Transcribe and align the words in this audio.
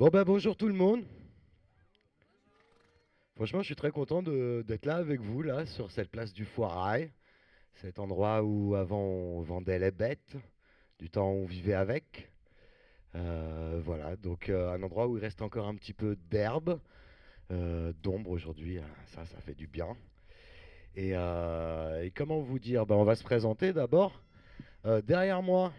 Bon 0.00 0.08
ben 0.08 0.24
bonjour 0.24 0.56
tout 0.56 0.66
le 0.66 0.72
monde. 0.72 1.04
Franchement, 3.34 3.60
je 3.60 3.66
suis 3.66 3.76
très 3.76 3.90
content 3.90 4.22
d'être 4.22 4.86
là 4.86 4.96
avec 4.96 5.20
vous, 5.20 5.42
là, 5.42 5.66
sur 5.66 5.90
cette 5.90 6.10
place 6.10 6.32
du 6.32 6.46
Foirail. 6.46 7.12
Cet 7.82 7.98
endroit 7.98 8.42
où 8.42 8.74
avant 8.76 9.02
on 9.02 9.42
vendait 9.42 9.78
les 9.78 9.90
bêtes, 9.90 10.38
du 10.98 11.10
temps 11.10 11.28
on 11.28 11.44
vivait 11.44 11.74
avec. 11.74 12.32
Euh, 13.14 13.78
voilà, 13.84 14.16
donc 14.16 14.48
euh, 14.48 14.72
un 14.72 14.82
endroit 14.82 15.06
où 15.06 15.18
il 15.18 15.20
reste 15.20 15.42
encore 15.42 15.68
un 15.68 15.74
petit 15.74 15.92
peu 15.92 16.16
d'herbe, 16.30 16.80
euh, 17.50 17.92
d'ombre 18.02 18.30
aujourd'hui, 18.30 18.78
hein, 18.78 18.88
ça, 19.08 19.26
ça 19.26 19.38
fait 19.42 19.54
du 19.54 19.66
bien. 19.66 19.94
Et, 20.96 21.10
comment 22.16 22.40
vous 22.40 22.58
dire? 22.58 22.86
Ben, 22.86 22.94
on 22.94 23.04
va 23.04 23.16
se 23.16 23.22
présenter 23.22 23.74
d'abord. 23.74 24.18
Derrière 25.04 25.42
moi, 25.42 25.74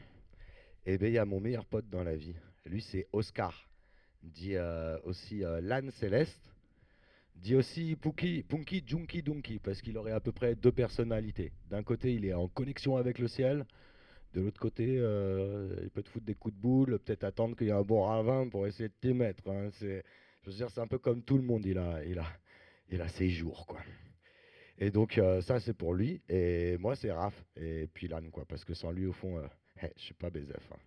eh 0.85 0.99
ben, 0.99 1.07
il 1.07 1.13
y 1.13 1.17
a 1.17 1.25
mon 1.25 1.39
meilleur 1.39 1.65
pote 1.65 1.89
dans 1.89 2.03
la 2.03 2.15
vie. 2.15 2.35
Lui, 2.67 2.83
c'est 2.83 3.07
Oscar, 3.13 3.67
dit 4.23 4.55
euh, 4.55 4.97
aussi 5.03 5.43
euh, 5.43 5.61
l'âne 5.61 5.91
céleste, 5.91 6.39
dit 7.35 7.55
aussi 7.55 7.95
Punky, 7.95 8.43
Punky 8.43 8.83
Junky 8.85 9.21
Dunky, 9.23 9.59
parce 9.59 9.81
qu'il 9.81 9.97
aurait 9.97 10.11
à 10.11 10.19
peu 10.19 10.31
près 10.31 10.55
deux 10.55 10.71
personnalités. 10.71 11.51
D'un 11.69 11.83
côté, 11.83 12.13
il 12.13 12.25
est 12.25 12.33
en 12.33 12.47
connexion 12.47 12.97
avec 12.97 13.19
le 13.19 13.27
ciel. 13.27 13.65
De 14.33 14.41
l'autre 14.41 14.59
côté, 14.61 14.97
euh, 14.97 15.75
il 15.83 15.89
peut 15.89 16.03
te 16.03 16.09
foutre 16.09 16.25
des 16.25 16.35
coups 16.35 16.55
de 16.55 16.59
boule, 16.61 16.99
peut-être 16.99 17.23
attendre 17.23 17.55
qu'il 17.55 17.67
y 17.67 17.69
ait 17.69 17.73
un 17.73 17.81
bon 17.83 18.03
ravin 18.03 18.47
pour 18.47 18.65
essayer 18.67 18.89
de 18.89 18.93
t'y 19.01 19.13
mettre. 19.13 19.49
hein. 19.49 19.69
C'est, 19.73 20.03
je 20.43 20.49
veux 20.51 20.55
dire, 20.55 20.69
c'est 20.71 20.81
un 20.81 20.87
peu 20.87 20.99
comme 20.99 21.21
tout 21.23 21.37
le 21.37 21.43
monde, 21.43 21.65
il 21.65 21.77
a, 21.77 22.03
il 22.05 22.17
a, 22.19 22.25
il 22.89 23.01
a 23.01 23.09
ses 23.09 23.29
jours, 23.29 23.65
quoi. 23.65 23.79
Et 24.77 24.89
donc, 24.89 25.19
ça, 25.41 25.59
c'est 25.59 25.73
pour 25.73 25.93
lui. 25.93 26.21
Et 26.29 26.77
moi, 26.77 26.95
c'est 26.95 27.11
Raph. 27.11 27.43
Et 27.55 27.87
puis 27.93 28.07
l'âne, 28.07 28.31
quoi. 28.31 28.45
Parce 28.45 28.65
que 28.65 28.73
sans 28.73 28.91
lui, 28.91 29.05
au 29.05 29.13
fond, 29.13 29.37
euh, 29.37 29.47
eh, 29.83 29.87
je 29.97 30.01
suis 30.01 30.13
pas 30.15 30.29
BZF. 30.29 30.71
hein. 30.71 30.77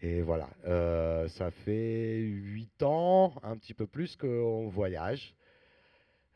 Et 0.00 0.22
voilà. 0.22 0.48
Euh, 0.66 1.28
ça 1.28 1.50
fait 1.50 2.18
8 2.18 2.82
ans, 2.82 3.34
un 3.42 3.56
petit 3.56 3.74
peu 3.74 3.86
plus, 3.86 4.16
qu'on 4.16 4.68
voyage. 4.68 5.34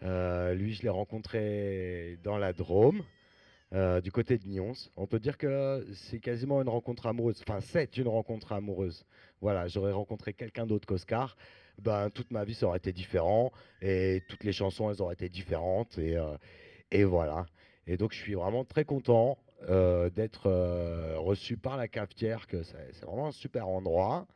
Euh, 0.02 0.54
lui, 0.54 0.74
je 0.74 0.82
l'ai 0.82 0.88
rencontré 0.88 2.18
dans 2.22 2.38
la 2.38 2.52
Drôme, 2.52 3.02
euh, 3.72 4.00
du 4.00 4.12
côté 4.12 4.38
de 4.38 4.46
Nyons. 4.46 4.72
On 4.96 5.06
peut 5.06 5.18
dire 5.18 5.36
que 5.36 5.86
c'est 5.94 6.20
quasiment 6.20 6.62
une 6.62 6.68
rencontre 6.68 7.06
amoureuse. 7.06 7.42
Enfin, 7.46 7.60
c'est 7.60 7.96
une 7.96 8.08
rencontre 8.08 8.52
amoureuse. 8.52 9.04
Voilà, 9.40 9.66
j'aurais 9.66 9.92
rencontré 9.92 10.32
quelqu'un 10.32 10.66
d'autre 10.66 10.86
qu'Oscar. 10.86 11.36
Ben, 11.82 12.10
toute 12.10 12.30
ma 12.30 12.44
vie, 12.44 12.54
ça 12.54 12.66
aurait 12.66 12.78
été 12.78 12.92
différent. 12.92 13.52
Et 13.82 14.22
toutes 14.28 14.44
les 14.44 14.52
chansons, 14.52 14.90
elles 14.90 15.02
auraient 15.02 15.14
été 15.14 15.28
différentes. 15.28 15.98
Et, 15.98 16.16
et 16.90 17.04
voilà. 17.04 17.46
Et 17.86 17.96
donc, 17.96 18.12
je 18.12 18.18
suis 18.18 18.34
vraiment 18.34 18.64
très 18.64 18.84
content 18.84 19.38
euh, 19.62 20.08
d'être 20.08 20.46
euh, 20.46 21.18
reçu 21.18 21.56
par 21.56 21.76
la 21.76 21.88
cafetière, 21.88 22.46
que 22.46 22.62
c'est 22.62 23.04
vraiment 23.04 23.26
un 23.28 23.32
super 23.32 23.66
endroit. 23.66 24.26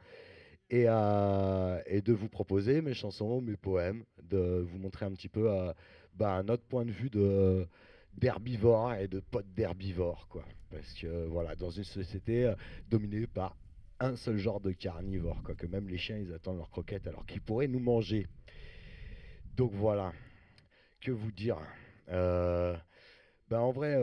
Et, 0.69 0.85
euh, 0.89 1.81
et 1.87 2.01
de 2.01 2.15
vous 2.15 2.31
proposer 2.31 2.81
mes 2.81 2.95
chansons, 2.95 3.43
mes 3.43 3.57
poèmes, 3.57 4.05
de 4.23 4.67
vous 4.67 4.79
montrer 4.79 5.05
un 5.05 5.13
petit 5.13 5.29
peu 5.29 5.51
euh, 5.51 5.73
ben, 6.15 6.43
notre 6.45 6.65
point 6.65 6.87
de 6.87 6.91
vue 6.91 7.11
de 7.11 7.67
d'herbivore 8.15 8.95
et 8.95 9.07
de 9.07 9.21
potes 9.21 9.53
d'herbivore. 9.55 10.29
Parce 10.71 10.95
que 10.95 11.27
voilà, 11.27 11.55
dans 11.57 11.71
une 11.71 11.85
société 11.85 12.53
dominée 12.89 13.27
par 13.27 13.57
un 14.01 14.17
seul 14.17 14.39
genre 14.39 14.61
de 14.61 14.73
carnivore, 14.73 15.43
quoi, 15.43 15.55
que 15.55 15.67
même 15.67 15.89
les 15.89 15.99
chiens, 15.99 16.17
ils 16.19 16.33
attendent 16.33 16.57
leurs 16.59 16.71
croquettes 16.71 17.07
alors 17.07 17.25
qu'ils 17.27 17.43
pourraient 17.43 17.69
nous 17.69 17.79
manger. 17.79 18.27
Donc 19.57 19.73
voilà, 19.73 20.13
que 21.01 21.11
vous 21.11 21.33
dire 21.33 21.59
ben, 22.09 22.79
En 23.51 23.73
vrai, 23.73 23.97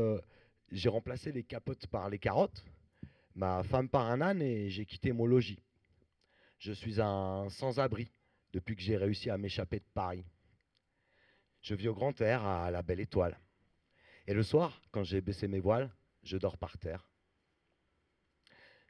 j'ai 0.72 0.90
remplacé 0.90 1.32
les 1.32 1.44
capotes 1.44 1.88
par 1.88 2.10
les 2.10 2.20
carottes, 2.20 2.64
ma 3.36 3.64
femme 3.64 3.90
par 3.90 4.10
un 4.10 4.22
âne 4.22 4.42
et 4.42 4.70
j'ai 4.70 4.86
quitté 4.86 5.12
mon 5.12 5.26
logis. 5.26 5.60
Je 6.60 6.74
suis 6.74 7.00
un 7.02 7.50
sans-abri 7.50 8.12
depuis 8.54 8.76
que 8.76 8.82
j'ai 8.82 8.98
réussi 8.98 9.30
à 9.30 9.38
m'échapper 9.38 9.80
de 9.80 9.86
Paris. 9.94 10.26
Je 11.62 11.76
vis 11.76 11.88
au 11.88 11.94
grand 11.94 12.20
air 12.22 12.46
à 12.46 12.72
la 12.72 12.82
belle 12.82 13.00
étoile. 13.00 13.40
Et 14.28 14.34
le 14.34 14.44
soir, 14.44 14.82
quand 14.92 15.04
j'ai 15.04 15.22
baissé 15.22 15.48
mes 15.48 15.60
voiles, 15.60 15.90
je 16.24 16.38
dors 16.38 16.58
par 16.58 16.78
terre. 16.78 17.10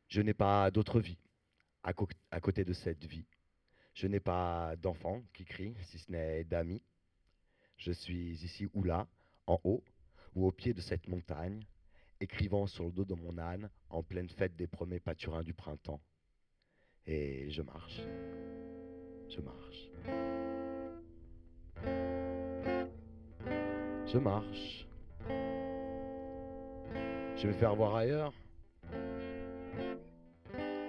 Je 0.08 0.22
n'ai 0.22 0.34
pas 0.34 0.72
d'autre 0.72 1.00
vie 1.00 1.18
à, 1.84 1.94
côté 1.94 2.64
de 2.64 2.74
cette 2.74 3.06
vie. 3.06 3.26
Je 3.94 4.08
n'ai 4.08 4.20
pas 4.20 4.76
d'enfants 4.78 5.24
qui 5.34 5.46
crient, 5.46 5.76
si 5.84 6.00
ce 6.00 6.12
n'est 6.12 6.44
d'amis. 6.44 6.82
Je 7.78 7.92
suis 7.92 8.44
ici 8.44 8.68
ou 8.74 8.84
là, 8.84 9.08
en 9.48 9.60
haut, 9.64 9.84
au 10.46 10.52
pied 10.52 10.74
de 10.74 10.82
cette 10.82 11.08
montagne, 11.08 11.66
écrivant 12.20 12.68
sur 12.68 12.86
le 12.86 12.92
dos 12.92 13.06
de 13.06 13.14
mon 13.14 13.38
âne 13.38 13.70
en 13.90 14.04
pleine 14.04 14.30
fête 14.30 14.56
des 14.56 14.68
premiers 14.68 15.00
pâturins 15.00 15.44
du 15.44 15.54
printemps. 15.54 16.02
Et 17.06 17.50
je 17.50 17.62
marche. 17.62 18.02
Je 19.30 19.42
marche. 19.42 19.92
Je 24.06 24.18
marche. 24.18 24.88
Je 27.38 27.48
vais 27.48 27.54
faire 27.54 27.76
voir 27.76 27.96
ailleurs. 27.96 28.34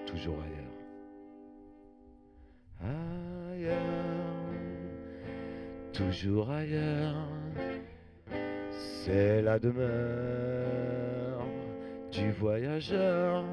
Toujours 0.07 0.39
ailleurs. 0.43 0.71
Ailleurs. 2.81 3.77
Toujours 5.93 6.51
ailleurs. 6.51 7.29
C'est 8.81 9.43
la 9.43 9.59
demeure 9.59 11.47
du 12.11 12.33
voyageur. 12.33 13.45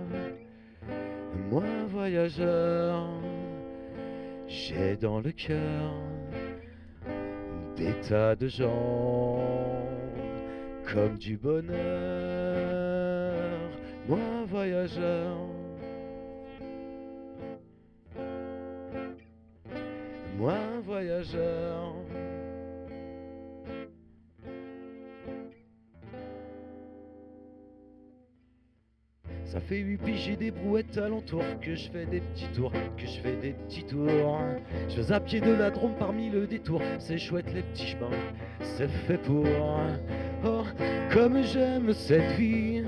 Moi, 1.49 1.63
voyageur, 1.89 3.09
j'ai 4.47 4.95
dans 4.95 5.19
le 5.19 5.31
cœur 5.31 5.93
des 7.75 7.93
tas 8.07 8.35
de 8.35 8.47
gens 8.47 9.41
comme 10.93 11.17
du 11.17 11.35
bonheur. 11.37 11.75
Moi, 14.07 14.19
voyageur, 14.47 15.37
moi, 20.37 20.55
voyageur. 20.85 21.86
Ça 29.47 29.61
fait 29.61 29.77
huit 29.77 29.95
piges, 29.95 30.25
j'ai 30.25 30.35
des 30.35 30.51
brouettes 30.51 30.97
alentour, 30.97 31.41
que 31.61 31.73
je 31.73 31.89
fais 31.89 32.05
des 32.05 32.19
petits 32.19 32.49
tours, 32.53 32.73
que 32.97 33.05
je 33.05 33.21
fais 33.21 33.37
des 33.37 33.53
petits 33.53 33.85
tours. 33.85 34.41
Je 34.89 34.99
vais 34.99 35.13
à 35.13 35.21
pied 35.21 35.39
de 35.39 35.53
la 35.53 35.69
Drôme 35.71 35.93
parmi 35.97 36.29
le 36.29 36.45
détour, 36.47 36.81
c'est 36.99 37.17
chouette 37.17 37.53
les 37.53 37.61
petits 37.61 37.87
chemins, 37.87 38.09
c'est 38.59 38.89
fait 38.89 39.17
pour. 39.17 39.45
Oh, 40.45 40.63
comme 41.13 41.41
j'aime 41.43 41.93
cette 41.93 42.33
vie, 42.33 42.83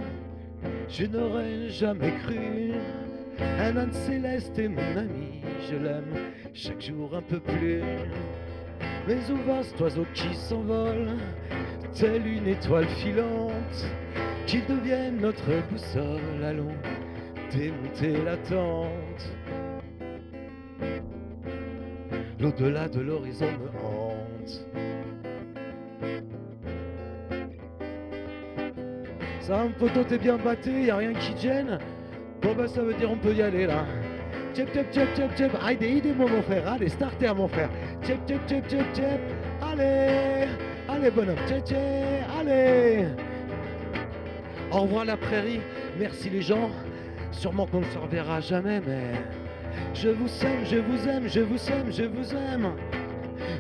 je 0.90 1.06
n'aurais 1.06 1.70
jamais 1.70 2.12
cru. 2.26 2.74
Un 3.40 3.78
âne 3.78 3.94
céleste 3.94 4.60
est 4.60 4.68
mon 4.68 4.98
ami, 4.98 5.42
je 5.70 5.78
l'aime 5.78 6.14
chaque 6.54 6.82
jour 6.82 7.16
un 7.16 7.22
peu 7.22 7.40
plus. 7.40 7.82
Mais 9.08 9.32
où 9.32 9.38
va 9.48 9.64
cet 9.64 9.80
oiseau 9.80 10.06
qui 10.14 10.36
s'envole, 10.36 11.08
telle 11.94 12.28
une 12.28 12.48
étoile 12.48 12.88
filante 13.02 13.88
qu'il 14.50 14.66
devienne 14.66 15.18
notre 15.22 15.46
boussole. 15.70 16.44
Allons 16.44 16.74
démonter 17.52 18.18
la 18.26 18.36
tente. 18.38 19.24
L'au-delà 22.40 22.88
de 22.90 23.02
l'horizon 23.02 23.46
me 23.46 23.70
hante. 23.86 24.66
Ça, 29.42 29.62
un 29.62 29.70
poteau, 29.70 30.04
t'es 30.04 30.18
bien 30.18 30.38
batté, 30.38 30.86
y 30.86 30.90
a 30.90 30.98
rien 30.98 31.14
qui 31.14 31.38
gêne. 31.40 31.78
Bon, 32.42 32.56
bah, 32.56 32.68
ça 32.68 32.82
veut 32.82 32.94
dire 32.94 33.12
on 33.12 33.18
peut 33.18 33.34
y 33.34 33.42
aller 33.44 33.68
là. 33.68 33.86
Tchep, 34.56 34.74
tchep, 34.74 34.92
tchep, 34.92 35.16
tchep, 35.16 35.36
tchep. 35.36 35.52
Allez, 35.64 35.98
aidez-moi, 35.98 36.28
mon 36.28 36.42
frère. 36.42 36.68
Allez, 36.68 36.90
starter, 36.90 37.34
mon 37.36 37.48
frère. 37.48 37.70
Tchep, 38.02 38.18
tchep, 38.26 38.48
tchep, 38.48 38.68
tchep, 38.68 38.94
tchep. 38.94 39.22
Allez, 39.62 40.48
allez, 40.88 41.12
bonhomme. 41.12 41.36
Tchep, 41.48 41.66
tchep, 41.66 41.78
allez. 42.40 43.06
Au 44.72 44.82
revoir 44.82 45.04
la 45.06 45.18
prairie, 45.18 45.62
merci 45.98 46.30
les 46.30 46.44
gens. 46.44 46.70
Sûrement 47.32 47.66
qu'on 47.66 47.80
ne 47.80 47.86
se 47.86 47.98
reverra 47.98 48.40
jamais, 48.40 48.80
mais 48.86 49.14
je 49.96 50.10
vous 50.10 50.30
aime, 50.46 50.66
je 50.66 50.76
vous 50.78 51.08
aime, 51.08 51.28
je 51.28 51.40
vous 51.40 51.70
aime, 51.72 51.92
je 51.92 52.04
vous 52.04 52.36
aime. 52.36 52.72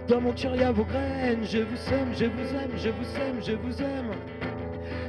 Dans 0.08 0.22
mon 0.22 0.34
cœur 0.34 0.54
vos 0.74 0.84
graines, 0.84 1.44
je 1.44 1.60
vous 1.60 1.94
aime, 1.94 2.14
je 2.14 2.26
vous 2.26 2.56
aime, 2.56 2.72
je 2.78 2.90
vous 2.90 3.18
aime, 3.18 3.42
je 3.42 3.52
vous 3.54 3.82
aime. 3.82 4.12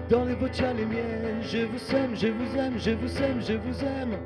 Dans 0.08 0.24
les 0.24 0.32
a 0.32 0.72
les 0.72 0.86
miennes, 0.86 1.42
je 1.42 1.58
vous 1.58 1.94
aime, 1.94 2.16
je 2.16 2.28
vous 2.28 2.56
aime, 2.58 2.78
je 2.78 2.90
vous 2.92 3.22
aime, 3.22 3.40
je 3.40 3.52
vous 3.52 3.84
aime. 3.84 4.16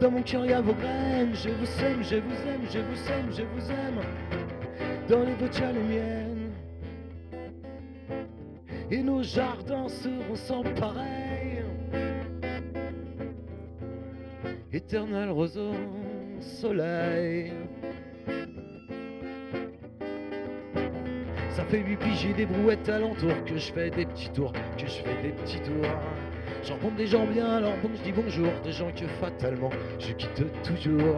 Dans 0.00 0.10
mon 0.10 0.22
cœur 0.22 0.62
vos 0.62 0.72
graines, 0.72 1.34
je 1.34 1.50
vous 1.50 1.84
aime, 1.84 2.02
je 2.02 2.16
vous 2.16 2.48
aime, 2.48 2.62
je 2.72 2.78
vous 2.78 3.10
aime, 3.10 3.30
je 3.30 3.42
vous 3.42 3.70
aime. 3.70 4.00
Dans 5.08 5.20
les 5.20 5.62
a 5.62 5.72
les 5.72 5.80
miennes 5.80 6.29
et 8.90 9.02
nos 9.02 9.22
jardins 9.22 9.88
seront 9.88 10.34
sans 10.34 10.62
pareil. 10.62 11.64
Éternel 14.72 15.30
roseau, 15.30 15.72
soleil. 16.40 17.52
Ça 21.50 21.64
fait 21.64 21.80
huit 21.80 21.96
piges 21.96 22.34
des 22.36 22.46
brouettes 22.46 22.88
alentour 22.88 23.32
que 23.44 23.56
je 23.56 23.72
fais 23.72 23.90
des 23.90 24.06
petits 24.06 24.30
tours, 24.30 24.52
que 24.52 24.86
je 24.86 25.02
fais 25.02 25.22
des 25.22 25.30
petits 25.30 25.60
tours. 25.60 25.90
J'en 26.64 26.74
rencontre 26.74 26.96
des 26.96 27.06
gens 27.06 27.26
bien, 27.26 27.56
alors 27.56 27.74
bon, 27.82 27.90
je 27.96 28.02
dis 28.02 28.12
bonjour, 28.12 28.50
des 28.64 28.72
gens 28.72 28.90
que 28.92 29.06
fatalement 29.20 29.70
je 29.98 30.12
quitte 30.12 30.44
toujours. 30.62 31.16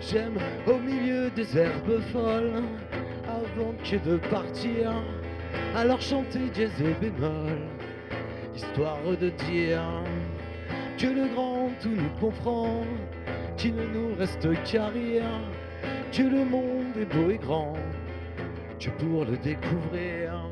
J'aime 0.00 0.38
au 0.66 0.78
milieu 0.78 1.30
des 1.30 1.58
herbes 1.58 2.00
folles, 2.12 2.62
avant 3.28 3.72
que 3.84 3.96
de 4.08 4.16
partir, 4.28 4.92
alors 5.74 6.00
chanter 6.00 6.50
dièse 6.52 6.70
et 6.80 6.94
bémol, 7.00 7.58
histoire 8.54 8.98
de 9.20 9.30
dire 9.50 9.82
que 10.98 11.06
le 11.06 11.34
grand 11.34 11.70
tout 11.80 11.88
nous 11.88 12.10
comprend, 12.20 12.84
qu'il 13.56 13.74
ne 13.74 13.86
nous 13.86 14.14
reste 14.14 14.48
qu'à 14.64 14.88
rire, 14.88 15.22
que 16.12 16.22
le 16.22 16.44
monde 16.44 16.96
est 17.00 17.06
beau 17.06 17.30
et 17.30 17.38
grand, 17.38 17.74
que 18.78 18.90
pour 18.90 19.24
le 19.24 19.36
découvrir. 19.38 20.48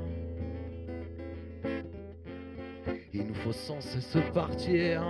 Il 3.12 3.26
nous 3.26 3.34
faut 3.34 3.52
sans 3.52 3.80
cesse 3.80 4.16
partir. 4.32 5.04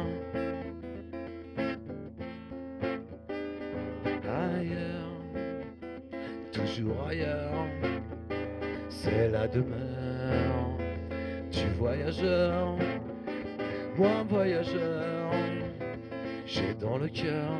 Ailleurs, 4.25 5.13
toujours 6.53 7.07
ailleurs, 7.09 7.67
c'est 9.03 9.29
la 9.31 9.47
demeure 9.47 10.77
du 11.51 11.69
voyageur. 11.79 12.77
Moi, 13.97 14.25
voyageur, 14.29 15.33
j'ai 16.47 16.75
dans 16.75 16.99
le 16.99 17.09
cœur 17.09 17.53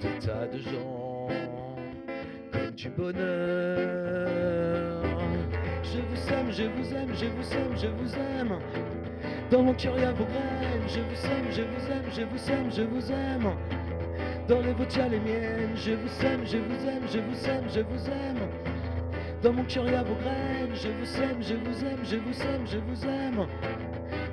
des 0.00 0.26
tas 0.26 0.46
de 0.46 0.58
gens 0.58 1.28
comme 2.52 2.70
du 2.74 2.88
bonheur. 2.90 3.22
Je 5.82 5.98
vous 5.98 6.32
aime, 6.32 6.50
je 6.50 6.64
vous 6.64 6.94
aime, 6.94 7.14
je 7.14 7.26
vous 7.26 7.52
aime, 7.52 7.76
je 7.76 7.86
vous 7.86 8.14
aime. 8.14 8.58
Dans 9.50 9.62
mon 9.62 9.74
cœur, 9.74 9.94
il 9.96 10.02
y 10.02 10.06
a 10.06 10.12
vos 10.12 10.24
graines. 10.24 10.88
Je 10.88 11.00
vous 11.00 11.26
aime, 11.26 11.50
je 11.50 11.62
vous 11.62 11.92
aime, 11.92 12.10
je 12.10 12.22
vous 12.22 12.50
aime, 12.50 12.70
je 12.70 12.82
vous 12.82 13.12
aime. 13.12 13.52
Dans 14.48 14.60
les 14.60 14.72
vôtres, 14.72 14.98
les 15.10 15.20
miennes. 15.20 15.76
Je 15.76 15.92
vous 15.92 16.26
aime, 16.26 16.44
je 16.44 16.56
vous 16.56 16.88
aime, 16.88 17.02
je 17.12 17.18
vous 17.18 17.48
aime, 17.48 17.64
je 17.68 17.80
vous 17.80 18.08
aime. 18.08 18.71
Dans 19.42 19.52
mon 19.52 19.64
cœur, 19.64 19.84
il 19.86 19.92
y 19.92 19.94
a 19.96 20.02
vos 20.04 20.14
graines. 20.14 20.74
Je 20.74 20.88
vous 20.88 21.20
aime, 21.20 21.42
je 21.42 21.54
vous 21.54 21.84
aime, 21.84 22.04
je 22.04 22.16
vous 22.16 22.42
aime, 22.42 22.66
je 22.66 22.78
vous 22.78 23.04
aime. 23.04 23.48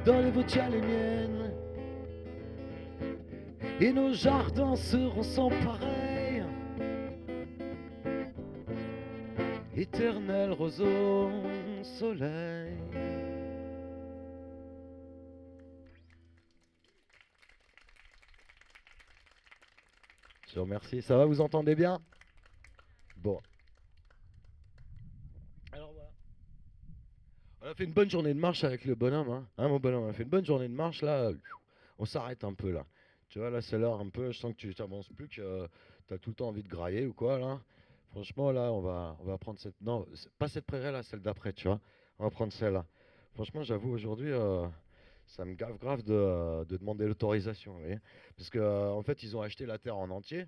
Dans 0.05 0.19
les 0.21 0.29
vôtres, 0.29 0.69
les 0.69 0.81
miennes. 0.81 1.53
Et 3.81 3.91
nos 3.91 4.13
jardins 4.13 4.75
seront 4.75 5.23
sans 5.23 5.49
pareil. 5.49 6.43
Éternel 9.75 10.51
roseau, 10.51 11.31
soleil. 11.81 12.77
Je 20.49 20.55
vous 20.55 20.61
remercie. 20.61 21.01
Ça 21.01 21.15
va, 21.15 21.25
vous 21.25 21.41
entendez 21.41 21.75
bien? 21.75 21.99
Bon. 23.17 23.39
Alors 25.71 25.93
voilà. 25.93 26.09
On 27.69 27.71
a 27.71 27.75
fait 27.75 27.83
une 27.83 27.93
bonne 27.93 28.09
journée 28.09 28.33
de 28.33 28.39
marche 28.39 28.63
avec 28.63 28.83
le 28.83 28.95
bonhomme, 28.95 29.29
hein, 29.29 29.47
Hein, 29.59 29.77
bonhomme 29.77 30.05
On 30.05 30.09
a 30.09 30.13
fait 30.13 30.23
une 30.23 30.29
bonne 30.29 30.43
journée 30.43 30.67
de 30.67 30.73
marche 30.73 31.03
là. 31.03 31.29
On 31.99 32.05
s'arrête 32.05 32.43
un 32.43 32.55
peu 32.55 32.71
là. 32.71 32.83
Tu 33.29 33.37
vois, 33.37 33.51
là 33.51 33.61
c'est 33.61 33.77
l'heure 33.77 33.99
un 33.99 34.09
peu. 34.09 34.31
Je 34.31 34.39
sens 34.39 34.53
que 34.53 34.57
tu 34.57 34.73
t'avances 34.73 35.07
plus, 35.09 35.27
que 35.27 35.67
tu 36.07 36.13
as 36.15 36.17
tout 36.17 36.31
le 36.31 36.35
temps 36.35 36.47
envie 36.47 36.63
de 36.63 36.67
grailler 36.67 37.05
ou 37.05 37.13
quoi 37.13 37.37
là. 37.37 37.61
Franchement, 38.09 38.51
là, 38.51 38.71
on 38.73 38.81
va, 38.81 39.15
on 39.19 39.25
va 39.25 39.37
prendre 39.37 39.59
cette. 39.59 39.79
Non, 39.81 40.07
pas 40.39 40.47
cette 40.47 40.65
prairie 40.65 40.91
là, 40.91 41.03
celle 41.03 41.19
d'après, 41.19 41.53
tu 41.53 41.67
vois. 41.67 41.79
On 42.17 42.23
va 42.23 42.31
prendre 42.31 42.51
celle-là. 42.51 42.87
Franchement, 43.35 43.61
j'avoue, 43.61 43.91
aujourd'hui, 43.91 44.31
euh, 44.31 44.65
ça 45.27 45.45
me 45.45 45.53
gave 45.53 45.77
grave 45.77 46.01
de, 46.01 46.11
euh, 46.11 46.65
de 46.65 46.75
demander 46.75 47.05
l'autorisation. 47.05 47.77
Parce 48.35 48.49
que 48.49 48.57
euh, 48.57 48.89
en 48.89 49.03
fait, 49.03 49.21
ils 49.21 49.37
ont 49.37 49.43
acheté 49.43 49.67
la 49.67 49.77
terre 49.77 49.95
en 49.95 50.09
entier. 50.09 50.47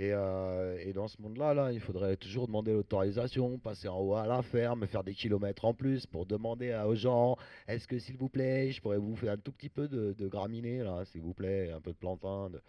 Et, 0.00 0.12
euh, 0.14 0.78
et 0.82 0.94
dans 0.94 1.08
ce 1.08 1.20
monde-là, 1.20 1.52
là, 1.52 1.72
il 1.72 1.80
faudrait 1.80 2.16
toujours 2.16 2.46
demander 2.46 2.72
l'autorisation, 2.72 3.58
passer 3.58 3.86
en 3.86 3.98
haut 4.00 4.14
à 4.14 4.26
la 4.26 4.40
ferme, 4.40 4.86
faire 4.86 5.04
des 5.04 5.12
kilomètres 5.12 5.66
en 5.66 5.74
plus 5.74 6.06
pour 6.06 6.24
demander 6.24 6.72
aux 6.86 6.94
gens 6.94 7.36
est-ce 7.68 7.86
que, 7.86 7.98
s'il 7.98 8.16
vous 8.16 8.30
plaît, 8.30 8.72
je 8.72 8.80
pourrais 8.80 8.96
vous 8.96 9.14
faire 9.14 9.34
un 9.34 9.36
tout 9.36 9.52
petit 9.52 9.68
peu 9.68 9.88
de, 9.88 10.14
de 10.18 10.26
graminées, 10.26 10.78
là, 10.82 11.04
s'il 11.04 11.20
vous 11.20 11.34
plaît, 11.34 11.70
un 11.70 11.82
peu 11.82 11.90
de 11.92 11.98
plantain. 11.98 12.48
de- 12.48 12.62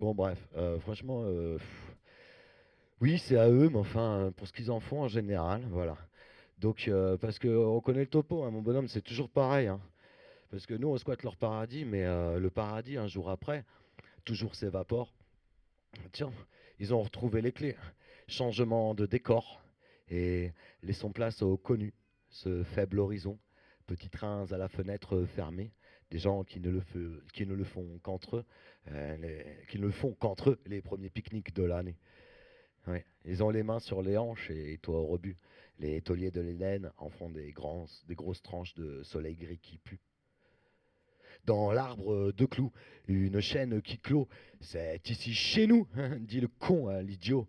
Bon, 0.00 0.16
bref, 0.16 0.38
euh, 0.56 0.80
franchement, 0.80 1.22
euh, 1.26 1.58
oui, 3.00 3.18
c'est 3.18 3.36
à 3.38 3.48
eux, 3.48 3.68
mais 3.68 3.78
enfin, 3.78 4.32
pour 4.36 4.48
ce 4.48 4.52
qu'ils 4.52 4.72
en 4.72 4.80
font 4.80 5.02
en 5.02 5.08
général, 5.08 5.62
voilà. 5.70 5.96
Donc, 6.58 6.90
parce 7.20 7.38
qu'on 7.38 7.80
connaît 7.80 8.00
le 8.00 8.06
topo, 8.08 8.42
hein, 8.42 8.50
mon 8.50 8.62
bonhomme, 8.62 8.88
c'est 8.88 9.02
toujours 9.02 9.30
pareil. 9.30 9.68
hein. 9.68 9.80
Parce 10.50 10.66
que 10.66 10.74
nous, 10.74 10.88
on 10.88 10.98
squatte 10.98 11.22
leur 11.22 11.36
paradis, 11.36 11.84
mais 11.84 12.04
le 12.04 12.50
paradis, 12.50 12.96
un 12.96 13.06
jour 13.06 13.30
après, 13.30 13.64
toujours 14.24 14.56
s'évapore. 14.56 15.12
Tiens, 16.12 16.32
ils 16.78 16.94
ont 16.94 17.02
retrouvé 17.02 17.40
les 17.42 17.52
clés. 17.52 17.76
Changement 18.26 18.94
de 18.94 19.06
décor. 19.06 19.62
Et 20.10 20.52
laissons 20.82 21.12
place 21.12 21.42
au 21.42 21.56
connu, 21.56 21.92
ce 22.30 22.62
faible 22.64 22.98
horizon. 22.98 23.38
Petits 23.86 24.10
trains 24.10 24.50
à 24.52 24.58
la 24.58 24.68
fenêtre 24.68 25.24
fermée. 25.34 25.72
Des 26.10 26.18
gens 26.18 26.42
qui 26.44 26.60
ne 26.60 26.70
le, 26.70 26.80
font 27.64 27.98
qu'entre 28.02 28.38
eux. 28.38 28.44
euh, 28.90 29.16
les- 29.18 29.66
qui 29.68 29.78
ne 29.78 29.86
le 29.86 29.92
font 29.92 30.14
qu'entre 30.14 30.50
eux, 30.50 30.58
les 30.66 30.80
premiers 30.80 31.10
pique-niques 31.10 31.54
de 31.54 31.64
l'année. 31.64 31.96
Ils 33.26 33.42
ont 33.42 33.50
les 33.50 33.62
mains 33.62 33.80
sur 33.80 34.00
les 34.00 34.16
hanches 34.16 34.50
et 34.50 34.78
toi 34.78 34.98
au 35.00 35.06
rebut. 35.06 35.36
Les 35.78 36.00
tauliers 36.00 36.30
de 36.30 36.40
l'Hélène 36.40 36.90
en 36.96 37.10
font 37.10 37.28
des, 37.28 37.52
grands, 37.52 37.84
des 38.06 38.14
grosses 38.14 38.40
tranches 38.40 38.74
de 38.74 39.02
soleil 39.02 39.36
gris 39.36 39.58
qui 39.58 39.76
pue. 39.76 40.00
Dans 41.44 41.72
l'arbre 41.72 42.32
de 42.32 42.44
clous, 42.44 42.72
une 43.06 43.40
chaîne 43.40 43.80
qui 43.80 43.98
clôt. 43.98 44.28
C'est 44.60 45.08
ici 45.08 45.32
chez 45.34 45.66
nous, 45.66 45.88
dit 46.20 46.40
le 46.40 46.48
con 46.48 46.88
à 46.88 47.00
l'idiot. 47.00 47.46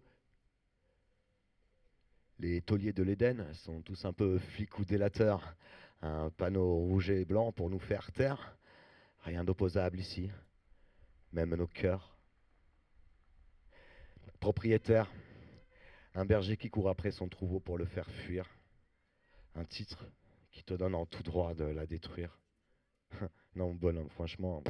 Les 2.39 2.61
tauliers 2.61 2.93
de 2.93 3.03
l'Éden 3.03 3.53
sont 3.53 3.81
tous 3.81 4.05
un 4.05 4.13
peu 4.13 4.39
flics 4.39 4.79
ou 4.79 4.85
délateurs. 4.85 5.55
Un 6.01 6.29
panneau 6.29 6.75
rouge 6.75 7.09
et 7.09 7.25
blanc 7.25 7.51
pour 7.51 7.69
nous 7.69 7.79
faire 7.79 8.11
taire. 8.13 8.57
Rien 9.23 9.43
d'opposable 9.43 9.99
ici, 9.99 10.31
même 11.33 11.53
nos 11.55 11.67
cœurs. 11.67 12.17
Propriétaire, 14.39 15.11
un 16.15 16.23
berger 16.23 16.55
qui 16.55 16.69
court 16.69 16.87
après 16.87 17.11
son 17.11 17.27
troupeau 17.27 17.59
pour 17.59 17.77
le 17.77 17.85
faire 17.85 18.09
fuir. 18.09 18.49
Un 19.55 19.65
titre 19.65 20.05
qui 20.51 20.63
te 20.63 20.73
donne 20.73 20.95
en 20.95 21.05
tout 21.05 21.23
droit 21.23 21.53
de 21.53 21.65
la 21.65 21.85
détruire. 21.85 22.39
Non, 23.55 23.73
bonhomme, 23.73 24.09
franchement, 24.09 24.63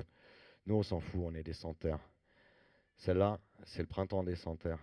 nous 0.65 0.75
on 0.75 0.83
s'en 0.83 0.99
fout, 0.99 1.21
on 1.23 1.33
est 1.33 1.43
des 1.43 1.53
centaires. 1.53 1.99
Celle-là, 2.95 3.39
c'est 3.63 3.81
le 3.81 3.87
printemps 3.87 4.23
des 4.23 4.35
centaires. 4.35 4.79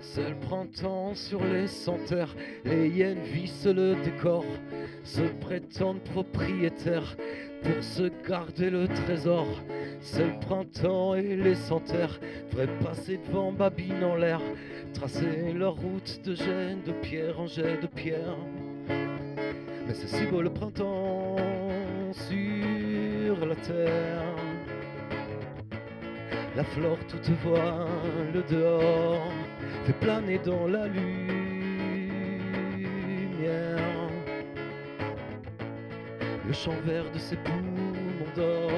C'est 0.00 0.28
le 0.28 0.38
printemps 0.38 1.14
sur 1.14 1.42
les 1.44 1.66
centaires, 1.66 2.34
les 2.64 2.88
hyènes 2.88 3.22
vissent 3.22 3.66
le 3.66 3.96
décor, 4.04 4.44
se 5.02 5.22
prétendent 5.40 6.02
propriétaires 6.04 7.16
pour 7.64 7.82
se 7.82 8.10
garder 8.28 8.70
le 8.70 8.86
trésor. 8.86 9.46
C'est 10.00 10.26
le 10.26 10.38
printemps 10.40 11.14
et 11.14 11.36
les 11.36 11.54
centaires 11.54 12.20
devraient 12.50 12.68
passer 12.84 13.18
devant 13.26 13.52
Babine 13.52 14.04
en 14.04 14.16
l'air, 14.16 14.40
tracer 14.92 15.52
leur 15.54 15.74
route 15.74 16.20
de 16.24 16.34
jet 16.34 16.76
de 16.86 16.92
pierre 16.92 17.40
en 17.40 17.46
jet 17.46 17.80
de 17.80 17.86
pierre. 17.86 18.36
Mais 18.86 19.94
c'est 19.94 20.08
si 20.08 20.26
beau 20.26 20.42
le 20.42 20.50
printemps 20.50 21.36
sur 22.12 23.46
la 23.46 23.56
terre. 23.56 24.22
La 26.56 26.64
flore 26.64 26.98
toute 27.08 27.28
voile 27.42 28.44
dehors 28.48 29.26
fait 29.84 29.92
planer 29.94 30.38
dans 30.38 30.68
la 30.68 30.86
lumière. 30.86 31.43
Le 36.46 36.52
chant 36.52 36.76
vert 36.84 37.10
de 37.10 37.18
ses 37.18 37.36
poumons 37.36 38.26
d'or, 38.36 38.70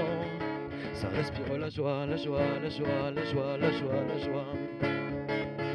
ça 0.94 1.08
respire 1.08 1.58
la 1.58 1.68
joie, 1.68 2.06
la 2.06 2.16
joie, 2.16 2.38
la 2.62 2.68
joie, 2.68 3.10
la 3.12 3.24
joie, 3.24 3.56
la 3.58 3.70
joie, 3.72 4.02
la 4.06 4.18
joie. 4.18 4.46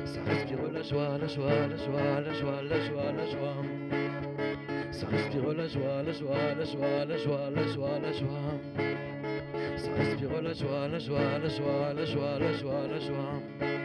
Ça 0.06 0.22
respire 0.26 0.72
la 0.72 0.82
joie, 0.84 1.18
la 1.18 1.28
joie, 1.28 1.68
la 1.68 1.78
joie, 1.78 2.22
la 2.22 2.34
joie, 2.34 2.62
la 2.64 2.80
joie, 2.80 3.12
la 3.12 3.26
joie. 3.30 3.56
Ça 4.92 5.08
respire 5.08 5.54
la 5.54 5.68
joie, 5.68 6.04
la 6.04 6.14
joie, 6.14 6.56
la 6.58 6.64
joie, 6.64 7.06
la 7.06 7.18
joie, 7.18 7.50
la 7.56 7.68
joie, 7.68 8.00
la 8.00 8.14
joie. 8.14 8.54
Ça 9.76 9.92
respire 9.98 10.42
la 10.42 10.54
joie, 10.54 10.88
la 10.88 11.00
joie, 11.00 11.40
la 11.40 11.50
joie, 11.50 11.94
la 11.94 12.06
joie, 12.06 12.40
la 12.40 12.54
joie, 12.54 12.88
la 12.88 13.00
joie. 13.00 13.81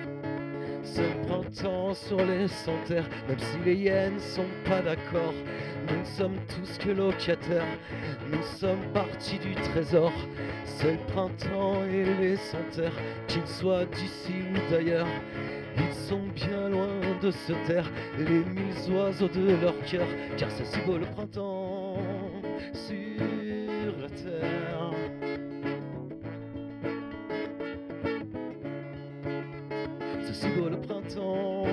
Le 0.95 1.27
printemps 1.27 1.95
sur 1.95 2.19
les 2.19 2.47
terre 2.87 3.09
même 3.29 3.39
si 3.39 3.59
les 3.65 3.75
hyènes 3.75 4.19
sont 4.19 4.47
pas 4.65 4.81
d'accord. 4.81 5.35
Nous 5.89 6.05
sommes 6.05 6.39
tous 6.49 6.79
que 6.79 6.91
locataires, 6.91 7.79
nous 8.31 8.43
sommes 8.43 8.93
partis 8.95 9.39
du 9.39 9.55
trésor. 9.55 10.13
C'est 10.65 10.93
le 10.93 11.13
printemps 11.13 11.83
et 11.85 12.05
les 12.21 12.37
terre 12.75 12.93
qu'ils 13.29 13.47
soient 13.47 13.85
d'ici 13.85 14.35
ou 14.53 14.71
d'ailleurs. 14.71 15.09
Ils 15.77 15.95
sont 15.95 16.27
bien 16.35 16.69
loin 16.69 16.89
de 17.21 17.31
se 17.31 17.53
taire, 17.67 17.91
les 18.19 18.45
mille 18.45 18.95
oiseaux 18.95 19.29
de 19.29 19.61
leur 19.61 19.79
cœur, 19.83 20.07
car 20.39 20.51
c'est 20.51 20.67
si 20.67 20.81
beau 20.87 20.97
le 20.99 21.07
printemps 21.07 21.99
Beau 30.43 30.69
le 30.69 30.79
printemps 30.79 31.65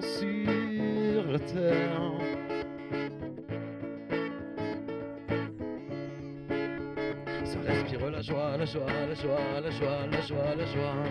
sur 0.00 1.30
la 1.30 1.38
terre. 1.38 2.12
Ça 7.44 7.58
respire 7.64 8.10
la 8.10 8.20
joie, 8.20 8.56
la 8.58 8.64
joie, 8.64 8.86
la 8.90 9.14
joie, 9.14 9.60
la 9.62 9.70
joie, 9.70 10.06
la 10.10 10.20
joie, 10.20 10.54
la 10.56 10.66
joie. 10.66 11.04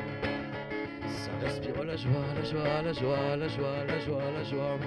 Ça 1.08 1.32
respire 1.42 1.84
la 1.86 1.96
joie, 1.96 2.12
la 2.36 2.44
joie, 2.44 2.82
la 2.84 2.94
joie, 2.94 3.36
la 3.38 3.48
joie, 3.48 3.86
la 3.88 4.00
joie, 4.00 4.32
la 4.36 4.44
joie. 4.44 4.78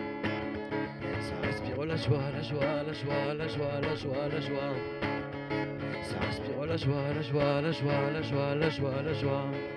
Ça 1.20 1.34
respire 1.42 1.84
la 1.86 1.96
joie, 1.96 2.30
la 2.34 2.42
joie, 2.42 2.82
la 2.86 2.92
joie, 2.92 3.34
la 3.38 3.48
joie, 3.48 3.80
la 3.80 3.94
joie, 3.94 4.28
la 4.28 4.40
joie. 4.40 4.74
Ça 6.02 6.18
respire 6.26 6.66
la 6.66 6.76
joie, 6.76 7.14
la 7.14 7.22
joie, 7.22 7.60
la 7.62 7.72
joie, 7.72 8.10
la 8.12 8.22
joie, 8.22 8.54
la 8.54 8.68
joie, 8.68 9.02
la 9.02 9.12
joie. 9.14 9.75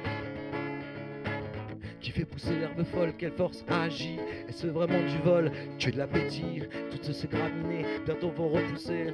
Qui 2.02 2.12
fait 2.12 2.26
pousser 2.26 2.56
l'herbe 2.56 2.84
folle, 2.86 3.14
quelle 3.18 3.34
force 3.34 3.66
agit. 3.68 4.20
Est-ce 4.48 4.68
vraiment 4.68 5.02
du 5.02 5.18
vol? 5.24 5.52
Que 5.78 5.90
de 5.90 5.98
l'appétit 5.98 6.64
Toutes 6.92 7.12
ces 7.12 7.28
graminées 7.28 7.86
bientôt 8.06 8.30
vont 8.30 8.50
repousser. 8.50 9.14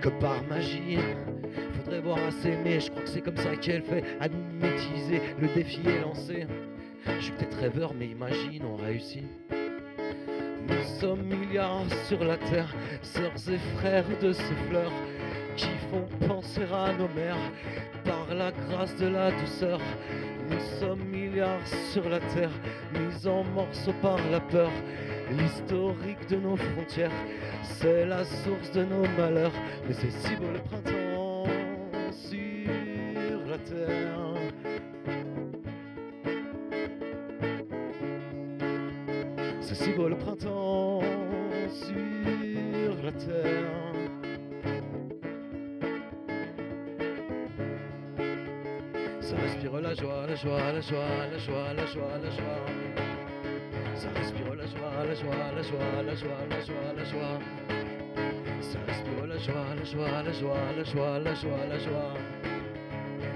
Comme 0.00 0.18
par 0.20 0.42
magie. 0.44 0.98
Faudrait 1.72 2.00
voir 2.00 2.18
assez 2.28 2.56
mais 2.62 2.80
je 2.80 2.90
crois 2.90 3.02
que 3.02 3.08
c'est 3.08 3.20
comme 3.20 3.36
ça 3.36 3.56
qu'elle 3.56 3.82
fait. 3.82 4.04
À 4.20 4.28
nous 4.28 4.38
métiser, 4.60 5.20
le 5.40 5.48
défi 5.48 5.80
est 5.86 6.00
lancé. 6.00 6.46
Je 7.04 7.24
suis 7.24 7.32
peut-être 7.32 7.58
rêveur, 7.58 7.92
mais 7.94 8.06
imagine, 8.06 8.64
on 8.64 8.76
réussit. 8.76 9.24
Nous 9.50 11.00
sommes 11.00 11.22
milliards 11.22 11.86
sur 12.06 12.22
la 12.22 12.36
terre, 12.36 12.74
sœurs 13.02 13.32
et 13.50 13.58
frères 13.78 14.04
de 14.22 14.32
ces 14.32 14.54
fleurs 14.68 14.92
qui 15.56 15.68
font 15.90 16.06
penser 16.28 16.62
à 16.72 16.92
nos 16.92 17.08
mères 17.08 17.36
par 18.04 18.32
la 18.34 18.52
grâce 18.52 18.94
de 18.96 19.08
la 19.08 19.32
douceur. 19.32 19.80
Nous 20.50 20.80
sommes 20.80 21.04
milliards 21.04 21.66
sur 21.92 22.08
la 22.08 22.20
terre, 22.20 22.50
mis 22.92 23.26
en 23.26 23.44
morceaux 23.44 23.92
par 24.00 24.18
la 24.30 24.40
peur. 24.40 24.70
L'historique 25.30 26.26
de 26.30 26.36
nos 26.36 26.56
frontières, 26.56 27.12
c'est 27.62 28.06
la 28.06 28.24
source 28.24 28.70
de 28.72 28.84
nos 28.84 29.06
malheurs. 29.18 29.52
Mais 29.86 29.94
c'est 29.94 30.10
si 30.10 30.36
beau 30.36 30.50
le 30.52 30.60
printemps 30.60 31.44
sur 32.10 33.46
la 33.46 33.58
terre. 33.58 34.18
C'est 39.60 39.74
si 39.74 39.90
beau 39.92 40.08
le 40.08 40.16
printemps 40.16 41.00
sur 41.68 43.02
la 43.04 43.12
terre. 43.12 43.87
Respire 49.42 49.80
la 49.80 49.94
joie, 49.94 50.26
la 50.26 50.34
joie, 50.34 50.72
la 50.72 50.80
joie, 50.80 51.26
la 51.30 51.38
joie, 51.38 51.72
la 51.74 51.86
joie, 51.86 52.18
la 52.22 52.30
joie. 52.30 52.64
Ça 53.94 54.08
respire 54.14 54.54
la 54.54 54.66
joie, 54.66 55.04
la 55.06 55.14
joie, 55.14 55.52
la 55.54 55.62
joie, 55.62 56.02
la 56.06 56.14
joie, 56.14 56.46
la 56.50 56.60
joie, 56.60 56.92
la 56.96 57.04
joie. 57.04 57.38
Ça 58.60 58.78
respire 58.86 59.26
la 59.26 59.38
joie, 59.38 59.74
la 59.76 59.84
joie, 59.84 60.22
la 60.22 60.32
joie, 60.32 60.72
la 60.76 60.84
joie, 60.84 61.18
la 61.18 61.34
joie, 61.34 61.66
la 61.68 61.78
joie. 61.78 62.14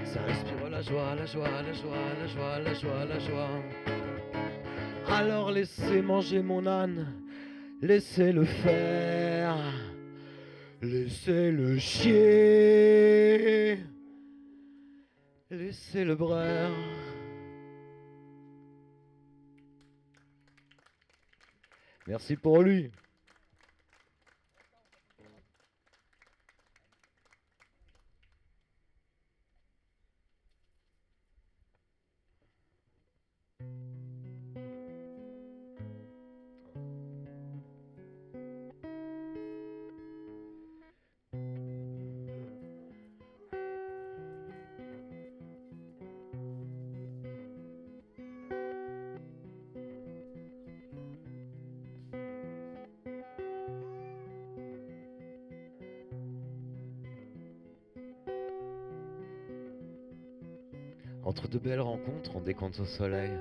Ça 0.05 0.21
respire 0.27 0.69
la 0.69 0.81
joie, 0.81 1.15
la 1.15 1.25
joie, 1.25 1.61
la 1.61 1.73
joie, 1.73 2.13
la 2.19 2.27
joie, 2.27 2.59
la 2.59 2.73
joie, 2.73 3.05
la 3.05 3.19
joie. 3.19 3.63
Alors 5.09 5.51
laissez 5.51 6.01
manger 6.01 6.41
mon 6.41 6.65
âne, 6.65 7.07
laissez-le 7.81 8.45
faire, 8.45 9.57
laissez-le 10.81 11.77
chier, 11.77 12.17
laissez-le 15.53 16.15
braire. 16.15 16.71
Merci 22.07 22.35
pour 22.35 22.61
lui. 22.61 22.91
Entre 61.25 61.47
de 61.47 61.57
belles 61.57 61.79
rencontres, 61.79 62.35
on 62.35 62.41
décompte 62.41 62.79
au 62.81 62.85
soleil. 62.85 63.31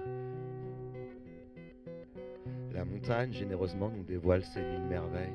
La 2.72 2.84
montagne 2.84 3.32
généreusement 3.32 3.90
nous 3.90 4.04
dévoile 4.04 4.44
ses 4.44 4.62
mille 4.62 4.84
merveilles 4.88 5.34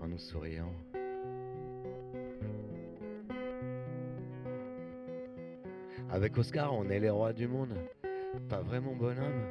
en 0.00 0.08
nous 0.08 0.18
souriant. 0.18 0.72
Avec 6.10 6.36
Oscar, 6.36 6.74
on 6.74 6.88
est 6.88 6.98
les 6.98 7.10
rois 7.10 7.32
du 7.32 7.46
monde, 7.46 7.74
pas 8.48 8.60
vraiment 8.60 8.94
bonhomme? 8.94 9.44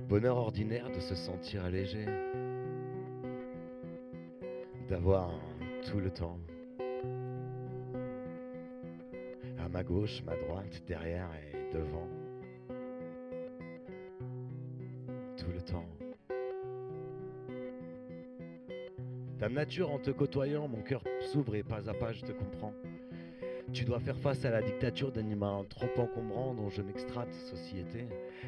Bonheur 0.00 0.36
ordinaire 0.36 0.88
de 0.90 1.00
se 1.00 1.14
sentir 1.14 1.68
léger, 1.68 2.06
d'avoir 4.88 5.30
tout 5.84 6.00
le 6.00 6.10
temps. 6.10 6.38
À 9.58 9.68
ma 9.68 9.82
gauche, 9.82 10.22
ma 10.24 10.36
droite, 10.36 10.82
derrière 10.86 11.28
et 11.34 11.74
devant. 11.74 12.08
Tout 15.36 15.50
le 15.52 15.60
temps. 15.60 15.86
Dame 19.38 19.52
nature, 19.52 19.90
en 19.90 19.98
te 19.98 20.10
côtoyant, 20.10 20.66
mon 20.68 20.82
cœur 20.82 21.02
s'ouvre 21.20 21.54
et 21.54 21.62
pas 21.62 21.88
à 21.88 21.94
pas 21.94 22.12
je 22.12 22.22
te 22.22 22.32
comprends. 22.32 22.72
Tu 23.72 23.84
dois 23.84 24.00
faire 24.00 24.16
face 24.16 24.44
à 24.44 24.50
la 24.50 24.62
dictature 24.62 25.12
d'animaux 25.12 25.64
trop 25.68 25.88
encombrants 25.98 26.54
dont 26.54 26.70
je 26.70 26.80
m'extrate, 26.82 27.32
société. 27.32 28.06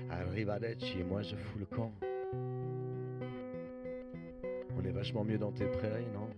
Arrivederci 0.08 1.00
et 1.00 1.04
moi 1.04 1.22
je 1.22 1.36
fous 1.36 1.58
le 1.58 1.66
camp. 1.66 1.92
On 4.76 4.84
est 4.84 4.92
vachement 4.92 5.24
mieux 5.24 5.38
dans 5.38 5.52
tes 5.52 5.66
prairies, 5.66 6.08
non? 6.14 6.28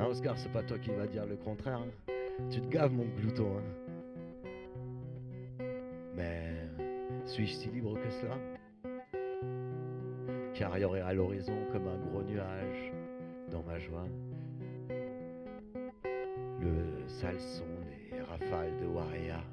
Hein, 0.00 0.06
Oscar, 0.06 0.38
c'est 0.38 0.50
pas 0.50 0.62
toi 0.62 0.78
qui 0.78 0.88
va 0.88 1.06
dire 1.06 1.26
le 1.26 1.36
contraire. 1.36 1.80
Hein. 1.80 1.90
Tu 2.50 2.62
te 2.62 2.68
gaves, 2.68 2.90
mon 2.90 3.04
glouton. 3.20 3.58
Hein. 3.58 3.62
Mais 6.16 6.66
suis-je 7.26 7.52
si 7.52 7.68
libre 7.68 7.98
que 8.00 8.10
cela? 8.10 8.38
Car 10.54 10.78
il 10.78 10.80
y 10.80 10.84
aurait 10.84 11.02
à 11.02 11.12
l'horizon 11.12 11.66
comme 11.70 11.86
un 11.86 11.98
gros 11.98 12.22
nuage 12.22 12.94
dans 13.50 13.62
ma 13.62 13.78
joie. 13.78 14.06
Le 16.62 17.06
sale 17.06 17.38
son 17.38 17.66
des 18.10 18.22
rafales 18.22 18.74
de 18.80 18.86
Waria. 18.86 19.44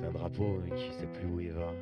D'un 0.00 0.12
drapeau 0.12 0.60
qui 0.76 0.92
sait 0.92 1.08
plus 1.08 1.26
où 1.26 1.40
il 1.40 1.50
va. 1.50 1.72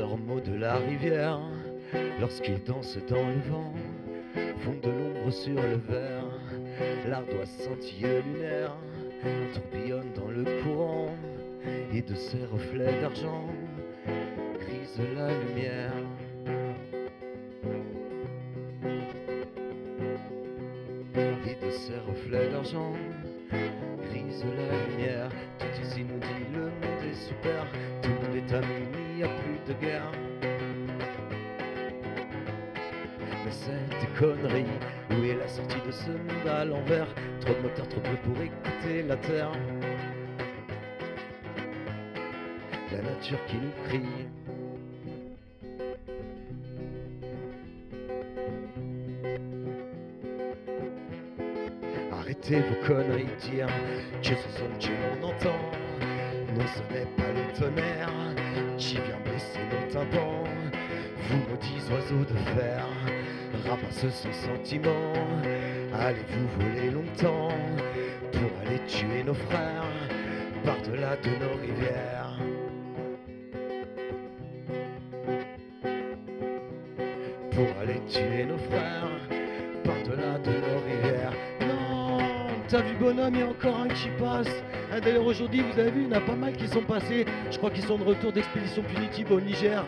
Ormeaux 0.00 0.40
de 0.40 0.54
la 0.54 0.76
rivière, 0.76 1.40
lorsqu'ils 2.20 2.62
dansent 2.62 2.98
dans 3.08 3.26
le 3.26 3.40
vent, 3.50 3.72
font 4.58 4.76
de 4.82 4.90
l'ombre 4.90 5.30
sur 5.30 5.54
le 5.54 5.76
verre, 5.88 6.24
l'ardoise 7.08 7.50
scintille 7.58 8.06
lunaire, 8.24 8.74
tourbillonne 9.54 10.12
dans 10.14 10.28
le 10.28 10.44
courant 10.62 11.08
et 11.92 12.02
de 12.02 12.14
ses 12.14 12.44
reflets 12.44 13.00
d'argent 13.00 13.48
grise 14.58 15.00
la 15.14 15.28
lumière. 15.28 15.92
Qui 86.56 86.68
sont 86.68 86.82
passés. 86.82 87.24
Je 87.50 87.58
crois 87.58 87.70
qu'ils 87.70 87.84
sont 87.84 87.98
de 87.98 88.04
retour 88.04 88.32
d'expédition 88.32 88.82
punitive 88.82 89.30
au 89.32 89.40
Niger. 89.40 89.84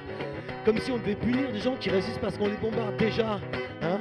Comme 0.65 0.79
si 0.79 0.91
on 0.91 0.99
devait 0.99 1.15
punir 1.15 1.51
des 1.53 1.61
gens 1.61 1.77
qui 1.77 1.91
résistent 1.91 2.21
parce 2.21 2.37
qu'on 2.37 2.49
les 2.49 2.57
bombarde 2.57 2.97
déjà. 2.97 3.41
Hein 3.83 3.99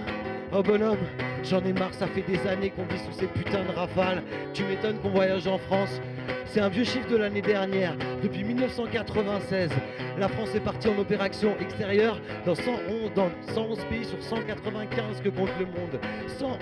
Oh 0.53 0.63
bonhomme, 0.63 0.97
j'en 1.43 1.61
ai 1.65 1.73
marre, 1.73 1.93
ça 1.93 2.07
fait 2.07 2.21
des 2.21 2.39
années 2.47 2.69
qu'on 2.69 2.83
vit 2.85 2.99
sous 2.99 3.11
ces 3.11 3.27
putains 3.27 3.65
de 3.65 3.71
rafales. 3.71 4.23
Tu 4.53 4.63
m'étonnes 4.63 4.97
qu'on 4.99 5.09
voyage 5.09 5.45
en 5.45 5.57
France. 5.57 5.99
C'est 6.45 6.61
un 6.61 6.69
vieux 6.69 6.85
chiffre 6.85 7.07
de 7.09 7.17
l'année 7.17 7.41
dernière. 7.41 7.95
Depuis 8.23 8.45
1996, 8.45 9.69
la 10.17 10.29
France 10.29 10.55
est 10.55 10.61
partie 10.61 10.87
en 10.87 10.97
opération 10.97 11.55
extérieure 11.59 12.19
dans 12.45 12.55
111, 12.55 13.11
dans 13.13 13.29
111 13.53 13.77
pays 13.89 14.05
sur 14.05 14.23
195 14.23 15.21
que 15.21 15.29
compte 15.29 15.49
le 15.59 15.65
monde. 15.65 15.99
111 16.39 16.57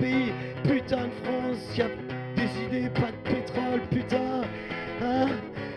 pays, 0.00 0.32
putain 0.62 1.06
de 1.06 1.12
France, 1.24 1.76
y 1.78 1.82
a 1.82 1.88
des 2.36 2.64
idées, 2.66 2.90
pas 2.90 3.10
de 3.10 3.34
pétrole, 3.34 3.80
putain. 3.90 4.42
Hein 5.02 5.28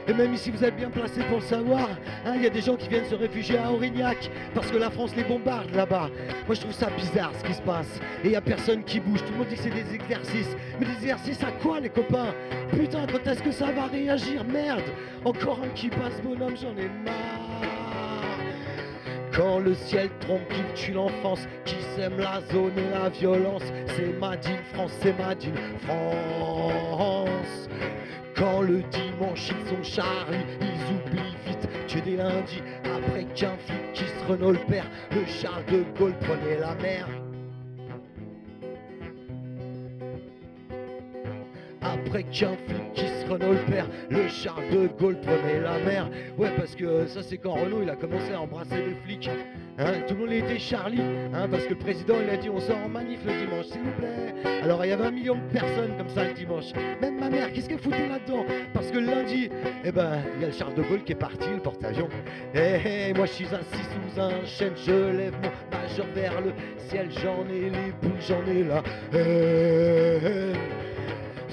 et 0.07 0.13
même 0.13 0.33
ici, 0.33 0.51
vous 0.51 0.63
êtes 0.63 0.75
bien 0.75 0.89
placé 0.89 1.21
pour 1.23 1.37
le 1.37 1.43
savoir. 1.43 1.89
hein, 2.25 2.33
Il 2.35 2.43
y 2.43 2.47
a 2.47 2.49
des 2.49 2.61
gens 2.61 2.75
qui 2.75 2.87
viennent 2.89 3.05
se 3.05 3.15
réfugier 3.15 3.57
à 3.57 3.71
Aurignac 3.71 4.29
parce 4.53 4.69
que 4.69 4.77
la 4.77 4.89
France 4.89 5.15
les 5.15 5.23
bombarde 5.23 5.73
là-bas. 5.73 6.09
Moi, 6.45 6.55
je 6.55 6.61
trouve 6.61 6.73
ça 6.73 6.89
bizarre 6.97 7.31
ce 7.39 7.43
qui 7.45 7.53
se 7.53 7.61
passe. 7.61 7.99
Et 8.23 8.27
il 8.27 8.29
n'y 8.31 8.35
a 8.35 8.41
personne 8.41 8.83
qui 8.83 8.99
bouge. 8.99 9.19
Tout 9.25 9.31
le 9.31 9.37
monde 9.39 9.47
dit 9.47 9.55
que 9.55 9.61
c'est 9.61 9.69
des 9.69 9.93
exercices. 9.95 10.55
Mais 10.79 10.85
des 10.85 10.93
exercices 10.93 11.43
à 11.43 11.51
quoi, 11.61 11.79
les 11.79 11.89
copains? 11.89 12.33
Putain, 12.71 13.05
quand 13.11 13.29
est-ce 13.29 13.43
que 13.43 13.51
ça 13.51 13.71
va 13.71 13.85
réagir? 13.87 14.43
Merde 14.43 14.83
Encore 15.23 15.59
un 15.63 15.69
qui 15.69 15.89
passe, 15.89 16.21
bonhomme, 16.23 16.55
j'en 16.61 16.71
ai 16.77 16.89
marre. 17.05 17.13
Quand 19.35 19.59
le 19.59 19.73
ciel 19.73 20.09
trompe, 20.19 20.47
qu'il 20.49 20.65
tue 20.75 20.91
l'enfance, 20.91 21.47
qui 21.65 21.75
sème 21.95 22.19
la 22.19 22.39
zone 22.51 22.73
et 22.77 22.89
la 22.91 23.09
violence, 23.09 23.63
c'est 23.95 24.19
Madine 24.19 24.59
France, 24.73 24.91
c'est 25.01 25.17
Madine 25.17 25.55
France. 25.87 27.67
Quand 28.35 28.61
le 28.61 28.81
dimanche 28.83 29.51
ils 29.51 29.69
sont 29.69 29.83
Charlie, 29.83 30.45
ils 30.59 30.95
oublient 30.95 31.35
vite 31.45 31.69
Dieu 31.87 32.01
des 32.01 32.17
lundis, 32.17 32.61
après 32.83 33.25
qu'un 33.35 33.55
flic 33.57 33.93
qui 33.93 34.05
se 34.05 34.31
Renault 34.31 34.51
le 34.51 34.59
père, 34.59 34.89
le 35.11 35.25
Charles 35.25 35.65
de 35.65 35.83
Gaulle 35.97 36.17
prenait 36.19 36.59
la 36.59 36.75
mer. 36.75 37.07
Après 41.83 42.23
qu'un 42.23 42.55
flic 42.67 42.93
qui 42.93 43.07
se 43.07 43.29
Renault 43.29 43.53
le 43.53 43.71
père, 43.71 43.87
le 44.09 44.27
Charles 44.27 44.69
de 44.71 44.87
Gaulle 44.87 45.19
prenait 45.19 45.59
la 45.59 45.79
mer. 45.79 46.09
Ouais, 46.37 46.51
parce 46.55 46.75
que 46.75 46.85
euh, 46.85 47.07
ça 47.07 47.21
c'est 47.23 47.37
quand 47.37 47.53
Renault 47.53 47.81
il 47.81 47.89
a 47.89 47.95
commencé 47.95 48.31
à 48.33 48.41
embrasser 48.41 48.77
les 48.77 48.95
flics. 49.05 49.29
Hein, 49.77 50.01
tout 50.07 50.13
le 50.13 50.19
monde 50.21 50.31
était 50.31 50.59
Charlie, 50.59 51.01
hein, 51.33 51.47
parce 51.49 51.65
que 51.65 51.71
le 51.71 51.79
président 51.79 52.15
il 52.21 52.29
a 52.29 52.37
dit 52.37 52.49
on 52.49 52.59
sort 52.59 52.77
en 52.77 52.89
manif 52.89 53.19
le 53.25 53.31
dimanche, 53.45 53.65
s'il 53.65 53.81
vous 53.81 53.91
plaît. 53.91 54.33
Alors 54.61 54.85
il 54.85 54.89
y 54.89 54.91
avait 54.91 55.05
un 55.05 55.11
million 55.11 55.35
de 55.35 55.51
personnes 55.51 55.97
comme 55.97 56.09
ça 56.09 56.25
le 56.25 56.33
dimanche. 56.33 56.73
Même 57.01 57.19
ma 57.19 57.29
mère, 57.29 57.51
qu'est-ce 57.51 57.67
qu'elle 57.67 57.79
foutait 57.79 58.07
là-dedans? 58.07 58.45
Parce 58.73 58.91
que 58.91 58.99
lundi, 58.99 59.49
eh 59.83 59.91
ben, 59.91 60.19
il 60.35 60.41
y 60.41 60.45
a 60.45 60.47
le 60.47 60.53
Charles 60.53 60.75
de 60.75 60.83
Gaulle 60.83 61.03
qui 61.03 61.13
est 61.13 61.15
parti, 61.15 61.49
le 61.49 61.61
porte-avions. 61.61 62.09
Eh, 62.53 63.09
eh, 63.09 63.13
moi 63.13 63.25
je 63.25 63.31
suis 63.31 63.47
assis 63.47 63.83
sous 64.13 64.21
un 64.21 64.45
chêne, 64.45 64.73
je 64.85 65.17
lève 65.17 65.33
mon 65.41 65.77
majeur 65.77 66.05
vers 66.13 66.39
le 66.39 66.53
ciel, 66.77 67.09
j'en 67.11 67.47
ai 67.49 67.69
les 67.69 67.91
boules, 68.01 68.21
j'en 68.21 68.45
ai 68.45 68.65
haine. 69.17 70.57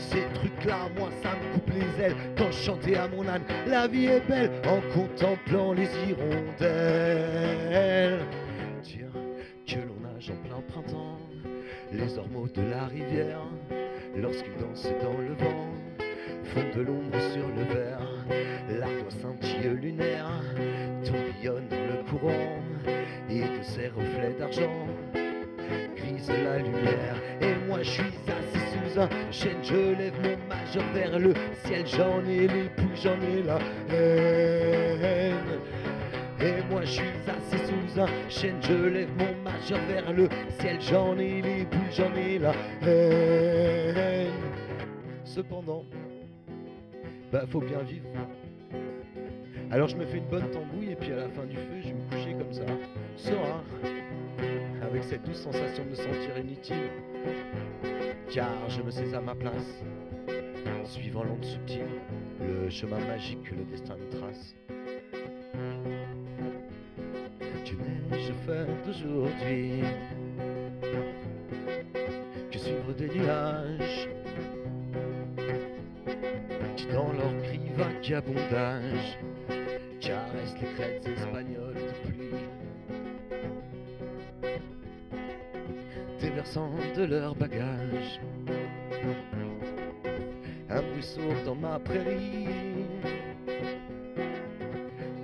Ces 0.08 0.24
trucs-là, 0.34 0.88
moi, 0.98 1.10
ça 1.22 1.30
me 1.30 1.52
coupe 1.54 1.70
les 1.74 2.04
ailes 2.04 2.16
quand 2.36 2.50
je 2.50 2.58
chantais 2.58 2.96
à 2.96 3.06
mon 3.06 3.28
âne. 3.28 3.42
La 3.66 3.86
vie 3.86 4.06
est 4.06 4.26
belle 4.26 4.50
en 4.66 4.80
contemplant 4.92 5.72
les 5.74 5.88
hirondelles. 6.08 7.40
Dire 8.82 9.12
que 9.66 9.76
l'on 9.76 10.00
nage 10.00 10.30
en 10.30 10.36
plein 10.48 10.62
printemps, 10.68 11.18
les 11.92 12.18
ormeaux 12.18 12.48
de 12.48 12.62
la 12.62 12.86
rivière, 12.86 13.44
lorsqu'ils 14.16 14.56
dansent 14.56 14.94
dans 15.02 15.18
le 15.18 15.34
vent, 15.34 15.66
font 16.44 16.68
de 16.76 16.82
l'ombre 16.82 17.20
sur 17.32 17.46
le 17.46 17.64
verre. 17.74 18.08
L'ardoise 18.70 19.18
scintille 19.20 19.68
lunaire 19.80 20.42
tourbillonne 21.04 21.68
dans 21.68 21.76
le 21.76 22.02
courant, 22.08 22.62
et 23.28 23.42
de 23.42 23.62
ses 23.62 23.88
reflets 23.88 24.34
d'argent 24.38 24.86
grise 25.96 26.28
la 26.28 26.58
lumière. 26.58 27.16
Et 27.40 27.54
moi, 27.66 27.78
je 27.82 27.90
suis 27.90 28.02
assis 28.02 28.64
sous 28.72 29.00
un 29.00 29.08
chêne, 29.30 29.62
je 29.62 29.74
lève 29.74 30.14
mon 30.22 30.36
majeur 30.48 30.84
vers 30.92 31.18
le 31.18 31.34
ciel, 31.64 31.86
j'en 31.86 32.24
ai 32.24 32.46
les 32.46 32.68
poules, 32.76 32.96
j'en 32.96 33.20
ai 33.20 33.42
la 33.42 33.58
haine. 33.94 35.34
Et 36.40 36.62
moi, 36.70 36.82
je 36.82 36.90
suis 36.90 37.08
assis 37.28 37.64
sous 37.66 38.00
un 38.00 38.06
chêne, 38.28 38.56
je 38.62 38.72
lève 38.72 39.10
mon 39.18 39.34
majeur 39.42 39.80
vers 39.88 40.12
le 40.12 40.28
ciel, 40.58 40.80
j'en 40.80 41.18
ai 41.18 41.42
les 41.42 41.64
poules, 41.64 41.80
j'en 41.90 42.14
ai 42.14 42.38
la 42.38 42.52
haine. 42.86 44.28
Cependant, 45.24 45.84
bah, 47.30 47.44
faut 47.48 47.60
bien 47.60 47.82
vivre. 47.82 48.08
Alors, 49.70 49.86
je 49.86 49.96
me 49.96 50.04
fais 50.04 50.18
une 50.18 50.26
bonne 50.26 50.50
tambouille, 50.50 50.90
et 50.92 50.96
puis 50.96 51.12
à 51.12 51.16
la 51.16 51.28
fin 51.28 51.44
du 51.44 51.54
feu, 51.54 51.80
je 51.80 51.88
vais 51.88 51.94
me 51.94 52.10
coucher 52.10 52.34
comme 52.36 52.52
ça, 52.52 52.62
serein 53.16 53.62
avec 54.82 55.04
cette 55.04 55.22
douce 55.24 55.42
sensation 55.42 55.84
de 55.84 55.90
me 55.90 55.94
sentir 55.94 56.38
inutile. 56.38 56.90
Car 58.32 58.68
je 58.68 58.82
me 58.82 58.90
sais 58.90 59.14
à 59.14 59.20
ma 59.20 59.34
place, 59.34 59.82
suivant 60.84 61.24
l'onde 61.24 61.44
subtile, 61.44 61.84
le 62.40 62.68
chemin 62.68 62.98
magique 63.00 63.42
que 63.42 63.54
le 63.54 63.64
destin 63.64 63.96
nous 63.96 64.18
trace. 64.18 64.54
Tu 67.64 67.76
neige 67.76 68.32
fait 68.46 68.66
d'aujourd'hui? 68.86 69.82
Que 72.50 72.58
suivre 72.58 72.92
des 72.96 73.08
nuages? 73.08 74.08
Qui 76.76 76.86
dans 76.86 77.12
leur 77.12 77.42
cri 77.42 77.60
vagabondage 77.76 79.18
caressent 80.00 80.56
les 80.60 80.68
crêtes 80.74 81.08
espagnoles 81.08 81.74
de 81.74 82.08
pluie. 82.08 82.59
Déversant 86.20 86.70
de 86.96 87.04
leur 87.04 87.34
bagage. 87.34 88.20
Un 90.68 90.82
bruit 90.82 91.02
sourd 91.02 91.34
dans 91.44 91.54
ma 91.54 91.78
prairie, 91.78 92.46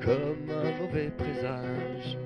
comme 0.01 0.51
un 0.51 0.81
mauvais 0.81 1.11
présage. 1.11 2.19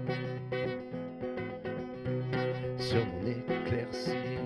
Sur 2.78 3.04
mon 3.06 3.26
éclaircie, 3.26 4.38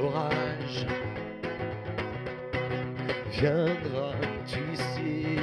orage, 0.00 0.86
viendras-tu 3.32 4.60
ici? 4.72 5.36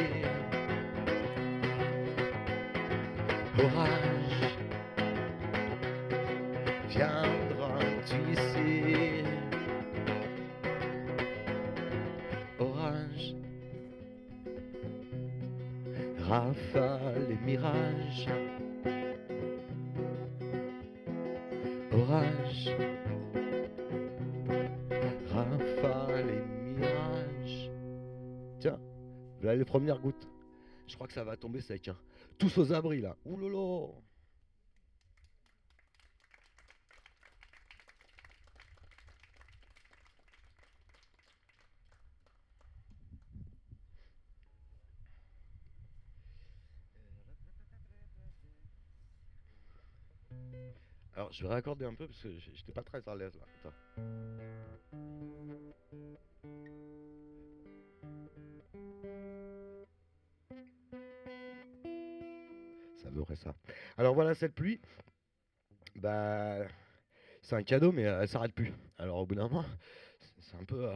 Viendras-tu 6.96 8.16
ici 8.32 9.24
Orage 12.60 13.36
rafales 16.30 17.32
et 17.32 17.46
mirages, 17.46 18.30
orage, 21.92 22.70
rafales 25.30 26.30
et 26.30 26.80
mirages. 26.80 27.72
Tiens, 28.60 28.80
voilà 29.42 29.56
les 29.56 29.66
premières 29.66 30.00
gouttes. 30.00 30.28
Je 30.88 30.96
crois 30.96 31.08
que 31.08 31.14
ça 31.14 31.24
va 31.24 31.38
tomber 31.38 31.62
sec. 31.62 31.88
Hein. 31.88 31.98
Tous 32.38 32.58
aux 32.58 32.74
abris 32.74 33.02
là. 33.02 33.16
Ouh 33.26 33.38
je 51.34 51.42
vais 51.44 51.50
raccorder 51.50 51.86
un 51.86 51.96
peu 51.96 52.06
parce 52.06 52.22
que 52.22 52.30
j'étais 52.54 52.72
pas 52.72 52.84
très 52.84 53.02
à 53.08 53.16
l'aise 53.16 53.36
là. 53.36 53.46
Attends. 53.60 53.74
Ça 62.98 63.10
devrait 63.10 63.36
ça. 63.36 63.56
Alors 63.98 64.14
voilà, 64.14 64.36
cette 64.36 64.54
pluie, 64.54 64.80
bah, 65.96 66.60
c'est 67.42 67.56
un 67.56 67.64
cadeau, 67.64 67.92
mais 67.92 68.04
elle 68.04 68.28
s'arrête 68.28 68.54
plus. 68.54 68.72
Alors 69.00 69.18
au 69.18 69.26
bout 69.26 69.36
d'un 69.36 69.48
moment, 69.48 69.66
c'est 70.40 70.56
un 70.56 70.66
peu, 70.66 70.86
euh, 70.86 70.96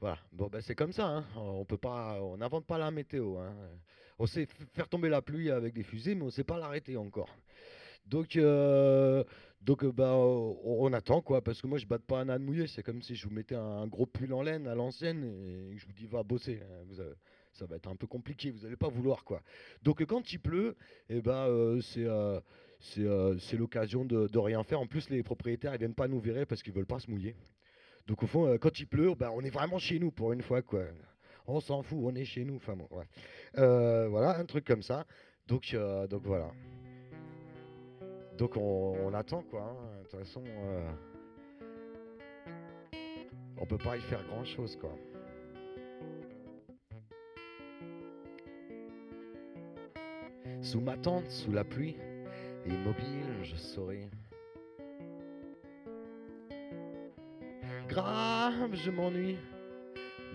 voilà. 0.00 0.18
Bon, 0.32 0.48
bah, 0.48 0.60
c'est 0.60 0.74
comme 0.74 0.92
ça. 0.92 1.06
Hein. 1.06 1.24
On 1.36 1.64
peut 1.64 1.78
pas, 1.78 2.20
on 2.20 2.36
n'invente 2.36 2.66
pas 2.66 2.78
la 2.78 2.90
météo. 2.90 3.38
Hein. 3.38 3.54
On 4.18 4.26
sait 4.26 4.46
faire 4.74 4.88
tomber 4.88 5.08
la 5.08 5.22
pluie 5.22 5.52
avec 5.52 5.72
des 5.72 5.84
fusées, 5.84 6.16
mais 6.16 6.24
on 6.24 6.30
sait 6.30 6.44
pas 6.44 6.58
l'arrêter 6.58 6.96
encore. 6.96 7.30
Donc, 8.06 8.34
euh, 8.36 9.22
donc 9.64 9.84
euh, 9.84 9.92
bah, 9.92 10.14
on, 10.16 10.92
attend 10.92 11.20
quoi, 11.20 11.40
parce 11.42 11.62
que 11.62 11.68
moi 11.68 11.78
je 11.78 11.86
batte 11.86 12.02
pas 12.02 12.20
un 12.20 12.28
âne 12.28 12.42
mouillé, 12.42 12.66
c'est 12.66 12.82
comme 12.82 13.00
si 13.00 13.14
je 13.14 13.28
vous 13.28 13.34
mettais 13.34 13.54
un, 13.54 13.86
gros 13.86 14.06
pull 14.06 14.32
en 14.32 14.42
laine 14.42 14.66
à 14.66 14.74
l'ancienne 14.74 15.24
et 15.24 15.78
je 15.78 15.86
vous 15.86 15.92
dis 15.92 16.06
va 16.06 16.22
bosser. 16.24 16.60
Hein, 16.62 16.84
vous 16.88 16.96
ça 17.52 17.66
va 17.66 17.76
être 17.76 17.88
un 17.88 17.96
peu 17.96 18.06
compliqué, 18.06 18.50
vous 18.50 18.60
n'allez 18.60 18.76
pas 18.76 18.88
vouloir 18.88 19.24
quoi. 19.24 19.42
Donc 19.82 20.04
quand 20.04 20.32
il 20.32 20.40
pleut, 20.40 20.74
et 21.08 21.18
eh 21.18 21.22
ben, 21.22 21.46
euh, 21.48 21.80
c'est 22.80 23.56
l'occasion 23.56 24.04
de, 24.04 24.38
rien 24.38 24.64
faire. 24.64 24.80
En 24.80 24.86
plus, 24.86 25.08
les 25.10 25.22
propriétaires 25.22 25.74
ils 25.74 25.78
viennent 25.78 25.94
pas 25.94 26.08
nous 26.08 26.18
virer 26.18 26.44
parce 26.44 26.62
qu'ils 26.62 26.72
veulent 26.72 26.86
pas 26.86 26.98
se 26.98 27.10
mouiller. 27.10 27.36
Donc 28.08 28.22
au 28.24 28.26
fond, 28.26 28.58
quand 28.58 28.80
il 28.80 28.86
pleut, 28.86 29.14
ben, 29.14 29.30
on 29.32 29.42
est 29.42 29.50
vraiment 29.50 29.78
chez 29.78 30.00
nous 30.00 30.10
pour 30.10 30.32
une 30.32 30.42
fois 30.42 30.62
quoi. 30.62 30.82
On 31.46 31.60
s'en 31.60 31.82
fout, 31.82 31.98
on 32.02 32.14
est 32.16 32.24
chez 32.24 32.44
nous. 32.44 32.56
Enfin 32.56 32.74
bon, 32.74 32.88
voilà, 33.54 34.38
un 34.38 34.44
truc 34.44 34.64
comme 34.64 34.82
ça. 34.82 35.06
Donc, 35.46 35.76
donc 36.08 36.22
voilà. 36.24 36.50
Donc 38.42 38.56
on, 38.56 39.14
attend 39.14 39.42
quoi. 39.42 39.60
Hein. 39.60 39.98
De 39.98 40.08
toute 40.08 40.18
façon, 40.18 40.42
euh, 40.44 40.90
on 43.56 43.64
peut 43.64 43.78
pas 43.78 43.96
y 43.96 44.00
faire 44.00 44.20
grand 44.26 44.44
chose 44.44 44.76
quoi. 44.80 44.90
Sous 50.60 50.80
ma 50.80 50.96
tente, 50.96 51.30
sous 51.30 51.52
la 51.52 51.62
pluie, 51.62 51.96
immobile, 52.66 53.44
je 53.44 53.54
souris. 53.54 54.10
Grave, 57.88 58.74
je 58.74 58.90
m'ennuie, 58.90 59.38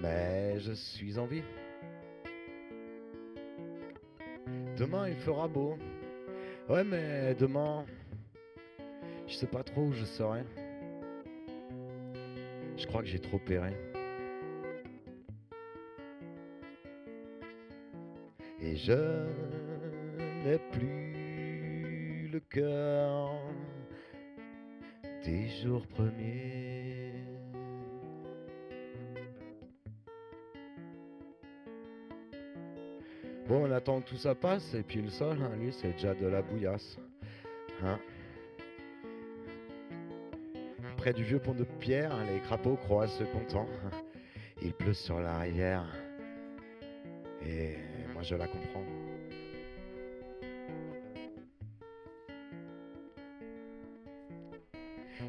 mais 0.02 0.62
je 0.62 0.72
suis 0.72 1.20
en 1.20 1.26
vie. 1.26 1.44
Demain 4.78 5.10
il 5.10 5.18
fera 5.18 5.50
beau, 5.50 5.76
Ouais, 6.70 6.84
mais 6.84 7.34
demain, 7.36 7.86
je 9.28 9.34
sais 9.34 9.48
pas 9.48 9.64
trop 9.64 9.82
où 9.82 9.94
je 9.94 10.06
serai. 10.06 10.44
Je 12.78 12.88
crois 12.88 13.02
que 13.02 13.08
j'ai 13.08 13.20
trop 13.20 13.40
péré. 13.40 13.74
Et 18.62 18.76
je 18.76 19.26
n'ai 20.44 20.58
plus 20.72 22.30
le 22.32 22.40
cœur 22.40 23.32
des 25.24 25.48
jours 25.62 25.86
premiers. 25.88 27.14
Bon, 33.48 33.66
on 33.66 33.72
attend 33.72 34.02
que 34.02 34.10
tout 34.10 34.18
ça 34.18 34.36
passe, 34.36 34.74
et 34.74 34.84
puis 34.84 35.02
le 35.02 35.10
sol, 35.10 35.38
hein, 35.42 35.56
lui, 35.58 35.72
c'est 35.72 35.94
déjà 35.94 36.14
de 36.14 36.28
la 36.28 36.42
bouillasse. 36.42 36.98
Hein. 37.82 37.98
Du 41.16 41.24
vieux 41.24 41.40
pont 41.40 41.54
de 41.54 41.64
pierre, 41.64 42.12
les 42.32 42.40
crapauds 42.42 42.76
croisent 42.76 43.18
ce 43.18 43.24
content. 43.24 43.66
Il 44.62 44.74
pleut 44.74 44.94
sur 44.94 45.20
la 45.20 45.40
rivière, 45.40 45.86
et 47.42 47.78
moi 48.14 48.24
je 48.24 48.36
la 48.36 48.46
comprends. 48.46 48.84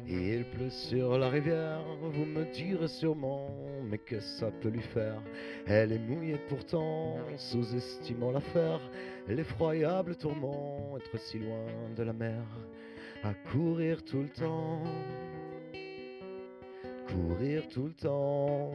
Il 0.07 0.45
pleut 0.45 0.69
sur 0.69 1.17
la 1.17 1.29
rivière, 1.29 1.81
vous 2.01 2.25
me 2.25 2.43
direz 2.53 2.87
sûrement, 2.87 3.49
mais 3.83 3.99
que 3.99 4.19
ça 4.19 4.51
peut 4.51 4.69
lui 4.69 4.81
faire? 4.81 5.21
Elle 5.65 5.93
est 5.93 5.99
mouillée 5.99 6.39
pourtant, 6.49 7.15
sous-estimant 7.37 8.31
l'affaire, 8.31 8.81
l'effroyable 9.27 10.17
tourment, 10.17 10.97
être 10.97 11.17
si 11.19 11.39
loin 11.39 11.65
de 11.95 12.03
la 12.03 12.13
mer, 12.13 12.43
à 13.23 13.33
courir 13.51 14.03
tout 14.03 14.21
le 14.21 14.29
temps, 14.29 14.83
tout 17.69 17.85
le 17.85 17.93
temps. 17.93 18.71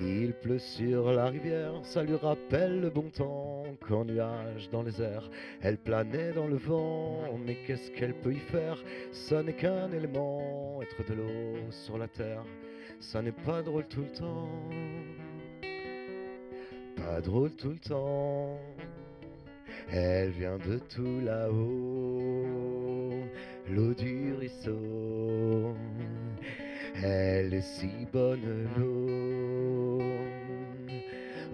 Il 0.00 0.32
pleut 0.32 0.58
sur 0.58 1.12
la 1.12 1.26
rivière, 1.26 1.74
ça 1.84 2.02
lui 2.02 2.16
rappelle 2.16 2.80
le 2.80 2.90
bon 2.90 3.08
temps 3.10 3.64
qu'en 3.86 4.04
nuage 4.04 4.68
dans 4.70 4.82
les 4.82 5.00
airs, 5.00 5.30
elle 5.60 5.76
planait 5.78 6.32
dans 6.32 6.46
le 6.46 6.56
vent. 6.56 7.38
Mais 7.44 7.56
qu'est-ce 7.66 7.90
qu'elle 7.92 8.14
peut 8.14 8.32
y 8.32 8.38
faire? 8.38 8.82
Ça 9.12 9.42
n'est 9.42 9.52
qu'un 9.52 9.92
élément, 9.92 10.80
être 10.82 11.08
de 11.08 11.14
l'eau 11.14 11.70
sur 11.70 11.98
la 11.98 12.08
terre, 12.08 12.44
ça 12.98 13.22
n'est 13.22 13.30
pas 13.32 13.62
drôle 13.62 13.86
tout 13.86 14.02
le 14.02 14.12
temps. 14.12 14.48
Pas 16.96 17.20
drôle 17.20 17.52
tout 17.52 17.70
le 17.70 17.78
temps. 17.78 18.58
Elle 19.90 20.30
vient 20.30 20.58
de 20.58 20.78
tout 20.78 21.20
là-haut, 21.22 22.31
l'eau 23.74 23.94
du 23.94 24.34
ruisseau. 24.34 25.74
Elle 27.02 27.54
est 27.54 27.62
si 27.62 28.06
bonne 28.12 28.68
l'eau. 28.76 29.98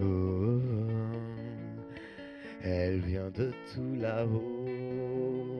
Oh, 0.01 0.61
elle 2.61 2.99
vient 2.99 3.29
de 3.31 3.51
tout 3.73 3.95
là-haut, 3.95 5.57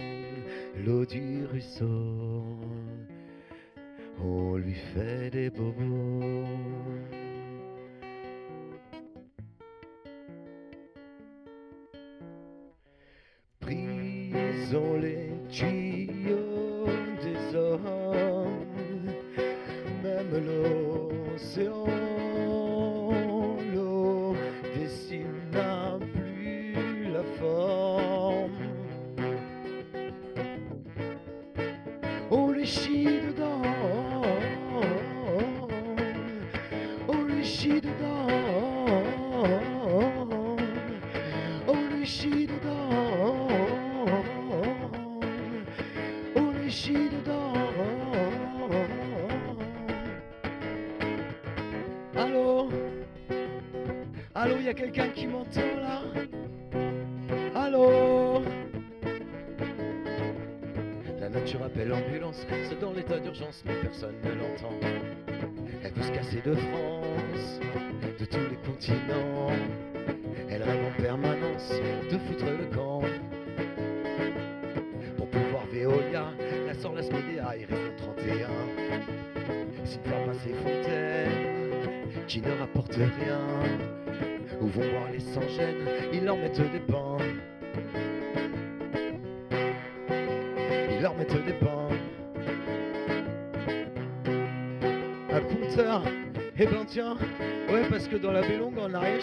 l'eau 0.86 1.06
du 1.06 1.46
ruisseau. 1.46 2.44
On 4.22 4.56
lui 4.58 4.76
fait 4.94 5.30
des 5.32 5.50
bobos. 5.50 6.99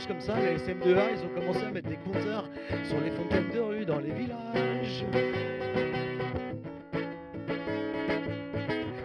En 0.07 0.09
comme 0.09 0.21
ça, 0.21 0.35
les 0.41 0.57
SM2A, 0.59 1.03
ils 1.15 1.25
ont 1.25 1.41
commencé 1.41 1.65
à 1.65 1.71
mettre 1.71 1.89
des 1.89 1.97
compteurs 1.97 2.49
sur 2.85 3.01
les 3.01 3.11
fontaines 3.11 3.51
de 3.53 3.61
rue 3.61 3.85
dans 3.85 3.99
les 3.99 4.13
villages. 4.13 5.05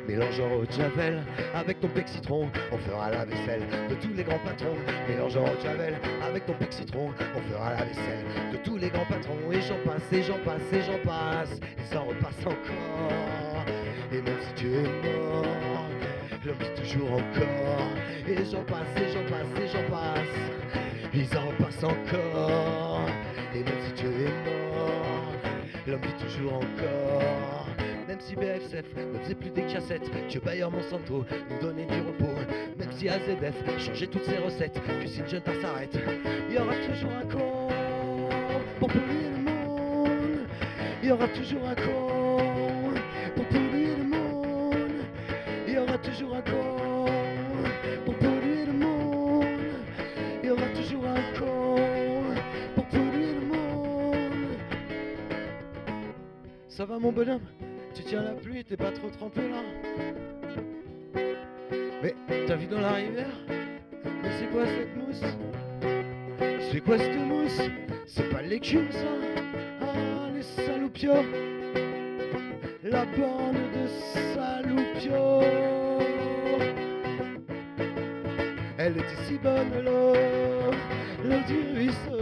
Mélange 0.07 0.39
en 0.41 0.59
de 0.59 0.71
javel 0.71 1.23
avec 1.55 1.79
ton 1.79 1.87
pec 1.87 2.07
citron, 2.07 2.49
on 2.71 2.77
fera 2.77 3.11
la 3.11 3.25
vaisselle 3.25 3.63
de 3.89 3.95
tous 3.95 4.13
les 4.13 4.23
grands 4.23 4.39
patrons. 4.39 4.75
Mélange 5.07 5.37
en 5.37 5.43
de 5.43 5.59
javel 5.61 5.95
avec 6.27 6.45
ton 6.45 6.53
pec 6.53 6.73
citron, 6.73 7.11
on 7.35 7.51
fera 7.51 7.71
la 7.71 7.85
vaisselle 7.85 8.25
de 8.51 8.57
tous 8.57 8.77
les 8.77 8.89
grands 8.89 9.05
patrons. 9.05 9.37
Et 9.51 9.61
j'en 9.61 9.89
passe, 9.89 10.13
et 10.13 10.21
j'en 10.21 10.39
passe, 10.39 10.73
et 10.73 10.81
j'en 10.81 10.99
passe, 11.09 11.59
et 11.79 11.85
ça 11.85 11.99
repasse 12.01 12.45
encore. 12.45 13.65
Et 14.11 14.21
même 14.21 14.39
si 14.41 14.53
tu 14.55 14.67
es 14.73 14.83
mort, 14.83 15.45
l'homme 16.45 16.57
vit 16.59 16.81
toujours 16.81 17.13
encore. 17.13 17.87
Et 18.27 18.45
j'en 18.51 18.63
passe, 18.63 18.87
et 18.97 19.11
j'en 19.13 19.23
passe, 19.23 19.61
et 19.61 19.67
j'en 19.67 19.89
passe, 19.89 20.81
ils 21.13 21.38
en 21.38 21.47
repassent 21.50 21.84
encore. 21.84 23.06
Et 23.54 23.63
même 23.63 23.82
si 23.88 23.93
tu 23.93 24.06
es 24.06 24.30
mort, 24.45 25.34
l'homme 25.88 26.02
vit 26.02 26.26
toujours 26.26 26.54
encore. 26.54 27.67
Même 28.08 28.19
si 28.19 28.36
BFSF 28.36 28.95
ne 28.95 29.19
faisait 29.19 29.36
plus 29.36 29.50
des 29.52 29.63
cassettes, 29.63 30.10
que 30.30 30.39
Bayer 30.39 30.65
Monsanto 30.69 31.26
nous 31.50 31.60
donnait 31.60 31.86
du 31.86 32.02
repos. 32.02 32.34
Même 32.78 32.91
si 32.91 33.10
AZF 33.10 33.80
changeait 33.80 34.08
toutes 34.08 34.26
ses 34.26 34.38
recettes, 34.38 34.80
le 34.88 35.28
jeune 35.28 35.41
s'arrête, 35.62 35.97
il 36.50 36.56
y 36.56 36.58
aura 36.58 36.76
toujours 36.76 37.12
un 37.12 37.26
con 37.26 37.67
pour 38.80 38.89
polluer 38.89 39.30
le 39.36 39.43
monde. 39.43 40.47
Il 41.04 41.10
y 41.10 41.12
aura 41.12 41.28
toujours 41.28 41.67
un 41.67 41.76
con 41.76 42.93
pour 43.36 43.45
polluer 43.45 43.95
le 43.97 44.04
monde. 44.04 45.06
Il 45.67 45.74
y 45.74 45.78
aura 45.78 45.97
toujours 45.97 46.36
un 46.36 46.41
con 46.41 46.81
Ça 56.82 56.88
va 56.88 56.98
mon 56.98 57.12
bonhomme 57.12 57.46
Tu 57.94 58.02
tiens 58.02 58.24
la 58.24 58.32
pluie, 58.32 58.65
t'es 58.65 58.76
pas 58.76 58.91
trop 58.91 59.08
trempé 59.10 59.41
là. 59.41 59.62
Mais 62.02 62.15
t'as 62.48 62.56
vu 62.56 62.65
dans 62.65 62.82
la 62.82 62.94
rivière 62.94 63.38
Mais 64.04 64.32
c'est 64.39 64.48
quoi 64.48 64.65
cette 64.65 64.98
mousse 64.98 65.22
C'est 66.72 66.82
quoi 66.82 66.98
cette 66.98 67.20
mousse 67.20 67.62
C'est 68.08 68.28
pas 68.32 68.41
l'écume 68.41 68.91
ça 68.91 69.06
Ah 69.80 70.30
les 70.34 70.41
saloupios. 70.41 71.24
La 72.84 73.06
bande 73.06 73.62
de 73.76 73.88
saloupios. 74.34 75.44
Elle 78.80 78.98
était 78.98 79.24
si 79.28 79.38
bonne 79.38 79.84
l'eau. 79.86 80.13
L'eau 81.24 81.41
du 81.48 81.78
ruisseau 81.78 82.20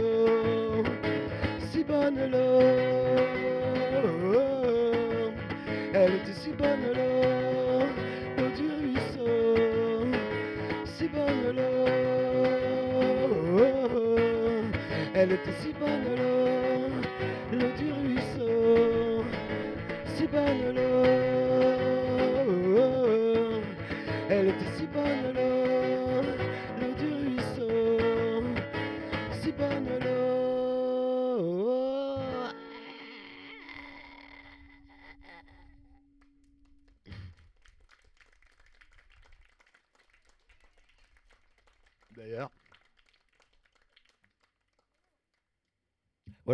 Elle 15.30 15.38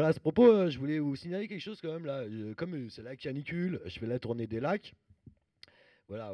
à 0.07 0.13
ce 0.13 0.21
propos, 0.21 0.47
euh, 0.47 0.71
je 0.71 0.79
voulais 0.79 0.99
vous 0.99 1.17
signaler 1.17 1.49
quelque 1.49 1.61
chose 1.61 1.81
quand 1.81 1.93
même 1.93 2.07
là. 2.07 2.21
Euh, 2.21 2.55
Comme 2.55 2.75
euh, 2.75 2.89
c'est 2.89 3.03
la 3.03 3.17
canicule, 3.17 3.81
je 3.87 3.99
fais 3.99 4.07
la 4.07 4.19
tournée 4.19 4.47
des 4.47 4.61
lacs. 4.61 4.95
Voilà, 6.09 6.31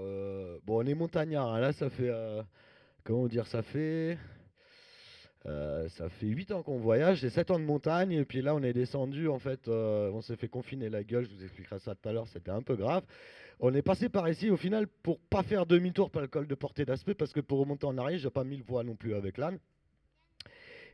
bon, 0.67 0.83
on 0.83 0.87
est 0.87 0.95
montagnard. 0.95 1.55
hein, 1.55 1.61
Là, 1.61 1.73
ça 1.73 1.89
fait, 1.89 2.11
comment 3.05 3.27
dire, 3.27 3.47
ça 3.47 3.63
fait, 3.63 4.19
ça 5.47 6.11
fait 6.11 6.27
8 6.27 6.53
ans 6.53 6.63
qu'on 6.63 6.77
voyage, 6.77 7.23
c'est 7.23 7.31
7 7.31 7.51
ans 7.53 7.59
de 7.59 7.65
montagne. 7.65 8.13
Et 8.13 8.25
puis 8.27 8.43
là, 8.43 8.55
on 8.55 8.63
est 8.63 8.75
descendu, 8.75 9.29
en 9.29 9.39
fait, 9.39 9.69
on 9.69 10.21
s'est 10.21 10.37
fait 10.37 10.49
confiner 10.49 10.91
la 10.91 11.03
gueule. 11.03 11.25
Je 11.25 11.35
vous 11.35 11.43
expliquerai 11.43 11.79
ça 11.79 11.95
tout 11.95 12.07
à 12.07 12.13
l'heure. 12.13 12.29
C'était 12.29 12.51
un 12.51 12.61
peu 12.61 12.77
grave. 12.77 13.03
On 13.61 13.73
est 13.73 13.81
passé 13.81 14.11
par 14.11 14.29
ici, 14.29 14.51
au 14.51 14.59
final, 14.59 14.87
pour 15.03 15.19
pas 15.21 15.43
faire 15.43 15.65
demi-tour 15.65 16.11
par 16.11 16.21
le 16.21 16.29
col 16.29 16.47
de 16.47 16.55
portée 16.55 16.85
d'aspect, 16.85 17.15
parce 17.15 17.33
que 17.33 17.41
pour 17.41 17.59
remonter 17.59 17.87
en 17.87 17.97
arrière, 17.97 18.19
j'ai 18.19 18.29
pas 18.29 18.45
mis 18.45 18.59
le 18.59 18.65
poids 18.65 18.85
non 18.85 18.95
plus 18.95 19.15
avec 19.15 19.39
l'âne. 19.39 19.59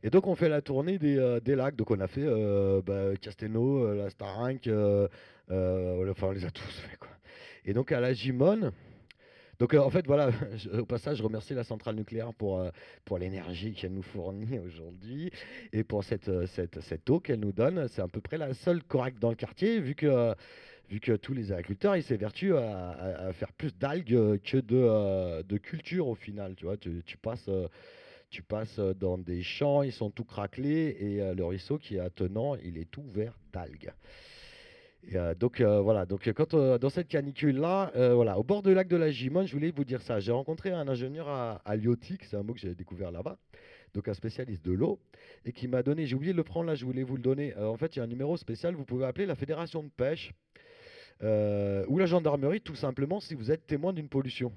Et 0.03 0.11
donc 0.11 0.27
on 0.27 0.35
fait 0.35 0.49
la 0.49 0.63
tournée 0.63 0.99
des, 0.99 1.19
euh, 1.19 1.41
des 1.41 1.57
lacs. 1.57 1.77
Donc 1.77 1.91
on 1.91 2.01
a 2.01 2.07
fait 2.07 2.25
euh, 2.25 2.81
bah, 2.85 3.17
Castelnau, 3.21 3.85
euh, 3.85 3.95
la 3.97 4.11
Starinque, 4.11 4.67
euh, 4.69 5.09
enfin 5.51 6.29
on 6.29 6.33
les 6.33 6.45
a 6.45 6.51
tous 6.53 6.81
fait 6.89 6.97
quoi. 6.99 7.11
Et 7.65 7.73
donc 7.73 7.93
à 7.93 8.01
la 8.01 8.13
Gimone, 8.13 8.73
donc 9.59 9.75
en 9.75 9.91
fait 9.91 10.07
voilà, 10.07 10.31
au 10.79 10.85
passage 10.87 11.19
je 11.19 11.23
remercie 11.23 11.53
la 11.55 11.65
centrale 11.65 11.97
nucléaire 11.97 12.33
pour, 12.33 12.65
pour 13.05 13.19
l'énergie 13.19 13.73
qu'elle 13.73 13.93
nous 13.93 14.03
fournit 14.03 14.59
aujourd'hui 14.67 15.31
et 15.73 15.83
pour 15.85 16.05
cette, 16.05 16.31
cette, 16.47 16.81
cette 16.81 17.11
eau 17.11 17.19
qu'elle 17.21 17.41
nous 17.41 17.53
donne. 17.53 17.89
C'est 17.89 18.03
à 18.03 18.09
peu 18.09 18.21
près 18.21 18.39
la 18.39 18.55
seule 18.55 18.83
correcte 18.85 19.19
dans 19.19 19.31
le 19.31 19.37
quartier 19.37 19.81
vu 19.81 19.95
que, 19.97 20.35
vu 20.89 21.01
que 21.01 21.13
tous 21.17 21.35
les 21.35 21.51
agriculteurs 21.53 21.97
ils 21.97 22.05
s'évertuent 22.05 22.55
à, 22.57 22.91
à- 22.91 23.33
faire 23.33 23.53
plus 23.53 23.77
d'algues 23.77 24.39
que 24.43 24.59
de, 24.59 24.77
euh, 24.77 25.43
de 25.43 25.57
culture 25.59 26.07
au 26.07 26.15
final. 26.15 26.55
Tu 26.55 26.65
vois, 26.65 26.77
tu, 26.77 27.03
passes... 27.21 27.51
tu 28.31 28.43
passes 28.43 28.79
euh, 28.79 28.95
dans 28.95 29.19
des 29.19 29.43
champs, 29.43 29.83
ils 29.83 29.93
sont 29.93 30.11
tout 30.11 30.25
craquelés 30.25 30.97
et 31.01 31.23
euh, 31.23 31.35
le 31.35 31.45
ruisseau 31.45 31.79
qui 31.79 31.97
est 31.97 32.01
attenant, 32.01 32.57
il 32.57 32.79
est 32.79 32.91
tout 32.91 33.05
vert 33.13 33.39
d'algues. 33.53 33.93
Euh, 35.15 35.35
donc 35.35 35.63
voilà, 35.63 36.05
donc 36.05 36.29
quand 36.35 36.55
dans 36.55 36.91
cette 36.91 37.09
canicule 37.09 37.57
là, 37.59 37.91
voilà, 38.15 38.37
au 38.39 38.43
bord 38.43 38.63
du 38.63 38.75
lac 38.75 38.89
de 38.89 38.97
la 38.97 39.11
Gimone, 39.11 39.47
je 39.47 39.53
voulais 39.53 39.71
vous 39.71 39.85
dire 39.85 40.03
ça. 40.03 40.19
J'ai 40.19 40.33
rencontré 40.33 40.71
un 40.71 40.89
ingénieur 40.89 41.29
à, 41.29 41.63
à 41.65 41.77
c'est 41.77 42.37
un 42.37 42.43
mot 42.43 42.53
que 42.53 42.59
j'ai 42.59 42.75
découvert 42.75 43.13
là-bas, 43.13 43.39
donc 43.95 44.09
un 44.09 44.15
spécialiste 44.15 44.65
de 44.65 44.73
l'eau, 44.73 44.99
et 45.45 45.53
qui 45.53 45.69
m'a 45.69 45.83
donné, 45.83 46.05
j'ai 46.05 46.17
oublié 46.17 46.33
de 46.33 46.37
le 46.37 46.43
prendre 46.43 46.67
là, 46.67 46.75
je 46.75 46.85
voulais 46.85 47.05
vous 47.05 47.17
le 47.17 47.23
donner. 47.23 47.55
En 47.57 47.77
fait, 47.77 47.95
il 47.95 48.01
y 48.01 48.03
a 48.03 48.05
un 48.05 48.09
numéro 48.09 48.37
spécial, 48.37 48.75
vous 48.75 48.85
pouvez 48.85 49.07
appeler 49.07 49.25
la 49.25 49.37
fédération 49.37 49.85
de 49.85 49.89
pêche 49.89 50.33
ou 51.23 51.97
la 51.97 52.07
gendarmerie, 52.07 52.61
tout 52.61 52.77
simplement, 52.77 53.21
si 53.21 53.35
vous 53.35 53.53
êtes 53.53 53.67
témoin 53.67 53.93
d'une 53.93 54.09
pollution. 54.09 54.53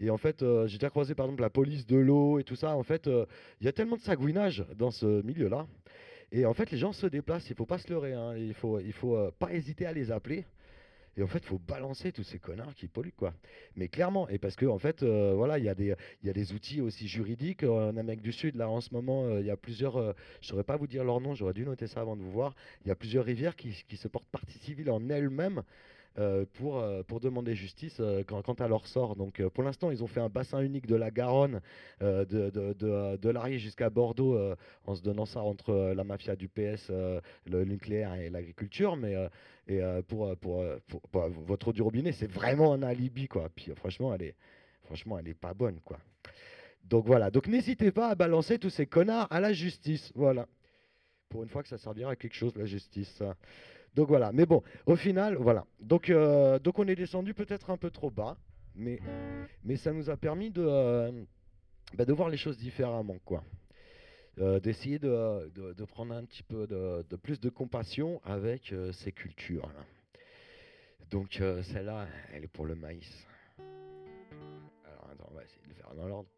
Et 0.00 0.10
en 0.10 0.16
fait, 0.16 0.42
euh, 0.42 0.66
j'ai 0.66 0.78
déjà 0.78 0.90
croisé 0.90 1.14
par 1.14 1.26
exemple 1.26 1.42
la 1.42 1.50
police 1.50 1.86
de 1.86 1.96
l'eau 1.96 2.38
et 2.38 2.44
tout 2.44 2.56
ça. 2.56 2.76
En 2.76 2.82
fait, 2.82 3.06
euh, 3.06 3.26
il 3.60 3.66
y 3.66 3.68
a 3.68 3.72
tellement 3.72 3.96
de 3.96 4.02
sagouinage 4.02 4.64
dans 4.76 4.90
ce 4.90 5.22
milieu-là. 5.22 5.66
Et 6.32 6.46
en 6.46 6.54
fait, 6.54 6.70
les 6.70 6.78
gens 6.78 6.92
se 6.92 7.06
déplacent. 7.06 7.48
Il 7.50 7.56
faut 7.56 7.66
pas 7.66 7.78
se 7.78 7.88
leurrer. 7.90 8.12
hein. 8.12 8.36
Il 8.36 8.54
faut, 8.54 8.80
il 8.80 8.92
faut 8.92 9.16
euh, 9.16 9.30
pas 9.38 9.52
hésiter 9.52 9.86
à 9.86 9.92
les 9.92 10.10
appeler. 10.10 10.44
Et 11.16 11.22
en 11.22 11.28
fait, 11.28 11.38
il 11.38 11.46
faut 11.46 11.60
balancer 11.60 12.10
tous 12.10 12.24
ces 12.24 12.40
connards 12.40 12.74
qui 12.74 12.88
polluent, 12.88 13.14
quoi. 13.16 13.34
Mais 13.76 13.86
clairement, 13.86 14.28
et 14.28 14.38
parce 14.38 14.56
que 14.56 14.66
en 14.66 14.80
fait, 14.80 15.04
voilà, 15.04 15.60
il 15.60 15.64
y 15.64 15.68
a 15.68 15.74
des, 15.76 15.94
y 16.24 16.28
a 16.28 16.32
des 16.32 16.52
outils 16.52 16.80
aussi 16.80 17.06
juridiques. 17.06 17.62
En 17.62 17.96
Amérique 17.96 18.20
du 18.20 18.32
Sud, 18.32 18.56
là, 18.56 18.68
en 18.68 18.80
ce 18.80 18.92
moment, 18.92 19.38
il 19.38 19.46
y 19.46 19.50
a 19.50 19.56
plusieurs. 19.56 20.12
je 20.40 20.48
saurais 20.48 20.64
pas 20.64 20.76
vous 20.76 20.88
dire 20.88 21.04
leur 21.04 21.20
nom. 21.20 21.36
J'aurais 21.36 21.52
dû 21.52 21.64
noter 21.64 21.86
ça 21.86 22.00
avant 22.00 22.16
de 22.16 22.20
vous 22.22 22.32
voir. 22.32 22.56
Il 22.84 22.88
y 22.88 22.90
a 22.90 22.96
plusieurs 22.96 23.24
rivières 23.24 23.54
qui, 23.54 23.84
qui 23.86 23.96
se 23.96 24.08
portent 24.08 24.26
partie 24.26 24.58
civile 24.58 24.90
en 24.90 25.08
elles-mêmes 25.08 25.62
pour, 26.54 26.78
euh, 26.78 27.02
pour 27.02 27.20
demander 27.20 27.54
justice 27.54 27.96
euh, 28.00 28.22
quand, 28.26 28.40
quant 28.42 28.54
à 28.54 28.68
leur 28.68 28.86
sort. 28.86 29.16
Donc 29.16 29.40
euh, 29.40 29.50
pour 29.50 29.64
l'instant, 29.64 29.90
ils 29.90 30.02
ont 30.04 30.06
fait 30.06 30.20
un 30.20 30.28
bassin 30.28 30.60
unique 30.60 30.86
de 30.86 30.94
la 30.96 31.10
Garonne, 31.10 31.60
euh, 32.02 32.24
de, 32.24 32.50
de, 32.50 32.72
de, 32.72 32.86
euh, 32.88 33.16
de 33.16 33.58
jusqu'à 33.58 33.90
Bordeaux, 33.90 34.34
euh, 34.36 34.54
en 34.86 34.94
se 34.94 35.02
donnant 35.02 35.26
ça 35.26 35.40
entre 35.42 35.70
euh, 35.70 35.94
la 35.94 36.04
mafia 36.04 36.36
du 36.36 36.48
PS, 36.48 36.88
euh, 36.90 37.20
le 37.50 37.64
nucléaire 37.64 38.14
et 38.14 38.30
l'agriculture. 38.30 38.96
Mais 38.96 39.14
euh, 39.16 39.28
et, 39.66 39.80
euh, 39.82 40.02
pour, 40.02 40.26
euh, 40.26 40.36
pour, 40.36 40.60
euh, 40.60 40.78
pour- 40.86 41.02
euh, 41.16 41.28
votre 41.46 41.68
eau 41.68 41.72
du 41.72 41.82
robinet, 41.82 42.12
c'est 42.12 42.30
vraiment 42.30 42.72
un 42.74 42.82
alibi, 42.82 43.26
quoi. 43.28 43.48
Puis 43.54 43.70
euh, 43.70 43.74
franchement, 43.74 44.14
elle 44.14 44.22
est, 44.22 44.36
franchement, 44.82 45.18
elle 45.18 45.28
est 45.28 45.34
pas 45.34 45.54
bonne, 45.54 45.80
quoi. 45.84 45.98
Donc 46.84 47.06
voilà, 47.06 47.30
donc 47.30 47.48
n'hésitez 47.48 47.90
pas 47.92 48.08
à 48.10 48.14
balancer 48.14 48.58
tous 48.58 48.70
ces 48.70 48.86
connards 48.86 49.26
à 49.32 49.40
la 49.40 49.52
justice. 49.52 50.12
Voilà. 50.14 50.46
pour 51.30 51.42
une 51.42 51.48
fois 51.48 51.62
que 51.62 51.68
ça 51.68 51.78
servira 51.78 52.12
à 52.12 52.16
quelque 52.16 52.34
chose, 52.34 52.54
la 52.56 52.66
justice. 52.66 53.22
Donc 53.94 54.08
voilà, 54.08 54.32
mais 54.32 54.44
bon, 54.44 54.62
au 54.86 54.96
final, 54.96 55.36
voilà. 55.36 55.66
Donc, 55.80 56.10
euh, 56.10 56.58
donc 56.58 56.78
on 56.78 56.88
est 56.88 56.96
descendu 56.96 57.32
peut-être 57.32 57.70
un 57.70 57.76
peu 57.76 57.90
trop 57.90 58.10
bas, 58.10 58.36
mais, 58.74 58.98
mais 59.62 59.76
ça 59.76 59.92
nous 59.92 60.10
a 60.10 60.16
permis 60.16 60.50
de, 60.50 60.64
euh, 60.66 61.24
bah, 61.94 62.04
de 62.04 62.12
voir 62.12 62.28
les 62.28 62.36
choses 62.36 62.58
différemment, 62.58 63.18
quoi. 63.24 63.44
Euh, 64.40 64.58
d'essayer 64.58 64.98
de, 64.98 65.48
de, 65.54 65.84
prendre 65.84 66.12
un 66.12 66.24
petit 66.24 66.42
peu 66.42 66.66
de, 66.66 67.16
plus 67.16 67.38
de 67.38 67.48
compassion 67.50 68.20
avec 68.24 68.74
ces 68.92 69.12
cultures. 69.12 69.70
Donc 71.10 71.40
celle-là, 71.62 72.08
elle 72.32 72.42
est 72.42 72.48
pour 72.48 72.66
le 72.66 72.74
maïs. 72.74 73.26
Alors 74.84 75.08
attends, 75.12 75.28
on 75.30 75.34
va 75.34 75.44
essayer 75.44 75.62
de 75.62 75.68
le 75.68 75.74
faire 75.74 75.94
dans 75.94 76.08
l'ordre. 76.08 76.28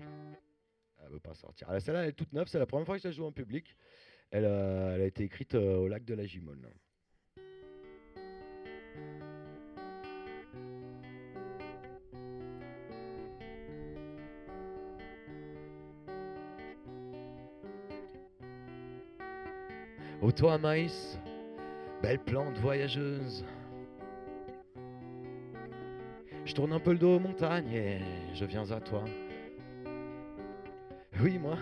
Elle 0.00 1.12
veut 1.12 1.20
pas 1.20 1.34
sortir. 1.34 1.66
Ah, 1.68 1.78
celle-là, 1.78 2.04
elle 2.04 2.08
est 2.08 2.12
toute 2.12 2.32
neuve, 2.32 2.48
c'est 2.48 2.58
la 2.58 2.64
première 2.64 2.86
fois 2.86 2.96
que 2.96 3.02
je 3.02 3.08
la 3.08 3.12
joue 3.12 3.26
en 3.26 3.32
public. 3.32 3.76
Elle, 4.30 4.44
a 4.44 4.98
été 5.04 5.24
écrite 5.24 5.54
euh, 5.54 5.76
au 5.76 5.88
lac 5.88 6.04
de 6.04 6.14
la 6.14 6.26
Gimone. 6.26 6.66
Ô 20.22 20.32
toi 20.32 20.58
maïs, 20.58 21.18
belle 22.02 22.18
plante 22.18 22.58
voyageuse. 22.58 23.44
Je 26.44 26.54
tourne 26.54 26.72
un 26.72 26.80
peu 26.80 26.92
le 26.92 26.98
dos 26.98 27.16
aux 27.16 27.20
montagnes 27.20 27.72
et 27.72 28.00
je 28.34 28.44
viens 28.44 28.70
à 28.70 28.80
toi. 28.80 29.04
Oui, 31.20 31.38
moi, 31.38 31.56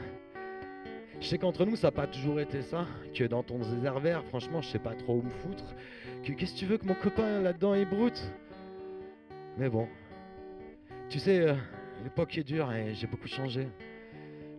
je 1.21 1.27
sais 1.27 1.39
qu'entre 1.39 1.65
nous, 1.65 1.77
ça 1.77 1.89
n'a 1.89 1.93
pas 1.93 2.07
toujours 2.07 2.41
été 2.41 2.63
ça. 2.63 2.87
Que 3.15 3.25
dans 3.25 3.43
ton 3.43 3.59
désert 3.59 4.01
vert, 4.01 4.25
franchement, 4.25 4.61
je 4.61 4.69
sais 4.69 4.79
pas 4.79 4.95
trop 4.95 5.17
où 5.17 5.23
me 5.23 5.31
foutre. 5.31 5.65
Que 6.23 6.33
qu'est-ce 6.33 6.55
que 6.55 6.59
tu 6.59 6.67
veux 6.67 6.79
que 6.79 6.87
mon 6.87 6.95
copain 6.95 7.41
là-dedans 7.41 7.75
est 7.75 7.85
brute 7.87 8.23
Mais 9.59 9.69
bon. 9.69 9.89
Tu 11.09 11.19
sais, 11.19 11.41
euh, 11.41 11.55
l'époque 12.03 12.37
est 12.39 12.45
dure 12.45 12.73
et 12.73 12.95
j'ai 12.95 13.07
beaucoup 13.07 13.29
changé. 13.29 13.69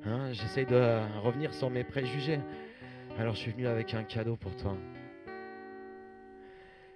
Hein, 0.05 0.31
J'essaye 0.31 0.65
de 0.65 0.99
revenir 1.21 1.53
sans 1.53 1.69
mes 1.69 1.83
préjugés. 1.83 2.39
Alors 3.17 3.33
je 3.33 3.39
suis 3.39 3.51
venu 3.51 3.67
avec 3.67 3.93
un 3.93 4.03
cadeau 4.03 4.35
pour 4.35 4.55
toi. 4.55 4.75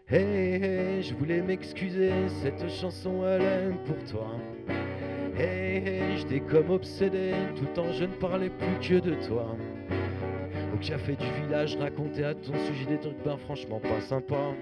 Hey, 0.08 0.64
hey 0.64 1.04
je 1.04 1.14
voulais 1.16 1.42
m'excuser, 1.42 2.12
cette 2.42 2.70
chanson 2.70 3.26
elle 3.26 3.42
aime 3.42 3.78
pour 3.86 4.04
toi. 4.06 4.32
Hey, 5.40 5.78
hey, 5.78 6.18
j'étais 6.18 6.42
comme 6.42 6.70
obsédé, 6.70 7.32
tout 7.56 7.64
le 7.64 7.74
temps 7.74 7.94
je 7.94 8.04
ne 8.04 8.14
parlais 8.14 8.50
plus 8.50 8.76
que 8.86 9.00
de 9.00 9.16
toi. 9.26 9.56
J'ai 10.82 10.98
fait 10.98 11.16
du 11.16 11.26
village, 11.42 11.78
raconter 11.78 12.26
à 12.26 12.34
ton 12.34 12.54
sujet 12.68 12.86
des 12.90 13.00
trucs 13.00 13.24
ben 13.24 13.38
franchement 13.38 13.80
pas 13.80 14.02
sympa. 14.02 14.54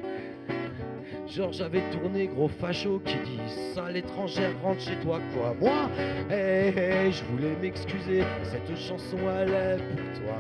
Genre 1.27 1.51
j'avais 1.51 1.81
tourné 1.89 2.27
gros 2.27 2.47
facho 2.47 2.99
qui 2.99 3.15
dit 3.15 3.39
ça 3.73 3.89
l'étrangère 3.89 4.51
rentre 4.61 4.81
chez 4.81 4.97
toi 4.97 5.19
quoi 5.33 5.55
Moi 5.59 5.89
hey, 6.29 6.71
hey 6.77 7.11
je 7.11 7.23
voulais 7.25 7.55
m'excuser 7.59 8.21
Cette 8.43 8.77
chanson 8.77 9.17
est 9.17 9.77
pour 9.77 10.21
toi 10.21 10.39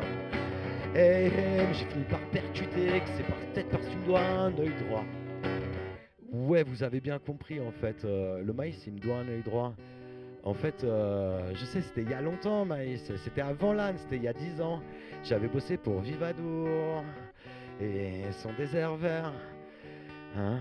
Hey, 0.93 1.25
hey 1.27 1.65
j'ai 1.73 1.85
fini 1.85 2.03
par 2.09 2.19
percuter 2.29 2.99
Que 2.99 3.09
c'est 3.55 3.63
que 3.63 3.75
tu 3.89 3.97
me 3.97 4.05
dois 4.05 4.21
un 4.21 4.57
œil 4.59 4.71
droit 4.87 5.03
Ouais 6.31 6.63
vous 6.63 6.83
avez 6.83 6.99
bien 6.99 7.17
compris 7.17 7.59
en 7.59 7.71
fait 7.71 8.05
euh, 8.05 8.43
Le 8.43 8.53
maïs 8.53 8.83
il 8.85 8.93
me 8.93 8.99
doit 8.99 9.17
un 9.17 9.27
œil 9.27 9.41
droit 9.43 9.73
en 10.47 10.53
fait, 10.53 10.85
euh, 10.85 11.51
je 11.55 11.65
sais, 11.65 11.81
c'était 11.81 12.03
il 12.03 12.09
y 12.09 12.13
a 12.13 12.21
longtemps, 12.21 12.63
Maïs. 12.63 13.11
C'était 13.17 13.41
avant 13.41 13.73
l'âne, 13.73 13.97
c'était 13.97 14.15
il 14.15 14.23
y 14.23 14.29
a 14.29 14.33
10 14.33 14.61
ans. 14.61 14.81
J'avais 15.25 15.49
bossé 15.49 15.75
pour 15.75 15.99
Vivadour 15.99 17.03
et 17.81 18.21
son 18.31 18.53
désert 18.53 18.95
vert. 18.95 19.33
Hein. 20.37 20.59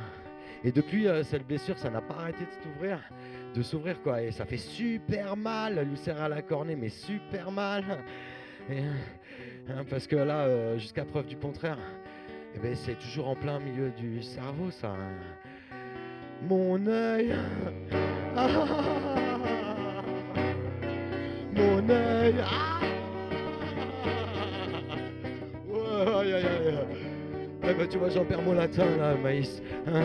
et 0.65 0.73
depuis, 0.73 1.07
euh, 1.07 1.23
cette 1.23 1.47
blessure, 1.47 1.79
ça 1.79 1.91
n'a 1.91 2.01
pas 2.01 2.15
arrêté 2.15 2.47
de 2.47 2.63
s'ouvrir, 2.63 2.99
de 3.55 3.63
s'ouvrir 3.63 4.03
quoi. 4.03 4.23
Et 4.23 4.33
ça 4.33 4.45
fait 4.45 4.57
super 4.57 5.37
mal, 5.37 5.79
l'ulcère 5.89 6.21
à 6.21 6.29
la 6.29 6.43
cornée, 6.43 6.75
mais 6.75 6.89
super 6.89 7.53
mal. 7.53 7.85
Hein, 9.69 9.85
parce 9.91 10.07
que 10.07 10.15
là, 10.15 10.43
euh, 10.43 10.79
jusqu'à 10.79 11.05
preuve 11.05 11.27
du 11.27 11.37
contraire, 11.37 11.79
eh 12.55 12.59
ben, 12.61 12.75
c'est 12.77 12.97
toujours 13.01 13.29
en 13.29 13.35
plein 13.35 13.59
milieu 13.59 13.91
du 13.91 14.23
cerveau, 14.23 14.71
ça. 14.71 14.95
Mon 16.43 16.87
œil. 16.87 17.35
mon 21.57 21.89
œil. 21.91 22.35
Ah 22.49 22.81
aïe. 26.19 26.35
Eh 27.69 27.75
ben, 27.75 27.89
tu 27.89 27.99
vois, 27.99 28.11
j'en 28.11 28.25
perds 28.25 28.43
mon 28.43 28.53
latin 28.53 28.85
là, 28.99 29.15
Maïs. 29.17 29.61
Hein 29.87 30.03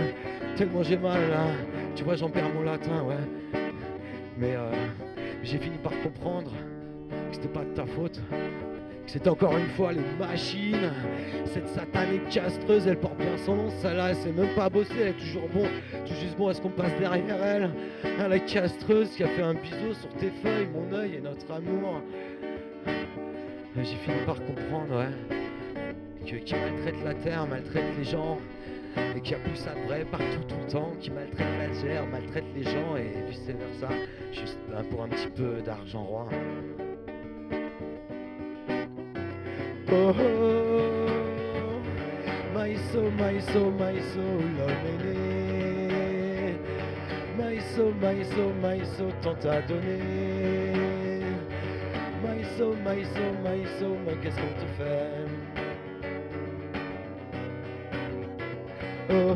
Tellement 0.56 0.84
j'ai 0.84 0.98
mal 0.98 1.30
là. 1.30 1.46
Tu 1.96 2.04
vois, 2.04 2.16
j'en 2.16 2.30
perds 2.30 2.50
mon 2.54 2.64
latin, 2.64 3.04
ouais. 3.04 3.62
Mais 4.38 4.56
euh, 4.56 4.72
j'ai 5.44 5.58
fini 5.58 5.78
par 5.78 5.94
comprendre 6.02 6.52
que 7.30 7.36
c'était 7.36 7.48
pas 7.48 7.64
de 7.64 7.74
ta 7.76 7.86
faute. 7.86 8.20
Que 9.12 9.18
c'était 9.18 9.30
encore 9.30 9.58
une 9.58 9.68
fois 9.72 9.92
les 9.92 10.00
machines. 10.18 10.90
Cette 11.44 11.68
satanée 11.68 12.22
castreuse, 12.32 12.88
elle 12.88 12.98
porte 12.98 13.18
bien 13.18 13.38
son 13.46 13.58
nom, 13.58 13.70
celle-là, 13.82 14.12
elle 14.12 14.16
sait 14.16 14.32
même 14.32 14.56
pas 14.56 14.70
bosser, 14.70 14.94
elle 15.02 15.08
est 15.10 15.20
toujours 15.20 15.50
bon. 15.54 15.66
Tout 16.06 16.14
juste 16.14 16.38
bon, 16.38 16.50
est-ce 16.50 16.62
qu'on 16.62 16.70
passe 16.70 16.98
derrière 16.98 17.44
elle? 17.44 17.72
Hein, 18.06 18.30
La 18.30 18.40
castreuse 18.40 19.10
qui 19.10 19.26
a 19.26 19.28
fait 19.28 19.42
un 19.42 19.56
bisou 19.56 19.94
sur 20.00 20.08
tes 20.14 20.30
feuilles, 20.30 20.70
mon 20.74 20.96
œil 20.96 21.16
et 21.16 21.20
notre 21.20 21.52
amour. 21.52 22.02
J'ai 23.76 23.84
fini 23.84 24.16
par 24.26 24.38
comprendre, 24.46 24.98
ouais 24.98 25.38
qui 26.24 26.54
maltraite 26.56 27.04
la 27.04 27.14
terre, 27.16 27.48
maltraite 27.48 27.98
les 27.98 28.06
gens, 28.06 28.38
et 29.14 29.20
qui 29.20 29.36
a 29.36 29.40
plus 29.40 29.58
ça 29.58 29.74
de 29.74 29.88
vrai 29.88 30.06
partout 30.10 30.44
tout 30.48 30.56
le 30.66 30.72
temps, 30.72 30.94
qui 31.02 31.12
maltraite 31.12 31.48
la 31.60 31.82
terre, 31.82 32.06
maltraite 32.08 32.46
les 32.56 32.64
gens 32.64 32.96
et 32.96 33.30
vice 33.30 33.46
versa, 33.48 33.94
juste 34.32 34.58
pour 34.90 35.04
un 35.04 35.10
petit 35.10 35.28
peu 35.28 35.62
d'argent 35.66 36.04
roi. 36.04 36.30
Oh, 39.94 40.16
oh, 40.18 41.82
my 42.54 42.78
soul, 42.94 43.12
my 43.12 43.40
soul, 43.42 43.72
my 43.72 44.00
soul, 44.14 44.42
My 47.38 47.60
soul, 47.60 47.94
my 48.00 48.24
soul, 48.24 48.54
my 48.62 48.82
soul, 48.96 49.12
tant 49.22 49.46
à 49.50 49.62
donner. 49.68 51.26
My 52.24 52.42
soul, 52.56 52.78
my 52.86 53.04
soul, 53.04 53.34
my 53.44 53.66
soul, 53.80 53.98
mais 54.06 54.16
qu'est-ce 54.22 54.38
qu'on 54.38 54.54
te 54.54 54.66
fait? 54.78 55.28
Oh, 59.10 59.36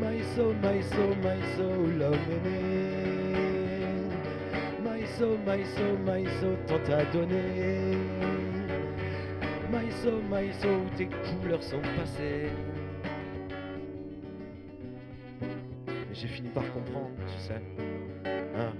my 0.00 0.20
soul, 0.34 0.54
my 0.60 0.82
soul, 0.82 1.14
my 1.22 1.40
soul, 1.56 1.86
love 1.96 2.26
me. 2.42 2.99
Soul, 5.20 5.36
my 5.44 6.24
soul, 6.40 6.56
tant 6.66 6.92
à 6.94 7.04
donner. 7.12 7.92
Soul, 10.02 10.22
my 10.30 10.50
soul, 10.62 10.86
tes 10.96 11.08
couleurs 11.08 11.62
sont 11.62 11.82
passées. 11.94 12.48
J'ai 16.14 16.26
fini 16.26 16.48
par 16.48 16.64
comprendre, 16.72 17.10
tu 17.26 17.38
sais. 17.38 17.60
Hein 18.24 18.72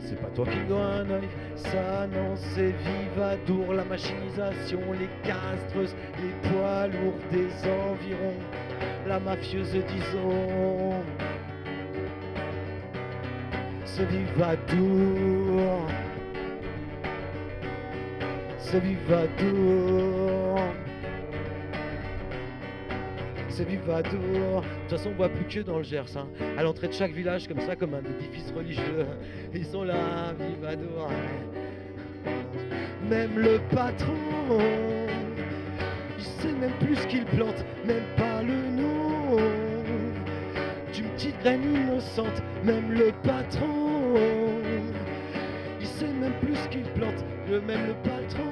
c'est 0.00 0.20
pas 0.20 0.28
toi 0.34 0.44
qui 0.44 0.68
dois 0.68 0.84
un 0.84 1.10
œil, 1.12 1.28
ça 1.56 2.06
non, 2.06 2.36
c'est 2.36 2.74
Vivadour, 2.84 3.72
la 3.72 3.84
machinisation, 3.84 4.80
les 4.92 5.08
castres, 5.26 5.94
les 6.22 6.50
poids 6.50 6.88
lourds 6.88 7.24
des 7.32 7.48
environs, 7.70 8.40
la 9.06 9.18
mafieuse 9.18 9.72
disons. 9.72 11.05
C'est 13.96 14.04
Vivadour, 14.04 15.86
c'est 18.58 18.78
Vivadour 18.78 20.60
c'est 23.48 23.66
Vivadour. 23.66 24.60
De 24.60 24.66
toute 24.82 24.98
façon, 24.98 25.10
on 25.12 25.14
voit 25.14 25.30
plus 25.30 25.44
que 25.46 25.60
dans 25.60 25.78
le 25.78 25.82
Gers. 25.82 26.14
Hein. 26.14 26.28
À 26.58 26.62
l'entrée 26.62 26.88
de 26.88 26.92
chaque 26.92 27.12
village, 27.12 27.48
comme 27.48 27.60
ça, 27.60 27.74
comme 27.74 27.94
un 27.94 28.00
édifice 28.00 28.52
religieux. 28.54 29.06
Ils 29.54 29.64
sont 29.64 29.84
là, 29.84 30.34
Vivadour. 30.38 31.08
Même 33.08 33.38
le 33.38 33.58
patron, 33.74 34.58
il 36.18 36.24
sait 36.24 36.52
même 36.52 36.74
plus 36.80 36.96
ce 36.96 37.06
qu'il 37.06 37.24
plante, 37.24 37.64
même 37.86 38.04
pas 38.18 38.42
le 38.42 38.82
nom 38.82 39.36
d'une 40.92 41.08
petite 41.10 41.38
graine 41.40 41.62
innocente. 41.62 42.42
Même 42.62 42.92
le 42.92 43.12
patron, 43.22 43.85
il 45.80 45.86
sait 45.86 46.06
même 46.06 46.32
plus 46.40 46.56
ce 46.56 46.68
qu'il 46.68 46.82
plante, 46.82 47.24
même 47.48 47.86
le 47.86 47.94
patron. 48.02 48.44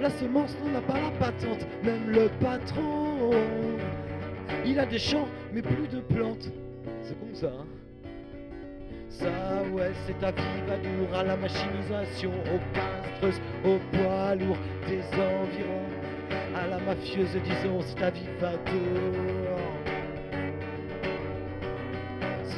La 0.00 0.10
semence 0.10 0.56
n'a 0.72 0.80
pas 0.80 0.98
la 0.98 1.10
patente, 1.18 1.66
même 1.82 2.10
le 2.10 2.28
patron. 2.40 3.30
Il 4.64 4.78
a 4.78 4.86
des 4.86 4.98
champs, 4.98 5.28
mais 5.52 5.62
plus 5.62 5.88
de 5.88 6.00
plantes. 6.00 6.50
C'est 7.02 7.18
comme 7.18 7.34
ça, 7.34 7.48
hein 7.48 7.66
Ça, 9.08 9.28
ouais, 9.72 9.90
c'est 10.06 10.18
ta 10.18 10.30
vie 10.30 10.42
va 10.66 10.76
dur 10.78 11.18
à 11.18 11.24
la 11.24 11.36
machinisation, 11.36 12.30
aux 12.30 12.74
castreuses, 12.74 13.40
au 13.64 13.78
poids 13.92 14.34
lourd 14.36 14.56
des 14.88 15.02
environs, 15.18 15.90
à 16.54 16.66
la 16.66 16.78
mafieuse, 16.78 17.36
disons, 17.44 17.82
si 17.82 17.94
ta 17.94 18.10
vie 18.10 18.28
va. 18.40 18.52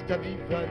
Si 0.02 0.08
ta 0.08 0.16
vie 0.16 0.36
va. 0.50 0.62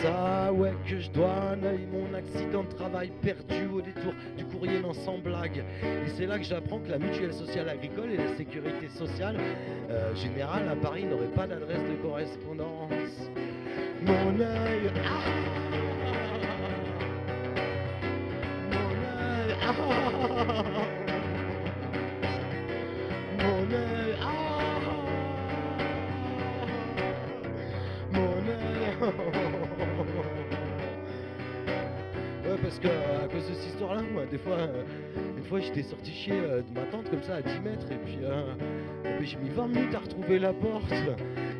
Ça, 0.00 0.52
ouais, 0.52 0.74
que 0.86 1.00
je 1.00 1.10
dois 1.10 1.32
un 1.52 1.62
œil, 1.64 1.86
mon 1.90 2.14
accident 2.14 2.62
de 2.62 2.68
travail 2.68 3.10
perdu 3.22 3.66
au 3.72 3.80
détour 3.80 4.12
du 4.36 4.44
courrier 4.44 4.80
non 4.80 4.92
sans 4.92 5.18
blague. 5.18 5.64
Et 5.82 6.08
c'est 6.16 6.26
là 6.26 6.38
que 6.38 6.44
j'apprends 6.44 6.78
que 6.78 6.90
la 6.90 6.98
mutuelle 6.98 7.32
sociale 7.32 7.68
agricole 7.68 8.10
et 8.12 8.16
la 8.16 8.36
sécurité 8.36 8.88
sociale 8.88 9.36
euh, 9.90 10.14
générale 10.14 10.68
à 10.68 10.76
Paris 10.76 11.04
n'auraient 11.04 11.26
pas 11.34 11.46
d'adresse 11.46 11.82
de 11.82 11.94
correspondance. 12.02 13.30
Mon 14.02 14.40
œil, 14.40 14.90
ah, 15.04 15.32
mon 18.70 18.86
œil, 19.10 19.56
ah, 19.62 21.03
parce 32.62 32.78
que 32.78 32.88
à 32.88 33.28
cause 33.28 33.48
de 33.48 33.54
cette 33.54 33.66
histoire-là, 33.66 34.02
moi, 34.12 34.24
des 34.30 34.38
fois, 34.38 34.54
euh, 34.54 34.82
une 35.36 35.44
fois, 35.44 35.60
j'étais 35.60 35.82
sorti 35.82 36.10
chier 36.10 36.34
euh, 36.34 36.62
de 36.62 36.74
ma 36.74 36.86
tente 36.86 37.10
comme 37.10 37.22
ça 37.22 37.36
à 37.36 37.42
10 37.42 37.60
mètres, 37.60 37.90
et 37.90 37.96
puis, 37.96 38.18
euh, 38.22 38.54
j'ai 39.20 39.36
mis 39.36 39.50
20 39.50 39.68
minutes 39.68 39.94
à 39.94 39.98
retrouver 39.98 40.38
la 40.38 40.52
porte. 40.52 40.92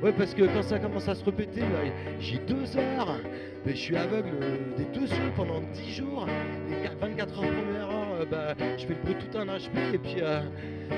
Ouais, 0.02 0.12
parce 0.12 0.34
que 0.34 0.42
quand 0.42 0.62
ça 0.62 0.78
commence 0.78 1.08
à 1.08 1.14
se 1.14 1.24
répéter, 1.24 1.60
là, 1.60 1.90
j'ai 2.20 2.38
deux 2.38 2.76
heures, 2.76 3.16
mais 3.64 3.72
je 3.72 3.80
suis 3.80 3.96
aveugle 3.96 4.36
euh, 4.42 4.58
des 4.76 4.84
deux 4.98 5.06
yeux 5.06 5.32
pendant 5.36 5.60
10 5.72 5.94
jours. 5.94 6.26
Les 6.68 6.82
4 6.82 6.98
24 6.98 7.42
heures 7.42 7.50
première 7.50 7.90
heure, 7.90 8.08
euh, 8.20 8.24
bah, 8.30 8.54
je 8.76 8.86
fais 8.86 8.94
le 8.94 9.00
bruit 9.02 9.14
tout 9.14 9.38
un 9.38 9.46
HP, 9.46 9.94
et 9.94 9.98
puis 9.98 10.20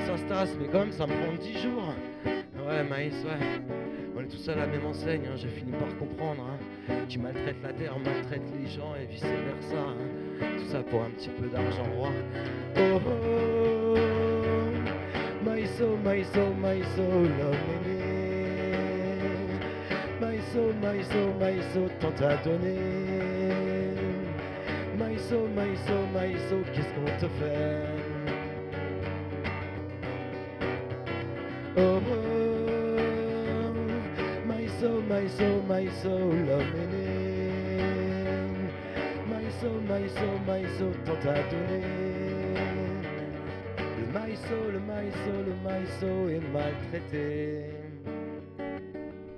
ça 0.07 0.16
se 0.16 0.24
tasse, 0.24 0.57
mais 0.61 0.66
quand 0.70 0.80
même, 0.80 0.93
ça 0.93 1.07
me 1.07 1.12
prend 1.12 1.32
10 1.32 1.59
jours. 1.59 1.95
Ouais, 2.66 2.82
Maïs, 2.82 3.14
ouais. 3.24 3.61
On 4.16 4.20
est 4.20 4.26
tous 4.26 4.49
à 4.49 4.55
la 4.55 4.66
même 4.66 4.87
enseigne, 4.87 5.26
hein, 5.26 5.37
j'ai 5.37 5.49
fini 5.49 5.72
par 5.72 5.89
comprendre. 5.99 6.43
Hein. 6.49 6.95
Qui 7.09 7.18
maltraite 7.18 7.57
la 7.62 7.72
terre, 7.72 7.99
maltraite 7.99 8.43
les 8.59 8.66
gens 8.68 8.95
et 9.01 9.07
vice 9.07 9.22
versa. 9.22 9.76
Hein. 9.76 9.97
Tout 10.59 10.66
ça 10.70 10.82
pour 10.82 11.03
un 11.03 11.11
petit 11.11 11.28
peu 11.28 11.49
d'argent 11.49 11.84
roi. 11.97 12.11
Oh 12.76 13.01
oh, 13.07 13.95
my 15.45 15.66
soul, 15.66 15.99
my 15.99 16.24
soul, 16.24 17.28
love 17.39 17.57
My 20.20 20.39
soul, 20.53 20.74
my 20.80 21.03
soul, 21.05 21.34
my 21.39 21.62
soul, 21.72 21.91
tant 22.01 22.24
à 22.24 22.37
donner. 22.37 23.16
Soul, 25.28 25.49
my 26.14 26.37
soul, 26.49 26.62
qu'est-ce 26.72 26.93
qu'on 26.95 27.05
te 27.18 27.26
fait? 27.41 28.06
Oh, 31.79 32.03
oh, 32.09 33.72
my 34.47 34.66
soul, 34.81 35.03
my 35.03 35.29
soul, 35.29 35.62
my 35.68 35.87
soul, 36.01 36.33
love 36.49 36.64
My 39.29 39.45
soul, 39.61 39.81
my 39.83 40.09
soul, 40.09 40.39
my 40.47 40.64
soul, 40.79 40.95
tant 41.05 41.29
à 41.29 41.35
donner. 41.51 41.85
Le 43.77 44.07
my 44.11 44.35
soul, 44.37 44.72
le 44.72 44.81
my 44.81 45.11
soul, 45.22 45.45
le 45.45 45.55
my 45.62 45.85
soul 46.01 46.31
est 46.31 46.47
maltraité. 46.51 47.64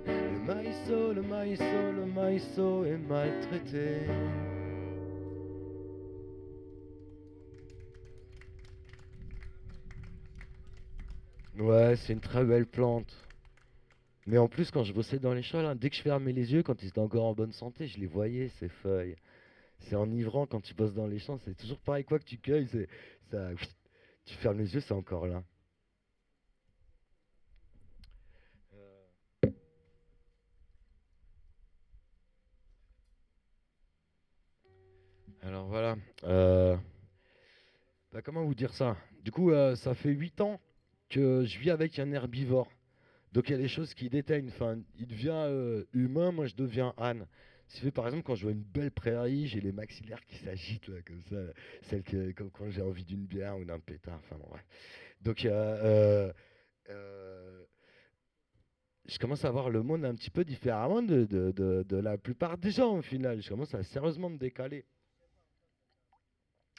Le 0.07 0.39
my 0.47 0.73
soul, 0.87 1.15
le 1.17 1.23
my 1.23 1.57
soul, 1.57 1.95
le 1.97 2.07
my 2.07 2.39
soul 2.39 2.87
est 2.87 3.01
maltraité. 3.09 4.07
Ouais, 11.59 11.97
c'est 11.97 12.13
une 12.15 12.21
très 12.21 12.45
belle 12.45 12.67
plante. 12.67 13.13
Mais 14.27 14.39
en 14.39 14.49
plus, 14.49 14.71
quand 14.71 14.85
je 14.85 14.93
bossais 14.93 15.19
dans 15.19 15.35
les 15.35 15.43
champs, 15.43 15.61
là, 15.63 15.75
dès 15.75 15.91
que 15.91 15.97
je 15.97 16.03
fermais 16.03 16.33
les 16.33 16.53
yeux, 16.53 16.63
quand 16.63 16.83
ils 16.83 16.89
étaient 16.89 17.01
encore 17.01 17.25
en 17.25 17.35
bonne 17.35 17.53
santé, 17.53 17.89
je 17.89 17.99
les 17.99 18.07
voyais, 18.07 18.49
ces 18.61 18.69
feuilles. 18.69 19.17
C'est 19.81 19.97
enivrant 19.97 20.47
quand 20.47 20.61
tu 20.61 20.75
bosses 20.75 20.95
dans 20.95 21.07
les 21.07 21.19
champs, 21.19 21.39
c'est 21.45 21.57
toujours 21.57 21.79
pareil, 21.81 22.05
quoi 22.05 22.19
que 22.19 22.25
tu 22.25 22.39
cueilles, 22.39 22.69
c'est, 22.71 22.89
ça, 23.31 23.51
tu 24.27 24.35
fermes 24.37 24.59
les 24.59 24.75
yeux, 24.75 24.81
c'est 24.81 24.95
encore 24.95 25.27
là. 25.27 25.43
Alors 35.43 35.67
voilà. 35.69 35.97
euh, 36.25 36.77
bah, 38.13 38.23
comment 38.23 38.45
vous 38.45 38.55
dire 38.55 38.75
ça? 38.75 38.97
Du 39.25 39.33
coup, 39.33 39.51
euh, 39.51 39.75
ça 39.77 39.95
fait 39.95 40.11
8 40.11 40.41
ans 40.41 40.61
que 41.09 41.45
je 41.45 41.59
vis 41.59 41.71
avec 41.71 41.99
un 41.99 42.13
herbivore. 42.13 42.71
Donc 43.33 43.49
il 43.49 43.53
y 43.53 43.55
a 43.55 43.59
des 43.59 43.69
choses 43.69 43.95
qui 43.95 44.09
déteignent. 44.09 44.49
Enfin, 44.49 44.79
il 44.99 45.07
devient 45.07 45.31
euh, 45.33 45.85
humain, 45.93 46.33
moi 46.33 46.47
je 46.47 46.55
deviens 46.55 46.95
âne. 46.97 47.27
Fait 47.69 47.91
par 47.91 48.07
exemple 48.07 48.23
quand 48.23 48.35
je 48.35 48.45
vois 48.45 48.53
une 48.53 48.63
belle 48.63 48.91
prairie, 48.91 49.47
j'ai 49.47 49.61
les 49.61 49.73
maxillaires 49.73 50.25
qui 50.25 50.37
s'agitent 50.37 50.89
là, 50.89 51.03
comme 51.03 51.21
ça, 51.23 51.37
celle 51.83 52.03
que 52.03 52.33
comme 52.33 52.51
quand 52.51 52.71
j'ai 52.71 52.81
envie 52.81 53.05
d'une 53.05 53.27
bière 53.27 53.59
ou 53.59 53.65
d'un 53.65 53.79
pétard. 53.79 54.19
Enfin 54.25 54.37
bon, 54.37 54.55
ouais. 54.55 54.63
Donc 55.21 55.45
euh, 55.45 56.33
euh, 56.89 57.63
je 59.07 59.19
commence 59.19 59.45
à 59.45 59.51
voir 59.51 59.69
le 59.69 59.83
monde 59.83 60.05
un 60.07 60.15
petit 60.15 60.31
peu 60.31 60.45
différemment 60.45 61.03
de- 61.03 61.25
de- 61.27 61.83
de 61.83 61.97
la 61.97 62.17
plupart 62.17 62.57
des 62.57 62.71
gens 62.71 62.97
au 62.99 63.03
final. 63.03 63.43
Je 63.43 63.49
commence 63.51 63.75
à 63.75 63.83
sérieusement 63.83 64.31
me 64.31 64.39
décaler 64.39 64.87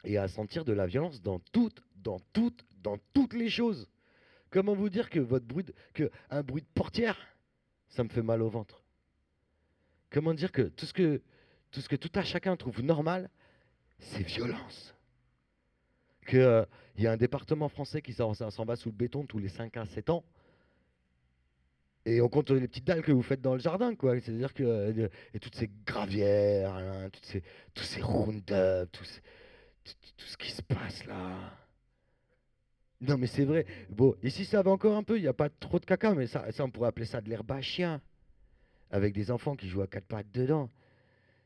et 0.03 0.17
à 0.17 0.27
sentir 0.27 0.65
de 0.65 0.73
la 0.73 0.87
violence 0.87 1.21
dans 1.21 1.39
toutes, 1.39 1.83
dans 1.95 2.19
toutes, 2.33 2.65
dans 2.81 2.97
toutes 3.13 3.33
les 3.33 3.49
choses. 3.49 3.87
Comment 4.49 4.73
vous 4.73 4.89
dire 4.89 5.09
que 5.09 5.19
votre 5.19 5.45
bruit, 5.45 5.63
de- 5.63 5.73
que 5.93 6.09
un 6.29 6.41
bruit 6.41 6.61
de 6.63 6.67
portière, 6.73 7.17
ça 7.87 8.03
me 8.03 8.09
fait 8.09 8.21
mal 8.23 8.41
au 8.41 8.49
ventre? 8.49 8.83
Comment 10.09 10.33
dire 10.33 10.51
que 10.51 10.63
tout 10.63 10.85
ce 10.85 10.93
que 10.93 11.21
tout 11.71 11.81
ce 11.81 11.89
que 11.89 11.95
tout 11.95 12.11
à 12.15 12.23
chacun 12.23 12.55
trouve 12.57 12.81
normal, 12.81 13.29
c'est 13.99 14.23
violence? 14.23 14.95
Que 16.25 16.37
euh, 16.37 16.65
y 16.97 17.05
a 17.07 17.11
un 17.11 17.17
département 17.17 17.69
français 17.69 18.01
qui 18.01 18.13
s'en 18.13 18.31
va 18.31 18.75
sous 18.75 18.89
le 18.89 18.95
béton 18.95 19.25
tous 19.25 19.39
les 19.39 19.49
5 19.49 19.77
à 19.77 19.85
7 19.85 20.09
ans. 20.09 20.23
Et 22.05 22.21
on 22.21 22.29
compte 22.29 22.49
les 22.49 22.67
petites 22.67 22.85
dalles 22.85 23.03
que 23.03 23.11
vous 23.11 23.21
faites 23.21 23.41
dans 23.41 23.53
le 23.53 23.59
jardin, 23.59 23.93
quoi. 23.95 24.19
C'est-à-dire 24.19 24.53
que 24.53 24.63
euh, 24.63 25.09
et 25.33 25.39
toutes 25.39 25.55
ces 25.55 25.69
gravières, 25.85 26.73
hein, 26.73 27.09
toutes 27.11 27.25
ces, 27.25 27.43
tous 27.75 27.83
ces 27.83 28.01
round-up, 28.01 28.89
tout, 28.91 29.03
ce- 29.03 29.19
tout- 29.83 29.93
tout- 30.01 30.13
tout 30.17 30.25
ce 30.25 30.37
qui 30.37 30.49
se 30.51 30.61
passe 30.63 31.05
là. 31.05 31.37
Non, 33.01 33.17
mais 33.17 33.27
c'est 33.27 33.45
vrai. 33.45 33.65
Bon, 33.89 34.13
ici 34.23 34.43
ça 34.45 34.61
va 34.61 34.71
encore 34.71 34.95
un 34.97 35.03
peu, 35.03 35.17
il 35.17 35.21
n'y 35.21 35.27
a 35.27 35.33
pas 35.33 35.49
trop 35.49 35.79
de 35.79 35.85
caca, 35.85 36.13
mais 36.13 36.27
ça, 36.27 36.51
ça 36.51 36.65
on 36.65 36.69
pourrait 36.69 36.89
appeler 36.89 37.05
ça 37.05 37.21
de 37.21 37.29
l'herbe 37.29 37.49
à 37.51 37.61
chien, 37.61 38.01
avec 38.91 39.13
des 39.13 39.31
enfants 39.31 39.55
qui 39.55 39.69
jouent 39.69 39.81
à 39.81 39.87
quatre 39.87 40.05
pattes 40.07 40.31
dedans. 40.33 40.69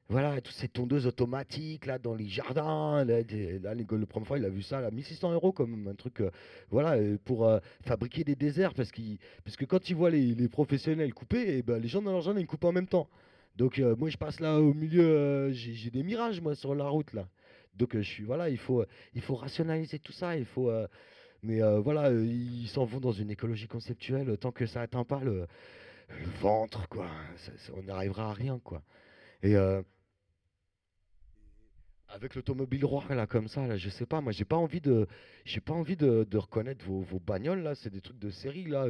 Voilà, 0.10 0.42
toutes 0.42 0.56
ces 0.56 0.68
tondeuses 0.70 1.08
automatiques 1.08 1.86
là 1.88 2.00
dans 2.00 2.16
les 2.16 2.28
jardins. 2.28 3.06
Là, 3.06 3.22
le 3.24 4.06
première 4.06 4.28
fois, 4.28 4.38
il 4.40 4.46
a 4.46 4.50
vu 4.50 4.62
ça, 4.64 4.82
là, 4.82 4.92
1600 4.92 5.32
euros 5.34 5.52
comme 5.54 5.88
un 5.88 5.96
truc, 5.96 6.22
euh, 6.22 6.32
voilà, 6.72 6.94
euh, 6.98 7.18
pour 7.26 7.46
euh, 7.48 7.60
fabriquer 7.84 8.24
des 8.24 8.36
déserts, 8.36 8.74
parce, 8.74 8.92
qu'il- 8.92 9.20
parce 9.46 9.58
que 9.58 9.66
quand 9.66 9.90
ils 9.90 9.96
voient 9.96 10.12
les, 10.12 10.36
les 10.36 10.50
professionnels 10.50 11.14
couper, 11.14 11.58
et 11.58 11.64
ben, 11.64 11.80
les 11.82 11.88
gens 11.88 12.02
dans 12.02 12.12
leur 12.12 12.22
jardin 12.22 12.40
ils 12.42 12.48
coupent 12.48 12.66
en 12.66 12.74
même 12.74 12.88
temps. 12.88 13.10
Donc 13.58 13.80
moi 14.00 14.10
je 14.10 14.18
passe 14.18 14.40
là 14.40 14.60
au 14.60 14.74
milieu, 14.74 15.52
j'ai 15.54 15.92
des 15.92 16.04
mirages 16.04 16.42
moi 16.42 16.56
sur 16.56 16.76
la 16.76 16.88
route 16.90 17.14
là. 17.14 17.28
Donc 17.76 17.96
je 17.96 18.02
suis 18.02 18.24
voilà, 18.24 18.50
il 18.50 18.58
faut, 18.58 18.84
il 19.16 19.22
faut 19.22 19.36
rationaliser 19.36 20.00
tout 20.00 20.12
ça, 20.14 20.38
il 20.38 20.46
faut, 20.46 20.72
mais 21.44 21.62
euh, 21.62 21.80
voilà, 21.80 22.10
euh, 22.10 22.26
ils 22.26 22.70
s'en 22.70 22.86
vont 22.86 23.02
dans 23.02 23.12
une 23.12 23.30
écologie 23.30 23.68
conceptuelle 23.68 24.38
tant 24.38 24.52
que 24.52 24.66
ça 24.66 24.82
atteint 24.82 25.04
pas 25.04 25.20
le, 25.20 25.46
ventre 26.42 26.88
quoi, 26.88 27.08
on 27.76 27.84
n'arrivera 27.84 28.30
à 28.30 28.34
rien 28.34 28.60
quoi. 28.64 28.82
Et 29.42 29.56
euh, 29.58 29.82
avec 32.08 32.36
l'automobile 32.36 32.86
roi 32.86 33.04
là 33.10 33.28
comme 33.28 33.50
ça 33.50 33.68
là, 33.68 33.76
je 33.76 33.90
sais 33.90 34.06
pas, 34.06 34.22
moi 34.22 34.32
j'ai 34.32 34.46
pas 34.46 34.56
envie 34.56 34.80
de, 34.80 35.06
j'ai 35.44 35.60
pas 35.60 35.74
envie 35.74 35.98
de, 35.98 36.38
reconnaître 36.38 36.86
vos, 36.86 37.02
vos 37.02 37.20
bagnoles 37.20 37.62
là, 37.62 37.76
c'est 37.76 37.90
des 37.90 38.02
trucs 38.02 38.20
de 38.20 38.30
série 38.30 38.66
là, 38.66 38.88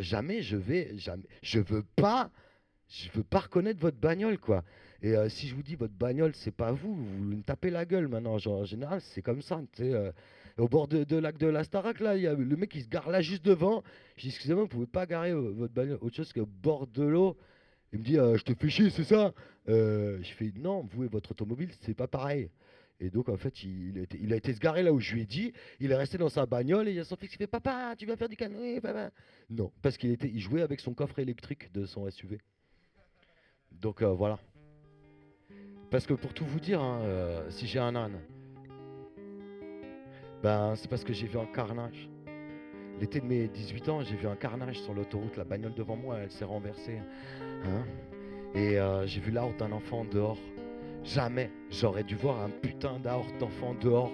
jamais 0.00 0.42
je 0.42 0.56
vais, 0.56 0.98
jamais, 0.98 1.24
je 1.42 1.60
veux 1.60 1.84
pas, 1.96 2.30
je 2.88 3.08
veux 3.14 3.24
pas 3.24 3.40
reconnaître 3.40 3.80
votre 3.80 3.98
bagnole 3.98 4.38
quoi. 4.38 4.64
Et 5.00 5.14
si 5.28 5.48
je 5.48 5.54
vous 5.54 5.62
dis 5.62 5.76
votre 5.76 5.94
bagnole 5.94 6.34
c'est 6.34 6.54
pas 6.54 6.72
vous, 6.72 6.94
vous 6.94 7.24
me 7.24 7.42
tapez 7.42 7.70
la 7.70 7.86
gueule 7.86 8.08
maintenant. 8.08 8.36
En 8.44 8.64
général 8.64 9.00
c'est 9.00 9.22
comme 9.22 9.40
ça, 9.40 9.62
au 10.58 10.68
bord 10.68 10.86
de, 10.86 11.04
de 11.04 11.16
lac 11.16 11.36
de 11.38 11.46
la 11.46 11.64
Starac 11.64 12.00
là, 12.00 12.16
il 12.16 12.22
y 12.22 12.26
a 12.26 12.34
le 12.34 12.56
mec 12.56 12.70
qui 12.70 12.82
se 12.82 12.88
gare 12.88 13.10
là 13.10 13.20
juste 13.20 13.44
devant. 13.44 13.82
Je 14.16 14.22
dis 14.22 14.28
excusez-moi, 14.28 14.64
vous 14.64 14.68
pouvez 14.68 14.86
pas 14.86 15.06
garer 15.06 15.30
euh, 15.30 15.52
votre 15.56 15.74
bagnole 15.74 15.98
autre 16.00 16.14
chose 16.14 16.32
qu'au 16.32 16.46
bord 16.46 16.86
de 16.86 17.02
l'eau. 17.02 17.36
Il 17.92 18.00
me 18.00 18.04
dit, 18.04 18.18
euh, 18.18 18.36
je 18.36 18.42
te 18.42 18.54
fais 18.54 18.68
chier, 18.68 18.90
c'est 18.90 19.04
ça? 19.04 19.32
Euh, 19.68 20.18
je 20.22 20.32
fais, 20.32 20.52
non, 20.56 20.82
vous 20.92 21.04
et 21.04 21.08
votre 21.08 21.30
automobile, 21.30 21.70
c'est 21.80 21.94
pas 21.94 22.08
pareil. 22.08 22.50
Et 23.00 23.10
donc, 23.10 23.28
en 23.28 23.36
fait, 23.36 23.62
il, 23.62 23.98
a 23.98 24.02
été, 24.02 24.18
il 24.20 24.32
a 24.32 24.36
été 24.36 24.52
se 24.52 24.60
garer 24.60 24.82
là 24.82 24.92
où 24.92 25.00
je 25.00 25.14
lui 25.14 25.22
ai 25.22 25.26
dit. 25.26 25.52
Il 25.80 25.92
est 25.92 25.96
resté 25.96 26.18
dans 26.18 26.28
sa 26.28 26.46
bagnole 26.46 26.88
et 26.88 26.92
il 26.92 26.96
y 26.96 27.00
a 27.00 27.04
son 27.04 27.16
fils 27.16 27.30
qui 27.30 27.36
fait 27.36 27.46
Papa, 27.46 27.94
tu 27.96 28.06
vas 28.06 28.16
faire 28.16 28.28
du 28.28 28.36
canoë, 28.36 28.80
papa. 28.80 29.10
Non, 29.50 29.72
parce 29.82 29.96
qu'il 29.96 30.10
était, 30.10 30.28
il 30.28 30.40
jouait 30.40 30.62
avec 30.62 30.80
son 30.80 30.94
coffre 30.94 31.18
électrique 31.18 31.72
de 31.72 31.86
son 31.86 32.08
SUV. 32.10 32.38
Donc 33.72 34.02
voilà. 34.02 34.38
Parce 35.90 36.06
que 36.06 36.14
pour 36.14 36.32
tout 36.32 36.44
vous 36.44 36.60
dire, 36.60 36.80
hein, 36.80 37.44
si 37.50 37.66
j'ai 37.66 37.80
un 37.80 37.94
âne, 37.94 38.18
ben 40.44 40.74
c'est 40.76 40.90
parce 40.90 41.02
que 41.02 41.14
j'ai 41.14 41.26
vu 41.26 41.38
un 41.38 41.46
carnage. 41.46 42.10
L'été 43.00 43.18
de 43.18 43.24
mes 43.24 43.48
18 43.48 43.88
ans, 43.88 44.02
j'ai 44.02 44.14
vu 44.14 44.28
un 44.28 44.36
carnage 44.36 44.78
sur 44.78 44.92
l'autoroute. 44.92 45.38
La 45.38 45.44
bagnole 45.44 45.72
devant 45.72 45.96
moi, 45.96 46.18
elle 46.22 46.30
s'est 46.30 46.44
renversée. 46.44 47.00
Hein. 47.64 47.84
et 48.54 48.78
euh, 48.78 49.06
j'ai 49.06 49.22
vu 49.22 49.30
l'aorte 49.30 49.56
d'un 49.56 49.72
enfant 49.72 50.04
dehors. 50.04 50.36
Jamais 51.02 51.50
j'aurais 51.70 52.04
dû 52.04 52.14
voir 52.14 52.42
un 52.42 52.50
putain 52.50 52.98
d'aorte 52.98 53.34
d'enfant 53.38 53.74
dehors. 53.80 54.12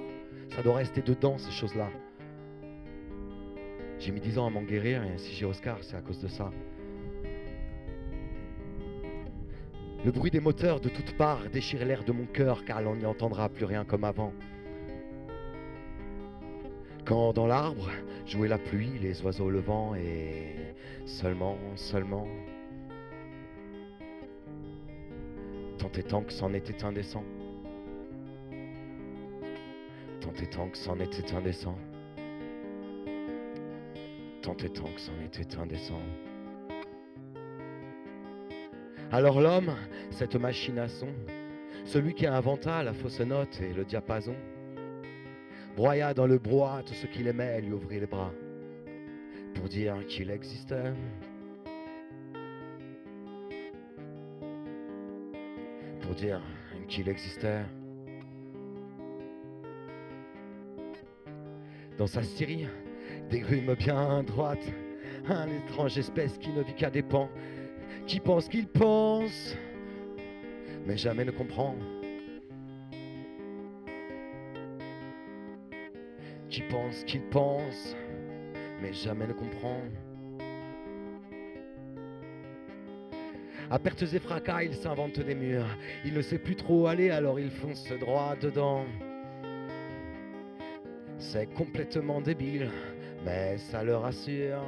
Ça 0.54 0.62
doit 0.62 0.76
rester 0.76 1.02
dedans, 1.02 1.36
ces 1.36 1.50
choses-là. 1.50 1.90
J'ai 3.98 4.12
mis 4.12 4.20
10 4.20 4.38
ans 4.38 4.46
à 4.46 4.50
m'en 4.50 4.62
guérir 4.62 5.02
et 5.02 5.18
si 5.18 5.34
j'ai 5.34 5.46
Oscar, 5.46 5.78
c'est 5.82 5.96
à 5.96 6.00
cause 6.00 6.20
de 6.20 6.28
ça. 6.28 6.52
Le 10.04 10.12
bruit 10.12 10.30
des 10.30 10.40
moteurs 10.40 10.80
de 10.80 10.90
toutes 10.90 11.16
parts 11.16 11.50
déchire 11.52 11.84
l'air 11.84 12.04
de 12.04 12.12
mon 12.12 12.26
cœur 12.26 12.64
car 12.64 12.80
l'on 12.82 12.94
n'y 12.94 13.04
entendra 13.04 13.48
plus 13.48 13.64
rien 13.64 13.84
comme 13.84 14.04
avant. 14.04 14.32
Quand 17.11 17.32
dans 17.32 17.48
l'arbre 17.48 17.90
jouait 18.24 18.46
la 18.46 18.56
pluie, 18.56 18.96
les 19.00 19.20
oiseaux 19.22 19.46
au 19.46 19.50
levant 19.50 19.96
et 19.96 20.54
seulement, 21.06 21.58
seulement, 21.74 22.28
Tant 25.76 25.90
et 25.96 26.04
tant 26.04 26.22
que 26.22 26.32
c'en 26.32 26.54
était 26.54 26.84
indécent. 26.84 27.24
Tant 30.20 30.32
et 30.40 30.46
tant 30.46 30.68
que 30.68 30.78
c'en 30.78 31.00
était 31.00 31.34
indécent. 31.34 31.76
Tant 34.42 34.56
et 34.58 34.68
tant 34.68 34.84
que 34.84 35.00
c'en 35.00 35.20
était 35.24 35.56
indécent. 35.56 36.02
Alors 39.11 39.40
l'homme, 39.40 39.74
cette 40.12 40.36
machine 40.36 40.78
à 40.78 40.86
son, 40.86 41.08
celui 41.84 42.14
qui 42.14 42.28
inventa 42.28 42.84
la 42.84 42.92
fausse 42.92 43.20
note 43.20 43.61
et 43.61 43.72
le 43.72 43.84
diapason, 43.84 44.36
broya 45.80 46.12
dans 46.12 46.26
le 46.26 46.36
brouhaha 46.36 46.82
tout 46.82 46.92
ce 46.92 47.06
qu'il 47.06 47.26
aimait 47.26 47.62
lui 47.62 47.72
ouvrit 47.72 48.00
les 48.00 48.06
bras 48.06 48.34
pour 49.54 49.66
dire 49.66 49.96
qu'il 50.06 50.30
existait. 50.30 50.92
dire 56.14 56.42
qu'il 56.88 57.08
existait. 57.08 57.62
Dans 61.96 62.06
sa 62.06 62.22
Syrie, 62.22 62.66
des 63.30 63.40
grumes 63.40 63.74
bien 63.74 64.22
droites, 64.24 64.58
un 65.28 65.48
étrange 65.48 65.96
espèce 65.96 66.36
qui 66.36 66.50
ne 66.50 66.62
vit 66.62 66.74
qu'à 66.74 66.90
des 66.90 67.02
pans, 67.02 67.30
qui 68.06 68.20
pense 68.20 68.48
qu'il 68.48 68.66
pense, 68.66 69.56
mais 70.84 70.98
jamais 70.98 71.24
ne 71.24 71.30
comprend. 71.30 71.74
Qui 76.51 76.62
pense 76.62 77.05
qu'il 77.05 77.22
pense, 77.22 77.94
mais 78.82 78.92
jamais 78.92 79.28
ne 79.28 79.32
comprend. 79.32 79.80
À 83.70 83.78
pertes 83.78 84.03
et 84.03 84.18
fracas, 84.18 84.64
il 84.64 84.74
s'invente 84.74 85.20
des 85.20 85.36
murs. 85.36 85.68
Il 86.05 86.12
ne 86.12 86.22
sait 86.22 86.40
plus 86.40 86.57
trop 86.57 86.88
aller, 86.88 87.11
alors 87.11 87.38
il 87.38 87.51
fonce 87.53 87.88
droit 88.01 88.34
dedans. 88.34 88.84
C'est 91.18 91.46
complètement 91.55 92.20
débile, 92.20 92.68
mais 93.24 93.57
ça 93.57 93.84
le 93.84 93.94
rassure. 93.94 94.64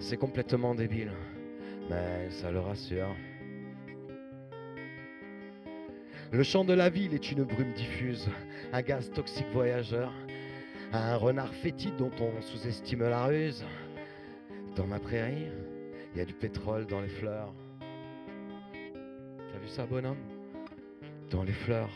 C'est 0.00 0.18
complètement 0.18 0.74
débile, 0.74 1.12
mais 1.88 2.28
ça 2.28 2.50
le 2.50 2.60
rassure. 2.60 3.16
Le 6.32 6.44
champ 6.44 6.64
de 6.64 6.72
la 6.72 6.90
ville 6.90 7.12
est 7.12 7.32
une 7.32 7.42
brume 7.42 7.72
diffuse, 7.72 8.28
un 8.72 8.82
gaz 8.82 9.10
toxique 9.10 9.48
voyageur, 9.52 10.12
un 10.92 11.16
renard 11.16 11.52
fétide 11.52 11.96
dont 11.96 12.12
on 12.20 12.40
sous-estime 12.40 13.02
la 13.02 13.24
ruse. 13.24 13.64
Dans 14.76 14.86
ma 14.86 15.00
prairie, 15.00 15.48
il 16.14 16.18
y 16.18 16.20
a 16.20 16.24
du 16.24 16.32
pétrole 16.32 16.86
dans 16.86 17.00
les 17.00 17.08
fleurs. 17.08 17.52
T'as 19.52 19.58
vu 19.58 19.66
ça, 19.66 19.86
bonhomme? 19.86 20.18
Dans 21.30 21.42
les 21.42 21.52
fleurs. 21.52 21.90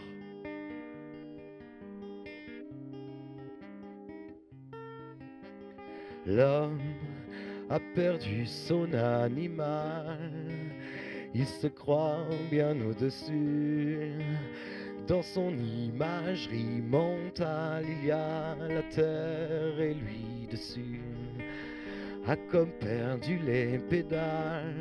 L'homme 6.26 6.80
a 7.70 7.78
perdu 7.95 8.47
son 8.47 8.93
animal. 8.95 10.18
Il 11.35 11.47
se 11.47 11.66
croit 11.66 12.26
bien 12.51 12.76
au-dessus. 12.80 14.12
Dans 15.07 15.22
son 15.22 15.53
imagerie 15.53 16.80
mentale, 16.82 17.85
il 17.89 18.07
y 18.07 18.11
a 18.11 18.57
la 18.68 18.82
terre 18.82 19.80
et 19.80 19.95
lui 19.95 20.49
dessus 20.51 21.01
a 22.26 22.37
comme 22.37 22.70
perdu 22.80 23.39
les 23.45 23.78
pédales. 23.78 24.74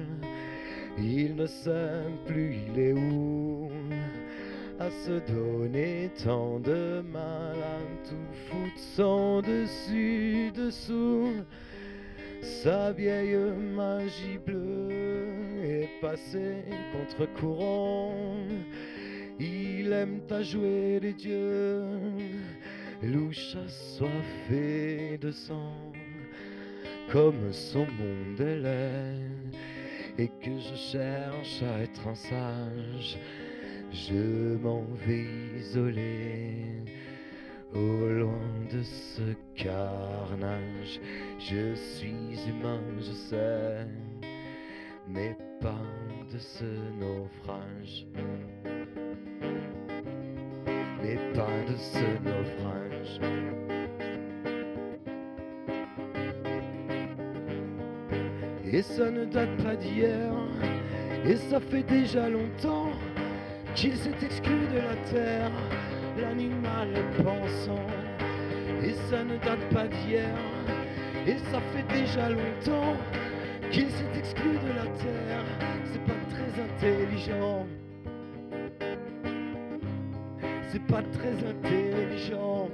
Il 0.97 1.35
ne 1.35 1.47
sait 1.47 2.03
plus 2.25 2.55
il 2.67 2.79
est 2.79 2.93
où 2.93 3.69
à 4.79 4.89
se 4.89 5.19
donner 5.31 6.09
tant 6.23 6.59
de 6.59 7.01
mal 7.11 7.57
à 7.57 8.07
tout 8.07 8.33
foutre 8.47 8.79
sans 8.95 9.41
dessus 9.41 10.51
dessous. 10.53 11.43
Sa 12.41 12.91
vieille 12.91 13.37
magie 13.75 14.37
bleue 14.45 15.02
est 15.93 16.01
passée 16.01 16.63
contre 16.91 17.31
courant. 17.33 18.13
Il 19.39 19.91
aime 19.91 20.21
à 20.29 20.41
jouer 20.41 20.99
les 21.01 21.13
dieux, 21.13 21.83
louche 23.01 23.55
assoiffé 23.55 25.17
de 25.19 25.31
sang 25.31 25.91
comme 27.11 27.51
son 27.51 27.85
monde 27.85 28.41
est, 28.41 30.21
et 30.21 30.27
que 30.27 30.57
je 30.57 30.75
cherche 30.75 31.61
à 31.61 31.81
être 31.81 32.07
un 32.07 32.15
sage, 32.15 33.17
je 33.91 34.57
m'en 34.57 34.83
vais 35.05 35.25
isoler. 35.57 36.83
Au 37.73 38.07
loin 38.07 38.49
de 38.71 38.83
ce 38.83 39.33
carnage, 39.55 40.99
je 41.39 41.75
suis 41.75 42.37
humain, 42.47 42.81
je 42.99 43.11
sais, 43.11 43.87
mais 45.07 45.35
pas 45.63 45.81
de 46.29 46.37
ce 46.37 46.65
naufrage. 46.99 48.05
Mais 51.01 51.17
pas 51.33 51.57
de 51.69 51.75
ce 51.77 52.05
naufrage. 52.27 53.21
Et 58.65 58.81
ça 58.81 59.09
ne 59.09 59.23
date 59.23 59.55
pas 59.63 59.75
d'hier, 59.77 60.33
et 61.25 61.37
ça 61.37 61.59
fait 61.61 61.83
déjà 61.83 62.27
longtemps 62.27 62.89
qu'il 63.75 63.95
s'est 63.95 64.19
exclu 64.21 64.67
de 64.73 64.79
la 64.79 64.95
terre, 65.11 65.51
l'animal 66.19 66.89
pensant. 67.23 67.87
Et 68.83 68.93
ça 69.09 69.23
ne 69.23 69.37
date 69.37 69.69
pas 69.71 69.87
d'hier, 69.87 70.35
et 71.25 71.37
ça 71.37 71.61
fait 71.71 71.87
déjà 71.93 72.29
longtemps 72.29 72.97
qu'il 73.73 73.89
s'est 73.89 74.17
exclu 74.19 74.51
de 74.51 74.71
la 74.77 74.85
terre. 75.01 75.43
C'est 75.91 76.05
pas 76.05 76.21
très 76.29 76.51
intelligent. 76.61 77.65
C'est 80.69 80.85
pas 80.85 81.01
très 81.17 81.35
intelligent. 81.53 82.69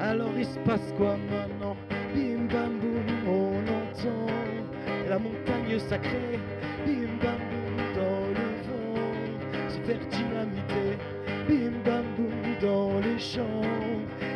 Alors 0.00 0.32
il 0.36 0.46
se 0.46 0.58
passe 0.60 0.92
quoi 0.96 1.16
maintenant? 1.30 1.76
Bim 2.14 2.46
bam 2.52 2.78
boum, 2.80 3.08
on 3.26 3.62
entend 3.80 4.26
la 5.08 5.18
montagne 5.18 5.78
sacrée, 5.78 6.38
bim 6.86 7.12
bam 7.22 7.40
boum 7.50 7.76
dans 7.94 8.26
le 8.38 8.48
vent, 8.66 9.68
se 9.68 9.78
faire 9.86 10.04
dynamiter, 10.10 10.98
bim 11.48 11.74
bam 11.84 12.04
boum 12.16 12.42
dans 12.60 12.98
les 13.00 13.18
champs, 13.18 13.62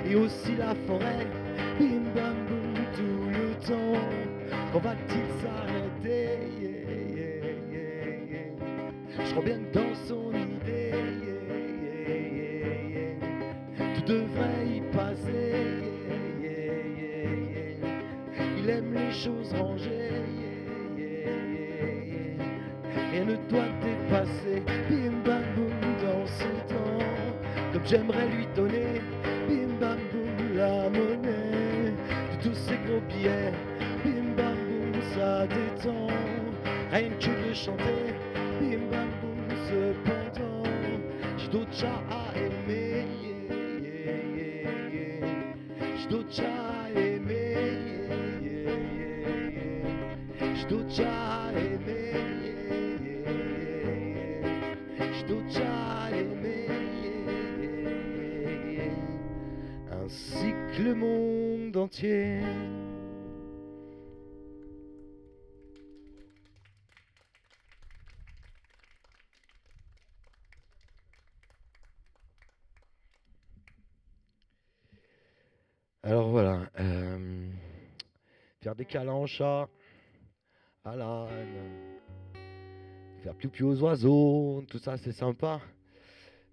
et 0.08 0.14
aussi 0.14 0.54
la 0.56 0.74
forêt, 0.86 1.26
Quand 4.76 4.82
va-t-il 4.82 5.24
s'arrêter? 5.40 6.36
Alors 76.06 76.28
voilà, 76.28 76.70
euh, 76.78 77.50
faire 78.60 78.76
des 78.76 78.84
câlins 78.84 79.10
en 79.10 79.26
chat, 79.26 79.68
à 80.84 80.94
l'âne, 80.94 81.98
faire 83.24 83.34
plus 83.34 83.64
aux 83.64 83.82
oiseaux, 83.82 84.62
tout 84.70 84.78
ça 84.78 84.96
c'est 84.98 85.10
sympa. 85.10 85.60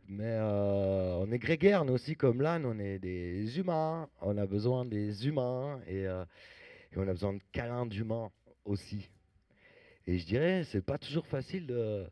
Mais 0.08 0.26
euh, 0.26 1.18
on 1.20 1.32
est 1.32 1.38
grégaire, 1.38 1.86
nous 1.86 1.93
aussi, 1.93 2.16
comme 2.16 2.41
l'âne, 2.41 2.66
on 2.66 2.80
est 2.80 2.97
des 2.97 3.60
humains, 3.60 4.10
on 4.22 4.39
a 4.39 4.47
besoin 4.47 4.86
des 4.86 5.28
humains 5.28 5.80
et, 5.86 6.08
euh, 6.08 6.26
on 6.95 7.08
a 7.08 7.12
besoin 7.12 7.34
de 7.34 7.41
câlins 7.51 7.86
d'humains 7.86 8.32
aussi. 8.66 9.08
Et 10.08 10.18
je 10.18 10.26
dirais, 10.26 10.64
c'est 10.64 10.84
pas 10.84 10.97
toujours 10.97 11.28
facile 11.28 11.68
de, 11.68 12.08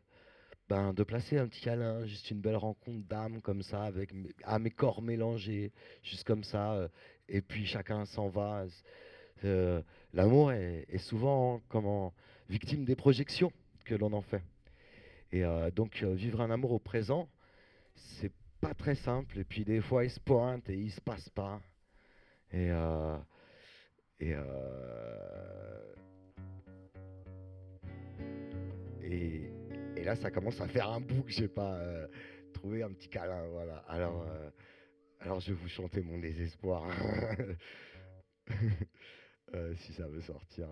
ben, 0.68 0.94
de 0.94 1.02
placer 1.02 1.38
un 1.38 1.48
petit 1.48 1.60
câlin, 1.60 2.06
juste 2.06 2.30
une 2.30 2.40
belle 2.40 2.54
rencontre 2.54 3.04
d'âme 3.08 3.42
comme 3.42 3.62
ça, 3.62 3.82
avec 3.82 4.12
mes- 4.14 4.70
corps 4.70 5.02
mélangés, 5.02 5.72
juste 6.04 6.22
comme 6.24 6.44
ça, 6.44 6.88
et 7.32 7.40
puis 7.40 7.66
chacun 7.66 8.04
s'en 8.04 8.28
va. 8.28 8.66
Euh, 9.44 9.82
L'amour 10.12 10.52
est, 10.52 10.98
souvent 10.98 11.62
comment, 11.68 12.12
victime 12.48 12.84
des 12.84 12.94
projections 12.94 13.50
que 13.86 13.94
l'on 13.94 14.12
en 14.12 14.20
fait. 14.20 14.42
Et 15.32 15.42
euh, 15.42 15.70
donc 15.70 16.02
euh, 16.02 16.12
vivre 16.12 16.42
un 16.42 16.50
amour 16.50 16.72
au 16.72 16.78
présent, 16.78 17.28
c'est 17.94 18.30
pas 18.60 18.74
très 18.74 18.94
simple. 18.94 19.38
Et 19.38 19.44
puis 19.44 19.64
des 19.64 19.80
fois 19.80 20.04
il 20.04 20.10
se 20.10 20.20
pointe 20.20 20.68
et 20.68 20.76
il 20.76 20.92
se 20.92 21.00
passe 21.00 21.30
pas. 21.30 21.60
Et, 22.52 22.68
et, 29.96 30.04
là 30.04 30.14
ça 30.16 30.30
commence 30.30 30.60
à 30.60 30.68
faire 30.68 30.90
un 30.90 31.00
bout 31.00 31.22
que 31.22 31.32
j'ai 31.32 31.48
pas 31.48 31.80
trouvé 32.52 32.82
un 32.82 32.92
petit 32.92 33.08
câlin. 33.08 33.46
Voilà. 33.48 33.78
Alors, 33.88 34.26
alors 35.22 35.40
je 35.40 35.52
vais 35.52 35.58
vous 35.60 35.68
chanter 35.68 36.02
mon 36.02 36.18
désespoir. 36.18 36.84
Euh, 39.54 39.74
si 39.76 39.92
ça 39.92 40.08
veut 40.08 40.22
sortir. 40.22 40.66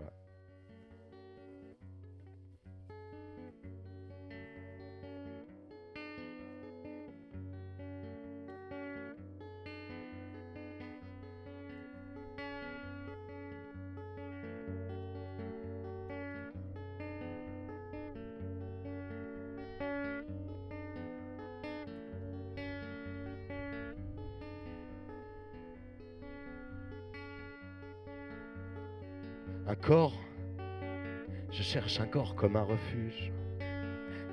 Cherche 31.80 32.00
un 32.00 32.06
corps 32.06 32.34
comme 32.34 32.56
un 32.56 32.62
refuge. 32.62 33.32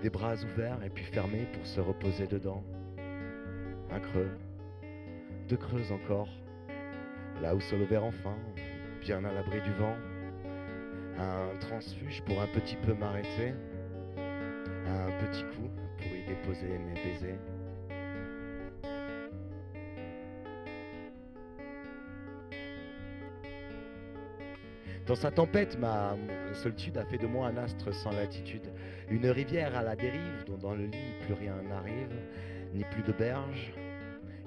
Des 0.02 0.10
bras 0.10 0.36
ouverts 0.36 0.84
et 0.84 0.90
puis 0.90 1.06
fermés 1.06 1.48
pour 1.54 1.66
se 1.66 1.80
reposer 1.80 2.28
dedans. 2.28 2.62
Un 3.90 4.00
creux, 4.02 4.30
deux 5.48 5.56
creux 5.56 5.94
encore, 5.94 6.28
là 7.42 7.56
où 7.56 7.62
se 7.62 7.74
lever 7.76 7.98
enfin, 7.98 8.36
bien 9.00 9.24
à 9.24 9.32
l'abri 9.32 9.62
du 9.62 9.72
vent. 9.74 9.96
Un 11.18 11.58
transfuge 11.60 12.22
pour 12.24 12.42
un 12.42 12.48
petit 12.48 12.76
peu 12.86 12.94
m'arrêter. 12.94 13.54
Un 14.18 15.12
petit 15.26 15.44
coup 15.44 15.70
pour 15.98 16.08
y 16.08 16.28
déposer 16.28 16.68
mes 16.68 17.02
baisers. 17.02 17.40
Dans 25.08 25.16
sa 25.16 25.32
tempête, 25.32 25.80
ma 25.80 26.18
solitude 26.54 26.98
a 26.98 27.06
fait 27.06 27.18
de 27.18 27.28
moi 27.28 27.48
un 27.48 27.56
astre 27.56 27.94
sans 27.94 28.12
latitude. 28.12 28.70
Une 29.10 29.26
rivière 29.28 29.74
à 29.78 29.82
la 29.82 29.96
dérive 29.96 30.44
dont 30.46 30.58
dans 30.58 30.76
le 30.76 30.84
lit 30.84 31.14
plus 31.26 31.34
rien 31.34 31.56
n'arrive, 31.64 32.14
ni 32.74 32.84
plus 32.84 33.04
de 33.04 33.14
berge. 33.14 33.74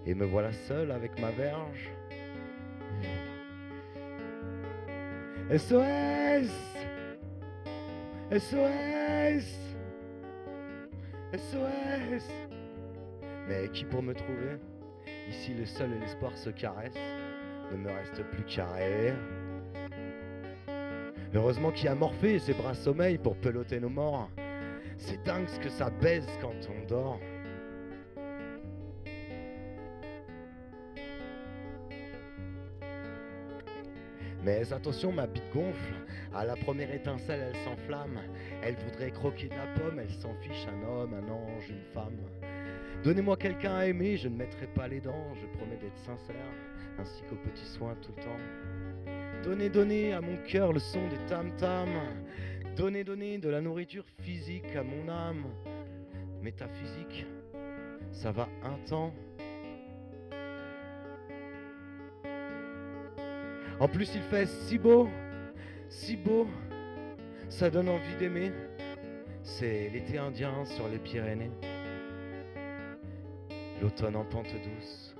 Et 0.04 0.14
me 0.14 0.26
voilà 0.26 0.52
seul 0.52 0.90
avec 0.90 1.18
ma 1.18 1.30
verge. 1.30 1.90
SOS 5.50 6.50
SOS 8.30 9.46
SOS 11.32 12.24
Mais 13.48 13.68
qui 13.72 13.84
pour 13.86 14.02
me 14.02 14.12
trouver? 14.12 14.58
Ici 15.26 15.54
le 15.54 15.64
seul 15.64 15.90
l'espoir 16.00 16.36
se 16.36 16.50
caresse. 16.50 16.94
Ne 17.72 17.78
me 17.78 17.90
reste 17.90 18.22
plus 18.30 18.44
qu'à 18.44 18.66
rêver. 18.66 19.14
Heureusement 21.32 21.70
qu'il 21.70 21.88
a 21.88 21.94
Morphée 21.94 22.34
et 22.34 22.38
ses 22.40 22.54
bras 22.54 22.74
sommeil 22.74 23.16
pour 23.16 23.36
peloter 23.36 23.78
nos 23.78 23.88
morts. 23.88 24.28
C'est 24.96 25.22
dingue 25.24 25.46
ce 25.48 25.60
que 25.60 25.70
ça 25.70 25.88
baise 25.88 26.28
quand 26.40 26.54
on 26.68 26.86
dort. 26.86 27.20
Mais 34.42 34.72
attention, 34.72 35.12
ma 35.12 35.26
bite 35.26 35.52
gonfle. 35.52 35.94
À 36.34 36.44
la 36.44 36.56
première 36.56 36.92
étincelle, 36.92 37.40
elle 37.48 37.56
s'enflamme. 37.64 38.18
Elle 38.62 38.74
voudrait 38.76 39.10
croquer 39.10 39.48
de 39.48 39.54
la 39.54 39.66
pomme, 39.78 39.98
elle 40.00 40.10
s'en 40.10 40.34
fiche. 40.40 40.66
Un 40.66 40.88
homme, 40.88 41.14
un 41.14 41.30
ange, 41.30 41.68
une 41.68 41.84
femme. 41.92 42.16
Donnez-moi 43.04 43.36
quelqu'un 43.36 43.76
à 43.76 43.86
aimer, 43.86 44.16
je 44.16 44.28
ne 44.28 44.36
mettrai 44.36 44.66
pas 44.66 44.88
les 44.88 45.00
dents. 45.00 45.34
Je 45.34 45.46
promets 45.58 45.76
d'être 45.76 45.98
sincère, 45.98 46.36
ainsi 46.98 47.22
qu'aux 47.28 47.36
petits 47.36 47.66
soins 47.66 47.94
tout 48.02 48.12
le 48.16 48.22
temps. 48.22 48.89
Donnez, 49.42 49.68
donnez 49.70 50.12
à 50.12 50.20
mon 50.20 50.36
cœur 50.46 50.72
le 50.72 50.78
son 50.78 51.08
des 51.08 51.18
tam-tams. 51.28 51.88
Donnez, 52.76 53.04
donnez 53.04 53.38
de 53.38 53.48
la 53.48 53.60
nourriture 53.60 54.04
physique 54.22 54.76
à 54.76 54.82
mon 54.82 55.08
âme. 55.08 55.44
Métaphysique, 56.42 57.26
ça 58.12 58.32
va 58.32 58.48
un 58.62 58.78
temps. 58.88 59.12
En 63.78 63.88
plus, 63.88 64.14
il 64.14 64.22
fait 64.22 64.46
si 64.46 64.78
beau, 64.78 65.08
si 65.88 66.16
beau, 66.16 66.46
ça 67.48 67.70
donne 67.70 67.88
envie 67.88 68.14
d'aimer. 68.18 68.52
C'est 69.42 69.88
l'été 69.88 70.18
indien 70.18 70.66
sur 70.66 70.86
les 70.88 70.98
Pyrénées, 70.98 71.50
l'automne 73.80 74.16
en 74.16 74.24
pente 74.24 74.52
douce, 74.52 75.16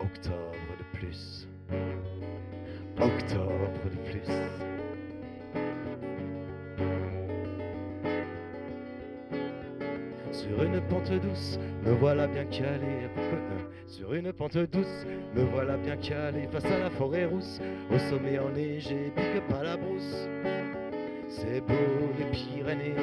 octobre 0.00 0.76
de 0.78 0.98
plus, 0.98 1.48
octobre 3.00 3.70
de 3.84 4.10
plus. 4.10 4.30
Sur 10.32 10.62
une 10.62 10.80
pente 10.82 11.12
douce, 11.12 11.58
me 11.84 11.92
voilà 11.92 12.26
bien 12.26 12.44
calé. 12.44 13.08
Euh, 13.18 13.58
Sur 13.86 14.14
une 14.14 14.32
pente 14.32 14.56
douce, 14.56 15.06
me 15.34 15.42
voilà 15.44 15.76
bien 15.76 15.96
calé 15.96 16.48
face 16.50 16.64
à 16.64 16.78
la 16.78 16.90
forêt 16.90 17.26
rousse, 17.26 17.60
au 17.92 17.98
sommet 17.98 18.38
enneigé, 18.38 19.12
pique 19.16 19.46
pas 19.48 19.62
la 19.62 19.76
brousse. 19.76 20.28
C'est 21.28 21.60
beau 21.60 21.74
les 22.18 22.24
Pyrénées, 22.26 22.94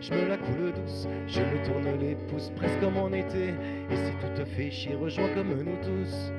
je 0.00 0.12
me 0.12 0.28
la 0.28 0.36
coule 0.36 0.72
douce, 0.72 1.06
je 1.26 1.40
me 1.40 1.64
tourne 1.64 1.98
les 2.00 2.14
pouces 2.14 2.50
presque 2.56 2.80
comme 2.80 2.96
en 2.96 3.12
été. 3.12 3.48
Et 3.90 3.96
si 3.96 4.12
tout 4.20 4.40
te 4.42 4.44
fait 4.44 4.70
chier, 4.70 4.94
rejoins 4.94 5.28
comme 5.34 5.48
nous 5.48 5.76
tous 5.82 6.32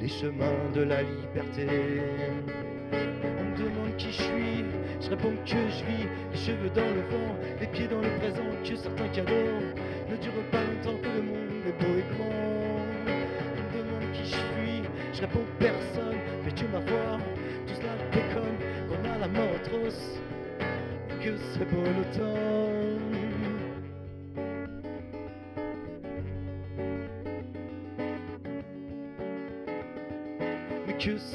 les 0.00 0.08
chemins 0.08 0.70
de 0.74 0.82
la 0.82 1.02
liberté. 1.02 1.66
On 2.92 3.44
me 3.44 3.56
demande 3.56 3.96
qui 3.96 4.08
je 4.08 4.22
suis, 4.22 4.64
je 5.00 5.10
réponds 5.10 5.34
que 5.44 5.50
je 5.50 5.84
vis, 5.84 6.08
les 6.32 6.38
cheveux 6.38 6.70
dans 6.74 6.88
le 6.88 7.02
vent, 7.10 7.36
les 7.60 7.66
pieds 7.66 7.86
dans 7.86 8.00
le 8.00 8.08
présent, 8.18 8.50
que 8.64 8.76
certains 8.76 9.08
cadeaux 9.08 9.60
ne 10.08 10.16
durent 10.16 10.50
pas 10.50 10.62
longtemps, 10.62 10.98
que 11.02 11.08
le 11.08 11.22
monde 11.22 11.66
est 11.66 11.84
beau 11.84 11.98
et 11.98 12.16
grand. 12.16 12.30
On 13.06 13.62
me 13.62 13.78
demande 13.78 14.12
qui 14.12 14.24
je 14.24 14.36
suis, 14.36 14.82
je 15.12 15.20
réponds 15.20 15.44
personne, 15.58 16.18
mais 16.44 16.52
tu 16.52 16.64
ma 16.68 16.78
voix, 16.80 17.18
tout 17.66 17.74
cela 17.74 17.94
déconne, 18.12 18.56
qu'on 18.88 19.08
a 19.08 19.18
la 19.18 19.28
mort 19.28 19.54
atroce, 19.56 20.18
que 21.22 21.36
c'est 21.36 21.68
beau 21.70 21.84
l'automne. 21.84 22.89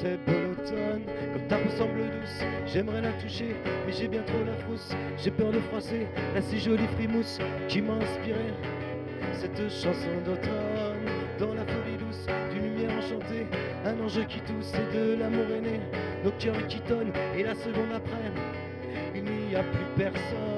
C'est 0.05 0.23
beau 0.23 0.33
l'automne, 0.33 1.01
comme 1.33 1.47
ta 1.47 1.57
peau 1.57 1.69
semble 1.75 1.97
douce, 1.97 2.45
j'aimerais 2.67 3.01
la 3.01 3.11
toucher, 3.13 3.55
mais 3.87 3.91
j'ai 3.91 4.07
bien 4.07 4.21
trop 4.21 4.37
la 4.45 4.53
frousse, 4.53 4.91
j'ai 5.17 5.31
peur 5.31 5.51
de 5.51 5.57
froisser 5.57 6.05
la 6.35 6.43
si 6.43 6.59
jolie 6.59 6.85
frimousse 6.95 7.39
qui 7.67 7.81
m'a 7.81 7.93
inspiré 7.93 8.53
cette 9.33 9.57
chanson 9.67 10.11
d'automne, 10.23 11.09
dans 11.39 11.55
la 11.55 11.65
folie 11.65 11.97
douce 11.97 12.27
d'une 12.53 12.75
lumière 12.75 12.95
enchantée, 12.99 13.47
un 13.83 13.99
ange 13.99 14.27
qui 14.27 14.41
tousse 14.41 14.73
et 14.75 14.95
de 14.95 15.15
l'amour 15.15 15.45
aîné, 15.57 15.79
nos 16.23 16.31
cœurs 16.33 16.67
qui 16.67 16.81
tonnent, 16.81 17.13
et 17.35 17.41
la 17.41 17.55
seconde 17.55 17.93
après, 17.95 18.31
il 19.15 19.23
n'y 19.23 19.55
a 19.55 19.63
plus 19.63 19.85
personne. 19.97 20.54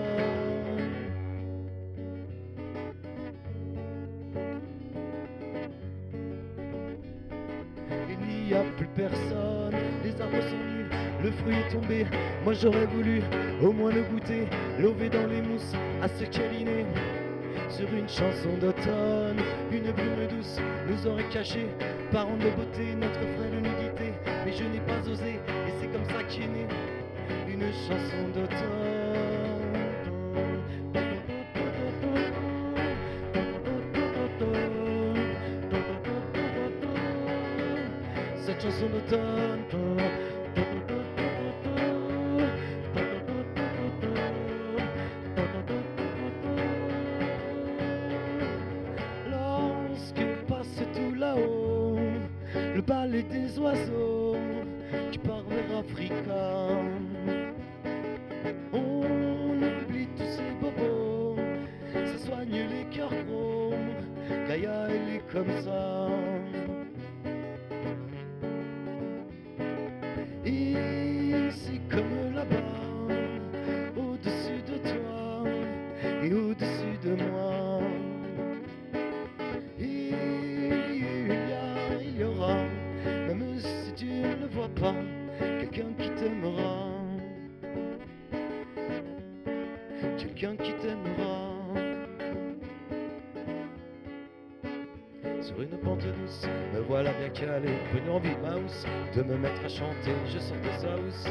J'aurais 12.62 12.86
voulu 12.86 13.22
au 13.62 13.72
moins 13.72 13.92
le 13.92 14.02
goûter, 14.04 14.48
lever 14.80 15.10
dans 15.10 15.28
les 15.28 15.42
mousses, 15.42 15.74
à 16.02 16.08
se 16.08 16.24
câliner. 16.26 16.86
Sur 17.70 17.92
une 17.94 18.08
chanson 18.08 18.58
d'automne, 18.60 19.42
une 19.72 19.92
brume 19.92 20.28
douce 20.30 20.58
nous 20.88 21.08
aurait 21.08 21.28
caché, 21.30 21.68
parents 22.12 22.38
de 22.38 22.50
beauté, 22.50 22.96
notre 22.96 23.20
frêle 23.20 23.57
calé, 97.40 97.70
une 97.96 98.10
envie 98.10 98.36
mouse 98.38 98.86
de 99.16 99.22
me 99.24 99.38
mettre 99.38 99.64
à 99.64 99.70
chanter. 99.70 100.14
Je 100.28 100.40
sors 100.40 100.58
de 100.58 100.72
sa 100.80 100.96
housse, 100.96 101.28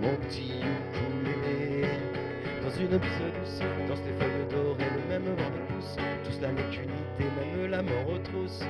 mon 0.00 0.16
petit 0.16 0.60
ukulélé. 0.60 1.88
Dans 2.62 2.70
une 2.70 2.98
douce, 2.98 3.58
dans 3.88 3.94
les 3.94 4.12
feuilles 4.18 4.48
dorées, 4.50 4.90
le 4.96 5.08
même 5.08 5.24
vent 5.36 5.50
me 5.50 5.74
pousse. 5.74 5.96
Tout 6.24 6.32
cela 6.32 6.52
n'est 6.52 6.62
qu'unité, 6.70 7.24
même 7.38 7.70
la 7.70 7.82
mort 7.82 8.08
aux 8.08 8.18
trousses. 8.18 8.64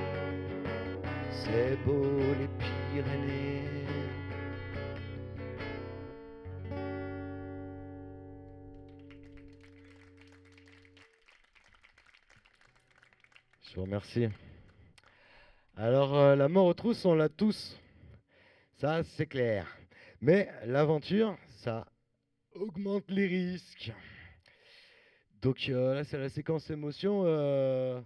C'est 1.30 1.76
beau 1.84 2.02
les 2.38 2.48
Pyrénées. 2.58 3.62
Je 13.62 13.74
vous 13.76 13.82
remercie. 13.82 14.28
Alors, 15.78 16.16
euh, 16.16 16.36
la 16.36 16.48
mort 16.48 16.64
aux 16.64 16.72
trousses, 16.72 17.04
on 17.04 17.14
l'a 17.14 17.28
tous. 17.28 17.78
Ça, 18.78 19.02
c'est 19.04 19.26
clair. 19.26 19.66
Mais 20.22 20.48
l'aventure, 20.64 21.36
ça 21.58 21.86
augmente 22.54 23.04
les 23.10 23.26
risques. 23.26 23.92
Donc 25.42 25.68
euh, 25.68 25.96
là, 25.96 26.04
c'est 26.04 26.16
la 26.16 26.30
séquence 26.30 26.70
émotion. 26.70 27.24
euh, 27.26 28.00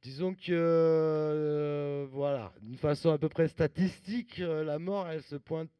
disons 0.00 0.32
que, 0.36 2.06
voilà, 2.12 2.52
d'une 2.62 2.78
façon 2.78 3.10
à 3.10 3.18
peu 3.18 3.28
près 3.28 3.48
statistique, 3.48 4.38
la 4.38 4.78
mort, 4.78 5.08
elle 5.08 5.22
se 5.22 5.34
pointe 5.34 5.70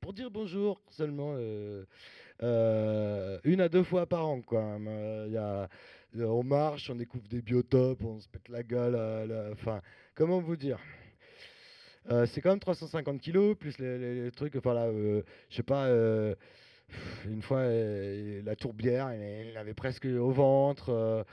pour 0.00 0.12
dire 0.12 0.28
bonjour 0.28 0.82
seulement 0.90 1.36
une 2.40 3.60
à 3.60 3.68
deux 3.68 3.84
fois 3.84 4.06
par 4.06 4.26
an. 4.26 4.40
Quoi. 4.42 4.76
Euh, 6.16 6.26
on 6.26 6.42
marche, 6.42 6.90
on 6.90 6.96
découvre 6.96 7.26
des 7.28 7.40
biotopes, 7.40 8.02
on 8.02 8.18
se 8.18 8.28
pète 8.28 8.48
la 8.48 8.62
gueule. 8.62 9.54
Comment 10.14 10.40
vous 10.40 10.56
dire? 10.56 10.78
Euh, 12.10 12.26
C'est 12.26 12.40
quand 12.40 12.50
même 12.50 12.60
350 12.60 13.20
kilos, 13.20 13.56
plus 13.56 13.78
les, 13.78 14.30
trucs. 14.32 14.56
Enfin 14.56 14.74
là, 14.74 14.86
euh, 14.86 15.22
je 15.50 15.56
sais 15.56 15.62
pas. 15.62 15.86
euh, 15.86 16.34
une 17.26 17.42
fois, 17.42 17.58
euh, 17.58 18.42
la 18.44 18.56
tourbière, 18.56 19.08
elle, 19.08 19.22
elle 19.22 19.56
avait 19.56 19.74
presque 19.74 20.04
au 20.04 20.30
ventre. 20.30 21.24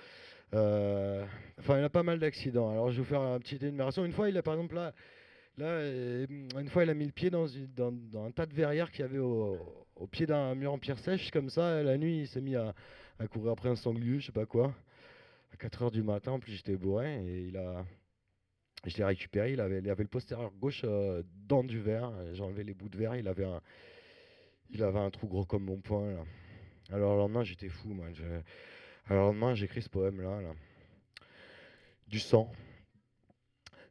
enfin, 0.54 1.78
il 1.80 1.84
a 1.84 1.90
pas 1.90 2.04
mal 2.04 2.20
d'accidents. 2.20 2.72
Alors, 2.72 2.92
je 2.92 2.98
vais 2.98 3.04
vous 3.04 3.10
faire 3.10 3.22
une 3.22 3.40
petite 3.40 3.64
énumération. 3.64 4.06
Une 4.06 4.14
fois, 4.14 4.30
il 4.30 4.38
a 4.38 4.44
par 4.44 4.54
exemple 4.54 4.76
là, 4.76 4.94
là 5.58 5.82
une 5.86 6.70
fois, 6.70 6.84
il 6.84 6.90
a 6.90 6.94
mis 6.94 7.06
le 7.06 7.12
pied 7.12 7.30
dans, 7.30 7.48
un 7.48 8.32
tas 8.32 8.46
de 8.46 8.54
verrières 8.54 8.92
qu'il 8.92 9.02
y 9.02 9.04
avait 9.04 9.20
au, 9.20 9.58
pied 10.12 10.26
d'un 10.26 10.56
mur 10.56 10.72
en 10.74 10.80
pierre 10.80 11.00
sèche, 11.00 11.32
comme 11.32 11.50
ça. 11.50 11.84
La 11.84 11.98
nuit, 11.98 12.22
il 12.22 12.28
s'est 12.28 12.42
mis 12.42 12.56
à, 12.56 12.74
à 13.20 13.28
courir 13.28 13.52
après 13.52 13.70
un 13.70 13.76
sanglier, 13.76 14.20
je 14.20 14.28
sais 14.28 14.32
pas 14.32 14.46
quoi. 14.46 14.74
À 15.54 15.58
4 15.58 15.84
heures 15.84 15.92
du 15.92 16.04
matin, 16.04 16.34
en 16.34 16.40
plus, 16.40 16.54
j'étais 16.54 16.78
bourré 16.78 17.22
et 17.26 17.48
il 17.48 17.58
a. 17.58 17.86
Je 18.86 18.98
l'ai 18.98 19.04
récupéré, 19.04 19.54
il 19.54 19.60
avait, 19.60 19.82
le 19.82 20.08
postérieur 20.08 20.52
gauche 20.52 20.82
euh, 20.86 21.24
dans 21.48 21.64
du 21.64 21.80
verre. 21.80 22.14
J'ai 22.34 22.42
enlevé 22.42 22.64
les 22.64 22.74
bouts 22.74 22.90
de 22.90 22.98
verre, 22.98 23.16
il 23.16 23.28
avait 23.28 23.46
un, 23.46 23.62
il 24.70 24.84
avait 24.84 25.00
un 25.00 25.10
trou 25.10 25.28
gros 25.28 25.46
comme 25.46 25.66
mon 25.66 25.82
poing. 25.82 26.26
Alors 26.92 27.14
le 27.14 27.20
lendemain, 27.20 27.44
j'étais 27.44 27.70
fou, 27.70 27.96
Alors 28.02 28.14
le 29.10 29.16
lendemain, 29.16 29.54
j'ai 29.54 29.66
écrit 29.66 29.82
ce 29.82 29.90
poème-là. 29.90 30.42
Là. 30.42 30.54
Du 32.08 32.20
sang. 32.20 32.52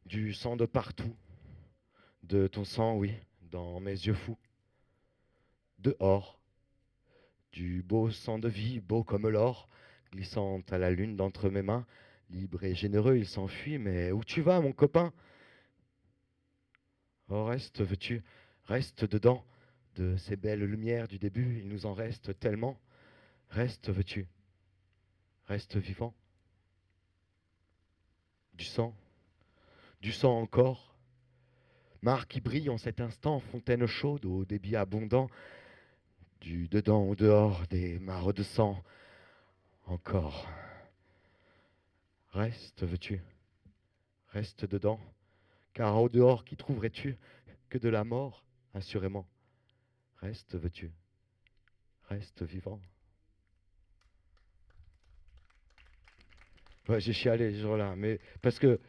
Du 0.05 0.33
sang 0.33 0.55
de 0.55 0.65
partout. 0.65 1.15
De 2.23 2.47
ton 2.47 2.63
sang, 2.63 2.95
oui, 2.95 3.13
dans 3.51 3.79
mes 3.79 3.91
yeux 3.91 4.13
fous. 4.13 4.37
Dehors. 5.77 6.39
Du 7.51 7.81
beau 7.81 8.11
sang 8.11 8.39
de 8.39 8.49
vie, 8.49 8.79
beau 8.79 9.03
comme 9.03 9.27
l'or, 9.27 9.69
glissant 10.11 10.61
à 10.69 10.77
la 10.77 10.91
lune 10.91 11.15
d'entre 11.15 11.49
mes 11.49 11.61
mains. 11.61 11.85
Libre 12.29 12.63
et 12.63 12.75
généreux, 12.75 13.17
il 13.17 13.27
s'enfuit, 13.27 13.77
mais 13.77 14.11
où 14.11 14.23
tu 14.23 14.41
vas, 14.41 14.61
mon 14.61 14.71
copain? 14.71 15.11
Oh, 17.29 17.45
reste, 17.45 17.81
veux-tu? 17.81 18.23
Reste 18.65 19.05
dedans 19.05 19.43
de 19.95 20.15
ces 20.17 20.35
belles 20.35 20.63
lumières 20.63 21.07
du 21.07 21.17
début, 21.17 21.59
il 21.59 21.67
nous 21.67 21.85
en 21.85 21.93
reste 21.93 22.39
tellement. 22.39 22.79
Reste, 23.49 23.89
veux-tu? 23.89 24.27
Reste 25.47 25.77
vivant. 25.77 26.13
Du 28.53 28.65
sang, 28.65 28.95
du 30.01 30.11
sang 30.11 30.39
encore. 30.39 30.95
Mare 32.01 32.27
qui 32.27 32.41
brille 32.41 32.69
en 32.69 32.77
cet 32.77 33.01
instant, 33.01 33.39
fontaine 33.39 33.85
chaude 33.85 34.25
au 34.25 34.45
débit 34.45 34.75
abondant. 34.75 35.29
Du 36.41 36.67
dedans 36.67 37.03
au 37.03 37.15
dehors 37.15 37.65
des 37.67 37.99
mares 37.99 38.33
de 38.33 38.43
sang. 38.43 38.81
Encore. 39.87 40.47
Reste, 42.31 42.83
veux-tu? 42.83 43.21
Reste 44.29 44.65
dedans. 44.65 44.99
Car 45.73 46.01
au 46.01 46.09
dehors, 46.09 46.45
qui 46.45 46.55
trouverais-tu 46.55 47.17
que 47.69 47.77
de 47.77 47.89
la 47.89 48.03
mort, 48.03 48.45
assurément? 48.73 49.27
Reste, 50.17 50.55
veux-tu? 50.55 50.91
Reste 52.09 52.43
vivant. 52.43 52.79
Ouais, 56.87 56.99
j'ai 56.99 57.13
chialé 57.13 57.53
ce 57.53 57.61
jour-là, 57.61 57.95
mais 57.95 58.19
parce 58.41 58.57
que 58.57 58.79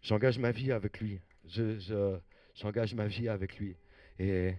j'engage 0.00 0.38
ma 0.38 0.52
vie 0.52 0.72
avec 0.72 1.00
lui. 1.00 1.20
Je, 1.44 2.18
j'engage 2.54 2.94
ma 2.94 3.06
vie 3.06 3.28
avec 3.28 3.58
lui. 3.58 3.76
Et, 4.18 4.54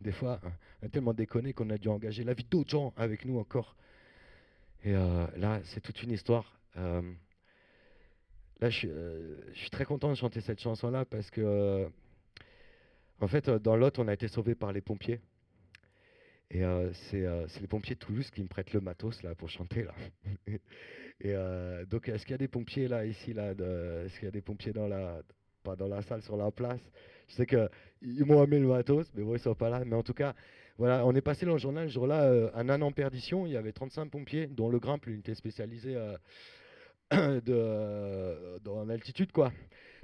des 0.00 0.12
fois, 0.12 0.40
on 0.80 0.86
a 0.86 0.88
tellement 0.88 1.12
déconné 1.12 1.52
qu'on 1.52 1.68
a 1.70 1.78
dû 1.78 1.88
engager 1.88 2.24
la 2.24 2.34
vie 2.34 2.44
d'autres 2.44 2.70
gens 2.70 2.94
avec 2.96 3.24
nous 3.24 3.38
encore. 3.38 3.76
Et 4.84 4.94
euh, 4.94 5.26
là, 5.36 5.60
c'est 5.64 5.80
toute 5.80 6.02
une 6.02 6.12
histoire. 6.12 6.58
Euh, 6.76 7.02
là, 8.60 8.68
euh, 8.84 9.36
je, 9.52 9.58
suis 9.58 9.70
très 9.70 9.84
content 9.84 10.10
de 10.10 10.14
chanter 10.14 10.40
cette 10.40 10.60
chanson-là 10.60 11.04
parce 11.04 11.30
que, 11.30 11.88
en 13.20 13.28
fait, 13.28 13.48
dans 13.50 13.76
l'autre, 13.76 14.02
on 14.02 14.08
a 14.08 14.14
été 14.14 14.28
sauvé 14.28 14.54
par 14.54 14.72
les 14.72 14.80
pompiers. 14.80 15.20
Et 16.50 16.62
c'est, 17.10 17.26
les 17.60 17.66
pompiers 17.66 17.94
de 17.94 18.00
Toulouse 18.00 18.30
qui 18.30 18.42
me 18.42 18.48
prêtent 18.48 18.72
le 18.72 18.80
matos 18.80 19.22
là 19.22 19.34
pour 19.34 19.50
chanter 19.50 19.82
là. 19.82 19.94
Et 21.20 21.34
donc, 21.90 22.08
est-ce 22.08 22.22
qu'il 22.22 22.30
y 22.30 22.34
a 22.34 22.38
des 22.38 22.48
pompiers 22.48 22.88
là 22.88 23.04
ici 23.04 23.34
là 23.34 23.50
Est-ce 23.50 24.14
qu'il 24.14 24.24
y 24.24 24.28
a 24.28 24.30
des 24.30 24.40
pompiers 24.40 24.72
dans 24.72 24.88
la 24.88 25.20
pas 25.62 25.76
dans 25.76 25.88
la 25.88 26.00
salle, 26.00 26.22
sur 26.22 26.38
la 26.38 26.50
place? 26.50 26.80
Je 27.28 27.34
sais 27.34 27.46
qu'ils 27.46 28.24
m'ont 28.24 28.40
amené 28.40 28.60
le 28.60 28.68
matos, 28.68 29.10
mais 29.14 29.22
bon, 29.22 29.34
ils 29.34 29.40
sont 29.40 29.54
pas 29.54 29.68
là. 29.68 29.84
Mais 29.84 29.96
en 29.96 30.02
tout 30.02 30.14
cas, 30.14 30.34
voilà, 30.78 31.04
on 31.04 31.12
est 31.14 31.20
passé 31.20 31.44
dans 31.44 31.54
le 31.54 31.58
journal 31.58 31.88
ce 31.88 31.94
jour-là, 31.94 32.22
euh, 32.22 32.50
un 32.54 32.68
an 32.70 32.80
en 32.82 32.92
perdition. 32.92 33.46
Il 33.46 33.52
y 33.52 33.56
avait 33.56 33.72
35 33.72 34.10
pompiers, 34.10 34.46
dont 34.46 34.70
le 34.70 34.78
Grimpe, 34.78 35.06
l'unité 35.06 35.34
spécialisée 35.34 35.96
euh, 35.96 36.16
de, 37.12 37.42
euh, 37.48 38.58
dans 38.60 38.88
altitude, 38.88 39.32
quoi. 39.32 39.52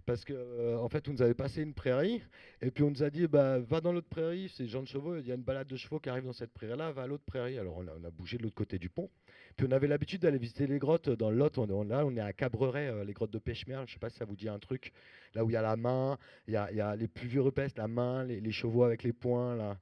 Parce 0.07 0.25
que 0.25 0.77
en 0.77 0.89
fait, 0.91 1.09
on 1.09 1.13
nous 1.13 1.23
avait 1.23 1.35
passé 1.35 1.63
une 1.63 1.73
prairie, 1.73 2.23
et 2.61 2.71
puis 2.71 2.85
on 2.85 2.91
nous 2.91 3.03
a 3.03 3.09
dit, 3.09 3.27
bah, 3.27 3.59
va 3.59 3.81
dans 3.81 3.91
l'autre 3.91 4.09
prairie, 4.09 4.53
c'est 4.55 4.67
Jean 4.67 4.83
de 4.83 4.87
Chevaux, 4.87 5.17
il 5.17 5.27
y 5.27 5.33
a 5.33 5.35
une 5.35 5.43
balade 5.43 5.67
de 5.67 5.77
chevaux 5.77 5.99
qui 5.99 6.11
arrive 6.11 6.25
dans 6.25 6.35
cette 6.35 6.53
prairie-là, 6.53 6.93
va 6.93 7.03
à 7.03 7.07
l'autre 7.07 7.25
prairie. 7.25 7.59
Alors 7.59 7.79
on 7.79 7.87
a, 7.87 8.11
bougé 8.11 8.37
de 8.37 8.43
l'autre 8.43 8.55
côté 8.55 8.79
du 8.79 8.91
pont. 8.91 9.09
Puis 9.57 9.67
on 9.67 9.73
avait 9.73 9.87
l'habitude 9.87 10.21
d'aller 10.21 10.37
visiter 10.37 10.67
les 10.67 10.79
grottes 10.79 11.09
dans 11.09 11.31
le 11.31 11.39
Lot. 11.39 11.57
On, 11.57 11.85
là, 11.85 12.05
on 12.05 12.15
est 12.17 12.21
à 12.21 12.35
Cabreret, 12.35 13.05
les 13.05 13.13
grottes 13.15 13.31
de 13.31 13.39
Pêche-Merle. 13.39 13.87
Je 13.87 13.93
ne 13.93 13.95
sais 13.95 14.01
pas 14.01 14.11
si 14.11 14.19
ça 14.19 14.27
vous 14.27 14.37
dit 14.37 14.49
un 14.49 14.59
truc. 14.59 14.93
Là 15.35 15.43
où 15.43 15.49
il 15.49 15.55
y 15.55 15.57
a 15.57 15.63
la 15.63 15.77
main, 15.77 16.19
il 16.49 16.53
y 16.53 16.57
a, 16.57 16.97
les 16.97 17.09
plus 17.09 17.29
vieux 17.29 17.41
rupestres, 17.41 17.81
la 17.81 17.89
main, 17.89 18.25
les, 18.25 18.53
chevaux 18.53 18.85
avec 18.85 19.05
les 19.05 19.13
poings. 19.13 19.57
Là. 19.57 19.79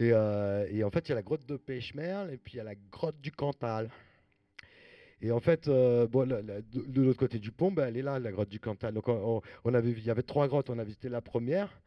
Euh, 0.00 0.66
et, 0.70 0.84
en 0.84 0.90
fait, 0.90 1.08
il 1.08 1.10
y 1.10 1.12
a 1.12 1.16
la 1.16 1.22
grotte 1.22 1.46
de 1.46 1.56
Pêche-Merle 1.56 2.32
et 2.32 2.36
puis 2.36 2.54
il 2.54 2.56
y 2.56 2.60
a 2.60 2.64
la 2.64 2.74
grotte 2.74 3.20
du 3.20 3.32
Cantal. 3.32 3.90
Et 5.22 5.30
en 5.30 5.40
fait, 5.40 5.68
euh, 5.68 6.06
de, 6.08 7.02
l'autre 7.02 7.18
côté 7.18 7.38
du 7.38 7.52
pont, 7.52 7.70
ben, 7.70 7.86
elle 7.86 7.96
est 7.96 8.02
là, 8.02 8.18
la 8.18 8.32
grotte 8.32 8.48
du 8.48 8.58
Cantal. 8.58 8.92
Donc, 8.92 9.08
on, 9.08 9.40
avait, 9.72 9.90
il 9.90 10.04
y 10.04 10.10
avait 10.10 10.22
trois 10.22 10.48
grottes. 10.48 10.68
On 10.68 10.78
a 10.78 10.84
visité 10.84 11.08
la 11.08 11.20
première. 11.20 11.80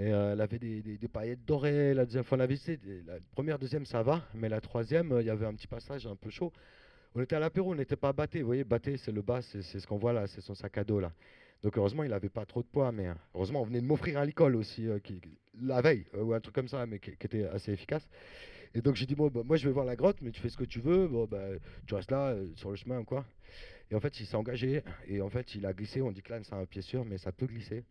Et 0.00 0.12
euh, 0.12 0.32
elle 0.32 0.40
avait 0.40 0.58
des, 0.58 1.08
paillettes 1.12 1.44
dorées. 1.44 1.94
La 1.94 2.04
deuxième 2.04 2.24
fois, 2.24 2.36
on 2.36 2.40
a 2.40 2.46
visité. 2.46 2.78
La 3.06 3.14
première, 3.32 3.58
deuxième, 3.58 3.86
ça 3.86 4.02
va. 4.02 4.22
Mais 4.34 4.48
la 4.48 4.60
troisième, 4.60 5.16
il 5.20 5.26
y 5.26 5.30
avait 5.30 5.46
un 5.46 5.54
petit 5.54 5.68
passage 5.68 6.06
un 6.06 6.16
peu 6.16 6.30
chaud. 6.30 6.52
On 7.14 7.22
était 7.22 7.36
à 7.36 7.40
l'apéro, 7.40 7.72
on 7.72 7.76
n'était 7.76 7.96
pas 7.96 8.12
batté. 8.12 8.40
Vous 8.40 8.46
voyez, 8.46 8.64
batté, 8.64 8.96
c'est 8.96 9.12
le 9.12 9.22
bas, 9.22 9.40
c'est 9.40 9.62
ce 9.62 9.86
qu'on 9.86 9.96
voit 9.96 10.12
là, 10.12 10.26
c'est 10.26 10.40
son 10.40 10.54
sac 10.54 10.76
à 10.78 10.84
dos 10.84 11.00
là. 11.00 11.12
Donc 11.62 11.76
heureusement, 11.76 12.04
il 12.04 12.10
n'avait 12.10 12.28
pas 12.28 12.44
trop 12.44 12.62
de 12.62 12.68
poids, 12.68 12.92
mais 12.92 13.08
heureusement, 13.34 13.62
on 13.62 13.64
venait 13.64 13.80
de 13.80 13.86
m'offrir 13.86 14.18
un 14.18 14.24
licol 14.24 14.54
aussi, 14.54 14.86
la 15.60 15.80
veille, 15.80 16.04
euh, 16.14 16.22
ou 16.22 16.32
un 16.34 16.40
truc 16.40 16.54
comme 16.54 16.68
ça, 16.68 16.86
mais 16.86 16.98
qui, 16.98 17.10
était 17.10 17.44
assez 17.44 17.72
efficace. 17.72 18.08
Et 18.74 18.82
donc 18.82 18.96
j'ai 18.96 19.06
dit, 19.06 19.14
bon, 19.14 19.28
bah, 19.28 19.42
moi 19.44 19.56
je 19.56 19.66
vais 19.66 19.72
voir 19.72 19.84
la 19.84 19.96
grotte, 19.96 20.18
mais 20.22 20.30
tu 20.30 20.40
fais 20.40 20.48
ce 20.48 20.56
que 20.56 20.64
tu 20.64 20.80
veux, 20.80 21.08
bon, 21.08 21.26
bah, 21.26 21.46
tu 21.86 21.94
restes 21.94 22.10
là, 22.10 22.28
euh, 22.28 22.48
sur 22.56 22.70
le 22.70 22.76
chemin, 22.76 23.04
quoi. 23.04 23.24
Et 23.90 23.94
en 23.94 24.00
fait, 24.00 24.20
il 24.20 24.26
s'est 24.26 24.36
engagé, 24.36 24.82
et 25.06 25.20
en 25.22 25.30
fait, 25.30 25.54
il 25.54 25.64
a 25.64 25.72
glissé. 25.72 26.02
On 26.02 26.12
dit 26.12 26.22
que 26.22 26.30
là, 26.30 26.40
c'est 26.42 26.54
un 26.54 26.66
pied 26.66 26.82
sûr, 26.82 27.04
mais 27.04 27.16
ça 27.16 27.32
peut 27.32 27.46
glisser. 27.46 27.84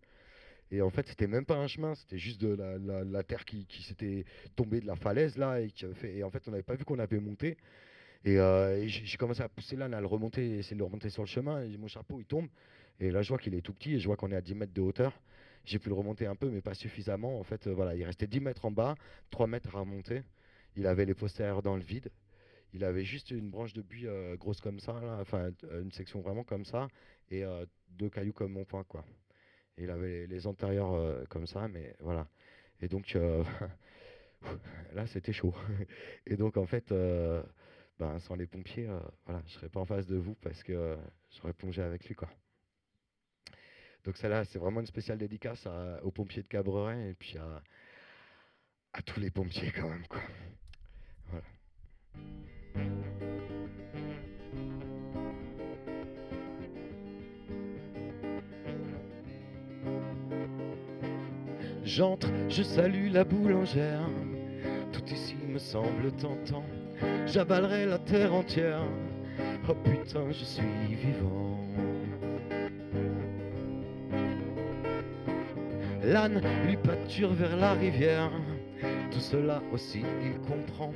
Et 0.69 0.81
en 0.81 0.89
fait, 0.89 1.07
c'était 1.07 1.27
même 1.27 1.45
pas 1.45 1.55
un 1.55 1.67
chemin, 1.67 1.95
c'était 1.95 2.17
juste 2.17 2.41
de 2.41 2.55
la, 3.09 3.23
terre 3.23 3.45
qui, 3.45 3.65
s'était 3.83 4.25
tombée 4.55 4.81
de 4.81 4.85
la 4.85 4.95
falaise 4.95 5.37
là, 5.37 5.61
et, 5.61 5.71
et 6.03 6.23
en 6.23 6.29
fait, 6.29 6.47
on 6.47 6.51
n'avait 6.51 6.63
pas 6.63 6.75
vu 6.75 6.85
qu'on 6.85 6.99
avait 6.99 7.19
monté. 7.19 7.57
Et, 8.25 8.39
euh, 8.39 8.85
j'ai 8.87 9.17
commencé 9.17 9.41
à 9.41 9.49
pousser 9.49 9.75
là, 9.75 9.85
à 9.85 10.01
le 10.01 10.07
remonter, 10.07 10.57
essayer 10.59 10.75
de 10.75 10.79
le 10.79 10.85
remonter 10.85 11.09
sur 11.09 11.23
le 11.23 11.27
chemin. 11.27 11.63
Et 11.63 11.77
mon 11.77 11.87
chapeau, 11.87 12.19
il 12.19 12.25
tombe. 12.25 12.47
Et 12.99 13.11
là, 13.11 13.21
je 13.21 13.29
vois 13.29 13.37
qu'il 13.37 13.53
est 13.55 13.61
tout 13.61 13.73
petit, 13.73 13.95
et 13.95 13.99
je 13.99 14.07
vois 14.07 14.17
qu'on 14.17 14.31
est 14.31 14.35
à 14.35 14.41
10 14.41 14.55
mètres 14.55 14.73
de 14.73 14.81
hauteur. 14.81 15.13
J'ai 15.65 15.79
pu 15.79 15.89
le 15.89 15.95
remonter 15.95 16.25
un 16.25 16.35
peu, 16.35 16.49
mais 16.49 16.61
pas 16.61 16.73
suffisamment. 16.73 17.39
En 17.39 17.43
fait, 17.43 17.67
euh, 17.67 17.73
voilà, 17.73 17.95
il 17.95 18.03
restait 18.03 18.27
10 18.27 18.39
mètres 18.41 18.65
en 18.65 18.71
bas, 18.71 18.95
3 19.31 19.47
mètres 19.47 19.75
à 19.75 19.79
remonter. 19.79 20.23
Il 20.77 20.85
avait 20.85 21.05
les 21.05 21.15
postérieurs 21.15 21.63
dans 21.63 21.75
le 21.75 21.81
vide. 21.81 22.11
Il 22.73 22.83
avait 22.83 23.03
juste 23.03 23.31
une 23.31 23.49
branche 23.49 23.73
de 23.73 23.81
buis 23.81 24.07
euh, 24.07 24.37
grosse 24.37 24.61
comme 24.61 24.79
ça, 24.79 24.93
enfin 25.19 25.51
euh, 25.63 25.81
une 25.81 25.91
section 25.91 26.21
vraiment 26.21 26.43
comme 26.43 26.65
ça, 26.65 26.87
et 27.31 27.43
deux 27.89 28.09
cailloux 28.09 28.33
comme 28.33 28.53
mon 28.53 28.63
poing, 28.63 28.83
quoi. 28.83 29.03
Il 29.77 29.89
avait 29.89 30.27
les, 30.27 30.47
antérieurs 30.47 31.27
comme 31.29 31.45
ça, 31.45 31.67
mais 31.67 31.95
voilà. 31.99 32.27
Et 32.81 32.87
donc 32.87 33.15
là, 34.93 35.07
c'était 35.07 35.33
chaud. 35.33 35.53
et 36.25 36.35
donc 36.35 36.57
en 36.57 36.65
fait, 36.65 36.93
ben, 37.99 38.19
sans 38.19 38.35
les 38.35 38.47
pompiers, 38.47 38.87
voilà, 39.25 39.41
je 39.45 39.53
serais 39.53 39.69
pas 39.69 39.79
en 39.79 39.85
face 39.85 40.07
de 40.07 40.15
vous 40.15 40.35
parce 40.35 40.63
que 40.63 40.97
j'aurais 41.31 41.53
plongé 41.53 41.81
avec 41.81 42.05
lui, 42.05 42.15
quoi. 42.15 42.29
Donc 44.03 44.17
celle-là, 44.17 44.45
c'est 44.45 44.59
vraiment 44.59 44.79
une 44.79 44.87
spéciale 44.87 45.17
dédicace 45.17 45.67
aux 46.01 46.11
pompiers 46.11 46.43
de 46.43 46.47
Cabreret 46.47 47.11
et 47.11 47.13
puis 47.13 47.37
à, 47.37 47.61
tous 49.05 49.19
les 49.19 49.29
pompiers 49.31 49.71
quand 49.71 49.89
même. 49.89 50.05
J'entre, 61.97 62.27
je 62.47 62.61
salue 62.61 63.11
la 63.11 63.23
boulangère. 63.23 64.01
Tout 64.91 65.05
ici 65.11 65.35
me 65.47 65.57
semble 65.57 66.11
tentant. 66.11 66.63
J'avalerai 67.25 67.85
la 67.85 67.97
terre 67.97 68.35
entière. 68.35 68.83
Oh 69.67 69.73
putain, 69.73 70.29
je 70.29 70.43
suis 70.43 70.63
vivant. 70.91 71.57
L'âne 76.03 76.41
lui 76.65 76.77
pâture 76.77 77.33
vers 77.33 77.57
la 77.57 77.73
rivière. 77.73 78.31
Tout 79.11 79.19
cela 79.19 79.61
aussi 79.71 80.03
il 80.23 80.39
comprend. 80.41 80.93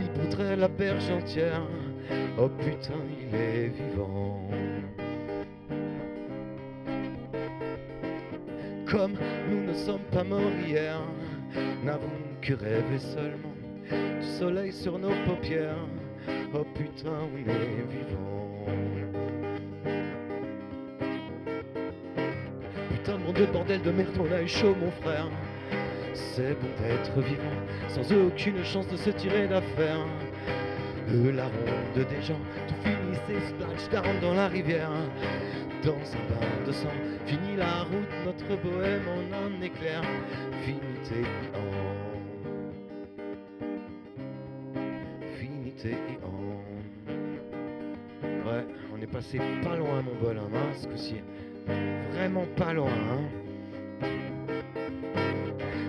Il 0.00 0.08
poudrait 0.20 0.56
la 0.56 0.68
berge 0.68 1.10
entière. 1.10 1.62
Oh 2.38 2.48
putain, 2.48 3.00
il 3.20 3.34
est 3.34 3.68
vivant. 3.68 4.48
Comme 8.86 9.14
nous 9.50 9.62
ne 9.64 9.74
sommes 9.74 10.04
pas 10.12 10.24
morts 10.24 10.40
hier, 10.66 11.00
n'avons 11.82 12.10
que 12.40 12.54
rêvé 12.54 12.98
seulement 12.98 13.54
du 14.20 14.26
soleil 14.38 14.72
sur 14.72 14.98
nos 14.98 15.14
paupières. 15.26 15.88
Oh 16.54 16.64
putain, 16.74 17.10
on 17.10 17.36
est 17.38 17.86
vivant. 17.90 18.34
Mon 23.24 23.32
Dieu, 23.32 23.46
bordel 23.46 23.80
de 23.80 23.90
merde, 23.90 24.10
on 24.18 24.30
a 24.32 24.42
eu 24.42 24.48
chaud, 24.48 24.74
mon 24.78 24.90
frère. 24.90 25.30
C'est 26.14 26.54
bon 26.60 26.68
d'être 26.80 27.20
vivant, 27.20 27.42
sans 27.88 28.12
aucune 28.12 28.64
chance 28.64 28.88
de 28.88 28.96
se 28.96 29.10
tirer 29.10 29.48
d'affaire. 29.48 30.06
Le 31.08 31.30
larron 31.32 31.50
de 31.94 32.02
des 32.04 32.22
gens, 32.22 32.40
tout 32.66 32.74
finit, 32.82 33.18
c'est 33.26 33.40
splash, 33.48 33.88
40 33.90 34.20
dans 34.20 34.34
la 34.34 34.48
rivière. 34.48 34.90
Dans 35.82 35.92
un 35.92 36.24
bain 36.30 36.66
de 36.66 36.72
sang, 36.72 36.88
finit 37.26 37.56
la 37.56 37.82
route, 37.82 38.08
notre 38.24 38.56
bohème 38.62 39.02
en 39.08 39.32
un 39.46 39.60
éclair. 39.60 40.02
Finité 40.62 41.28
en. 41.54 41.70
Finité 45.38 45.96
en. 46.22 46.64
Ouais, 48.48 48.64
on 48.96 49.02
est 49.02 49.06
passé 49.06 49.38
pas 49.62 49.76
loin, 49.76 50.02
mon 50.02 50.14
bol, 50.24 50.38
hein, 50.38 50.72
ce 50.74 50.86
coup-ci 50.86 51.16
vraiment 52.14 52.46
pas 52.56 52.72
loin. 52.72 52.88
Hein. 52.88 54.04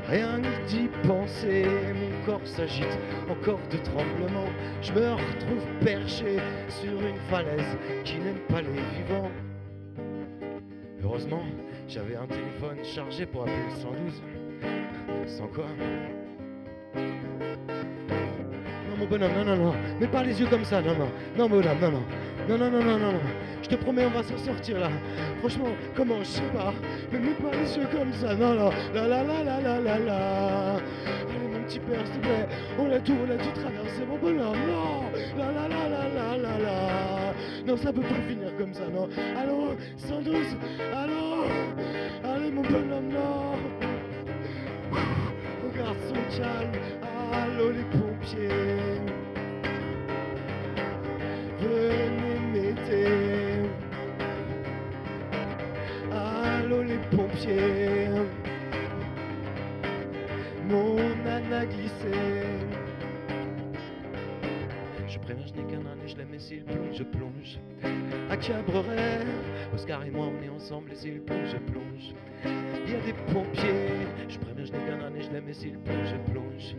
Rien 0.07 0.39
d'y 0.67 0.87
penser, 1.07 1.65
mon 1.65 2.25
corps 2.25 2.45
s'agite, 2.45 2.97
encore 3.27 3.59
de 3.71 3.77
tremblements. 3.77 4.51
Je 4.81 4.93
me 4.93 5.13
retrouve 5.13 5.65
perché 5.83 6.37
sur 6.69 7.01
une 7.01 7.17
falaise 7.29 7.75
qui 8.03 8.19
n'aime 8.19 8.39
pas 8.47 8.61
les 8.61 8.67
vivants. 8.67 9.31
Heureusement, 11.03 11.43
j'avais 11.87 12.15
un 12.15 12.27
téléphone 12.27 12.83
chargé 12.83 13.25
pour 13.25 13.43
appeler 13.43 13.63
le 13.67 13.75
112. 13.75 15.37
Sans 15.37 15.47
quoi? 15.47 15.65
Non, 18.95 19.01
mon 19.01 19.09
bonhomme, 19.09 19.31
non, 19.35 19.43
non, 19.43 19.57
non, 19.57 19.73
mais 19.99 20.07
pas 20.07 20.23
les 20.23 20.39
yeux 20.39 20.47
comme 20.47 20.63
ça, 20.63 20.81
non, 20.81 20.95
non, 20.95 21.09
non, 21.37 21.49
bonhomme, 21.49 21.79
non, 21.81 21.91
non, 21.91 22.03
non, 22.47 22.57
non, 22.57 22.71
non, 22.71 22.83
non, 22.83 22.97
non, 22.97 23.11
non. 23.11 23.19
Je 23.61 23.67
te 23.67 23.75
promets, 23.75 24.05
on 24.05 24.09
va 24.09 24.23
s'en 24.23 24.37
sortir 24.37 24.79
là. 24.79 24.89
Franchement, 25.39 25.67
comment, 25.95 26.19
je 26.19 26.25
sais 26.25 26.41
pas. 26.53 26.73
Mais 27.11 27.19
mets 27.19 27.33
pas 27.33 27.51
les 27.51 27.75
yeux 27.75 27.87
comme 27.91 28.13
ça. 28.13 28.35
Non, 28.35 28.53
non. 28.53 28.69
La 28.93 29.07
la 29.07 29.23
la 29.23 29.43
la 29.43 29.59
la 29.59 29.79
la 29.79 29.99
la. 29.99 30.75
Allez, 30.75 31.47
mon 31.51 31.63
petit 31.63 31.79
père, 31.79 32.05
s'il 32.05 32.21
te 32.21 32.27
plaît. 32.27 32.47
On 32.79 32.91
a 32.91 32.99
tout, 32.99 33.15
on 33.19 33.29
a 33.31 33.37
tout 33.37 33.59
traversé, 33.59 34.05
mon 34.07 34.17
bonhomme. 34.17 34.59
Non. 34.67 35.11
La 35.37 35.51
la 35.51 35.67
la 35.67 35.89
la 35.89 36.07
la 36.07 36.37
la 36.37 36.59
la. 36.59 37.33
Non, 37.67 37.75
ça 37.75 37.91
peut 37.91 38.01
pas 38.01 38.21
finir 38.29 38.55
comme 38.57 38.73
ça, 38.73 38.83
non. 38.93 39.09
Allô, 39.35 39.75
112. 39.97 40.35
Allô. 40.95 41.45
Allez, 42.23 42.51
mon 42.51 42.61
bonhomme, 42.61 43.09
non. 43.09 43.57
Regarde 45.67 45.97
son 46.07 46.39
calme. 46.39 47.14
Allô 47.33 47.71
les 47.71 47.83
pompiers, 47.97 49.01
venez 51.59 52.39
m'aider. 52.51 53.69
Allô 56.11 56.81
les 56.83 56.99
pompiers. 57.15 57.94
Je 65.45 65.53
n'ai 65.53 65.67
qu'un 65.67 65.85
âne 65.85 65.99
et 66.03 66.07
je 66.07 66.17
l'aime 66.17 66.33
et 66.33 66.39
s'il 66.39 66.63
plonge, 66.63 66.97
je 66.97 67.03
plonge. 67.03 67.59
À 68.29 68.37
Cabreret, 68.37 69.25
Oscar 69.73 70.03
et 70.03 70.11
moi 70.11 70.27
on 70.27 70.43
est 70.43 70.49
ensemble 70.49 70.91
et 70.91 70.95
s'il 70.95 71.21
plonge, 71.21 71.49
je 71.51 71.57
plonge. 71.71 72.13
Il 72.43 72.91
y 72.91 72.95
a 72.95 73.01
des 73.01 73.13
pompiers, 73.33 73.89
je 74.27 74.37
préviens, 74.39 74.65
je 74.65 74.71
n'ai 74.71 74.85
qu'un 74.85 75.01
âne 75.05 75.15
et 75.15 75.21
je 75.21 75.31
l'aime 75.31 75.49
et 75.49 75.53
s'il 75.53 75.77
plonge, 75.79 76.07
je 76.07 76.31
plonge. 76.31 76.75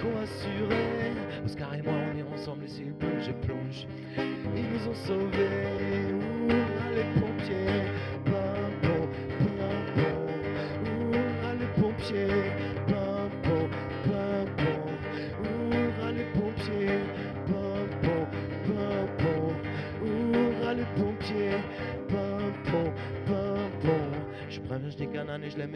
Qu'on 0.00 0.16
assurait, 0.20 1.12
Oscar 1.44 1.74
et 1.74 1.82
moi 1.82 1.94
on 1.94 2.18
est 2.18 2.34
ensemble 2.34 2.64
et 2.64 2.68
s'il 2.68 2.92
plonge, 2.94 3.24
je 3.24 3.32
plonge. 3.46 3.86
Ils 4.16 4.68
nous 4.72 4.88
ont 4.88 4.94
sauvés, 4.94 6.12
ouh, 6.12 6.94
les 6.94 7.20
pompiers, 7.20 7.82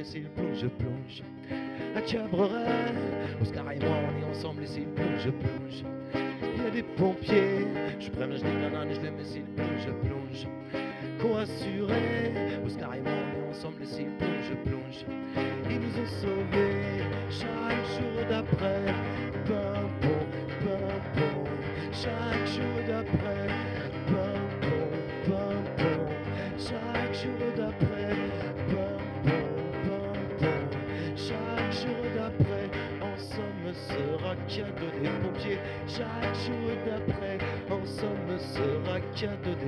et 0.01 0.05
s'il 0.05 0.25
plonge, 0.31 0.59
je 0.59 0.67
plonge. 0.67 1.23
À 1.95 2.01
Cabreret, 2.01 2.95
Oscar 3.43 3.71
et 3.71 3.79
moi 3.81 3.97
on 4.09 4.23
est 4.23 4.31
ensemble 4.31 4.63
et 4.63 4.67
s'il 4.67 4.87
plonge, 4.87 5.21
je 5.25 5.31
plonge. 5.31 5.85
Il 6.57 6.63
y 6.63 6.67
a 6.67 6.71
des 6.71 6.83
pompiers, 6.83 7.67
je 7.99 8.11
préviens, 8.11 8.37
je 8.37 8.45
et 8.45 8.95
je 8.95 9.01
l'aime 9.01 9.21
et 9.21 9.25
s'il 9.25 9.43
plonge. 9.43 9.70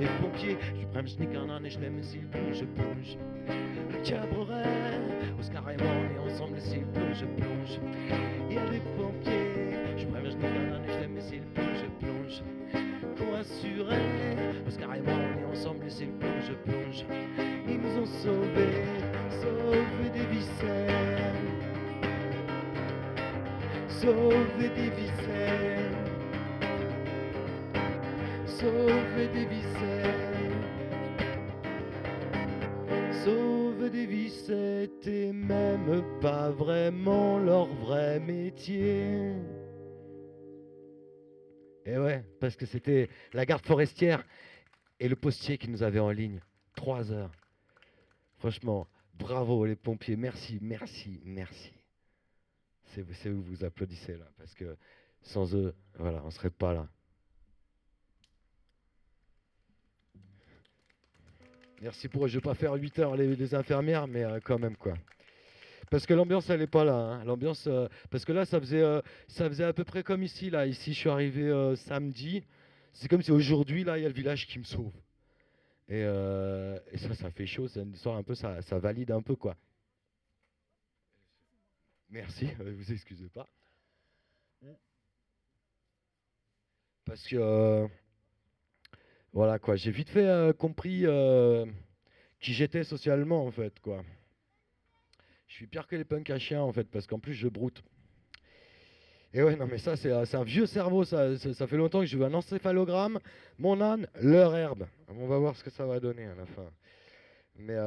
Des 0.03 0.09
pompiers. 0.21 0.57
Je 0.79 0.85
prends 0.87 1.03
je 1.69 1.79
l'aime 1.79 1.99
et 1.99 2.03
s'il 2.03 2.27
plonge, 2.27 2.63
plonge. 2.75 3.17
À 3.47 3.97
Cabreret, 4.03 4.63
Oscar 5.39 5.69
et 5.69 5.77
moi 5.77 5.91
on 5.99 6.15
est 6.15 6.31
ensemble 6.31 6.59
s'il 6.59 6.85
plonge, 6.87 7.19
je 7.19 7.25
plonge. 7.25 7.79
Il 8.49 8.55
y 8.55 8.59
a 8.59 8.65
des 8.69 8.81
pompiers, 8.97 9.97
je 9.97 10.05
et 10.85 10.93
je 10.93 10.99
l'aime 10.99 11.17
et 11.17 11.21
s'il 11.21 11.41
plonge, 11.53 11.83
plonge. 11.99 12.43
Qu'on 13.17 13.33
Oscar 14.67 14.95
et 14.95 15.01
moi 15.01 15.13
on 15.13 15.41
est 15.41 15.51
ensemble 15.51 15.89
s'il 15.89 16.11
plonge, 16.11 16.43
je 16.47 16.71
plonge. 16.71 17.05
Ils 17.67 17.79
nous 17.79 18.01
ont 18.01 18.05
sauvés, 18.05 18.83
sauvés 19.29 20.09
des 20.13 20.25
viscères. 20.25 21.33
Sauvés 23.87 24.69
des 24.75 24.89
viscères. 24.89 25.91
Sauvés 28.45 29.27
des 29.33 29.45
viscères. 29.45 29.62
Des 33.93 34.07
vies, 34.07 34.31
c'était 34.31 35.31
même 35.31 36.19
pas 36.19 36.49
vraiment 36.49 37.37
leur 37.37 37.67
vrai 37.67 38.19
métier. 38.19 39.35
Et 41.85 41.97
ouais, 41.99 42.25
parce 42.39 42.55
que 42.55 42.65
c'était 42.65 43.09
la 43.33 43.45
garde 43.45 43.63
forestière 43.63 44.25
et 44.99 45.07
le 45.07 45.15
postier 45.15 45.59
qui 45.59 45.69
nous 45.69 45.83
avait 45.83 45.99
en 45.99 46.09
ligne. 46.09 46.41
Trois 46.75 47.11
heures. 47.11 47.31
Franchement, 48.37 48.87
bravo 49.13 49.63
les 49.63 49.75
pompiers, 49.75 50.15
merci, 50.15 50.57
merci, 50.59 51.21
merci. 51.23 51.71
C'est 52.85 53.29
où 53.29 53.43
vous 53.43 53.63
applaudissez 53.63 54.17
là, 54.17 54.27
parce 54.37 54.55
que 54.55 54.75
sans 55.21 55.53
eux, 55.55 55.75
voilà, 55.99 56.23
on 56.25 56.31
serait 56.31 56.49
pas 56.49 56.73
là. 56.73 56.89
Merci 61.83 62.07
pour. 62.07 62.29
Je 62.29 62.37
vais 62.37 62.41
pas 62.41 62.53
faire 62.55 62.71
8 62.73 62.99
heures 62.99 63.17
les, 63.17 63.55
infirmières, 63.55 64.07
mais 64.07 64.23
euh, 64.23 64.39
quand 64.39 64.57
même 64.57 64.77
quoi. 64.77 64.93
Parce 65.91 66.05
que 66.05 66.13
l'ambiance 66.13 66.49
elle 66.49 66.61
est 66.61 66.67
pas 66.67 66.85
là. 66.85 66.95
hein. 66.95 67.25
L'ambiance, 67.25 67.67
euh, 67.67 67.89
parce 68.09 68.23
que 68.23 68.31
là 68.31 68.45
ça 68.45 68.57
faisait, 68.61 68.81
euh, 68.81 69.01
ça 69.27 69.49
faisait 69.49 69.65
à 69.65 69.73
peu 69.73 69.83
près 69.83 70.01
comme 70.01 70.23
ici 70.23 70.49
là. 70.49 70.65
Ici 70.65 70.93
je 70.93 70.99
suis 70.99 71.09
arrivé 71.09 71.75
samedi. 71.75 72.45
C'est 72.93 73.09
comme 73.09 73.21
si 73.21 73.31
aujourd'hui 73.31 73.83
là 73.83 73.97
il 73.97 74.03
y 74.03 74.05
a 74.05 74.07
le 74.07 74.13
village 74.13 74.47
qui 74.47 74.59
me 74.59 74.63
sauve. 74.63 74.93
Et, 75.89 76.05
ça, 76.95 77.13
ça 77.15 77.29
fait 77.31 77.45
chaud. 77.45 77.67
C'est 77.67 77.81
une 77.81 77.91
histoire 77.91 78.15
un 78.15 78.23
peu, 78.23 78.33
ça, 78.33 78.61
ça 78.61 78.79
valide 78.79 79.11
un 79.11 79.21
peu 79.21 79.35
quoi. 79.35 79.57
Merci. 82.09 82.47
vous 82.59 82.93
excusez 82.93 83.27
pas. 83.27 83.49
Parce 87.05 87.27
que 87.27 87.89
voilà 89.33 89.57
quoi, 89.57 89.75
j'ai 89.75 89.89
vite 89.89 90.09
fait 90.09 90.27
euh, 90.27 90.53
compris 90.53 91.07
euh, 91.07 91.65
qui 92.39 92.53
j'étais 92.53 92.83
socialement 92.83 93.45
en 93.45 93.51
fait 93.51 93.79
quoi. 93.79 94.03
Je 95.47 95.55
suis 95.55 95.65
pire 95.65 95.87
que 95.87 95.95
les 95.95 96.03
punks 96.03 96.29
à 96.29 96.37
chiens 96.37 96.61
en 96.61 96.71
fait 96.71 96.83
parce 96.83 97.07
qu'en 97.07 97.17
plus 97.17 97.33
je 97.33 97.47
broute. 97.47 97.83
Et 99.33 99.41
ouais 99.41 99.55
non 99.55 99.65
mais 99.65 99.79
ça 99.79 99.95
c'est 99.95 100.11
euh, 100.11 100.23
un 100.33 100.43
vieux 100.43 100.67
cerveau 100.67 101.03
ça, 101.03 101.35
fait 101.35 101.77
longtemps 101.77 102.01
que 102.01 102.05
je 102.05 102.15
veux 102.15 102.25
un 102.25 102.33
encéphalogramme, 102.35 103.19
mon 103.57 103.81
âne, 103.81 104.07
leur 104.21 104.55
herbe. 104.55 104.85
On 105.07 105.25
va 105.25 105.39
voir 105.39 105.55
ce 105.55 105.63
que 105.63 105.71
ça 105.71 105.87
va 105.87 105.99
donner 105.99 106.25
à 106.25 106.35
la 106.35 106.45
fin. 106.45 106.69
Mais 107.55 107.77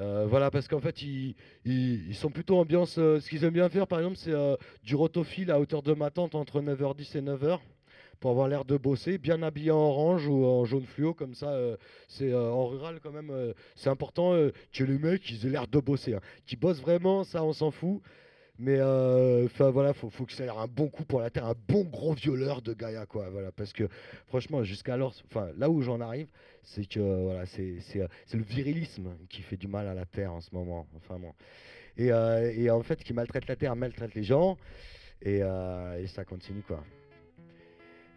euh, 0.00 0.26
voilà, 0.26 0.50
parce 0.50 0.66
qu'en 0.66 0.80
fait, 0.80 1.02
ils, 1.02 2.14
sont 2.14 2.30
plutôt 2.30 2.56
ambiance. 2.58 2.96
euh, 2.98 3.20
ce 3.20 3.28
qu'ils 3.28 3.44
aiment 3.44 3.52
bien 3.52 3.68
faire, 3.68 3.86
par 3.86 3.98
exemple, 3.98 4.16
c'est 4.16 4.32
euh, 4.32 4.56
du 4.82 4.94
rotophile 4.94 5.50
à 5.50 5.60
hauteur 5.60 5.82
de 5.82 5.92
ma 5.92 6.10
tente 6.10 6.34
entre 6.34 6.62
9h10 6.62 7.18
et 7.18 7.22
9h 7.22 7.58
pour 8.18 8.30
avoir 8.30 8.48
l'air 8.48 8.64
de 8.64 8.76
bosser, 8.76 9.18
bien 9.18 9.42
habillé 9.42 9.70
en 9.70 9.78
orange 9.78 10.26
ou 10.26 10.44
en 10.44 10.64
jaune 10.66 10.84
fluo, 10.84 11.14
comme 11.14 11.32
ça. 11.34 11.58
c'est 12.06 12.34
en 12.34 12.66
rural 12.66 13.00
quand 13.02 13.12
même. 13.12 13.32
c'est 13.76 13.88
important 13.88 14.32
que 14.74 14.84
les 14.84 14.98
mecs 14.98 15.32
aient 15.32 15.48
l'air 15.48 15.66
de 15.66 15.78
bosser. 15.80 16.12
hein. 16.12 16.20
Qu'ils 16.44 16.58
bossent 16.58 16.82
vraiment, 16.82 17.24
ça 17.24 17.42
on 17.42 17.54
s'en 17.54 17.70
fout. 17.70 18.02
Mais 18.62 18.76
euh, 18.78 19.46
enfin 19.46 19.70
voilà, 19.70 19.94
faut, 19.94 20.10
que 20.10 20.32
ça 20.34 20.44
ait 20.44 20.50
un 20.50 20.66
bon 20.66 20.88
coup 20.88 21.04
pour 21.04 21.20
la 21.20 21.30
terre, 21.30 21.46
un 21.46 21.54
bon 21.66 21.82
gros 21.84 22.12
violeur 22.12 22.60
de 22.60 22.74
Gaïa 22.74 23.06
quoi. 23.06 23.30
Voilà, 23.30 23.52
parce 23.52 23.72
que 23.72 23.88
franchement, 24.26 24.62
jusqu'alors, 24.62 25.14
enfin 25.24 25.48
là 25.56 25.70
où 25.70 25.80
j'en 25.80 25.98
arrive, 26.02 26.28
c'est 26.62 26.84
que 26.84 27.00
voilà, 27.00 27.44
euh, 27.58 28.06
c'est 28.26 28.36
le 28.36 28.42
virilisme 28.42 29.16
qui 29.30 29.40
fait 29.40 29.56
du 29.56 29.66
mal 29.66 29.88
à 29.88 29.94
la 29.94 30.04
terre 30.04 30.34
en 30.34 30.42
ce 30.42 30.54
moment. 30.54 30.86
Enfin 30.94 31.18
bon. 31.18 31.32
Et, 31.96 32.12
euh, 32.12 32.74
en 32.74 32.82
fait, 32.82 33.02
qui 33.02 33.14
maltraite 33.14 33.48
la 33.48 33.56
terre, 33.56 33.74
maltraite 33.76 34.14
les 34.14 34.24
gens, 34.24 34.58
et, 35.22 35.40
euh, 35.42 35.98
et 35.98 36.06
ça 36.06 36.26
continue 36.26 36.60
quoi. 36.60 36.84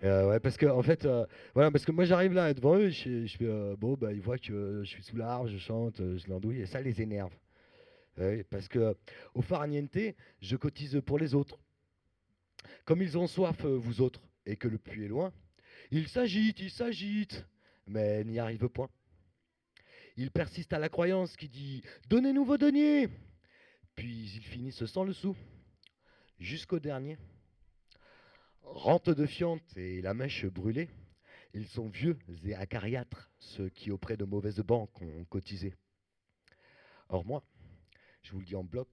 Euh, 0.03 0.27
ouais, 0.29 0.41
parce 0.41 0.57
que 0.57 0.65
en 0.65 0.81
fait, 0.81 1.05
euh, 1.05 1.25
voilà, 1.53 1.71
parce 1.71 1.85
que 1.85 1.93
moi 1.93 2.03
j'arrive 2.03 2.33
là 2.33 2.53
devant 2.53 2.75
eux, 2.75 2.89
je, 2.89 3.25
euh, 3.43 3.77
bon, 3.77 3.93
bah 3.93 4.11
ils 4.11 4.19
voient 4.19 4.37
que 4.37 4.81
je 4.83 4.89
suis 4.89 5.03
sous 5.03 5.15
l'arbre, 5.15 5.47
je 5.47 5.57
chante, 5.57 6.01
euh, 6.01 6.17
je 6.17 6.27
l'andouille, 6.29 6.59
et 6.59 6.65
ça 6.65 6.81
les 6.81 7.01
énerve. 7.01 7.31
Ouais, 8.18 8.43
parce 8.43 8.68
que 8.68 8.95
au 9.34 9.41
farniente, 9.41 9.97
je 10.39 10.55
cotise 10.55 11.01
pour 11.05 11.18
les 11.18 11.34
autres. 11.34 11.59
Comme 12.86 13.01
ils 13.01 13.18
ont 13.18 13.28
soif, 13.28 13.66
euh, 13.66 13.76
vous 13.76 14.01
autres, 14.01 14.22
et 14.45 14.55
que 14.55 14.68
le 14.68 14.78
puits 14.78 15.05
est 15.05 15.07
loin, 15.07 15.34
ils 15.91 16.07
s'agitent, 16.07 16.59
ils 16.59 16.72
s'agitent, 16.72 17.45
mais 17.88 18.24
n'y 18.24 18.39
arrivent 18.39 18.70
point. 18.70 18.89
Ils 20.16 20.32
persistent 20.32 20.74
à 20.74 20.80
la 20.80 20.89
croyance 20.89 21.36
qui 21.36 21.49
dit 21.49 21.82
Donnez-nous 22.07 22.45
vos 22.45 22.57
deniers 22.57 23.09
Puis 23.95 24.32
ils 24.36 24.43
finissent 24.43 24.86
sans 24.86 25.03
le 25.03 25.14
sou, 25.14 25.36
jusqu'au 26.39 26.80
dernier. 26.80 27.18
Rente 28.61 29.09
de 29.09 29.26
fiente 29.26 29.76
et 29.76 30.01
la 30.01 30.14
mèche 30.14 30.45
brûlée, 30.45 30.89
ils 31.53 31.68
sont 31.68 31.89
vieux 31.89 32.18
et 32.43 32.55
acariâtres, 32.55 33.32
ceux 33.38 33.70
qui 33.70 33.91
auprès 33.91 34.18
de 34.18 34.24
mauvaises 34.24 34.61
banques 34.61 35.01
ont 35.01 35.26
cotisé. 35.26 35.74
Or 37.09 37.26
moi, 37.26 37.43
je 38.24 38.32
vous 38.32 38.39
le 38.39 38.45
dis 38.45 38.55
en 38.55 38.63
bloc, 38.63 38.88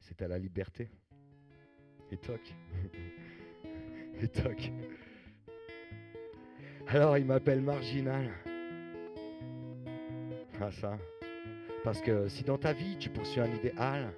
c'est 0.00 0.22
à 0.22 0.28
la 0.28 0.38
liberté. 0.38 0.90
Et 2.10 2.16
toc. 2.16 2.40
Et 4.20 4.28
toc. 4.28 4.70
Alors 6.88 7.16
il 7.16 7.24
m'appelle 7.24 7.62
marginal. 7.62 8.30
Ah 10.60 10.72
ça. 10.72 10.98
Parce 11.84 12.00
que 12.02 12.28
si 12.28 12.42
dans 12.42 12.58
ta 12.58 12.72
vie 12.72 12.96
tu 12.98 13.08
poursuis 13.08 13.40
un 13.40 13.54
idéal, 13.54 14.12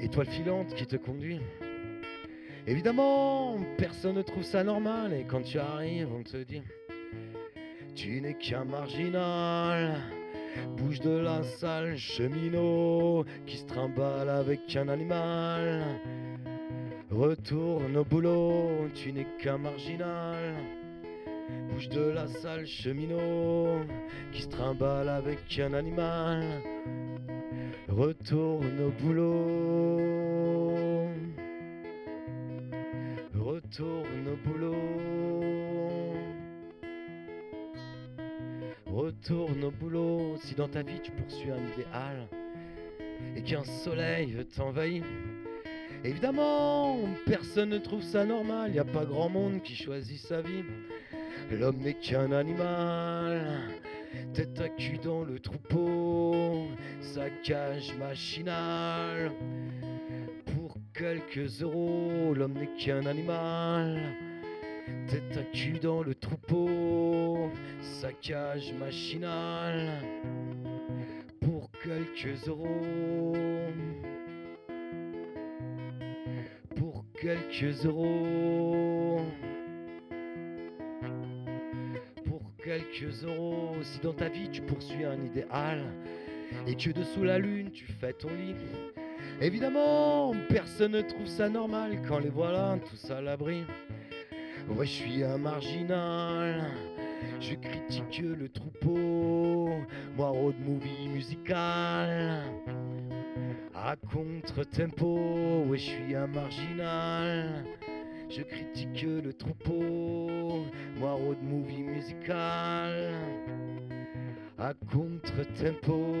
étoile 0.00 0.28
filante 0.28 0.74
qui 0.74 0.86
te 0.86 0.96
conduit, 0.96 1.40
évidemment, 2.66 3.58
personne 3.78 4.16
ne 4.16 4.22
trouve 4.22 4.44
ça 4.44 4.62
normal. 4.62 5.14
Et 5.14 5.24
quand 5.24 5.42
tu 5.42 5.58
arrives, 5.58 6.12
on 6.12 6.22
te 6.22 6.36
dit 6.36 6.62
tu 7.94 8.20
n'es 8.20 8.34
qu'un 8.34 8.64
marginal. 8.64 10.02
Bouge 10.76 11.00
de 11.00 11.18
la 11.18 11.42
salle, 11.42 11.96
cheminot, 11.96 13.24
qui 13.46 13.58
se 13.58 13.66
trimballe 13.66 14.28
avec 14.28 14.76
un 14.76 14.88
animal. 14.88 15.84
Retourne 17.10 17.96
au 17.96 18.04
boulot, 18.04 18.88
tu 18.94 19.12
n'es 19.12 19.26
qu'un 19.40 19.58
marginal. 19.58 20.54
Bouge 21.70 21.88
de 21.88 22.10
la 22.10 22.26
salle, 22.26 22.66
cheminot, 22.66 23.84
qui 24.32 24.42
se 24.42 24.48
trimballe 24.48 25.08
avec 25.08 25.58
un 25.58 25.74
animal. 25.74 26.42
Retourne 27.88 28.80
au 28.80 28.90
boulot. 29.02 29.98
Retourne 33.34 34.28
au 34.32 34.48
boulot. 34.48 34.63
Retourne 39.24 39.64
au 39.64 39.70
boulot. 39.70 40.36
Si 40.42 40.54
dans 40.54 40.68
ta 40.68 40.82
vie 40.82 41.00
tu 41.02 41.10
poursuis 41.10 41.50
un 41.50 41.72
idéal 41.72 42.28
et 43.34 43.40
qu'un 43.40 43.64
soleil 43.64 44.36
t'envahit, 44.54 45.02
évidemment, 46.04 46.98
personne 47.24 47.70
ne 47.70 47.78
trouve 47.78 48.02
ça 48.02 48.26
normal. 48.26 48.74
Y 48.74 48.80
a 48.80 48.84
pas 48.84 49.06
grand 49.06 49.30
monde 49.30 49.62
qui 49.62 49.76
choisit 49.76 50.18
sa 50.18 50.42
vie. 50.42 50.64
L'homme 51.50 51.78
n'est 51.78 51.94
qu'un 51.94 52.32
animal. 52.32 53.60
Tête 54.34 54.60
à 54.60 54.68
cul 54.68 54.98
dans 54.98 55.24
le 55.24 55.38
troupeau, 55.38 56.66
saccage 57.00 57.94
machinal. 57.98 59.32
Pour 60.54 60.76
quelques 60.92 61.62
euros, 61.62 62.34
l'homme 62.34 62.58
n'est 62.58 62.76
qu'un 62.76 63.06
animal. 63.06 64.02
Tête 65.08 65.36
à 65.38 65.42
cul 65.56 65.78
dans 65.78 66.02
le 66.02 66.14
troupeau, 66.14 67.50
saccage 67.80 68.72
machinal. 68.74 70.02
Pour 71.40 71.70
quelques 71.82 72.46
euros. 72.48 73.32
Pour 76.76 77.04
quelques 77.20 77.86
euros. 77.86 79.20
Pour 82.26 82.42
quelques 82.62 83.24
euros. 83.24 83.76
Si 83.82 84.00
dans 84.00 84.12
ta 84.12 84.28
vie 84.28 84.50
tu 84.50 84.60
poursuis 84.60 85.04
un 85.04 85.22
idéal 85.22 85.82
et 86.66 86.74
que 86.74 86.90
dessous 86.90 87.24
la 87.24 87.38
lune 87.38 87.70
tu 87.70 87.86
fais 87.86 88.12
ton 88.12 88.28
lit. 88.28 88.54
Évidemment, 89.40 90.34
personne 90.48 90.92
ne 90.92 91.00
trouve 91.00 91.26
ça 91.26 91.48
normal 91.48 92.02
quand 92.06 92.18
les 92.18 92.28
voilà 92.28 92.78
tous 92.90 93.10
à 93.10 93.20
l'abri. 93.20 93.64
Ouais, 94.68 94.86
je 94.86 94.90
suis 94.90 95.22
un 95.22 95.36
marginal. 95.36 96.64
Je 97.38 97.54
critique 97.54 98.22
le 98.22 98.48
troupeau. 98.48 99.68
Moi, 100.16 100.28
road 100.28 100.54
movie 100.58 101.08
musical. 101.08 102.42
À 103.74 103.96
contre-tempo, 103.96 105.64
ouais, 105.68 105.76
je 105.76 105.82
suis 105.82 106.14
un 106.14 106.26
marginal. 106.26 107.64
Je 108.30 108.42
critique 108.42 109.02
le 109.02 109.32
troupeau. 109.34 110.64
Moi, 110.98 111.12
road 111.12 111.42
movie 111.42 111.82
musical. 111.82 113.12
À 114.58 114.72
contre-tempo. 114.90 116.14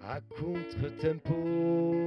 À 0.00 0.20
contre-tempo. 0.38 2.05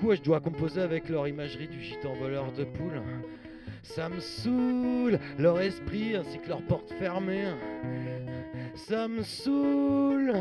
Coup, 0.00 0.14
je 0.14 0.22
dois 0.22 0.40
composer 0.40 0.80
avec 0.80 1.08
leur 1.08 1.28
imagerie 1.28 1.68
du 1.68 1.80
gitan 1.80 2.14
voleur 2.14 2.52
de 2.52 2.64
poules. 2.64 3.02
Ça 3.82 4.08
me 4.08 4.20
saoule, 4.20 5.18
leur 5.38 5.60
esprit 5.60 6.16
ainsi 6.16 6.38
que 6.38 6.48
leurs 6.48 6.62
portes 6.62 6.92
fermées. 6.98 7.48
Ça 8.74 9.08
me 9.08 9.22
saoule, 9.22 10.34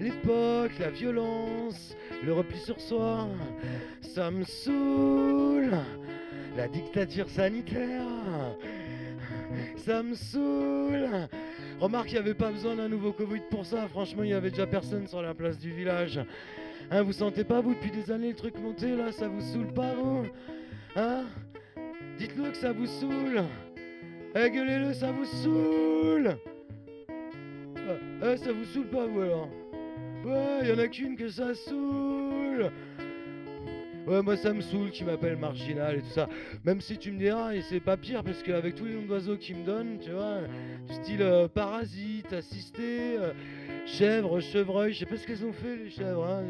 l'époque, 0.00 0.72
la 0.80 0.90
violence, 0.90 1.96
le 2.24 2.32
repli 2.32 2.58
sur 2.58 2.80
soi. 2.80 3.28
Ça 4.00 4.30
me 4.30 4.44
saoule, 4.44 5.76
la 6.56 6.68
dictature 6.68 7.28
sanitaire. 7.28 8.06
Ça 9.76 10.02
me 10.02 10.14
saoule. 10.14 11.28
Remarque, 11.80 12.10
il 12.10 12.14
n'y 12.14 12.20
avait 12.20 12.34
pas 12.34 12.50
besoin 12.50 12.76
d'un 12.76 12.88
nouveau 12.88 13.12
Covid 13.12 13.42
pour 13.50 13.66
ça. 13.66 13.86
Franchement, 13.88 14.22
il 14.22 14.30
y 14.30 14.34
avait 14.34 14.50
déjà 14.50 14.66
personne 14.66 15.06
sur 15.06 15.22
la 15.22 15.34
place 15.34 15.58
du 15.58 15.70
village. 15.70 16.20
Hein, 16.90 17.02
vous 17.02 17.12
sentez 17.12 17.44
pas, 17.44 17.60
vous, 17.60 17.74
depuis 17.74 17.90
des 17.90 18.10
années, 18.12 18.28
le 18.28 18.34
truc 18.36 18.58
monter 18.58 18.94
là 18.94 19.10
Ça 19.12 19.28
vous 19.28 19.40
saoule 19.40 19.72
pas, 19.72 19.92
vous 19.94 20.24
Hein 20.94 21.24
Dites-le 22.18 22.50
que 22.50 22.56
ça 22.56 22.72
vous 22.72 22.86
saoule 22.86 23.42
Eh, 24.34 24.50
gueulez-le, 24.50 24.94
ça 24.94 25.10
vous 25.10 25.24
saoule 25.24 26.36
Eh, 27.08 28.24
eh, 28.24 28.36
ça 28.36 28.52
vous 28.52 28.64
saoule 28.64 28.86
pas, 28.88 29.06
vous, 29.06 29.20
alors 29.20 29.48
Ouais, 30.24 30.68
y 30.68 30.72
en 30.72 30.78
a 30.78 30.88
qu'une 30.88 31.16
que 31.16 31.28
ça 31.28 31.54
saoule 31.54 32.70
Ouais, 34.06 34.22
moi 34.22 34.36
ça 34.36 34.52
me 34.52 34.60
saoule 34.60 34.90
qui 34.92 35.02
m'appelle 35.02 35.36
marginal 35.36 35.96
et 35.96 36.00
tout 36.00 36.10
ça. 36.14 36.28
Même 36.64 36.80
si 36.80 36.96
tu 36.96 37.10
me 37.10 37.18
diras, 37.18 37.54
et 37.54 37.62
c'est 37.62 37.80
pas 37.80 37.96
pire 37.96 38.22
parce 38.22 38.40
qu'avec 38.44 38.76
tous 38.76 38.84
les 38.84 38.94
noms 38.94 39.06
d'oiseaux 39.06 39.36
qu'ils 39.36 39.56
me 39.56 39.66
donnent, 39.66 39.98
tu 40.00 40.10
vois, 40.10 40.42
du 40.88 40.94
style 40.94 41.22
euh, 41.22 41.48
parasite, 41.48 42.32
assisté, 42.32 43.16
euh, 43.18 43.32
chèvre, 43.86 44.40
chevreuil, 44.40 44.92
je 44.92 44.98
sais 45.00 45.06
pas 45.06 45.16
ce 45.16 45.26
qu'elles 45.26 45.44
ont 45.44 45.52
fait 45.52 45.76
les 45.76 45.90
chèvres, 45.90 46.24
hein. 46.24 46.44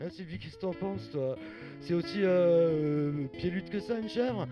Hein, 0.00 0.08
Sylvie, 0.08 0.38
qu'est-ce 0.38 0.56
que 0.56 0.60
t'en 0.60 0.72
penses 0.72 1.10
toi? 1.10 1.36
C'est 1.80 1.94
aussi 1.94 2.20
euh, 2.22 3.26
que 3.70 3.80
ça 3.80 3.98
une 3.98 4.08
chèvre? 4.08 4.48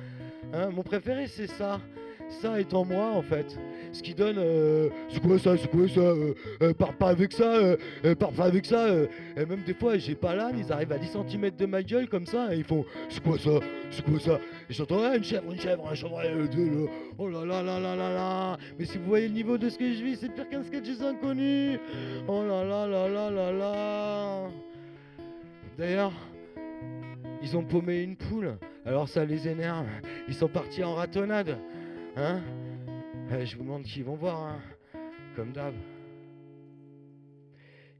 Hein 0.53 0.71
Mon 0.71 0.83
préféré 0.83 1.27
c'est 1.27 1.47
ça. 1.47 1.81
Ça 2.29 2.61
étant 2.61 2.85
moi 2.85 3.11
en 3.15 3.23
fait. 3.23 3.57
Ce 3.93 4.03
qui 4.03 4.13
donne. 4.15 4.37
euh, 4.39 4.89
c'est 5.09 5.23
quoi 5.23 5.39
ça 5.39 5.57
C'est 5.57 5.71
quoi 5.71 5.89
ça 5.89 6.01
euh, 6.01 6.35
euh, 6.63 6.75
pas 6.75 7.09
avec 7.09 7.33
ça 7.33 7.55
euh, 7.55 7.77
euh, 8.05 8.15
Pars 8.15 8.33
pas 8.33 8.45
avec 8.47 8.67
ça. 8.67 8.89
Et 9.37 9.47
même 9.47 9.63
des 9.65 9.75
fois 9.75 9.97
j'ai 9.99 10.15
pas 10.15 10.35
l'âne, 10.35 10.59
ils 10.59 10.73
arrivent 10.73 10.93
à 10.93 10.99
10 10.99 11.17
cm 11.29 11.51
de 11.57 11.67
ma 11.67 11.83
gueule 11.83 12.09
comme 12.09 12.27
ça 12.27 12.53
et 12.55 12.59
ils 12.59 12.65
font 12.65 12.85
C'est 13.09 13.23
quoi 13.23 13.39
ça 13.39 13.51
C'est 13.91 14.05
quoi 14.05 14.19
ça 14.19 14.41
Et 14.69 14.73
j'entends 14.75 14.99
Ah, 15.05 15.17
une 15.17 15.23
chèvre, 15.25 15.45
une 15.53 15.61
chèvre, 15.61 15.89
un 15.89 15.95
là. 15.95 16.91
Oh 17.19 17.29
là 17.29 17.45
là 17.45 17.63
là 17.63 17.79
là 17.79 17.95
là 17.97 18.13
là 18.15 18.57
Mais 18.79 18.85
si 18.85 18.99
vous 18.99 19.05
voyez 19.07 19.29
le 19.29 19.35
niveau 19.35 19.57
de 19.57 19.69
ce 19.69 19.79
que 19.79 19.93
je 19.93 20.03
vis, 20.03 20.17
c'est 20.17 20.33
pire 20.35 20.49
qu'un 20.49 20.63
sketch 20.65 20.85
des 20.85 21.03
inconnus 21.03 21.79
Oh 22.27 22.43
là 22.43 22.65
là 22.65 22.87
là 22.89 23.09
là 23.09 23.31
là 23.31 23.53
là 23.53 24.49
D'ailleurs, 25.79 26.13
ils 27.43 27.57
ont 27.57 27.63
paumé 27.65 28.03
une 28.03 28.17
poule, 28.17 28.57
alors 28.87 29.09
ça 29.09 29.25
les 29.25 29.47
énerve. 29.49 29.87
Ils 30.29 30.35
sont 30.35 30.49
partis 30.49 30.83
en 30.83 30.95
ratonnade. 30.95 31.59
Hein 32.17 32.41
Eh, 33.33 33.45
Je 33.45 33.57
vous 33.57 33.65
demande 33.65 33.83
qui 33.83 34.03
vont 34.03 34.15
voir, 34.15 34.41
hein. 34.43 34.61
comme 35.37 35.53
d'hab. 35.53 35.75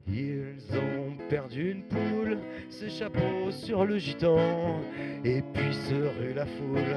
Ils 0.07 0.55
ont 0.71 1.17
perdu 1.29 1.71
une 1.71 1.83
poule, 1.83 2.37
ses 2.69 2.89
chapeaux 2.89 3.49
sur 3.49 3.85
le 3.85 3.97
gitan, 3.97 4.79
et 5.23 5.41
puis 5.41 5.73
se 5.73 5.95
rue 5.95 6.33
la 6.33 6.45
foule, 6.45 6.95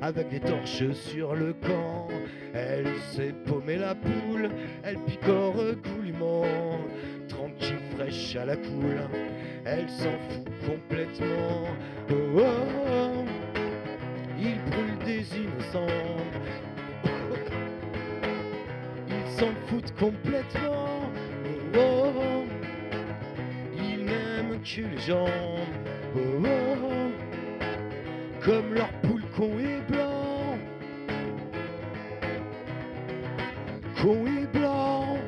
avec 0.00 0.30
des 0.30 0.40
torches 0.40 0.90
sur 0.92 1.34
le 1.34 1.52
camp. 1.52 2.08
Elle 2.54 2.88
s'est 3.12 3.34
paumée 3.44 3.76
la 3.76 3.94
poule, 3.94 4.48
elle 4.82 4.96
picore 5.00 5.54
goulûment, 5.84 6.46
tranquille, 7.28 7.76
fraîche 7.94 8.34
à 8.36 8.46
la 8.46 8.56
coule, 8.56 9.02
elle 9.66 9.88
s'en 9.90 10.18
fout 10.30 10.48
complètement. 10.66 11.66
Oh, 12.10 12.14
oh, 12.38 12.42
oh. 12.88 13.45
Il 14.38 14.60
brûle 14.70 14.98
des 15.04 15.24
innocents, 15.36 15.86
ils 19.08 19.30
s'en 19.38 19.52
foutent 19.66 19.94
complètement. 19.98 21.10
Oh, 21.74 21.78
oh, 21.78 22.12
oh. 22.16 22.44
Ils 23.76 24.04
n'aiment 24.04 24.60
que 24.60 24.82
les 24.82 24.98
gens. 24.98 25.26
Comme 28.44 28.74
leur 28.74 28.92
poule 29.02 29.24
con 29.36 29.58
et 29.58 29.80
blanc. 29.90 30.58
Con 34.00 34.26
et 34.26 34.46
blanc. 34.56 35.18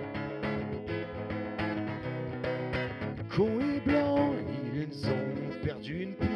Con 3.35 3.61
et 3.61 3.81
blanc. 3.85 4.35
Ils 4.75 5.09
ont 5.09 5.65
perdu 5.65 6.03
une. 6.03 6.28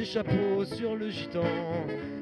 Ses 0.00 0.06
chapeaux 0.06 0.64
sur 0.64 0.96
le 0.96 1.10
gitan. 1.10 1.44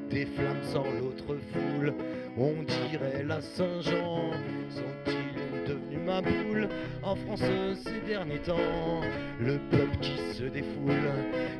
Des 0.09 0.25
flammes 0.25 0.63
sans 0.63 0.83
l'autre 0.83 1.37
foule. 1.53 1.93
On 2.37 2.51
dirait 2.63 3.23
la 3.25 3.39
Saint-Jean. 3.39 4.31
Sont-ils 4.67 5.63
devenus 5.65 5.99
ma 6.05 6.19
boule 6.19 6.67
en 7.03 7.15
France 7.15 7.41
ces 7.85 8.01
derniers 8.05 8.39
temps? 8.39 8.99
Le 9.39 9.59
peuple 9.71 9.97
qui 10.01 10.17
se 10.33 10.43
défoule 10.43 11.09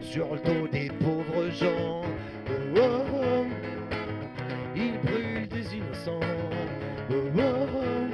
sur 0.02 0.34
le 0.34 0.42
dos 0.42 0.68
des 0.68 0.90
pauvres 0.90 1.50
gens. 1.52 2.02
Oh, 2.76 2.80
oh, 2.82 3.06
oh. 3.14 3.46
Ils 4.76 5.00
brûlent 5.00 5.48
des 5.48 5.78
innocents. 5.78 6.20
Oh, 7.12 7.14
oh, 7.38 7.66
oh. 7.78 8.10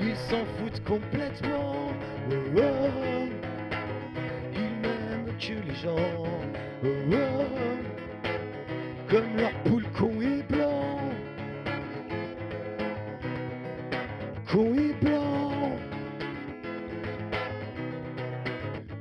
Ils 0.00 0.16
s'en 0.16 0.44
foutent 0.58 0.82
complètement. 0.82 1.92
Ils 2.28 2.54
n'aiment 4.82 5.32
que 5.38 5.52
les 5.64 5.76
gens. 5.76 6.32
Oh, 6.84 6.88
oh, 7.12 7.44
comme 9.08 9.36
leur 9.36 9.52
poule 9.62 9.84
con 9.96 10.20
et 10.20 10.42
blanc. 10.48 10.98
Con 14.50 14.74
et 14.74 14.92
blanc. 15.00 15.78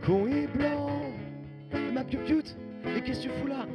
Con 0.06 0.28
et 0.28 0.48
blanc. 0.56 1.02
Ma 1.92 2.04
piou-pioute, 2.04 2.56
et 2.96 3.02
qu'est-ce 3.02 3.26
que 3.26 3.34
tu 3.34 3.40
fous 3.40 3.48
là? 3.48 3.66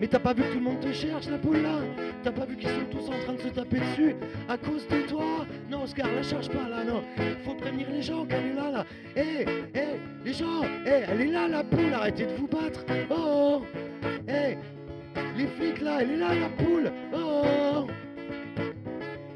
Mais 0.00 0.06
t'as 0.08 0.18
pas 0.18 0.32
vu 0.32 0.42
que 0.44 0.48
tout 0.48 0.58
le 0.58 0.64
monde 0.64 0.80
te 0.80 0.92
cherche, 0.92 1.28
la 1.28 1.36
poule 1.36 1.60
là? 1.60 1.80
T'as 2.22 2.30
pas 2.30 2.44
vu 2.44 2.56
qu'ils 2.56 2.68
sont 2.68 2.84
tous 2.88 3.08
en 3.08 3.18
train 3.18 3.32
de 3.32 3.40
se 3.40 3.48
taper 3.48 3.80
dessus 3.80 4.14
à 4.48 4.56
cause 4.56 4.86
de 4.86 5.00
toi? 5.08 5.44
Non, 5.68 5.82
Oscar, 5.82 6.06
la 6.14 6.22
charge 6.22 6.48
pas 6.48 6.68
là, 6.68 6.84
non. 6.84 7.02
Faut 7.44 7.54
prévenir 7.54 7.88
les 7.90 8.00
gens 8.00 8.24
qu'elle 8.24 8.46
est 8.46 8.54
là, 8.54 8.70
là. 8.70 8.86
Hé, 9.16 9.44
hé, 9.74 9.98
les 10.24 10.32
gens, 10.32 10.62
hé, 10.86 11.02
elle 11.10 11.20
est 11.20 11.32
là, 11.32 11.48
la 11.48 11.64
poule, 11.64 11.92
arrêtez 11.92 12.26
de 12.26 12.34
vous 12.34 12.46
battre. 12.46 12.84
Oh, 13.10 13.62
hé, 14.28 14.56
les 15.36 15.46
flics 15.48 15.80
là, 15.80 15.98
elle 16.02 16.12
est 16.12 16.16
là, 16.16 16.28
la 16.34 16.48
poule. 16.64 16.92
Oh, 17.12 17.88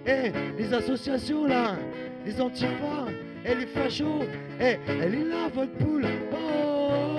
hé, 0.07 0.31
les 0.57 0.73
associations 0.73 1.45
là, 1.45 1.75
les 2.25 2.41
antifas, 2.41 3.09
hé, 3.45 3.57
les 3.57 3.67
fachos, 3.67 4.23
hé, 4.61 4.79
elle 4.87 5.15
est 5.15 5.25
là, 5.25 5.49
votre 5.53 5.73
poule. 5.73 6.07
Oh, 6.33 7.17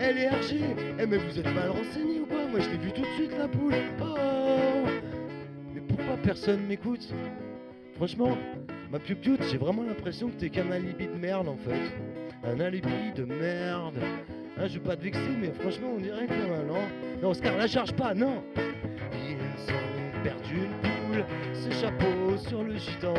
elle 0.00 0.16
est 0.16 0.28
RG. 0.28 0.56
Eh, 0.98 1.06
mais 1.06 1.18
vous 1.18 1.38
êtes 1.38 1.54
mal 1.54 1.68
renseignés 1.68 2.20
ou 2.20 2.26
quoi? 2.26 2.46
Moi, 2.50 2.60
je 2.60 2.70
l'ai 2.70 2.78
vu 2.78 2.92
tout 2.92 3.02
de 3.02 3.14
suite, 3.16 3.36
la 3.36 3.48
poule. 3.48 3.74
Oh 4.00 4.37
personne 6.28 6.66
m'écoute 6.66 7.10
Franchement, 7.94 8.36
ma 8.90 8.98
piou-pioute, 8.98 9.42
j'ai 9.50 9.56
vraiment 9.56 9.82
l'impression 9.82 10.28
que 10.28 10.34
t'es 10.34 10.50
qu'un 10.50 10.70
alibi 10.70 11.06
de 11.06 11.14
merde, 11.14 11.48
en 11.48 11.56
fait. 11.56 11.90
Un 12.44 12.60
alibi 12.60 13.14
de 13.16 13.24
merde. 13.24 13.96
Hein, 14.58 14.66
je 14.66 14.74
veux 14.74 14.84
pas 14.84 14.94
te 14.94 15.04
vexer, 15.04 15.30
mais 15.40 15.50
franchement, 15.52 15.94
on 15.96 15.98
dirait 15.98 16.26
que 16.26 16.34
non, 16.34 16.66
non. 16.66 16.82
Non, 17.22 17.30
Oscar, 17.30 17.56
la 17.56 17.66
charge 17.66 17.94
pas, 17.94 18.12
non 18.12 18.44
Ils 19.14 19.72
ont 19.72 20.22
perdu 20.22 20.56
une 20.56 20.80
poule, 20.82 21.24
ce 21.54 21.70
chapeau 21.70 22.36
sur 22.36 22.62
le 22.62 22.76
gitan. 22.76 23.14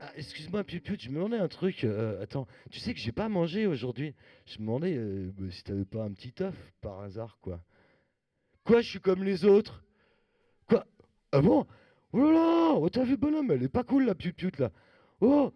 Ah, 0.00 0.12
excuse-moi, 0.14 0.62
Piu-Piu, 0.62 0.98
je 1.00 1.08
me 1.08 1.16
demandais 1.16 1.38
un 1.38 1.48
truc. 1.48 1.82
euh, 1.82 2.22
attends, 2.22 2.46
tu 2.70 2.78
sais 2.78 2.94
que 2.94 3.00
j'ai 3.00 3.10
pas 3.10 3.28
mangé 3.28 3.66
aujourd'hui. 3.66 4.14
Je 4.46 4.58
me 4.58 4.66
demandais 4.66 4.94
euh, 4.96 5.32
bah, 5.36 5.46
si 5.50 5.64
t'avais 5.64 5.84
pas 5.84 6.04
un 6.04 6.12
petit 6.12 6.32
œuf 6.42 6.54
par 6.80 7.00
hasard, 7.00 7.38
quoi. 7.42 7.60
Quoi, 8.62 8.82
je 8.82 8.88
suis 8.88 9.00
comme 9.00 9.24
les 9.24 9.44
autres? 9.44 9.82
Quoi? 10.68 10.86
Ah 11.32 11.40
bon? 11.40 11.66
Oh 12.12 12.18
là 12.18 12.32
là 12.32 12.72
Oh, 12.74 12.88
t'as 12.88 13.04
vu, 13.04 13.16
bonhomme, 13.16 13.50
elle 13.50 13.62
est 13.62 13.68
pas 13.68 13.84
cool, 13.84 14.04
la 14.06 14.14
Piu-Piu, 14.14 14.50
là. 14.58 14.70
Oh 15.20 15.52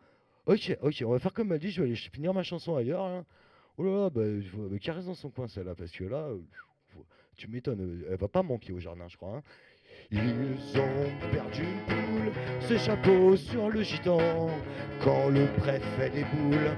Ok, 0.46 0.76
ok, 0.82 1.02
on 1.06 1.10
va 1.10 1.18
faire 1.20 1.32
comme 1.32 1.52
elle 1.52 1.60
dit, 1.60 1.70
je 1.70 1.80
vais 1.82 1.86
aller 1.88 1.96
finir 1.96 2.34
ma 2.34 2.42
chanson 2.42 2.76
ailleurs. 2.76 3.02
hein. 3.04 3.24
Oh 3.78 3.84
là 3.84 3.90
là, 4.04 4.10
bah, 4.10 4.22
bah, 4.24 4.92
raison 4.92 5.10
dans 5.10 5.14
son 5.14 5.30
coin, 5.30 5.46
celle-là, 5.48 5.74
parce 5.74 5.92
que 5.92 6.04
là, 6.04 6.28
euh, 6.28 6.38
tu 7.36 7.48
m'étonnes, 7.48 7.80
euh, 7.80 8.08
elle 8.10 8.16
va 8.16 8.28
pas 8.28 8.42
manquer 8.42 8.72
au 8.72 8.80
jardin, 8.80 9.06
je 9.08 9.16
crois. 9.16 9.36
hein. 9.36 9.42
Ils 10.10 10.78
ont 10.78 11.30
perdu 11.32 11.62
une 11.62 11.80
poule, 11.86 12.32
ce 12.60 12.76
chapeau 12.76 13.36
sur 13.36 13.70
le 13.70 13.82
gitan. 13.82 14.48
Quand 15.02 15.28
le 15.28 15.46
préfet 15.58 16.10
déboule, 16.10 16.70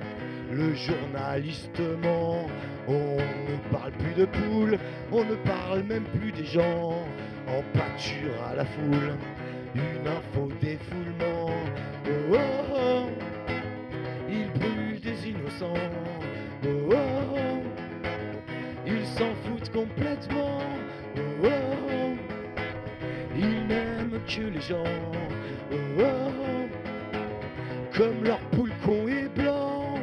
le 0.52 0.74
journaliste 0.74 1.80
ment. 2.02 2.46
On 2.86 3.16
ne 3.16 3.72
parle 3.72 3.92
plus 3.92 4.14
de 4.14 4.26
poules, 4.26 4.78
on 5.10 5.24
ne 5.24 5.34
parle 5.36 5.82
même 5.84 6.04
plus 6.18 6.32
des 6.32 6.44
gens. 6.44 6.92
En 7.46 7.62
pâture 7.72 8.42
à 8.42 8.54
la 8.54 8.64
foule, 8.64 9.16
une 9.74 10.06
info 10.06 10.48
défoulement. 10.60 11.50
Oh, 12.06 12.10
oh, 12.32 12.36
oh, 12.74 13.08
ils 14.28 14.50
brûlent 14.58 15.00
des 15.00 15.28
innocents. 15.28 15.74
Oh, 16.64 16.68
oh, 16.90 16.94
oh, 17.34 17.62
ils 18.86 19.06
s'en 19.06 19.34
foutent 19.44 19.72
complètement. 19.72 20.60
Oh, 21.16 21.20
oh, 21.44 21.48
oh, 21.88 22.16
ils 23.36 23.66
n'aiment 23.66 24.20
que 24.26 24.42
les 24.42 24.60
gens. 24.60 24.84
Oh, 25.72 25.76
oh, 25.98 26.02
oh, 26.02 27.18
comme 27.96 28.24
leur 28.24 28.38
poule 28.50 28.72
con 28.84 29.06
et 29.08 29.28
blanc. 29.28 29.94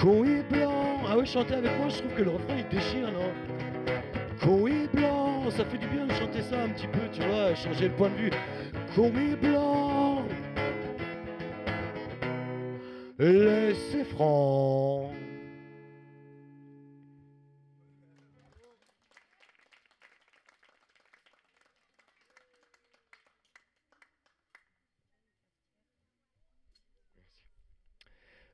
Con 0.00 0.24
et 0.24 0.42
blanc. 0.50 0.98
Ah 1.08 1.16
oui, 1.18 1.26
chantez 1.26 1.54
avec 1.54 1.76
moi, 1.78 1.88
je 1.88 1.98
trouve 1.98 2.14
que 2.14 2.22
le 2.22 2.30
refrain 2.30 2.56
il 2.58 2.68
déchire, 2.68 3.12
non? 3.12 3.32
Con 4.40 4.66
et 4.66 4.88
blanc, 4.92 5.31
ça 5.50 5.64
fait 5.64 5.78
du 5.78 5.86
bien 5.88 6.06
de 6.06 6.12
chanter 6.12 6.42
ça 6.42 6.62
un 6.62 6.68
petit 6.70 6.86
peu, 6.86 7.00
tu 7.12 7.22
vois, 7.22 7.54
changer 7.54 7.88
le 7.88 7.94
point 7.94 8.10
de 8.10 8.14
vue. 8.14 8.30
Et 8.30 9.36
blanc. 9.36 10.24
Laissez 13.18 14.04
franc. 14.04 15.12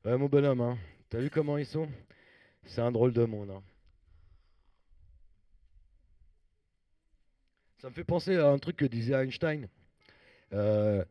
Ouais, 0.05 0.16
mon 0.16 0.27
bonhomme, 0.27 0.60
hein. 0.60 0.78
T'as 1.10 1.19
vu 1.19 1.28
comment 1.31 1.59
ils 1.59 1.66
sont? 1.66 1.89
C'est 2.65 2.81
un 2.81 2.93
drôle 2.93 3.12
de 3.12 3.24
monde, 3.24 3.51
hein. 3.51 3.62
Ça 7.78 7.88
me 7.88 7.94
fait 7.94 8.02
penser 8.02 8.36
à 8.36 8.48
un 8.48 8.59
truc 8.59 8.76
que 8.76 8.84
disait 8.84 9.14
Einstein. 9.14 9.68
Euh, 10.52 11.05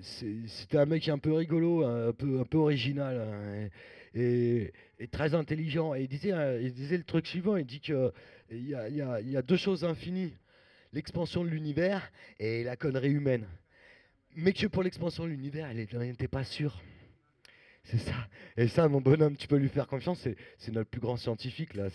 C'était 0.00 0.78
un 0.78 0.86
mec 0.86 1.06
un 1.10 1.18
peu 1.18 1.34
rigolo, 1.34 1.84
un 1.84 2.12
peu, 2.14 2.56
original 2.56 3.20
hein, 3.20 3.68
et, 4.14 4.72
très 5.12 5.34
intelligent. 5.34 5.94
Et 5.94 6.04
il 6.04 6.08
disait, 6.08 6.32
euh, 6.32 6.62
il 6.62 6.72
disait 6.72 6.96
le 6.96 7.04
truc 7.04 7.26
suivant, 7.26 7.56
il 7.56 7.66
dit 7.66 7.80
qu'il 7.80 8.12
y 8.50 8.74
a, 8.74 8.88
y, 8.88 9.36
a, 9.36 9.42
deux 9.42 9.58
choses 9.58 9.84
infinies. 9.84 10.32
L'expansion 10.94 11.44
de 11.44 11.50
l'univers 11.50 12.10
et 12.38 12.64
la 12.64 12.76
connerie 12.76 13.10
humaine. 13.10 13.46
Mais 14.36 14.54
que 14.54 14.66
pour 14.68 14.82
l'expansion 14.82 15.24
de 15.24 15.28
l'univers, 15.28 15.70
il 15.70 15.86
n'était 15.98 16.28
pas 16.28 16.44
sûr. 16.44 16.80
C'est 17.84 17.98
ça. 17.98 18.26
Et 18.56 18.68
ça, 18.68 18.88
mon 18.88 19.02
bonhomme, 19.02 19.36
tu 19.36 19.46
peux 19.46 19.56
lui 19.56 19.68
faire 19.68 19.86
confiance. 19.86 20.26
C'est, 20.56 20.72
notre 20.72 20.88
plus 20.88 21.00
grand 21.00 21.18
scientifique 21.18 21.74
là. 21.74 21.88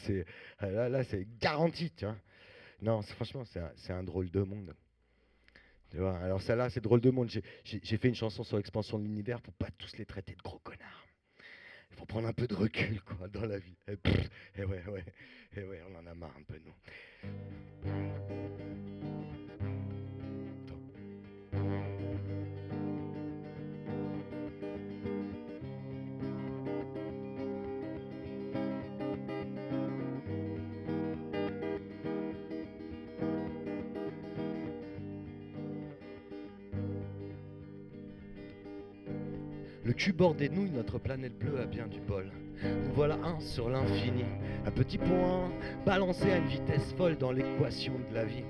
Là, 0.62 0.90
là, 0.90 1.04
c'est 1.04 1.28
garanti. 1.40 1.90
Tu. 1.90 2.06
Non, 2.84 3.02
franchement, 3.02 3.46
c'est 3.46 3.94
un, 3.94 4.04
drôle 4.04 4.30
de 4.30 4.42
monde. 4.42 4.76
Alors 5.96 6.42
celle-là, 6.42 6.70
c'est 6.70 6.82
drôle 6.82 7.00
de 7.00 7.12
monde. 7.12 7.30
J'ai, 7.64 7.98
fait 7.98 8.10
une 8.10 8.16
chanson 8.16 8.44
sur 8.44 8.58
l'expansion 8.58 9.00
de 9.00 9.04
l'univers 9.04 9.42
pour 9.42 9.54
pas 9.54 9.70
tous 9.78 9.96
les 9.98 10.06
traiter 10.06 10.36
de 10.36 10.42
gros 10.42 10.60
connards. 10.60 11.06
Il 11.92 11.96
faut 11.96 12.06
prendre 12.06 12.28
un 12.28 12.34
peu 12.34 12.46
de 12.46 12.56
recul, 12.56 13.02
quoi, 13.02 13.30
dans 13.30 13.46
la 13.46 13.58
vie. 13.58 13.78
Et 14.58 14.66
ouais, 14.66 14.84
on 15.90 15.96
en 15.96 16.06
a 16.06 16.14
marre 16.14 16.36
un 16.38 16.44
peu, 16.44 16.60
nous. 16.60 16.74
Le 39.94 39.98
cul 39.98 40.12
bordé 40.12 40.50
de 40.50 40.56
nouilles, 40.56 40.72
notre 40.72 40.98
planète 40.98 41.38
bleue 41.38 41.60
a 41.62 41.66
bien 41.66 41.86
du 41.86 42.00
bol? 42.00 42.32
Nous 42.64 42.94
voilà 42.96 43.14
un 43.24 43.40
sur 43.40 43.70
l'infini, 43.70 44.26
un 44.66 44.72
petit 44.72 44.98
point 44.98 45.52
balancé 45.86 46.32
à 46.32 46.38
une 46.38 46.48
vitesse 46.48 46.96
folle 46.98 47.16
dans 47.16 47.32
l'équation 47.32 47.94
de 48.10 48.16
la 48.16 48.26
vie. 48.26 48.44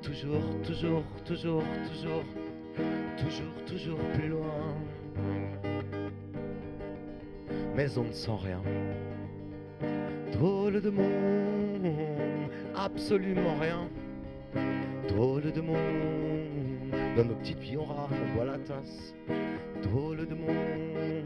Toujours, 0.00 0.44
toujours, 0.62 1.02
toujours, 1.24 1.64
toujours, 1.90 2.22
toujours, 3.16 3.64
toujours 3.66 3.98
plus 4.12 4.28
loin. 4.28 4.76
Mais 7.74 7.98
on 7.98 8.04
ne 8.04 8.12
sent 8.12 8.38
rien. 8.44 8.62
Drôle 10.34 10.80
de 10.80 10.90
monde, 10.90 11.96
absolument 12.76 13.56
rien. 13.60 13.88
Drôle 15.08 15.50
de 15.50 15.60
monde, 15.60 16.43
dans 17.16 17.24
nos 17.24 17.34
petites 17.36 17.58
vies 17.58 17.76
on 17.76 17.84
rare, 17.84 18.08
on 18.10 18.34
boit 18.34 18.44
la 18.44 18.58
tasse. 18.58 19.14
Drôle 19.82 20.26
de 20.26 20.34
monde, 20.34 21.24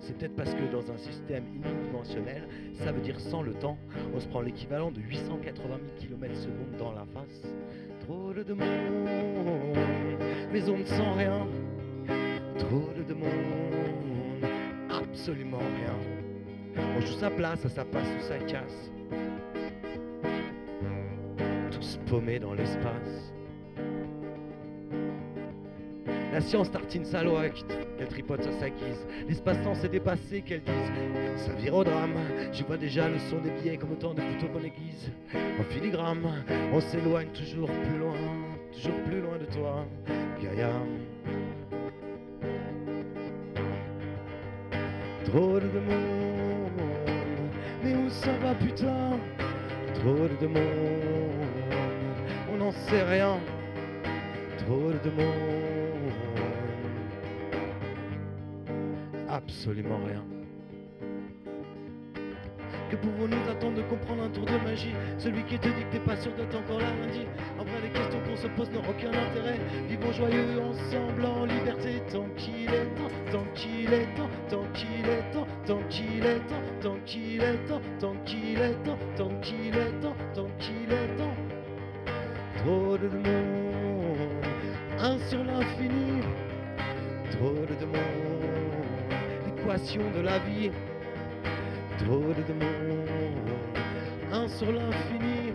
c'est 0.00 0.16
peut-être 0.18 0.36
parce 0.36 0.52
que 0.54 0.70
dans 0.70 0.90
un 0.90 0.96
système 0.98 1.44
unidimensionnel, 1.54 2.48
ça 2.74 2.92
veut 2.92 3.00
dire 3.00 3.18
sans 3.18 3.42
le 3.42 3.54
temps, 3.54 3.78
on 4.14 4.20
se 4.20 4.28
prend 4.28 4.40
l'équivalent 4.40 4.90
de 4.90 5.00
880 5.00 5.78
000 5.98 6.14
km 6.14 6.34
secondes 6.34 6.76
dans 6.78 6.92
la 6.92 7.06
face. 7.06 7.46
Drôle 8.06 8.44
de 8.44 8.52
monde, 8.52 9.78
mais 10.52 10.68
on 10.68 10.78
ne 10.78 10.84
sent 10.84 11.12
rien. 11.16 11.46
Drôle 12.58 13.06
de 13.06 13.14
monde, 13.14 14.44
absolument 14.90 15.58
rien. 15.58 16.84
On 16.96 17.00
joue 17.00 17.14
sa 17.14 17.30
place, 17.30 17.66
ça 17.66 17.84
passe 17.84 18.08
ou 18.18 18.22
ça 18.22 18.38
casse. 18.38 18.92
Tous 21.70 21.98
paumés 22.06 22.38
dans 22.38 22.54
l'espace. 22.54 23.35
La 26.36 26.42
science 26.42 26.70
tartine 26.70 27.06
sa 27.06 27.22
loi, 27.22 27.44
qu'elle 27.96 28.08
tripote 28.08 28.46
à 28.46 28.52
sa 28.60 28.68
guise. 28.68 29.06
L'espace-temps 29.26 29.74
s'est 29.74 29.88
dépassé, 29.88 30.42
qu'elle 30.42 30.60
dise. 30.60 30.92
Ça 31.38 31.54
vire 31.54 31.74
au 31.74 31.82
drame, 31.82 32.12
je 32.52 32.62
vois 32.62 32.76
déjà 32.76 33.08
le 33.08 33.18
son 33.30 33.38
des 33.38 33.48
billets 33.52 33.78
comme 33.78 33.92
autant 33.92 34.12
de 34.12 34.20
couteaux 34.20 34.48
qu'on 34.52 34.62
aiguise. 34.62 35.10
En 35.34 35.62
filigrane, 35.72 36.44
on 36.74 36.80
s'éloigne 36.82 37.28
toujours 37.28 37.70
plus 37.70 37.98
loin, 37.98 38.12
toujours 38.70 39.02
plus 39.04 39.22
loin 39.22 39.38
de 39.38 39.46
toi, 39.46 39.86
Gaïa. 40.42 40.72
Trop 45.24 45.58
de 45.58 45.80
monde, 45.88 46.70
mais 47.82 47.94
où 47.94 48.10
ça 48.10 48.32
va 48.42 48.54
putain? 48.56 49.18
Trop 49.94 50.28
de 50.38 50.46
monde, 50.46 51.46
on 52.52 52.58
n'en 52.58 52.72
sait 52.72 53.04
rien. 53.04 53.38
Trop 54.58 54.92
de 55.02 55.10
monde, 55.10 55.85
absolument 59.36 60.00
rien. 60.06 60.24
Que 62.90 62.96
pouvons-nous 62.96 63.50
attendre 63.50 63.76
de 63.76 63.82
comprendre 63.82 64.22
un 64.22 64.28
tour 64.30 64.44
de 64.44 64.56
magie? 64.64 64.94
Celui 65.18 65.42
qui 65.42 65.58
te 65.58 65.68
dit 65.68 65.84
que 65.84 65.92
t'es 65.92 66.04
pas 66.04 66.16
sûr 66.16 66.32
d'être 66.36 66.56
encore 66.56 66.78
là 66.78 66.86
lundi. 67.00 67.26
En 67.58 67.64
vrai 67.64 67.80
les 67.82 67.90
questions 67.90 68.20
qu'on 68.20 68.36
se 68.36 68.46
pose 68.46 68.70
n'ont 68.70 68.88
aucun 68.88 69.10
intérêt. 69.10 69.58
Vivons 69.88 70.12
joyeux 70.12 70.60
ensemble 70.60 71.24
en 71.26 71.44
liberté. 71.44 72.00
Tant 72.10 72.28
qu'il 72.36 72.72
est 72.72 72.94
temps, 72.94 73.12
tant 73.32 73.44
qu'il 73.54 73.92
est 73.92 74.14
temps, 74.16 74.30
tant 74.48 74.64
qu'il 74.72 75.04
est 75.04 75.32
temps, 75.32 75.46
tant 75.66 75.82
qu'il 75.88 76.24
est 76.24 76.46
temps, 76.48 76.62
tant 76.80 76.98
qu'il 77.04 77.42
est 77.42 77.66
temps, 77.66 77.82
tant 77.98 78.14
qu'il 78.24 78.60
est 78.60 78.84
temps, 78.84 78.98
tant 79.16 79.40
qu'il 79.40 79.76
est 79.76 80.00
temps, 80.00 80.16
tant 80.34 80.48
qu'il 80.58 80.92
est 80.92 81.16
temps. 81.18 81.36
Trop 82.58 82.96
de 82.96 83.08
monde, 83.08 84.46
un 85.00 85.18
sur 85.28 85.42
l'infini. 85.44 86.22
Trop 87.32 87.50
de 87.50 87.84
monde, 87.84 88.35
de 89.66 90.20
la 90.20 90.38
vie 90.38 90.70
Trop 91.98 92.20
de 92.20 92.52
monde, 92.52 93.50
un 94.32 94.46
sur 94.46 94.70
l'infini. 94.70 95.52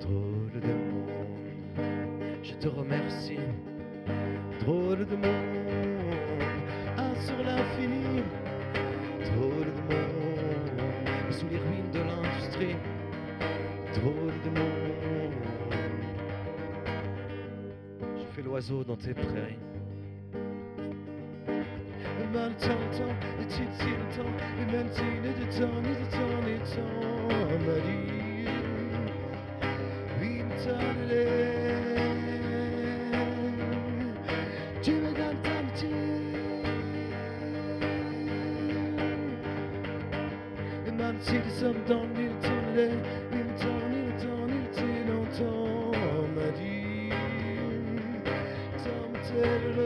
Trop 0.00 0.10
de 0.52 0.66
monde, 0.66 1.10
je 2.42 2.54
te 2.54 2.66
remercie. 2.66 3.38
Trop 4.58 4.96
de 4.96 5.14
monde, 5.14 5.86
un 6.96 7.14
sur 7.20 7.38
l'infini. 7.44 8.22
Trop 9.22 9.60
de 9.68 9.72
monde, 9.88 11.30
sous 11.30 11.46
les 11.48 11.58
ruines 11.58 11.90
de 11.92 12.00
l'industrie. 12.00 12.76
Trop 13.92 14.30
de 14.44 14.50
monde, 14.58 15.32
je 18.18 18.24
fais 18.34 18.42
l'oiseau 18.42 18.82
dans 18.82 18.96
tes 18.96 19.14
prairies. 19.14 19.75
Man 22.36 22.52
temps, 22.58 22.98
temps, 22.98 23.16
et 23.40 23.48
tid 23.48 23.64
til 23.78 23.96
temps, 24.14 24.36
et 24.60 24.66
man 24.72 24.88
tine 24.94 25.28
det 25.38 25.48
temps, 25.56 25.88
i 25.88 25.94
det 26.00 26.08
temps, 26.10 26.46
i 26.46 26.58
temps, 26.74 27.66
med 27.66 27.80
de 27.86 27.98
vinterle. 30.20 31.24
Tu 34.82 34.92
veux 34.92 35.14
dans 35.14 35.36
ta 35.44 35.86
Et 40.86 40.94
man 40.98 41.16
siger 41.20 41.42
det 41.42 41.52
som 41.52 41.74
dans 41.88 42.06
lille 42.16 42.36
tunnel, 42.42 42.94
lille 43.32 43.54
temps, 43.60 43.88
lille 43.92 44.14
temps, 44.20 44.46
lille 44.46 44.68
til 44.74 44.98
longtemps, 45.08 46.28
med 46.36 46.52
de 46.58 47.12
tom 48.84 49.12
tælle. 49.24 49.85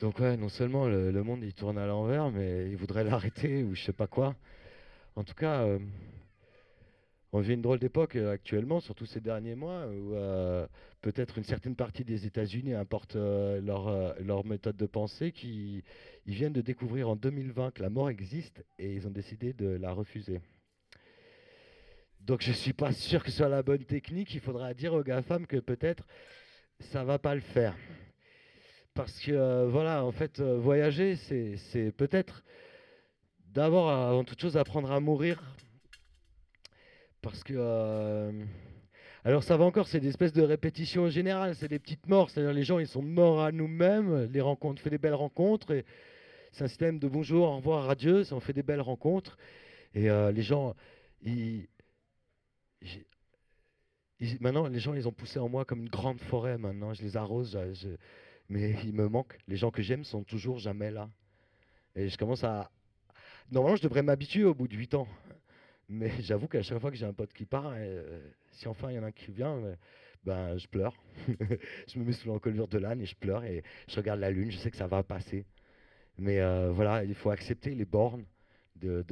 Donc 0.00 0.18
non 0.20 0.48
seulement 0.48 0.86
le, 0.86 1.22
monde 1.22 1.44
il 1.44 1.52
tourne 1.52 1.76
à 1.76 1.86
l'envers, 1.86 2.30
mais 2.30 2.70
il 2.70 2.76
voudrait 2.76 3.04
l'arrêter 3.10 3.62
ou 3.62 3.74
je 3.74 3.82
sais 3.82 3.92
pas 3.92 4.06
quoi. 4.06 4.34
En 5.14 5.24
tout 5.24 5.34
cas, 5.34 5.62
euh, 5.62 5.78
on 7.32 7.40
vit 7.40 7.52
une 7.52 7.60
drôle 7.60 7.78
d'époque 7.78 8.16
euh, 8.16 8.32
actuellement, 8.32 8.80
surtout 8.80 9.04
ces 9.04 9.20
derniers 9.20 9.54
mois, 9.54 9.86
où 9.88 10.14
euh, 10.14 10.66
peut-être 11.02 11.36
une 11.36 11.44
certaine 11.44 11.76
partie 11.76 12.02
des 12.04 12.24
États-Unis 12.24 12.72
importe 12.72 13.14
leur, 13.14 14.18
leur 14.20 14.46
méthode 14.46 14.76
de 14.76 14.86
pensée, 14.86 15.32
qui 15.32 15.84
ils 16.24 16.34
viennent 16.34 16.54
de 16.54 16.62
découvrir 16.62 17.10
en 17.10 17.16
2020 17.16 17.72
que 17.72 17.82
la 17.82 17.90
mort 17.90 18.08
existe 18.08 18.64
et 18.78 18.94
ils 18.94 19.06
ont 19.06 19.10
décidé 19.10 19.52
de 19.52 19.68
la 19.68 19.92
refuser. 19.92 20.40
Donc 22.20 22.40
je 22.40 22.52
suis 22.52 22.72
pas 22.72 22.92
sûr 22.92 23.22
que 23.22 23.30
ce 23.30 23.38
soit 23.38 23.48
la 23.50 23.62
bonne 23.62 23.84
technique. 23.84 24.32
Il 24.34 24.40
faudra 24.40 24.72
dire 24.72 24.94
aux 24.94 25.02
GAFAM 25.02 25.46
que 25.46 25.58
peut-être 25.58 26.06
ça 26.78 27.04
va 27.04 27.18
pas 27.18 27.34
le 27.34 27.42
faire. 27.42 27.74
Parce 28.94 29.18
que 29.20 29.32
euh, 29.32 29.68
voilà, 29.68 30.04
en 30.04 30.12
fait, 30.12 30.40
euh, 30.40 30.58
voyager, 30.58 31.16
c'est 31.16 31.92
peut-être 31.92 32.42
d'abord 33.52 33.90
avant 33.90 34.24
toute 34.24 34.40
chose 34.40 34.56
apprendre 34.56 34.90
à 34.90 35.00
mourir. 35.00 35.42
Parce 37.22 37.42
que 37.44 37.54
euh, 37.56 38.44
alors 39.24 39.42
ça 39.44 39.56
va 39.56 39.64
encore, 39.64 39.86
c'est 39.88 40.00
des 40.00 40.08
espèces 40.08 40.32
de 40.32 40.42
répétitions 40.42 41.08
générales, 41.08 41.54
c'est 41.54 41.68
des 41.68 41.78
petites 41.78 42.08
morts, 42.08 42.30
c'est-à-dire 42.30 42.52
les 42.54 42.62
gens 42.64 42.78
ils 42.78 42.86
sont 42.86 43.02
morts 43.02 43.42
à 43.42 43.52
nous-mêmes, 43.52 44.24
les 44.32 44.40
rencontres, 44.40 44.80
on 44.80 44.84
fait 44.84 44.90
des 44.90 44.98
belles 44.98 45.14
rencontres 45.14 45.70
et 45.72 45.84
c'est 46.52 46.64
un 46.64 46.68
système 46.68 46.98
de 46.98 47.06
bonjour, 47.08 47.46
au 47.46 47.56
revoir, 47.56 47.90
adieu, 47.90 48.24
on 48.32 48.40
fait 48.40 48.54
des 48.54 48.62
belles 48.62 48.80
rencontres. 48.80 49.36
Et 49.94 50.08
les 50.08 50.42
gens 50.42 50.74
ils, 51.22 51.68
maintenant 54.40 54.66
les 54.66 54.78
gens 54.80 54.94
ils 54.94 55.06
ont 55.06 55.12
poussé 55.12 55.38
en 55.38 55.48
moi 55.50 55.66
comme 55.66 55.80
une 55.82 55.90
grande 55.90 56.20
forêt 56.20 56.56
maintenant, 56.56 56.94
je 56.94 57.02
les 57.02 57.18
arrose, 57.18 57.58
je- 57.74 57.88
mais 58.50 58.74
il 58.84 58.92
me 58.92 59.08
manque, 59.08 59.38
les 59.48 59.56
gens 59.56 59.70
que 59.70 59.80
j'aime 59.80 60.04
sont 60.04 60.22
toujours 60.22 60.58
jamais 60.58 60.90
là 60.90 61.08
et 61.96 62.08
je 62.08 62.18
commence 62.18 62.44
à 62.44 62.70
normalement 63.50 63.76
je 63.76 63.82
devrais 63.82 64.02
m'habituer 64.02 64.44
au 64.44 64.54
bout 64.54 64.68
de 64.68 64.76
8 64.76 64.94
ans. 64.94 65.08
Mais 65.88 66.10
j'avoue 66.20 66.46
qu'à 66.46 66.62
chaque 66.62 66.78
fois 66.78 66.90
que 66.90 66.96
j'ai 66.96 67.06
un 67.06 67.12
pote 67.12 67.32
qui 67.32 67.46
part, 67.46 67.72
euh, 67.74 68.20
si 68.52 68.68
enfin 68.68 68.90
il 68.90 68.96
y 68.96 68.98
en 68.98 69.02
a 69.02 69.06
un 69.06 69.12
qui 69.12 69.30
vient, 69.32 69.56
euh, 69.56 69.74
ben 70.24 70.56
je 70.58 70.68
pleure. 70.68 70.94
je 71.88 71.98
me 71.98 72.04
mets 72.04 72.12
sous 72.12 72.28
l'encolure 72.28 72.68
de 72.68 72.78
l'âne 72.78 73.00
et 73.00 73.06
je 73.06 73.16
pleure 73.16 73.44
et 73.44 73.62
je 73.88 73.96
regarde 73.96 74.20
la 74.20 74.30
lune, 74.30 74.50
je 74.50 74.58
sais 74.58 74.70
que 74.70 74.76
ça 74.76 74.86
va 74.86 75.02
passer. 75.02 75.44
Mais 76.18 76.40
euh, 76.40 76.70
voilà, 76.70 77.04
il 77.04 77.14
faut 77.14 77.30
accepter 77.30 77.74
les 77.74 77.84
bornes 77.86 78.24
de, 78.76 79.04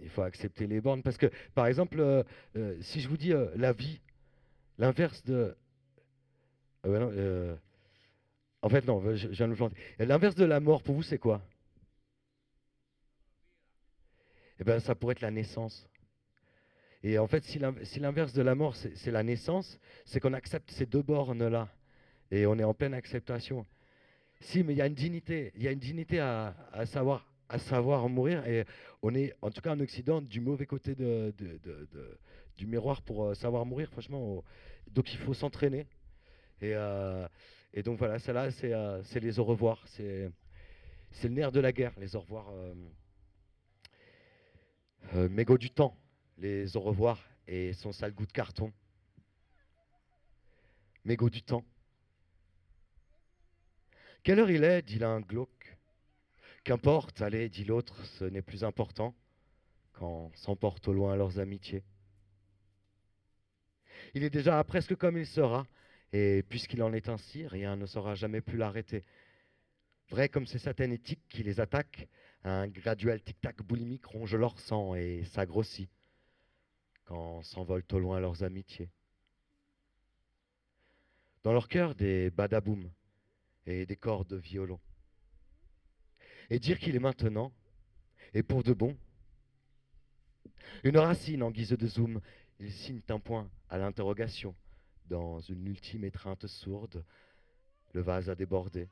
il 0.00 0.08
faut 0.10 0.22
accepter 0.22 0.66
les 0.66 0.80
bornes 0.80 1.02
parce 1.02 1.16
que 1.16 1.26
par 1.54 1.66
exemple, 1.66 2.24
si 2.80 3.00
je 3.00 3.08
vous 3.08 3.16
dis 3.16 3.32
la 3.56 3.72
vie, 3.72 4.00
l'inverse 4.78 5.24
de 5.24 5.56
Ah 6.94 7.00
non, 7.00 7.10
euh, 7.12 7.56
en 8.62 8.68
fait 8.68 8.84
non, 8.86 9.02
je, 9.14 9.28
viens 9.28 9.46
de 9.46 9.52
me 9.52 9.56
planter. 9.56 9.76
L'inverse 9.98 10.34
de 10.34 10.44
la 10.44 10.60
mort 10.60 10.82
pour 10.82 10.94
vous 10.94 11.02
c'est 11.02 11.18
quoi? 11.18 11.42
Eh 14.60 14.64
ben 14.64 14.80
ça 14.80 14.94
pourrait 14.94 15.12
être 15.12 15.20
la 15.20 15.30
naissance. 15.30 15.86
Et 17.02 17.18
en 17.18 17.26
fait, 17.26 17.44
si 17.44 17.58
l'in- 17.58 17.74
si 17.84 18.00
l'inverse 18.00 18.32
de 18.32 18.42
la 18.42 18.54
mort, 18.54 18.74
c'est 18.76 19.10
la 19.10 19.22
naissance, 19.22 19.78
c'est 20.04 20.20
qu'on 20.20 20.32
accepte 20.32 20.70
ces 20.70 20.86
deux 20.86 21.02
bornes-là. 21.02 21.68
Et 22.30 22.46
on 22.46 22.58
est 22.58 22.64
en 22.64 22.74
pleine 22.74 22.94
acceptation. 22.94 23.64
Si, 24.40 24.62
mais 24.64 24.74
il 24.74 24.78
y 24.78 24.82
a 24.82 24.86
une 24.86 24.94
dignité, 24.94 25.52
il 25.56 25.62
y 25.64 25.68
a 25.68 25.72
une 25.72 25.78
dignité 25.78 26.20
à, 26.20 26.54
savoir, 26.86 27.26
à 27.48 28.08
mourir. 28.08 28.46
Et 28.46 28.64
on 29.02 29.14
est, 29.14 29.34
en 29.42 29.50
tout 29.50 29.60
cas 29.60 29.72
en 29.74 29.80
Occident, 29.80 30.22
du 30.22 30.40
mauvais 30.40 30.66
côté 30.66 30.94
du 32.56 32.66
miroir 32.66 33.02
pour 33.02 33.26
euh, 33.26 33.34
savoir 33.34 33.64
mourir. 33.66 33.90
Franchement, 33.90 34.38
on- 34.38 34.44
donc 34.92 35.12
il 35.12 35.18
faut 35.18 35.34
s'entraîner. 35.34 35.86
Et, 36.60 36.74
euh, 36.74 37.26
et 37.72 37.82
donc 37.82 37.98
voilà, 37.98 38.18
celle-là, 38.18 38.50
c'est 38.50 38.72
euh, 38.72 39.02
c'est 39.04 39.20
les 39.20 39.38
au 39.38 39.44
revoir. 39.44 39.82
C'est 39.88 40.30
le 41.22 41.28
nerf 41.28 41.52
de 41.52 41.60
la 41.60 41.72
guerre, 41.72 41.92
les 41.98 42.16
au 42.16 42.20
revoir. 42.20 42.48
euh, 42.50 42.74
euh, 45.14 45.28
mégot 45.28 45.56
du 45.56 45.70
temps, 45.70 45.96
les 46.36 46.76
au 46.76 46.80
revoir 46.80 47.18
et 47.46 47.72
son 47.72 47.92
sale 47.92 48.12
goût 48.12 48.26
de 48.26 48.32
carton. 48.32 48.72
Mégot 51.04 51.30
du 51.30 51.42
temps. 51.42 51.64
Quelle 54.22 54.40
heure 54.40 54.50
il 54.50 54.64
est 54.64 54.82
dit 54.82 54.98
l'un 54.98 55.20
glauque. 55.20 55.76
Qu'importe, 56.64 57.22
allez, 57.22 57.48
dit 57.48 57.64
l'autre, 57.64 58.04
ce 58.04 58.24
n'est 58.24 58.42
plus 58.42 58.64
important 58.64 59.14
quand 59.94 60.30
s'emportent 60.34 60.86
au 60.88 60.92
loin 60.92 61.16
leurs 61.16 61.38
amitiés. 61.38 61.82
Il 64.14 64.22
est 64.22 64.30
déjà 64.30 64.62
presque 64.64 64.94
comme 64.96 65.16
il 65.16 65.26
sera, 65.26 65.66
et 66.12 66.42
puisqu'il 66.48 66.82
en 66.82 66.92
est 66.92 67.08
ainsi, 67.08 67.46
rien 67.46 67.76
ne 67.76 67.86
saura 67.86 68.14
jamais 68.14 68.40
plus 68.40 68.58
l'arrêter. 68.58 69.04
Vrai 70.10 70.28
comme 70.28 70.46
ces 70.46 70.58
satanétiques 70.58 71.26
qui 71.28 71.42
les 71.42 71.60
attaquent, 71.60 72.08
un 72.44 72.66
graduel 72.68 73.22
tic-tac 73.22 73.62
boulimique 73.62 74.06
ronge 74.06 74.34
leur 74.34 74.58
sang 74.58 74.94
et 74.94 75.24
s'agrossit 75.24 75.90
quand 77.04 77.42
s'envolent 77.42 77.84
au 77.92 77.98
loin 77.98 78.20
leurs 78.20 78.42
amitiés. 78.42 78.90
Dans 81.42 81.52
leur 81.52 81.68
cœur, 81.68 81.94
des 81.94 82.30
badaboum 82.30 82.90
et 83.66 83.86
des 83.86 83.96
cordes 83.96 84.28
de 84.28 84.36
violon. 84.36 84.78
Et 86.50 86.58
dire 86.58 86.78
qu'il 86.78 86.96
est 86.96 87.00
maintenant, 87.00 87.52
et 88.34 88.42
pour 88.42 88.62
de 88.62 88.72
bon, 88.74 88.96
une 90.84 90.98
racine 90.98 91.42
en 91.42 91.50
guise 91.50 91.70
de 91.70 91.86
zoom, 91.86 92.20
ils 92.60 92.72
signent 92.72 93.02
un 93.08 93.18
point 93.18 93.50
à 93.70 93.78
l'interrogation. 93.78 94.54
Dans 95.08 95.40
une 95.40 95.66
ultime 95.66 96.04
étreinte 96.04 96.46
sourde, 96.46 97.02
le 97.94 98.02
vase 98.02 98.28
a 98.28 98.34
débordé 98.34 98.90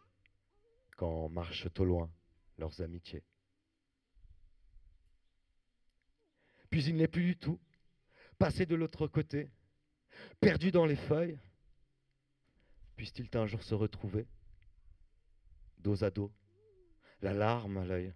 quand 0.97 1.29
marchent 1.29 1.69
au 1.79 1.85
loin 1.85 2.11
leurs 2.57 2.81
amitiés. 2.81 3.23
Puis 6.71 6.85
il 6.85 6.97
n'est 6.97 7.07
plus 7.07 7.25
du 7.27 7.37
tout, 7.37 7.61
passé 8.39 8.65
de 8.65 8.75
l'autre 8.75 9.07
côté, 9.07 9.51
perdu 10.41 10.71
dans 10.71 10.87
les 10.87 10.97
feuilles. 10.97 11.39
Puissent-ils 12.97 13.29
un 13.37 13.47
jour 13.47 13.63
se 13.63 13.75
retrouver, 13.75 14.27
dos 15.77 16.03
à 16.03 16.11
dos, 16.11 16.33
la 17.21 17.35
larme 17.35 17.77
à 17.77 17.85
l'œil, 17.85 18.15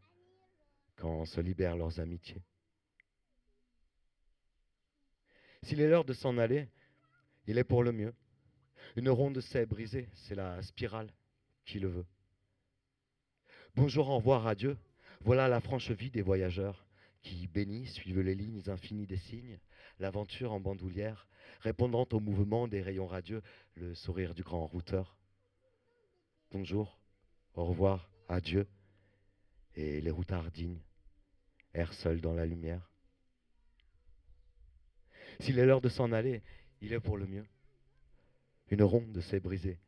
quand 0.97 1.27
se 1.27 1.43
libèrent 1.43 1.77
leurs 1.77 2.01
amitiés? 2.01 2.43
S'il 5.63 5.83
est 5.83 5.89
l'heure 5.89 6.07
de 6.07 6.15
s'en 6.15 6.39
aller, 6.39 6.71
il 7.47 7.59
est 7.59 7.65
pour 7.65 7.83
le 7.83 7.93
mieux. 7.93 8.15
Une 8.97 9.11
ronde 9.11 9.41
s'est 9.41 9.67
brisée, 9.67 10.09
c'est 10.15 10.35
la 10.35 10.63
spirale 10.63 11.13
qui 11.65 11.79
le 11.79 11.89
veut. 11.89 12.07
Bonjour, 13.77 14.09
au 14.09 14.17
revoir, 14.17 14.47
adieu. 14.47 14.77
Voilà 15.21 15.49
la 15.49 15.61
franche 15.61 15.91
vie 15.91 16.11
des 16.11 16.23
voyageurs 16.23 16.87
qui, 17.23 17.47
bénis, 17.47 17.87
suivent 17.87 18.21
les 18.21 18.35
lignes 18.35 18.63
infinies 18.69 19.07
des 19.07 19.19
signes, 19.19 19.59
l'aventure 19.99 20.53
en 20.53 20.61
bandoulière, 20.61 21.29
répondant 21.61 22.09
au 22.13 22.21
mouvement 22.21 22.69
des 22.69 22.83
rayons 22.83 23.07
radieux, 23.07 23.43
le 23.75 23.95
sourire 23.95 24.35
du 24.35 24.43
grand 24.43 24.67
routeur. 24.67 25.17
Bonjour, 26.51 26.99
au 27.55 27.65
revoir, 27.65 28.11
adieu. 28.29 28.67
Et 29.77 30.01
les 30.01 30.11
routards 30.11 30.51
dignes 30.51 30.81
errent 31.75 31.95
seuls 31.95 32.21
dans 32.21 32.35
la 32.35 32.47
lumière. 32.47 32.91
S'il 35.41 35.59
est 35.59 35.67
l'heure 35.67 35.81
de 35.81 35.89
s'en 35.89 36.13
aller, 36.13 36.43
il 36.81 36.93
est 36.93 37.01
pour 37.01 37.17
le 37.17 37.27
mieux. 37.27 37.47
Une 38.71 38.83
ronde 38.83 39.21
s'est 39.21 39.41
brisée. 39.41 39.79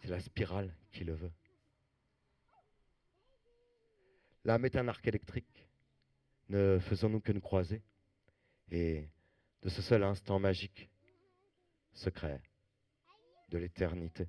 C'est 0.00 0.08
la 0.08 0.20
spirale 0.20 0.74
qui 0.92 1.04
le 1.04 1.14
veut. 1.14 1.32
L'âme 4.44 4.64
est 4.64 4.76
un 4.76 4.88
arc 4.88 5.06
électrique. 5.06 5.68
Ne 6.48 6.78
faisons-nous 6.78 7.20
que 7.20 7.32
nous 7.32 7.40
croiser 7.40 7.82
Et 8.70 9.08
de 9.62 9.68
ce 9.68 9.82
seul 9.82 10.02
instant 10.02 10.38
magique, 10.38 10.88
secret 11.92 12.40
de 13.50 13.58
l'éternité. 13.58 14.28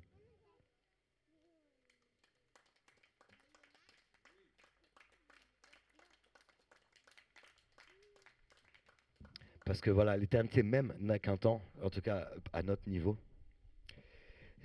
Parce 9.70 9.80
que 9.80 9.90
voilà, 9.92 10.16
l'éternité 10.16 10.64
même 10.64 10.92
n'a 10.98 11.20
qu'un 11.20 11.36
temps, 11.36 11.62
en 11.80 11.90
tout 11.90 12.00
cas 12.00 12.28
à 12.52 12.60
notre 12.64 12.88
niveau. 12.88 13.16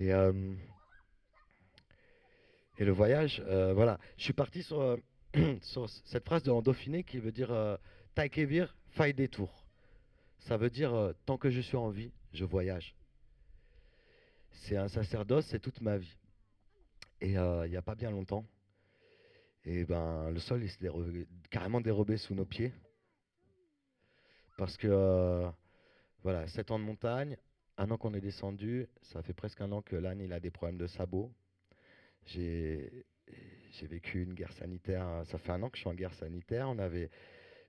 Et, 0.00 0.12
euh, 0.12 0.32
le 2.76 2.90
voyage, 2.90 3.40
euh, 3.46 3.72
voilà. 3.72 4.00
Je 4.16 4.24
suis 4.24 4.32
parti 4.32 4.64
sur, 4.64 4.80
euh, 4.80 4.96
cette 6.06 6.24
phrase 6.24 6.42
de 6.42 6.60
Dauphiné 6.60 7.04
qui 7.04 7.20
veut 7.20 7.30
dire 7.30 7.78
Taikevir, 8.16 8.76
faille 8.88 9.14
détour. 9.14 9.64
Ça 10.40 10.56
veut 10.56 10.70
dire 10.70 11.14
tant 11.24 11.38
que 11.38 11.50
je 11.50 11.60
suis 11.60 11.76
en 11.76 11.90
vie, 11.90 12.10
je 12.32 12.44
voyage. 12.44 12.96
C'est 14.50 14.76
un 14.76 14.88
sacerdoce, 14.88 15.46
c'est 15.46 15.60
toute 15.60 15.80
ma 15.82 15.98
vie. 15.98 16.16
Et 17.20 17.34
il 17.34 17.70
n'y 17.70 17.76
a 17.76 17.82
pas 17.82 17.94
bien 17.94 18.10
longtemps, 18.10 18.44
et 19.64 19.84
ben 19.84 20.30
le 20.30 20.40
sol 20.40 20.68
s'est 20.68 20.90
carrément 21.48 21.80
dérobé 21.80 22.16
sous 22.16 22.34
nos 22.34 22.44
pieds. 22.44 22.72
Parce 24.56 24.76
que 24.76 24.88
euh, 24.90 25.48
voilà, 26.22 26.46
7 26.48 26.70
ans 26.70 26.78
de 26.78 26.84
montagne, 26.84 27.36
un 27.76 27.90
an 27.90 27.98
qu'on 27.98 28.14
est 28.14 28.20
descendu, 28.20 28.86
ça 29.02 29.22
fait 29.22 29.34
presque 29.34 29.60
un 29.60 29.70
an 29.72 29.82
que 29.82 29.96
l'âne 29.96 30.20
il 30.20 30.32
a 30.32 30.40
des 30.40 30.50
problèmes 30.50 30.78
de 30.78 30.86
sabots. 30.86 31.30
J'ai 32.24 33.04
vécu 33.82 34.22
une 34.22 34.34
guerre 34.34 34.52
sanitaire, 34.52 35.22
ça 35.26 35.38
fait 35.38 35.52
un 35.52 35.62
an 35.62 35.68
que 35.70 35.76
je 35.76 35.82
suis 35.82 35.90
en 35.90 35.94
guerre 35.94 36.14
sanitaire. 36.14 36.68
On 36.70 36.78
avait 36.78 37.10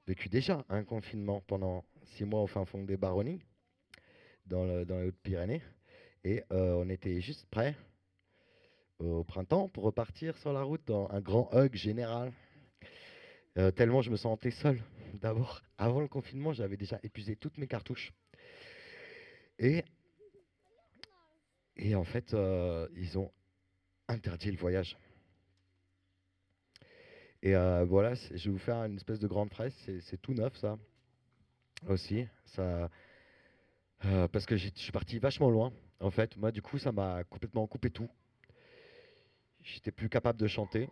vécu 0.08 0.30
déjà 0.30 0.64
un 0.70 0.84
confinement 0.84 1.42
pendant 1.42 1.84
six 2.16 2.24
mois 2.24 2.42
au 2.42 2.48
fin 2.48 2.64
fond 2.66 2.84
des 2.84 2.98
Baronnies, 2.98 3.42
dans, 4.46 4.64
le- 4.64 4.86
dans 4.86 5.00
les 5.00 5.08
Hautes-Pyrénées. 5.08 5.62
Et 6.24 6.44
euh, 6.52 6.74
on 6.84 6.90
était 6.90 7.20
juste 7.22 7.46
prêts 7.50 7.76
au 9.00 9.24
printemps 9.24 9.68
pour 9.70 9.84
repartir 9.84 10.38
sur 10.38 10.54
la 10.54 10.64
route 10.64 10.86
dans 10.88 11.10
un 11.12 11.22
grand 11.22 11.50
hug 11.54 11.76
général. 11.76 12.32
Euh, 13.58 13.72
tellement 13.72 14.02
je 14.02 14.10
me 14.10 14.18
sentais 14.18 14.52
seul. 14.52 14.82
D'abord, 15.22 15.62
avant 15.78 16.02
le 16.02 16.08
confinement, 16.08 16.54
j'avais 16.54 16.78
déjà 16.78 17.00
épuisé 17.04 17.36
toutes 17.36 17.58
mes 17.58 17.68
cartouches. 17.68 18.14
Et, 19.60 19.84
en 21.96 22.04
fait, 22.04 22.34
euh, 22.34 22.88
ils 22.96 23.18
ont 23.18 23.32
interdit 24.08 24.52
le 24.52 24.58
voyage. 24.58 24.98
Et 27.42 27.56
euh, 27.56 27.86
voilà, 27.86 28.14
je 28.16 28.46
vais 28.46 28.50
vous 28.50 28.58
faire 28.58 28.78
une 28.84 28.96
espèce 28.96 29.20
de 29.20 29.28
grande 29.28 29.50
fraise. 29.50 29.74
C'est 30.02 30.22
tout 30.22 30.34
neuf, 30.34 30.56
ça 30.58 30.78
aussi. 31.88 32.28
Ça, 32.46 32.90
euh, 34.06 34.28
parce 34.28 34.46
que 34.46 34.58
je 34.58 34.70
suis 34.76 34.92
parti 34.92 35.20
vachement 35.20 35.50
loin. 35.50 35.72
En 36.00 36.12
fait, 36.12 36.38
moi, 36.38 36.52
du 36.52 36.62
coup, 36.62 36.78
ça 36.78 36.92
m'a 36.92 37.24
complètement 37.24 37.66
coupé 37.68 37.90
tout. 37.90 38.10
J'étais 39.62 39.92
plus 39.92 40.10
capable 40.10 40.40
de 40.40 40.48
chanter. 40.48 40.90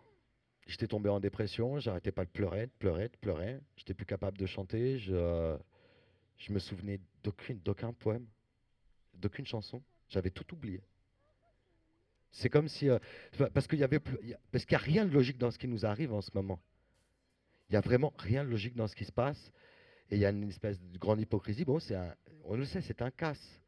J'étais 0.66 0.86
tombé 0.88 1.08
en 1.08 1.20
dépression. 1.20 1.78
J'arrêtais 1.78 2.12
pas 2.12 2.24
de 2.24 2.30
pleurer, 2.30 2.66
de 2.66 2.72
pleurer, 2.78 3.08
de 3.08 3.16
pleurer. 3.16 3.60
J'étais 3.76 3.94
plus 3.94 4.06
capable 4.06 4.36
de 4.36 4.46
chanter. 4.46 4.98
Je, 4.98 5.56
je 6.38 6.52
me 6.52 6.58
souvenais 6.58 7.00
d'aucun 7.22 7.92
poème, 7.92 8.26
d'aucune 9.14 9.46
chanson. 9.46 9.82
J'avais 10.08 10.30
tout 10.30 10.52
oublié. 10.54 10.82
C'est 12.32 12.50
comme 12.50 12.68
si, 12.68 12.88
euh, 12.90 12.98
parce 13.54 13.66
qu'il 13.66 13.78
y 13.78 13.84
avait, 13.84 14.00
parce 14.52 14.64
qu'il 14.64 14.76
n'y 14.76 14.82
a 14.82 14.84
rien 14.84 15.06
de 15.06 15.10
logique 15.12 15.38
dans 15.38 15.50
ce 15.50 15.58
qui 15.58 15.68
nous 15.68 15.86
arrive 15.86 16.12
en 16.12 16.20
ce 16.20 16.30
moment. 16.34 16.60
Il 17.68 17.72
n'y 17.72 17.76
a 17.76 17.80
vraiment 17.80 18.12
rien 18.18 18.44
de 18.44 18.50
logique 18.50 18.76
dans 18.76 18.86
ce 18.88 18.94
qui 18.94 19.04
se 19.04 19.12
passe. 19.12 19.52
Et 20.10 20.16
il 20.16 20.20
y 20.20 20.26
a 20.26 20.30
une 20.30 20.48
espèce 20.48 20.80
de 20.80 20.98
grande 20.98 21.20
hypocrisie. 21.20 21.64
Bon, 21.64 21.78
on 22.44 22.56
le 22.56 22.64
sait, 22.64 22.80
c'est 22.82 23.02
un 23.02 23.10
casse. 23.10 23.60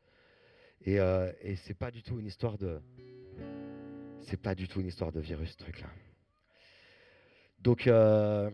Et, 0.83 1.01
euh, 1.01 1.33
et 1.41 1.57
c'est 1.57 1.75
pas 1.75 1.91
du 1.91 2.03
tout 2.03 2.21
une 2.21 2.27
histoire 2.27 2.57
de, 2.59 2.81
c'est 4.23 4.37
pas 4.41 4.55
du 4.55 4.69
tout 4.69 4.81
une 4.81 4.87
histoire 4.87 5.11
de 5.11 5.21
virus, 5.21 5.53
ce 5.53 5.57
truc-là. 5.57 5.89
Donc 7.61 7.87
euh, 7.87 8.51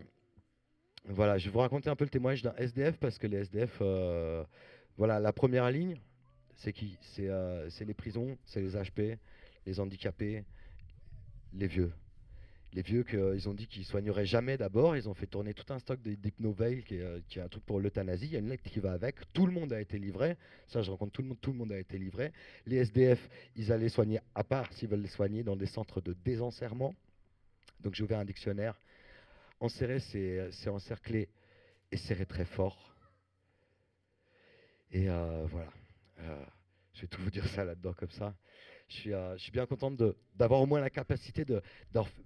voilà, 1.05 1.37
je 1.37 1.45
vais 1.45 1.51
vous 1.51 1.59
raconter 1.59 1.89
un 1.89 1.95
peu 1.95 2.05
le 2.05 2.09
témoignage 2.09 2.41
d'un 2.41 2.55
SDF 2.55 2.97
parce 2.97 3.17
que 3.17 3.27
les 3.27 3.37
SDF, 3.37 3.77
euh, 3.81 4.43
voilà, 4.97 5.19
la 5.19 5.31
première 5.31 5.69
ligne, 5.69 5.99
c'est 6.55 6.73
qui? 6.73 6.97
C'est 7.01 7.29
euh, 7.29 7.69
les 7.79 7.93
prisons, 7.93 8.37
c'est 8.45 8.61
les 8.61 8.75
HP, 8.75 9.17
les 9.65 9.79
handicapés, 9.79 10.43
les 11.53 11.67
vieux. 11.67 11.91
Les 12.73 12.81
vieux 12.81 13.03
qu'ils 13.03 13.47
ont 13.47 13.53
dit 13.53 13.67
qu'ils 13.67 13.85
soigneraient 13.85 14.25
jamais 14.25 14.57
d'abord, 14.57 14.97
ils 14.97 15.07
ont 15.07 15.13
fait 15.13 15.27
tourner 15.27 15.53
tout 15.53 15.71
un 15.71 15.79
stock 15.79 16.01
d'hypnoveil 16.01 16.83
qui, 16.83 16.99
qui 17.29 17.39
est 17.39 17.41
un 17.41 17.47
truc 17.47 17.63
pour 17.63 17.79
l'euthanasie. 17.79 18.25
Il 18.25 18.33
y 18.33 18.35
a 18.35 18.39
une 18.39 18.49
lettre 18.49 18.69
qui 18.69 18.81
va 18.81 18.91
avec. 18.91 19.31
Tout 19.31 19.45
le 19.45 19.53
monde 19.53 19.71
a 19.71 19.79
été 19.79 19.97
livré. 19.97 20.35
Ça, 20.67 20.81
je 20.81 20.91
rencontre 20.91 21.13
tout 21.13 21.21
le 21.21 21.29
monde. 21.29 21.37
Tout 21.39 21.53
le 21.53 21.57
monde 21.57 21.71
a 21.71 21.79
été 21.79 21.97
livré. 21.97 22.33
Les 22.65 22.77
SDF, 22.77 23.29
ils 23.55 23.71
allaient 23.71 23.87
soigner 23.87 24.19
à 24.33 24.43
part 24.43 24.73
s'ils 24.73 24.89
veulent 24.89 25.03
les 25.03 25.07
soigner 25.07 25.41
dans 25.41 25.55
des 25.55 25.67
centres 25.67 26.01
de 26.01 26.17
désenserrement. 26.25 26.93
Donc 27.79 27.95
j'ai 27.95 28.03
ouvert 28.03 28.19
un 28.19 28.25
dictionnaire. 28.25 28.77
Enserrer, 29.59 29.99
c'est 29.99 30.49
c'est 30.51 30.69
encercler 30.69 31.29
et 31.91 31.97
serrer 31.97 32.25
très 32.25 32.45
fort. 32.45 32.95
Et 34.91 35.09
euh, 35.09 35.45
voilà. 35.49 35.71
Euh, 36.19 36.45
je 36.93 37.01
vais 37.01 37.07
tout 37.07 37.21
vous 37.21 37.31
dire 37.31 37.45
ça 37.47 37.65
là-dedans 37.65 37.93
comme 37.93 38.09
ça. 38.11 38.35
Je 38.87 38.95
suis, 38.95 39.13
euh, 39.13 39.35
je 39.37 39.43
suis 39.43 39.51
bien 39.51 39.65
content 39.65 39.91
de- 39.91 40.15
d'avoir 40.35 40.61
au 40.61 40.65
moins 40.65 40.79
la 40.79 40.89
capacité 40.89 41.43
de. 41.45 41.61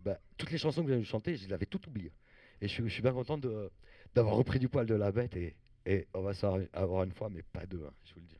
bah, 0.03 0.19
toutes 0.37 0.51
les 0.51 0.57
chansons 0.57 0.83
que 0.85 0.93
j'ai 0.97 1.03
chantées, 1.03 1.35
je 1.37 1.47
les 1.47 1.53
avais 1.53 1.65
toutes 1.65 1.87
oubliées. 1.87 2.13
Et 2.61 2.67
je, 2.67 2.73
suis- 2.73 2.83
je 2.87 2.93
suis 2.93 3.01
bien 3.01 3.13
content 3.13 3.37
de- 3.37 3.71
d'avoir 4.13 4.35
repris 4.35 4.59
du 4.59 4.67
poil 4.69 4.85
de 4.85 4.95
la 4.95 5.11
bête. 5.11 5.35
Et, 5.35 5.55
et 5.85 6.07
on 6.13 6.21
va 6.21 6.31
avoir 6.73 7.03
une 7.03 7.13
fois, 7.13 7.29
mais 7.29 7.43
pas 7.43 7.65
deux, 7.65 7.83
hein, 7.85 7.93
je 8.05 8.13
vous 8.13 8.19
le 8.19 8.25
dis. 8.27 8.37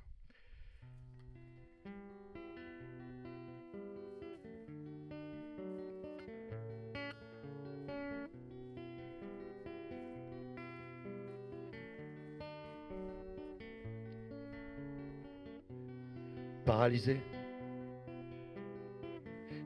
Paralysé. 16.80 17.20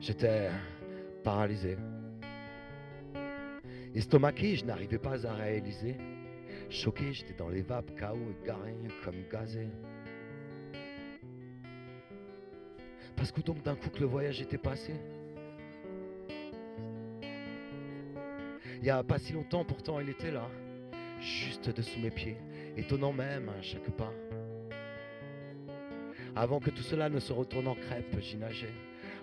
J'étais 0.00 0.50
paralysé. 1.22 1.76
Estomaqué, 3.94 4.56
je 4.56 4.64
n'arrivais 4.64 4.98
pas 4.98 5.24
à 5.24 5.32
réaliser. 5.34 5.94
Choqué, 6.70 7.12
j'étais 7.12 7.34
dans 7.34 7.48
les 7.48 7.62
vapes, 7.62 7.94
chaos, 7.94 8.18
égaré, 8.42 8.74
comme 9.04 9.22
gazé. 9.30 9.68
Parce 13.14 13.30
que 13.30 13.42
donc 13.42 13.62
d'un 13.62 13.76
coup 13.76 13.90
que 13.90 14.00
le 14.00 14.06
voyage 14.06 14.42
était 14.42 14.58
passé. 14.58 14.94
Il 18.80 18.84
y 18.84 18.90
a 18.90 19.04
pas 19.04 19.20
si 19.20 19.34
longtemps, 19.34 19.64
pourtant 19.64 20.00
il 20.00 20.08
était 20.08 20.32
là, 20.32 20.48
juste 21.20 21.70
dessous 21.70 22.00
mes 22.00 22.10
pieds, 22.10 22.38
étonnant 22.76 23.12
même 23.12 23.50
à 23.50 23.62
chaque 23.62 23.88
pas. 23.92 24.12
Avant 26.36 26.58
que 26.58 26.70
tout 26.70 26.82
cela 26.82 27.08
ne 27.08 27.20
se 27.20 27.32
retourne 27.32 27.68
en 27.68 27.76
crêpe, 27.76 28.18
j'y 28.18 28.36
nageais. 28.36 28.74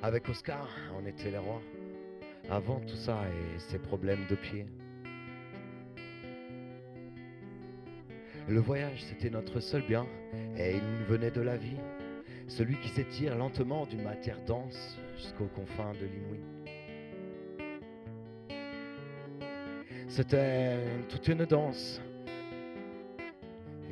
Avec 0.01 0.29
Oscar, 0.29 0.69
on 0.97 1.05
était 1.05 1.29
les 1.29 1.37
rois. 1.37 1.61
Avant 2.49 2.79
tout 2.79 2.95
ça 2.95 3.19
et 3.27 3.59
ses 3.59 3.79
problèmes 3.79 4.25
de 4.29 4.35
pied. 4.35 4.65
Le 8.47 8.59
voyage, 8.59 9.03
c'était 9.03 9.29
notre 9.29 9.59
seul 9.59 9.81
bien, 9.81 10.07
et 10.57 10.77
il 10.77 10.83
nous 10.83 11.05
venait 11.05 11.31
de 11.31 11.41
la 11.41 11.57
vie. 11.57 11.77
Celui 12.47 12.77
qui 12.77 12.89
s'étire 12.89 13.37
lentement 13.37 13.85
d'une 13.85 14.03
matière 14.03 14.41
dense 14.45 14.97
jusqu'aux 15.17 15.49
confins 15.53 15.91
de 15.93 16.05
l'inouï. 16.05 16.39
C'était 20.07 20.79
toute 21.09 21.27
une 21.27 21.45
danse, 21.45 22.01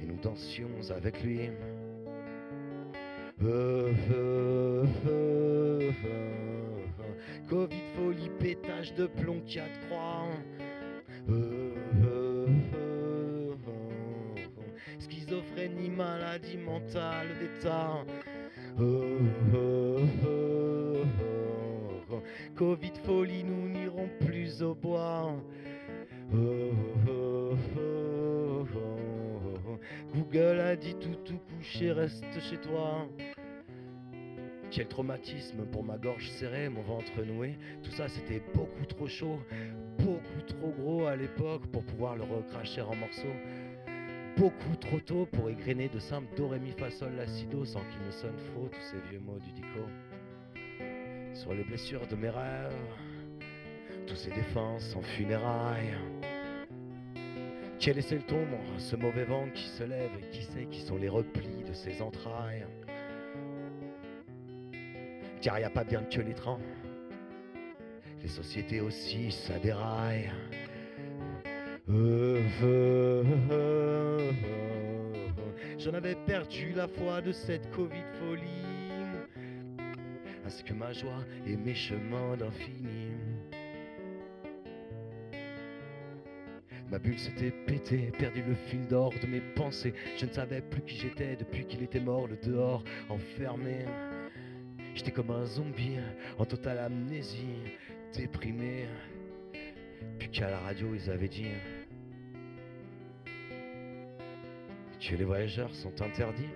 et 0.01 0.05
nous 0.05 0.17
dansions 0.17 0.69
avec 0.89 1.21
lui. 1.21 1.49
Covid, 7.49 7.81
folie, 7.95 8.29
pétage 8.37 8.93
de 8.95 9.07
plomb, 9.07 9.39
quatre 9.47 9.79
croix. 9.87 10.27
Schizophrénie, 14.99 15.89
maladie 15.89 16.57
mentale 16.57 17.27
d'état. 17.39 18.03
Covid, 22.57 22.93
folie, 23.05 23.45
nous 23.45 23.69
n'irons 23.69 24.09
plus 24.19 24.61
au 24.61 24.75
bois. 24.75 25.33
Google 30.13 30.59
a 30.59 30.75
dit 30.75 30.95
tout, 30.95 31.15
tout 31.23 31.39
couché, 31.55 31.93
reste 31.93 32.25
chez 32.41 32.57
toi. 32.57 33.07
Quel 34.79 34.87
traumatisme 34.87 35.65
pour 35.73 35.83
ma 35.83 35.97
gorge 35.97 36.29
serrée, 36.29 36.69
mon 36.69 36.81
ventre 36.83 37.21
noué. 37.25 37.57
Tout 37.83 37.91
ça, 37.91 38.07
c'était 38.07 38.41
beaucoup 38.55 38.85
trop 38.85 39.09
chaud, 39.09 39.41
beaucoup 39.97 40.41
trop 40.47 40.69
gros 40.69 41.05
à 41.05 41.17
l'époque 41.17 41.67
pour 41.67 41.83
pouvoir 41.83 42.15
le 42.15 42.23
recracher 42.23 42.79
en 42.79 42.95
morceaux. 42.95 43.35
Beaucoup 44.37 44.77
trop 44.79 45.01
tôt 45.01 45.27
pour 45.33 45.49
égrener 45.49 45.89
de 45.89 45.99
simples 45.99 46.33
do, 46.37 46.47
ré, 46.47 46.59
mi, 46.59 46.71
fa, 46.71 46.89
sol, 46.91 47.11
la, 47.17 47.27
si, 47.27 47.45
do, 47.47 47.65
sans 47.65 47.81
qu'il 47.81 48.05
ne 48.05 48.11
sonne 48.11 48.37
faux 48.53 48.69
tous 48.71 48.79
ces 48.79 49.09
vieux 49.09 49.19
mots 49.19 49.37
du 49.39 49.51
dico. 49.51 49.83
Sur 51.33 51.53
les 51.53 51.65
blessures 51.65 52.07
de 52.07 52.15
mes 52.15 52.29
rêves, 52.29 52.71
tous 54.07 54.15
ces 54.15 54.31
défenses 54.31 54.95
en 54.95 55.01
funérailles. 55.01 55.93
A 57.85 57.91
laissé 57.91 58.15
le 58.15 58.21
tombe, 58.21 58.55
ce 58.77 58.95
mauvais 58.95 59.25
vent 59.25 59.49
qui 59.53 59.63
se 59.63 59.83
lève, 59.83 60.11
et 60.21 60.29
qui 60.29 60.43
sait 60.43 60.67
qui 60.71 60.79
sont 60.79 60.95
les 60.95 61.09
replis 61.09 61.65
de 61.67 61.73
ses 61.73 62.01
entrailles? 62.01 62.65
Car 65.41 65.57
il 65.57 65.61
n'y 65.61 65.65
a 65.65 65.69
pas 65.69 65.83
bien 65.83 66.03
que 66.03 66.21
les 66.21 66.33
trains. 66.33 66.59
Les 68.21 68.27
sociétés 68.27 68.81
aussi, 68.81 69.31
ça. 69.31 69.53
J'en 75.77 75.93
avais 75.93 76.15
perdu 76.27 76.73
la 76.75 76.87
foi 76.87 77.21
de 77.21 77.31
cette 77.31 77.71
Covid 77.71 78.03
folie, 78.19 78.45
ainsi 80.45 80.63
que 80.63 80.73
ma 80.73 80.91
joie 80.91 81.23
et 81.47 81.55
mes 81.55 81.73
chemins 81.73 82.35
d'infini. 82.37 83.13
Ma 86.91 86.97
bulle 86.97 87.19
s'était 87.19 87.51
pétée, 87.51 88.11
perdu 88.17 88.41
le 88.47 88.55
fil 88.55 88.85
d'or 88.87 89.13
de 89.21 89.27
mes 89.27 89.41
pensées. 89.41 89.93
Je 90.17 90.25
ne 90.25 90.31
savais 90.31 90.61
plus 90.61 90.81
qui 90.81 90.95
j'étais 90.95 91.35
depuis 91.35 91.65
qu'il 91.65 91.83
était 91.83 91.99
mort, 91.99 92.27
le 92.27 92.35
dehors, 92.37 92.83
enfermé. 93.09 93.85
J'étais 94.95 95.11
comme 95.11 95.31
un 95.31 95.45
zombie, 95.45 95.97
en 96.37 96.45
totale 96.45 96.79
amnésie, 96.79 97.55
déprimé. 98.15 98.87
Puis 100.17 100.29
qu'à 100.29 100.49
la 100.49 100.59
radio, 100.59 100.93
ils 100.93 101.09
avaient 101.09 101.27
dit 101.27 101.47
que 104.99 105.15
les 105.15 105.23
voyageurs 105.23 105.73
sont 105.73 106.01
interdits. 106.01 106.49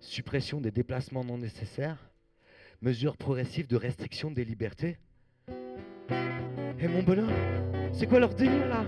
Suppression 0.00 0.60
des 0.60 0.70
déplacements 0.70 1.24
non 1.24 1.38
nécessaires. 1.38 2.10
Mesures 2.82 3.16
progressives 3.16 3.66
de 3.66 3.76
restriction 3.76 4.30
des 4.30 4.44
libertés. 4.44 4.98
Et 6.78 6.88
mon 6.88 7.02
bonhomme, 7.02 7.32
c'est 7.92 8.06
quoi 8.06 8.20
leur 8.20 8.34
délire 8.34 8.68
là? 8.68 8.84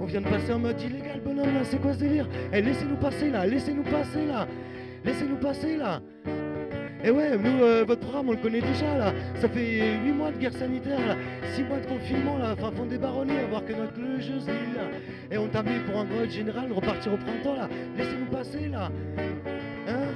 On 0.00 0.06
vient 0.06 0.20
de 0.20 0.28
passer 0.28 0.52
en 0.52 0.58
mode 0.58 0.80
illégal, 0.80 1.20
bonhomme 1.20 1.52
là, 1.52 1.64
c'est 1.64 1.80
quoi 1.80 1.94
ce 1.94 1.98
délire? 1.98 2.28
Eh, 2.52 2.62
laissez-nous 2.62 2.96
passer 2.96 3.30
là, 3.30 3.46
laissez-nous 3.46 3.82
passer 3.84 4.26
là 4.26 4.46
Laissez-nous 5.04 5.36
passer 5.36 5.76
là 5.76 6.00
Et 7.04 7.10
ouais, 7.10 7.36
nous, 7.36 7.62
euh, 7.62 7.84
votre 7.86 8.00
programme, 8.00 8.30
on 8.30 8.32
le 8.32 8.38
connaît 8.38 8.62
déjà 8.62 8.96
là. 8.96 9.12
Ça 9.36 9.48
fait 9.48 9.98
8 10.02 10.12
mois 10.12 10.30
de 10.30 10.38
guerre 10.38 10.52
sanitaire 10.54 11.06
là, 11.06 11.16
6 11.54 11.62
mois 11.64 11.78
de 11.78 11.86
confinement 11.86 12.38
là, 12.38 12.54
enfin 12.54 12.70
fond 12.74 12.86
débaronner, 12.86 13.38
à 13.38 13.46
voir 13.46 13.64
que 13.64 13.72
notre 13.72 14.00
logeuse 14.00 14.48
est 14.48 14.76
là. 14.76 14.88
Et 15.30 15.36
on 15.38 15.48
t'a 15.48 15.62
mis 15.62 15.78
pour 15.80 16.00
un 16.00 16.04
gros 16.04 16.24
général, 16.28 16.72
repartir 16.72 17.12
au 17.12 17.16
printemps 17.18 17.54
là. 17.54 17.68
Laissez-nous 17.96 18.26
passer 18.26 18.68
là. 18.68 18.90
Hein 19.88 20.08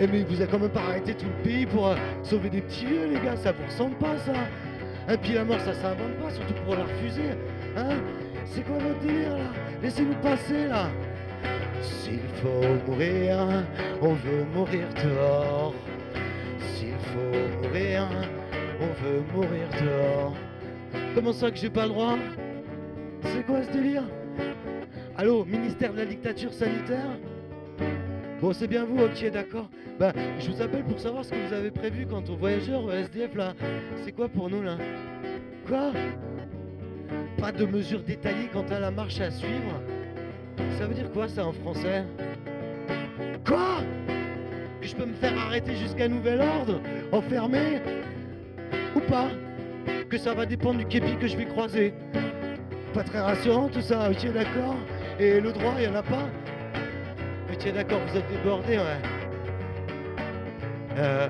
Eh 0.00 0.06
mais 0.06 0.22
vous 0.22 0.40
avez 0.40 0.50
quand 0.50 0.58
même 0.58 0.70
pas 0.70 0.80
arrêté 0.80 1.14
tout 1.14 1.26
le 1.26 1.42
pays 1.42 1.66
pour 1.66 1.88
euh, 1.88 1.96
sauver 2.22 2.48
des 2.48 2.62
petits 2.62 2.86
vieux 2.86 3.08
les 3.12 3.20
gars, 3.20 3.36
ça 3.36 3.52
vous 3.52 3.64
ressemble 3.66 3.96
pas 3.96 4.16
ça 4.24 5.12
Et 5.12 5.18
puis 5.18 5.34
la 5.34 5.44
mort 5.44 5.60
ça 5.60 5.74
s'invente 5.74 6.14
pas, 6.22 6.30
surtout 6.30 6.54
pour 6.64 6.74
la 6.76 6.84
refuser. 6.84 7.32
Hein 7.76 7.96
C'est 8.46 8.62
quoi 8.66 8.78
votre 8.78 9.00
délire 9.00 9.36
là? 9.36 9.50
Laissez-nous 9.82 10.14
passer 10.22 10.66
là 10.68 10.88
s'il 11.82 12.20
faut 12.40 12.90
mourir, 12.90 13.64
on 14.00 14.14
veut 14.14 14.44
mourir 14.54 14.86
dehors. 15.02 15.74
S'il 16.74 16.94
faut 16.94 17.62
mourir, 17.62 18.08
on 18.80 19.04
veut 19.04 19.22
mourir 19.34 19.68
dehors. 19.82 20.34
Comment 21.14 21.32
ça 21.32 21.50
que 21.50 21.56
j'ai 21.56 21.70
pas 21.70 21.84
le 21.84 21.90
droit? 21.90 22.18
C'est 23.24 23.44
quoi 23.44 23.62
ce 23.62 23.70
délire? 23.72 24.04
Allô, 25.16 25.44
ministère 25.44 25.92
de 25.92 25.98
la 25.98 26.06
dictature 26.06 26.52
sanitaire? 26.52 27.18
Bon, 28.40 28.52
c'est 28.52 28.66
bien 28.66 28.84
vous, 28.84 28.98
ok, 28.98 29.30
d'accord. 29.30 29.68
Bah, 29.98 30.12
je 30.40 30.50
vous 30.50 30.62
appelle 30.62 30.84
pour 30.84 30.98
savoir 30.98 31.24
ce 31.24 31.30
que 31.30 31.46
vous 31.46 31.52
avez 31.52 31.70
prévu 31.70 32.06
quant 32.06 32.24
aux 32.28 32.36
voyageurs 32.36 32.84
au 32.84 32.90
SDF 32.90 33.34
là. 33.36 33.54
C'est 34.04 34.12
quoi 34.12 34.28
pour 34.28 34.50
nous 34.50 34.62
là? 34.62 34.76
Quoi? 35.68 35.92
Pas 37.38 37.52
de 37.52 37.64
mesures 37.66 38.02
détaillées 38.02 38.48
quant 38.52 38.66
à 38.70 38.80
la 38.80 38.90
marche 38.90 39.20
à 39.20 39.30
suivre? 39.30 39.80
Ça 40.78 40.86
veut 40.86 40.94
dire 40.94 41.10
quoi 41.12 41.28
ça 41.28 41.44
en 41.46 41.52
français? 41.52 42.04
Quoi? 43.46 43.82
Que 44.80 44.86
je 44.86 44.94
peux 44.96 45.06
me 45.06 45.14
faire 45.14 45.38
arrêter 45.38 45.74
jusqu'à 45.76 46.08
nouvel 46.08 46.40
ordre? 46.40 46.80
Enfermé? 47.12 47.80
Ou 48.96 49.00
pas? 49.00 49.28
Que 50.08 50.18
ça 50.18 50.34
va 50.34 50.46
dépendre 50.46 50.78
du 50.78 50.86
képi 50.86 51.16
que 51.16 51.26
je 51.26 51.36
vais 51.36 51.46
croiser? 51.46 51.94
Pas 52.92 53.02
très 53.02 53.20
rassurant 53.20 53.68
tout 53.68 53.80
ça, 53.80 54.10
ok 54.10 54.32
d'accord. 54.32 54.76
Et 55.18 55.40
le 55.40 55.52
droit, 55.52 55.74
il 55.78 55.84
y 55.84 55.86
en 55.88 55.94
a 55.94 56.02
pas? 56.02 56.28
Ok 57.52 57.72
d'accord, 57.72 58.00
vous 58.06 58.18
êtes 58.18 58.28
débordé, 58.30 58.78
ouais. 58.78 59.00
Euh, 60.98 61.28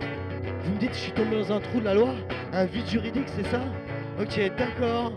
vous 0.64 0.72
me 0.72 0.78
dites 0.78 0.90
que 0.90 0.96
je 0.96 1.00
suis 1.00 1.12
tombé 1.12 1.36
dans 1.36 1.52
un 1.52 1.60
trou 1.60 1.80
de 1.80 1.84
la 1.84 1.94
loi? 1.94 2.14
Un 2.52 2.64
vide 2.64 2.86
juridique, 2.88 3.28
c'est 3.36 3.46
ça? 3.46 3.60
Ok, 4.20 4.40
d'accord. 4.56 5.12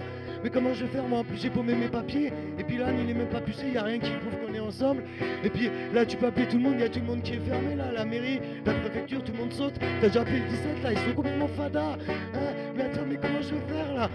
Mais 0.45 0.51
comment 0.51 0.75
je 0.75 0.85
vais 0.85 0.91
faire 0.91 1.07
moi? 1.07 1.21
En 1.21 1.23
plus 1.23 1.37
j'ai 1.41 1.49
paumé 1.49 1.73
mes 1.73 1.87
papiers. 1.87 2.31
Et 2.59 2.63
puis 2.63 2.77
là, 2.77 2.91
il 2.91 3.09
est 3.09 3.15
même 3.15 3.29
pas 3.29 3.41
pucé, 3.41 3.65
n'y 3.65 3.77
a 3.77 3.83
rien 3.83 3.97
qui 3.97 4.11
prouve 4.11 4.37
qu'on 4.45 4.53
est 4.53 4.59
ensemble. 4.59 5.01
Et 5.43 5.49
puis 5.49 5.71
là, 5.91 6.05
tu 6.05 6.17
peux 6.17 6.27
appeler 6.27 6.47
tout 6.47 6.57
le 6.57 6.63
monde, 6.65 6.79
y 6.79 6.83
a 6.83 6.89
tout 6.89 6.99
le 6.99 7.05
monde 7.05 7.23
qui 7.23 7.33
est 7.33 7.39
fermé 7.39 7.73
là, 7.73 7.91
la 7.91 8.05
mairie, 8.05 8.39
la 8.63 8.75
préfecture, 8.75 9.23
tout 9.23 9.31
le 9.31 9.39
monde 9.39 9.51
saute. 9.51 9.73
T'as 9.79 10.07
déjà 10.07 10.21
appelé 10.21 10.41
le 10.41 10.45
17 10.45 10.83
là, 10.83 10.91
ils 10.91 10.99
sont 10.99 11.15
complètement 11.15 11.47
fada. 11.47 11.97
Hein? 12.35 12.53
Mais 12.77 12.83
attends, 12.83 13.05
mais 13.09 13.17
comment 13.19 13.41
je 13.41 13.55
vais 13.55 13.73
faire 13.73 13.93
là? 13.95 14.09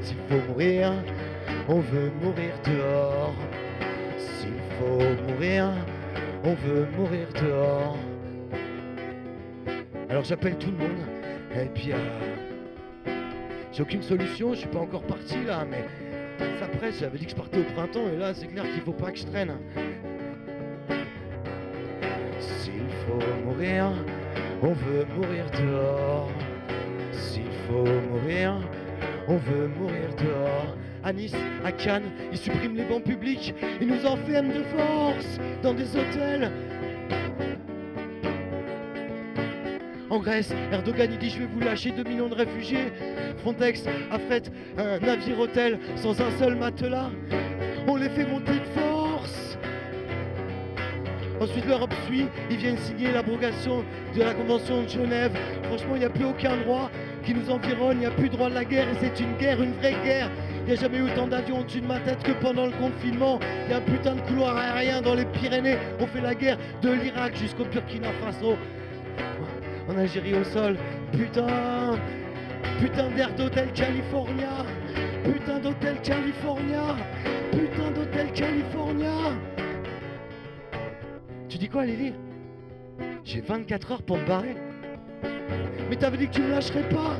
S'il 0.00 0.16
faut 0.28 0.48
mourir, 0.48 0.92
on 1.68 1.78
veut 1.78 2.10
mourir 2.20 2.54
dehors. 2.66 3.34
S'il 4.18 4.50
faut 4.80 5.30
mourir, 5.30 5.70
on 6.42 6.54
veut 6.54 6.88
mourir 6.98 7.28
dehors. 7.40 7.96
Alors 10.10 10.24
j'appelle 10.24 10.58
tout 10.58 10.72
le 10.72 10.78
monde. 10.78 10.98
Et 11.54 11.66
puis... 11.66 11.92
Euh, 11.92 12.41
j'ai 13.72 13.82
aucune 13.82 14.02
solution, 14.02 14.52
je 14.52 14.60
suis 14.60 14.68
pas 14.68 14.80
encore 14.80 15.02
parti 15.02 15.42
là, 15.46 15.64
mais 15.68 15.84
ça 16.60 16.66
presse, 16.66 17.00
j'avais 17.00 17.18
dit 17.18 17.24
que 17.24 17.30
je 17.30 17.36
partais 17.36 17.58
au 17.58 17.64
printemps 17.74 18.06
et 18.12 18.18
là 18.18 18.34
c'est 18.34 18.46
clair 18.46 18.64
qu'il 18.64 18.82
faut 18.82 18.92
pas 18.92 19.10
que 19.10 19.18
je 19.18 19.24
traîne. 19.24 19.52
faut 23.06 23.44
mourir, 23.44 23.92
on 24.62 24.72
veut 24.72 25.06
mourir 25.16 25.44
dehors. 25.50 26.30
S'il 27.12 27.50
faut 27.66 27.84
mourir, 27.84 28.60
on 29.28 29.36
veut 29.36 29.68
mourir 29.68 30.14
dehors. 30.16 30.76
À 31.04 31.12
Nice, 31.12 31.34
à 31.64 31.72
Cannes, 31.72 32.10
ils 32.30 32.38
suppriment 32.38 32.76
les 32.76 32.84
bancs 32.84 33.02
publics, 33.02 33.54
ils 33.80 33.88
nous 33.88 34.06
enferment 34.06 34.54
de 34.54 34.62
force 34.62 35.38
dans 35.62 35.74
des 35.74 35.96
hôtels. 35.96 36.50
En 40.12 40.18
Grèce, 40.18 40.52
Erdogan 40.70 41.08
il 41.10 41.16
dit 41.16 41.30
je 41.30 41.38
vais 41.38 41.46
vous 41.46 41.60
lâcher 41.60 41.90
2 41.90 42.04
millions 42.04 42.28
de 42.28 42.34
réfugiés. 42.34 42.92
Frontex 43.38 43.84
affrète 44.10 44.52
un 44.76 44.98
navire 44.98 45.40
hôtel 45.40 45.78
sans 45.96 46.20
un 46.20 46.30
seul 46.38 46.54
matelas. 46.54 47.08
On 47.88 47.96
les 47.96 48.10
fait 48.10 48.26
monter 48.26 48.52
de 48.52 48.78
force. 48.78 49.56
Ensuite 51.40 51.64
l'Europe 51.64 51.94
suit, 52.04 52.26
ils 52.50 52.58
viennent 52.58 52.76
signer 52.76 53.10
l'abrogation 53.10 53.84
de 54.14 54.22
la 54.22 54.34
Convention 54.34 54.82
de 54.82 54.88
Genève. 54.90 55.32
Franchement, 55.62 55.94
il 55.94 56.00
n'y 56.00 56.04
a 56.04 56.10
plus 56.10 56.26
aucun 56.26 56.58
droit 56.58 56.90
qui 57.24 57.32
nous 57.32 57.48
environne, 57.48 57.96
il 57.96 58.00
n'y 58.00 58.06
a 58.06 58.10
plus 58.10 58.28
droit 58.28 58.50
de 58.50 58.54
la 58.54 58.66
guerre 58.66 58.88
et 58.90 58.96
c'est 59.00 59.18
une 59.18 59.34
guerre, 59.38 59.62
une 59.62 59.72
vraie 59.72 59.96
guerre. 60.04 60.30
Il 60.60 60.66
n'y 60.66 60.78
a 60.78 60.80
jamais 60.82 60.98
eu 60.98 61.04
autant 61.04 61.26
d'avions 61.26 61.60
au-dessus 61.60 61.80
de 61.80 61.86
ma 61.86 62.00
tête 62.00 62.22
que 62.22 62.32
pendant 62.32 62.66
le 62.66 62.72
confinement. 62.72 63.40
Il 63.64 63.70
y 63.70 63.72
a 63.72 63.78
un 63.78 63.80
putain 63.80 64.16
de 64.16 64.20
couloir 64.20 64.58
aérien 64.58 65.00
dans 65.00 65.14
les 65.14 65.24
Pyrénées. 65.24 65.78
On 66.00 66.06
fait 66.06 66.20
la 66.20 66.34
guerre 66.34 66.58
de 66.82 66.90
l'Irak 66.90 67.34
jusqu'au 67.34 67.64
Burkina 67.64 68.10
Faso 68.22 68.58
en 69.88 69.96
Algérie 69.98 70.34
au 70.34 70.44
sol. 70.44 70.76
Putain, 71.12 71.96
putain 72.80 73.10
d'air 73.10 73.34
d'hôtel 73.34 73.72
California, 73.72 74.64
putain 75.24 75.58
d'hôtel 75.58 75.96
California, 76.02 76.96
putain 77.50 77.90
d'hôtel 77.90 78.32
California. 78.32 79.16
Tu 81.48 81.58
dis 81.58 81.68
quoi, 81.68 81.84
Lily? 81.84 82.14
J'ai 83.24 83.40
24 83.40 83.92
heures 83.92 84.02
pour 84.02 84.18
me 84.18 84.26
barrer. 84.26 84.56
Mais 85.90 85.96
t'avais 85.96 86.16
dit 86.16 86.26
que 86.28 86.34
tu 86.34 86.42
me 86.42 86.50
lâcherais 86.50 86.88
pas. 86.88 87.18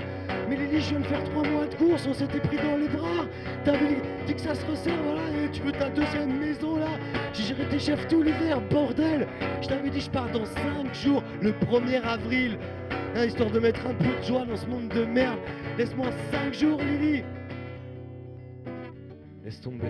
Mais 0.48 0.56
Lily, 0.56 0.80
je 0.80 0.90
viens 0.90 1.00
de 1.00 1.06
faire 1.06 1.24
3 1.24 1.48
mois 1.48 1.66
de 1.66 1.74
course, 1.74 2.06
on 2.08 2.14
s'était 2.14 2.40
pris 2.40 2.56
dans 2.56 2.76
les 2.76 2.88
bras. 2.88 3.26
T'avais 3.64 4.00
dit 4.26 4.34
que 4.34 4.40
ça 4.40 4.54
se 4.54 4.64
resserre, 4.66 4.98
voilà, 5.04 5.22
et 5.44 5.50
tu 5.50 5.62
veux 5.62 5.72
ta 5.72 5.88
deuxième 5.90 6.38
maison. 6.38 6.71
J'ai 7.32 7.44
géré 7.44 7.66
tes 7.68 7.78
chefs 7.78 8.06
tout 8.08 8.22
l'hiver, 8.22 8.60
bordel 8.70 9.26
Je 9.62 9.68
t'avais 9.68 9.90
dit 9.90 10.00
je 10.00 10.10
pars 10.10 10.30
dans 10.30 10.44
5 10.44 10.94
jours, 10.94 11.22
le 11.40 11.52
1er 11.52 12.02
avril 12.02 12.58
hein, 13.16 13.24
Histoire 13.24 13.50
de 13.50 13.58
mettre 13.58 13.86
un 13.86 13.94
peu 13.94 14.04
de 14.04 14.22
joie 14.22 14.44
dans 14.44 14.56
ce 14.56 14.66
monde 14.66 14.88
de 14.88 15.04
merde 15.04 15.38
Laisse-moi 15.78 16.08
5 16.30 16.52
jours 16.52 16.78
Lily 16.78 17.22
Laisse 19.44 19.60
tomber. 19.60 19.88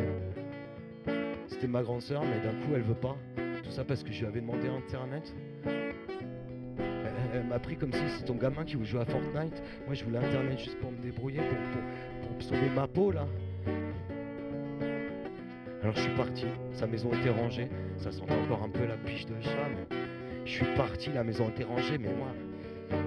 C'était 1.47 1.67
ma 1.67 1.83
grande 1.83 2.01
sœur, 2.01 2.23
mais 2.23 2.41
d'un 2.41 2.55
coup 2.65 2.73
elle 2.75 2.83
veut 2.83 2.95
pas. 2.95 3.17
Tout 3.63 3.71
ça 3.71 3.85
parce 3.85 4.03
que 4.03 4.11
je 4.11 4.21
lui 4.21 4.27
avais 4.27 4.41
demandé 4.41 4.69
internet. 4.69 5.35
Elle, 7.35 7.45
m'a 7.45 7.59
pris 7.59 7.77
comme 7.77 7.93
si 7.93 8.01
c'est 8.17 8.25
ton 8.25 8.35
gamin 8.35 8.65
qui 8.65 8.77
voulait 8.77 8.89
jouer 8.89 9.01
à 9.03 9.05
Fortnite. 9.05 9.63
Moi 9.87 9.95
je 9.95 10.05
voulais 10.05 10.19
internet 10.19 10.59
juste 10.59 10.79
pour 10.79 10.91
me 10.91 10.99
débrouiller, 11.03 11.41
pour, 11.41 12.29
pour 12.29 12.43
sauver 12.43 12.71
ma 12.75 12.87
peau 12.87 13.11
là. 13.11 13.27
Alors 15.83 15.97
je 15.97 16.03
suis 16.03 16.15
parti, 16.15 16.47
sa 16.73 16.87
maison 16.87 17.13
était 17.13 17.31
rangée, 17.31 17.69
ça 17.99 18.13
sentait 18.13 18.35
encore 18.35 18.63
un 18.63 18.69
peu 18.69 18.87
la 18.87 18.97
piche 18.97 19.27
de 19.27 19.35
chat, 19.43 19.69
je 20.45 20.51
suis 20.51 20.77
parti, 20.77 21.11
la 21.13 21.25
maison 21.25 21.49
était 21.49 21.65
rangée, 21.65 21.99
mais 21.99 22.13
moi, 22.15 22.29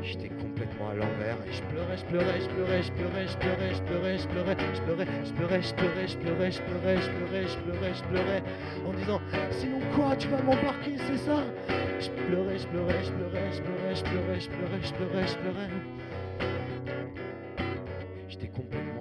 j'étais 0.02 0.28
complètement 0.28 0.90
à 0.90 0.94
l'envers 0.94 1.38
et 1.48 1.54
je 1.54 1.62
pleurais, 1.64 1.96
je 1.96 2.06
pleurais, 2.06 2.42
je 2.42 2.50
pleurais, 2.50 2.84
je 2.84 2.92
pleurais, 2.92 3.28
je 3.28 3.38
pleurais, 3.38 3.74
je 3.74 3.80
pleurais, 3.80 4.18
je 4.18 4.28
pleurais, 4.28 4.58
je 4.58 4.82
pleurais, 4.82 5.24
je 5.24 5.34
pleurais, 5.34 5.62
je 5.64 5.72
pleurais, 5.74 6.08
je 6.08 6.18
pleurais, 6.18 6.52
je 6.52 6.62
pleurais, 6.62 7.02
je 7.02 7.10
pleurais, 7.12 7.48
je 7.48 7.58
pleurais, 7.60 7.94
je 7.94 8.04
pleurais, 8.04 8.44
en 8.86 8.94
disant 8.94 9.22
sinon 9.52 9.80
quoi, 9.96 10.16
tu 10.18 10.28
vas 10.28 10.42
m'embarquer, 10.42 10.98
c'est 10.98 11.18
ça 11.18 11.44
Je 12.00 12.10
pleurais, 12.10 12.58
je 12.58 12.68
pleurais, 12.68 13.04
je 13.04 13.12
pleurais, 13.12 13.52
je 13.54 13.62
pleurais, 13.62 13.96
je 13.96 14.04
pleurais, 14.04 14.40
je 14.40 14.50
pleurais, 14.50 14.82
je 14.84 14.94
pleurais, 14.94 15.28
je 15.28 15.38
pleurais. 15.38 15.70
J'étais 18.28 18.48
complètement 18.48 18.95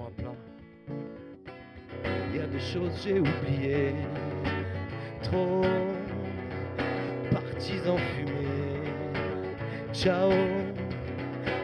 des 2.55 2.61
choses 2.61 2.91
j'ai 3.03 3.19
oubliées, 3.19 3.93
trop 5.23 5.61
partis 7.31 7.81
en 7.87 7.97
fumée. 7.97 8.79
Ciao, 9.93 10.29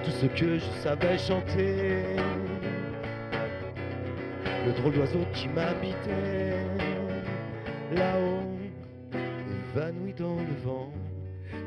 tout 0.04 0.12
ce 0.12 0.26
que 0.26 0.58
je 0.60 0.66
savais 0.82 1.18
chanter. 1.18 2.04
Le 4.66 4.74
drôle 4.74 4.94
d'oiseau 4.94 5.26
qui 5.34 5.48
m'habitait 5.50 6.58
là-haut, 7.94 8.44
évanoui 9.76 10.14
dans 10.14 10.36
le 10.36 10.56
vent, 10.64 10.92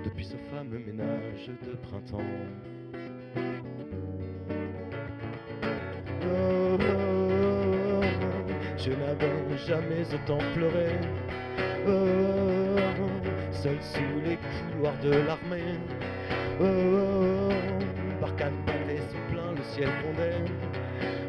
depuis 0.05 0.25
ce 0.25 0.37
fameux 0.55 0.79
ménage 0.79 1.51
de 1.67 1.73
printemps. 1.77 2.19
Oh, 6.27 7.34
je 8.85 8.91
n'avais 8.91 9.59
jamais 9.67 10.05
autant 10.15 10.39
pleuré. 10.53 10.99
Oh, 11.89 12.77
seul 13.51 13.79
sous 13.81 14.21
les 14.23 14.37
couloirs 14.37 14.99
de 15.03 15.11
l'armée. 15.11 15.79
Oh, 16.61 17.49
Barkhane 18.21 18.53
battait 18.67 19.01
sous 19.11 19.33
plein, 19.33 19.53
le 19.53 19.63
ciel 19.63 19.89
grondait. 20.03 20.45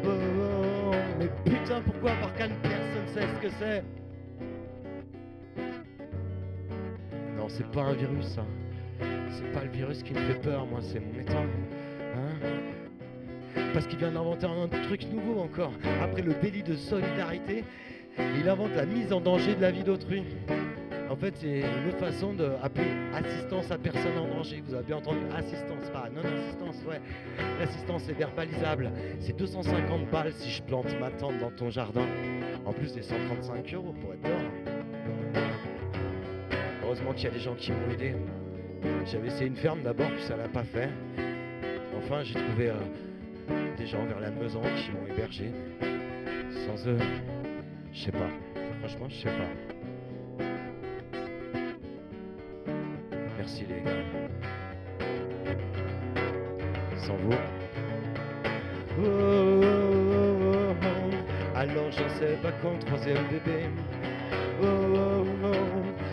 Oh, 0.04 0.94
mais 1.18 1.28
putain, 1.50 1.80
pourquoi 1.80 2.12
Barkhane 2.20 2.52
Personne 2.62 3.06
sait 3.14 3.22
ce 3.22 3.46
que 3.46 3.52
c'est? 3.58 3.82
Non, 7.38 7.48
c'est 7.48 7.70
pas 7.70 7.84
un 7.84 7.94
virus, 7.94 8.26
ça. 8.26 8.44
C'est 9.30 9.52
pas 9.52 9.64
le 9.64 9.70
virus 9.70 10.02
qui 10.02 10.12
me 10.12 10.20
fait 10.20 10.40
peur, 10.40 10.66
moi, 10.66 10.80
c'est 10.82 11.00
mon 11.00 11.18
état. 11.18 11.42
Hein 12.16 12.75
parce 13.72 13.86
qu'il 13.86 13.98
vient 13.98 14.10
d'inventer 14.10 14.46
un 14.46 14.68
truc 14.84 15.06
nouveau 15.12 15.40
encore. 15.40 15.72
Après 16.02 16.22
le 16.22 16.34
délit 16.34 16.62
de 16.62 16.74
solidarité, 16.74 17.64
il 18.18 18.48
invente 18.48 18.74
la 18.74 18.86
mise 18.86 19.12
en 19.12 19.20
danger 19.20 19.54
de 19.54 19.62
la 19.62 19.70
vie 19.70 19.84
d'autrui. 19.84 20.22
En 21.08 21.14
fait, 21.14 21.34
c'est 21.36 21.60
une 21.60 21.88
autre 21.88 21.98
façon 21.98 22.32
d'appeler 22.32 22.88
assistance 23.14 23.70
à 23.70 23.78
personne 23.78 24.18
en 24.18 24.26
danger. 24.26 24.62
Vous 24.66 24.74
avez 24.74 24.84
bien 24.84 24.96
entendu 24.96 25.20
assistance, 25.36 25.88
pas 25.92 26.08
non-assistance, 26.12 26.84
ouais. 26.88 27.00
L'assistance 27.60 28.08
est 28.08 28.14
verbalisable. 28.14 28.90
C'est 29.20 29.36
250 29.36 30.10
balles 30.10 30.32
si 30.32 30.50
je 30.50 30.62
plante 30.62 30.88
ma 30.98 31.10
tente 31.10 31.38
dans 31.38 31.50
ton 31.50 31.70
jardin. 31.70 32.04
En 32.64 32.72
plus 32.72 32.92
des 32.92 33.02
135 33.02 33.72
euros 33.74 33.94
pour 34.00 34.14
être 34.14 34.22
dehors. 34.22 35.42
Heureusement 36.82 37.12
qu'il 37.12 37.24
y 37.24 37.28
a 37.28 37.30
des 37.30 37.40
gens 37.40 37.54
qui 37.54 37.70
m'ont 37.70 37.90
aidé. 37.92 38.14
J'avais 39.04 39.28
essayé 39.28 39.46
une 39.46 39.56
ferme 39.56 39.82
d'abord, 39.82 40.08
puis 40.08 40.22
ça 40.22 40.36
l'a 40.36 40.48
pas 40.48 40.64
fait. 40.64 40.88
Enfin, 41.98 42.22
j'ai 42.24 42.34
trouvé 42.34 42.70
euh, 42.70 42.74
des 43.86 43.92
gens 43.92 44.04
vers 44.04 44.18
la 44.18 44.30
maison 44.30 44.60
qui 44.76 44.90
m'ont 44.90 45.06
hébergé. 45.06 45.52
Sans 46.66 46.88
eux, 46.88 46.98
je 47.92 48.04
sais 48.04 48.10
pas. 48.10 48.28
Franchement, 48.80 49.06
je 49.08 49.14
sais 49.14 49.28
pas. 49.28 50.44
Merci 53.38 53.64
les 53.68 53.80
gars. 53.82 54.02
Sans 56.96 57.14
vous. 57.16 57.32
Oh, 58.98 59.04
oh, 59.04 59.64
oh, 60.82 61.54
Alors 61.54 61.90
j'en 61.92 62.08
sais 62.08 62.36
pas 62.42 62.52
quand 62.62 62.78
troisième 62.86 63.24
bébé. 63.28 63.68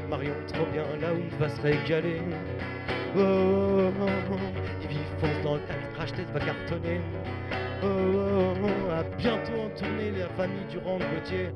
Marion 0.09 0.33
trop 0.47 0.65
bien 0.71 0.83
là 1.01 1.11
où 1.11 1.17
il 1.17 1.37
va 1.39 1.49
se 1.49 1.61
régaler. 1.61 2.21
Oh, 3.17 3.89
il 4.91 4.97
fonce 5.19 5.43
dans 5.43 5.55
le 5.55 5.61
crash 5.95 6.11
test 6.13 6.29
va 6.31 6.39
cartonner. 6.39 7.01
Oh, 7.83 7.85
oh, 7.85 8.53
oh, 8.63 8.91
à 8.91 9.03
bientôt 9.17 9.51
en 9.53 9.69
tournée 9.77 10.11
la 10.17 10.29
famille 10.29 10.63
Durand 10.69 10.99
Gauthier. 10.99 11.49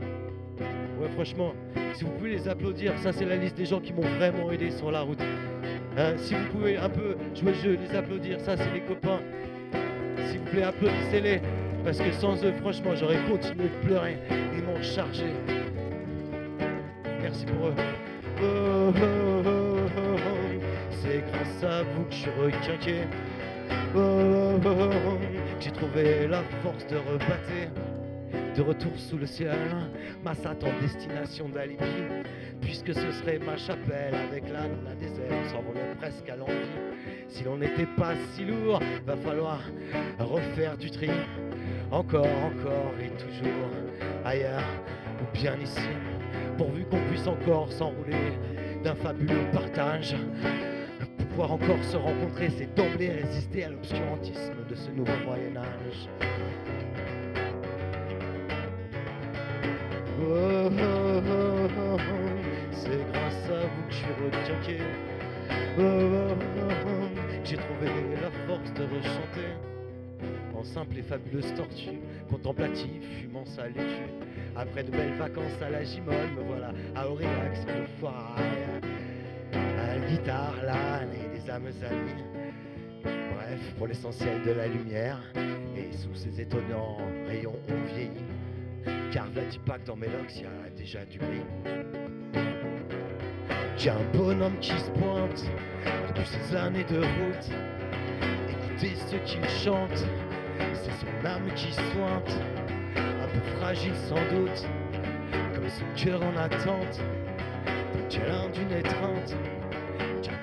Ouais, 0.99 1.07
franchement, 1.13 1.53
si 1.93 2.03
vous 2.03 2.11
pouvez 2.11 2.31
les 2.31 2.47
applaudir, 2.49 2.91
ça 2.99 3.13
c'est 3.13 3.25
la 3.25 3.37
liste 3.37 3.55
des 3.55 3.65
gens 3.65 3.79
qui 3.79 3.93
m'ont 3.93 4.01
vraiment 4.01 4.51
aidé 4.51 4.71
sur 4.71 4.91
la 4.91 5.01
route. 5.01 5.21
Hein, 5.97 6.13
si 6.17 6.33
vous 6.33 6.45
pouvez 6.51 6.75
un 6.77 6.89
peu 6.89 7.15
jouer 7.33 7.51
le 7.51 7.57
jeu, 7.57 7.77
les 7.81 7.95
applaudir, 7.95 8.41
ça 8.41 8.57
c'est 8.57 8.73
les 8.73 8.81
copains. 8.81 9.19
S'il 10.25 10.39
vous 10.39 10.45
plaît, 10.45 10.63
applaudissez-les. 10.63 11.41
Parce 11.85 11.99
que 11.99 12.11
sans 12.11 12.43
eux, 12.43 12.53
franchement, 12.59 12.95
j'aurais 12.95 13.23
continué 13.29 13.69
de 13.69 13.87
pleurer. 13.87 14.17
Ils 14.29 14.63
m'ont 14.63 14.81
chargé. 14.81 15.27
Merci 17.21 17.45
pour 17.45 17.67
eux. 17.67 17.75
Oh, 18.43 18.91
c'est 21.01 21.23
grâce 21.31 21.63
à 21.63 21.83
vous 21.83 22.03
que 22.03 22.11
je 22.11 22.17
suis 22.17 22.31
requinqué. 22.31 22.95
J'ai 25.59 25.71
trouvé 25.71 26.27
la 26.27 26.43
force 26.61 26.85
de 26.88 26.97
rebattre. 26.97 27.71
De 28.55 28.61
retour 28.61 28.91
sous 28.97 29.17
le 29.17 29.25
ciel, 29.25 29.57
ma 30.23 30.31
en 30.31 30.81
destination 30.81 31.47
d'alibi. 31.49 31.84
Puisque 32.61 32.93
ce 32.93 33.11
serait 33.11 33.39
ma 33.39 33.55
chapelle 33.55 34.15
avec 34.15 34.49
l'âne, 34.49 34.77
la 34.84 34.95
désert, 34.95 35.31
on 35.31 35.49
s'envolait 35.49 35.95
presque 35.99 36.27
à 36.29 36.35
l'envie. 36.35 36.53
Si 37.27 37.43
l'on 37.43 37.57
n'était 37.57 37.88
pas 37.97 38.13
si 38.34 38.45
lourd, 38.45 38.79
va 39.05 39.15
falloir 39.15 39.59
refaire 40.19 40.77
du 40.77 40.89
tri. 40.89 41.09
Encore, 41.91 42.25
encore 42.25 42.93
et 42.99 43.09
toujours 43.11 43.69
ailleurs 44.25 44.65
ou 45.21 45.38
bien 45.38 45.55
ici. 45.61 45.88
Pourvu 46.57 46.85
qu'on 46.85 47.01
puisse 47.09 47.27
encore 47.27 47.71
s'enrouler 47.71 48.34
d'un 48.84 48.95
fabuleux 48.95 49.49
partage 49.53 50.15
pouvoir 51.38 51.51
encore 51.51 51.84
se 51.84 51.97
rencontrer, 51.97 52.49
c'est 52.49 52.73
d'emblée 52.73 53.11
résister 53.11 53.65
à 53.65 53.69
l'obscurantisme 53.69 54.55
de 54.68 54.73
ce 54.73 54.89
nouveau 54.89 55.11
Moyen 55.23 55.55
Âge. 55.55 56.09
Oh, 60.19 60.72
oh, 60.72 61.22
oh, 61.80 61.97
c'est 62.72 63.11
grâce 63.14 63.49
à 63.51 63.68
vous 63.68 63.84
que 63.88 63.91
je 63.91 63.97
suis 63.97 64.07
requinqué. 64.26 64.77
J'ai 67.43 67.57
trouvé 67.57 67.85
la 68.19 68.31
force 68.47 68.73
de 68.73 68.84
rechanter 68.95 69.53
en 70.57 70.64
simple 70.64 70.97
et 70.97 71.03
fabuleuse 71.03 71.53
tortue, 71.53 71.99
contemplative, 72.31 73.03
fumant 73.19 73.45
sa 73.45 73.68
laitue. 73.68 74.09
Après 74.55 74.84
de 74.84 74.89
belles 74.89 75.14
vacances 75.19 75.61
à 75.61 75.69
la 75.69 75.84
Gimone, 75.84 76.15
me 76.35 76.41
voilà 76.47 76.72
à 76.95 77.07
Aurillac 77.07 77.59
le 77.68 77.85
foire 77.99 78.38
guitare, 80.07 80.55
l'âne 80.63 81.09
et 81.13 81.38
des 81.38 81.49
âmes 81.49 81.67
amies. 81.89 82.23
Bref, 83.03 83.73
pour 83.77 83.88
l'essentiel 83.88 84.41
de 84.43 84.51
la 84.51 84.67
lumière, 84.67 85.19
et 85.75 85.91
sous 85.91 86.13
ces 86.15 86.41
étonnants 86.41 86.97
rayons 87.27 87.55
on 87.69 87.93
vieillit. 87.93 88.25
Car 89.11 89.27
dit 89.29 89.59
pas 89.65 89.77
que 89.77 89.88
dans 89.88 89.95
locks, 89.95 90.35
y 90.35 90.45
a 90.45 90.69
déjà 90.75 91.05
du 91.05 91.17
gris. 91.19 91.43
J'ai 93.77 93.89
un 93.89 94.03
bonhomme 94.13 94.57
qui 94.59 94.71
se 94.71 94.89
pointe 94.91 95.45
depuis 96.07 96.25
ces 96.25 96.55
années 96.55 96.85
de 96.85 96.97
route. 96.97 97.51
Écoutez 98.49 98.95
ce 98.95 99.15
qu'il 99.17 99.47
chante, 99.49 100.05
c'est 100.73 100.91
son 100.91 101.25
âme 101.25 101.47
qui 101.55 101.71
sointe, 101.73 102.39
un 102.95 103.27
peu 103.27 103.57
fragile 103.57 103.95
sans 104.07 104.15
doute, 104.15 104.67
comme 105.53 105.69
son 105.69 105.85
cœur 105.95 106.21
en 106.23 106.35
attente, 106.38 107.01
d'un 108.09 108.49
d'une 108.49 108.71
étreinte. 108.71 109.35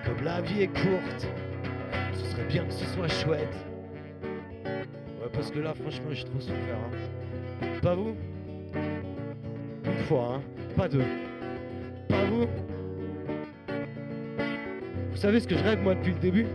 Comme 0.04 0.22
la 0.24 0.40
vie 0.42 0.62
est 0.62 0.66
courte, 0.68 1.26
ce 2.12 2.24
serait 2.26 2.44
bien 2.44 2.64
que 2.64 2.72
ce 2.72 2.84
soit 2.86 3.08
chouette. 3.08 3.56
Ouais, 4.64 5.30
parce 5.32 5.50
que 5.50 5.58
là, 5.60 5.72
franchement, 5.74 6.10
j'ai 6.10 6.24
trop 6.24 6.40
souffert. 6.40 6.76
Hein. 6.76 7.66
Pas 7.82 7.94
vous? 7.94 8.14
Une 9.84 10.04
fois, 10.06 10.34
hein 10.36 10.42
Pas 10.76 10.88
deux. 10.88 11.04
Pas 12.08 12.24
vous? 12.24 12.46
Vous 15.10 15.16
savez 15.16 15.40
ce 15.40 15.48
que 15.48 15.56
je 15.56 15.64
rêve, 15.64 15.80
moi, 15.82 15.94
depuis 15.94 16.12
le 16.12 16.18
début? 16.18 16.46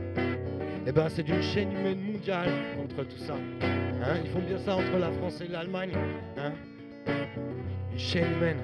Eh 0.86 0.92
ben, 0.92 1.08
c'est 1.10 1.24
d'une 1.24 1.42
chaîne 1.42 1.72
humaine 1.72 2.00
mondiale 2.02 2.50
contre 2.78 3.08
tout 3.08 3.18
ça. 3.18 3.36
Hein 3.62 4.16
Ils 4.24 4.30
font 4.30 4.40
bien 4.40 4.58
ça 4.58 4.76
entre 4.76 4.98
la 5.00 5.12
France 5.12 5.42
et 5.42 5.48
l'Allemagne. 5.48 5.92
Hein 6.38 6.52
Une 7.92 8.00
chaîne 8.00 8.32
humaine. 8.38 8.58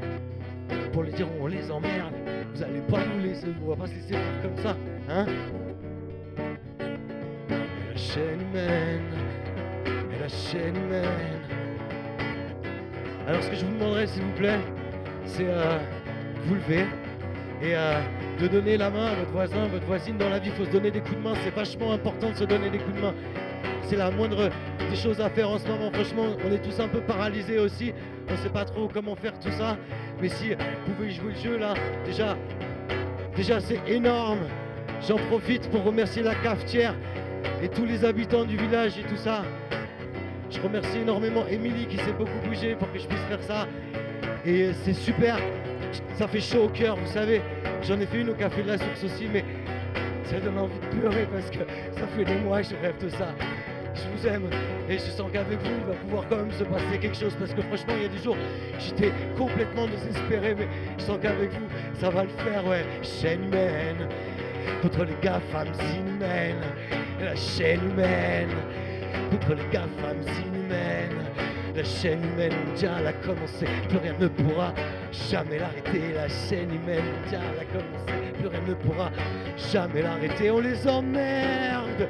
Pour 0.91 1.03
les 1.03 1.11
dire, 1.11 1.27
on 1.39 1.47
les 1.47 1.69
emmerde. 1.71 2.13
Vous 2.53 2.63
allez 2.63 2.81
pas 2.81 2.99
nous 3.05 3.21
laisser, 3.21 3.47
on 3.63 3.69
va 3.69 3.75
pas 3.75 3.87
se 3.87 3.95
laisser 3.95 4.13
faire 4.13 4.41
comme 4.41 4.57
ça. 4.57 4.75
Hein? 5.09 5.25
Et 7.49 7.91
la 7.91 7.97
chaîne 7.97 8.41
humaine. 8.41 9.01
Et 9.85 10.19
la 10.19 10.29
chaîne 10.29 10.75
humaine. 10.77 11.41
Alors 13.27 13.43
ce 13.43 13.49
que 13.49 13.55
je 13.55 13.65
vous 13.65 13.73
demanderais 13.73 14.07
s'il 14.07 14.23
vous 14.23 14.33
plaît, 14.33 14.59
c'est 15.25 15.47
euh, 15.47 15.79
vous 16.45 16.55
lever 16.55 16.85
et 17.65 17.75
euh, 17.75 17.99
de 18.39 18.47
donner 18.47 18.77
la 18.77 18.89
main 18.89 19.07
à 19.07 19.15
votre 19.15 19.31
voisin, 19.31 19.67
votre 19.67 19.85
voisine 19.85 20.17
dans 20.17 20.29
la 20.29 20.39
vie. 20.39 20.49
Il 20.49 20.55
faut 20.55 20.65
se 20.65 20.71
donner 20.71 20.91
des 20.91 20.99
coups 20.99 21.15
de 21.15 21.21
main. 21.21 21.33
C'est 21.43 21.53
vachement 21.53 21.91
important 21.91 22.29
de 22.29 22.35
se 22.35 22.43
donner 22.43 22.69
des 22.69 22.77
coups 22.77 22.95
de 22.95 23.01
main. 23.01 23.13
C'est 23.83 23.95
la 23.95 24.11
moindre 24.11 24.49
des 24.89 24.95
choses 24.95 25.19
à 25.19 25.29
faire 25.29 25.49
en 25.49 25.57
ce 25.57 25.67
moment. 25.67 25.91
Franchement, 25.91 26.25
on 26.45 26.51
est 26.51 26.59
tous 26.59 26.79
un 26.79 26.87
peu 26.87 27.01
paralysés 27.01 27.59
aussi. 27.59 27.93
On 28.29 28.33
ne 28.33 28.37
sait 28.37 28.49
pas 28.49 28.65
trop 28.65 28.87
comment 28.87 29.15
faire 29.15 29.39
tout 29.39 29.51
ça. 29.51 29.77
Mais 30.21 30.29
si 30.29 30.49
vous 30.53 30.93
pouvez 30.93 31.09
jouer 31.11 31.33
le 31.33 31.39
jeu 31.39 31.57
là, 31.57 31.73
déjà, 32.05 32.37
déjà 33.35 33.59
c'est 33.59 33.79
énorme. 33.87 34.41
J'en 35.07 35.17
profite 35.17 35.69
pour 35.69 35.83
remercier 35.83 36.23
la 36.23 36.35
cafetière 36.35 36.93
et 37.61 37.69
tous 37.69 37.85
les 37.85 38.05
habitants 38.05 38.45
du 38.45 38.57
village 38.57 38.97
et 38.99 39.03
tout 39.03 39.17
ça. 39.17 39.43
Je 40.51 40.59
remercie 40.61 40.99
énormément 40.99 41.45
Émilie 41.47 41.87
qui 41.87 41.97
s'est 41.97 42.13
beaucoup 42.13 42.39
bougé 42.47 42.75
pour 42.75 42.91
que 42.91 42.99
je 42.99 43.07
puisse 43.07 43.21
faire 43.21 43.41
ça. 43.43 43.67
Et 44.45 44.71
c'est 44.83 44.93
super. 44.93 45.37
Ça 46.15 46.27
fait 46.27 46.41
chaud 46.41 46.63
au 46.65 46.69
cœur, 46.69 46.95
vous 46.95 47.11
savez. 47.11 47.41
J'en 47.83 47.99
ai 47.99 48.05
fait 48.05 48.21
une 48.21 48.29
au 48.29 48.33
café 48.33 48.63
de 48.63 48.67
la 48.67 48.77
source 48.77 49.03
aussi, 49.03 49.27
mais 49.31 49.43
ça 50.25 50.39
donne 50.39 50.57
envie 50.57 50.79
de 50.79 50.99
pleurer 50.99 51.27
parce 51.31 51.49
que 51.51 51.59
ça 51.59 52.07
fait 52.15 52.25
des 52.25 52.35
mois 52.35 52.61
que 52.61 52.69
je 52.69 52.75
rêve 52.75 52.97
de 53.01 53.09
ça. 53.09 53.27
Je 53.93 54.01
vous 54.09 54.27
aime 54.27 54.49
et 54.89 54.93
je 54.93 54.99
sens 54.99 55.29
qu'avec 55.31 55.59
vous 55.59 55.71
il 55.79 55.85
va 55.85 55.93
pouvoir 55.93 56.23
quand 56.27 56.37
même 56.37 56.51
se 56.51 56.63
passer 56.63 56.97
quelque 56.99 57.15
chose 57.15 57.33
parce 57.39 57.53
que 57.53 57.61
franchement 57.61 57.93
il 57.95 58.03
y 58.03 58.05
a 58.05 58.09
des 58.09 58.21
jours 58.21 58.35
j'étais 58.77 59.11
complètement 59.37 59.87
désespéré 59.87 60.53
mais 60.53 60.67
je 60.97 61.03
sens 61.03 61.17
qu'avec 61.21 61.51
vous 61.51 61.67
ça 61.97 62.09
va 62.09 62.23
le 62.23 62.29
faire 62.29 62.67
ouais. 62.67 62.85
Chaîne 63.03 63.45
humaine 63.45 64.09
contre 64.81 65.05
les 65.05 65.15
gars 65.21 65.39
femmes 65.51 65.71
inhumaines. 65.95 66.63
La 67.21 67.35
chaîne 67.35 67.79
humaine 67.89 68.49
contre 69.31 69.53
les 69.53 69.69
gars 69.71 69.87
femmes 70.01 70.21
inhumaines 70.45 71.23
la 71.75 71.83
chaîne 71.83 72.23
humaine 72.23 72.53
mondiale 72.67 73.07
a 73.07 73.13
commencé, 73.13 73.65
plus 73.89 73.97
rien 73.97 74.15
ne 74.19 74.27
pourra 74.27 74.73
jamais 75.11 75.59
l'arrêter. 75.59 76.13
La 76.13 76.29
chaîne 76.29 76.73
humaine 76.73 77.03
mondiale 77.21 77.41
a 77.59 77.65
commencé, 77.65 78.33
plus 78.37 78.47
rien 78.47 78.61
ne 78.67 78.73
pourra 78.73 79.11
jamais 79.71 80.01
l'arrêter. 80.01 80.51
On 80.51 80.59
les 80.59 80.87
emmerde 80.87 82.07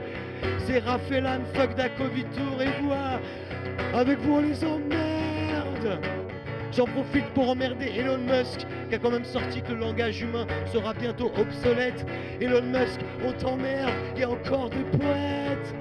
c'est 0.60 0.80
Raphaël 0.80 1.42
fuck 1.54 1.76
Dakovitour 1.76 2.62
et 2.62 2.82
moi. 2.82 3.20
Avec 3.94 4.20
vous, 4.20 4.36
on 4.36 4.42
les 4.42 4.64
emmerde. 4.64 6.00
J'en 6.72 6.86
profite 6.86 7.26
pour 7.34 7.50
emmerder 7.50 7.92
Elon 7.98 8.18
Musk, 8.18 8.66
qui 8.90 8.96
a 8.96 8.98
quand 8.98 9.12
même 9.12 9.24
sorti 9.24 9.62
que 9.62 9.72
le 9.72 9.80
langage 9.80 10.22
humain 10.22 10.46
sera 10.74 10.94
bientôt 10.94 11.32
obsolète. 11.38 12.06
Elon 12.42 12.64
Musk, 12.64 13.00
on 13.26 13.32
t'emmerde, 13.32 13.94
il 14.16 14.22
y 14.22 14.24
a 14.24 14.30
encore 14.30 14.70
des 14.70 14.84
poètes. 14.98 15.76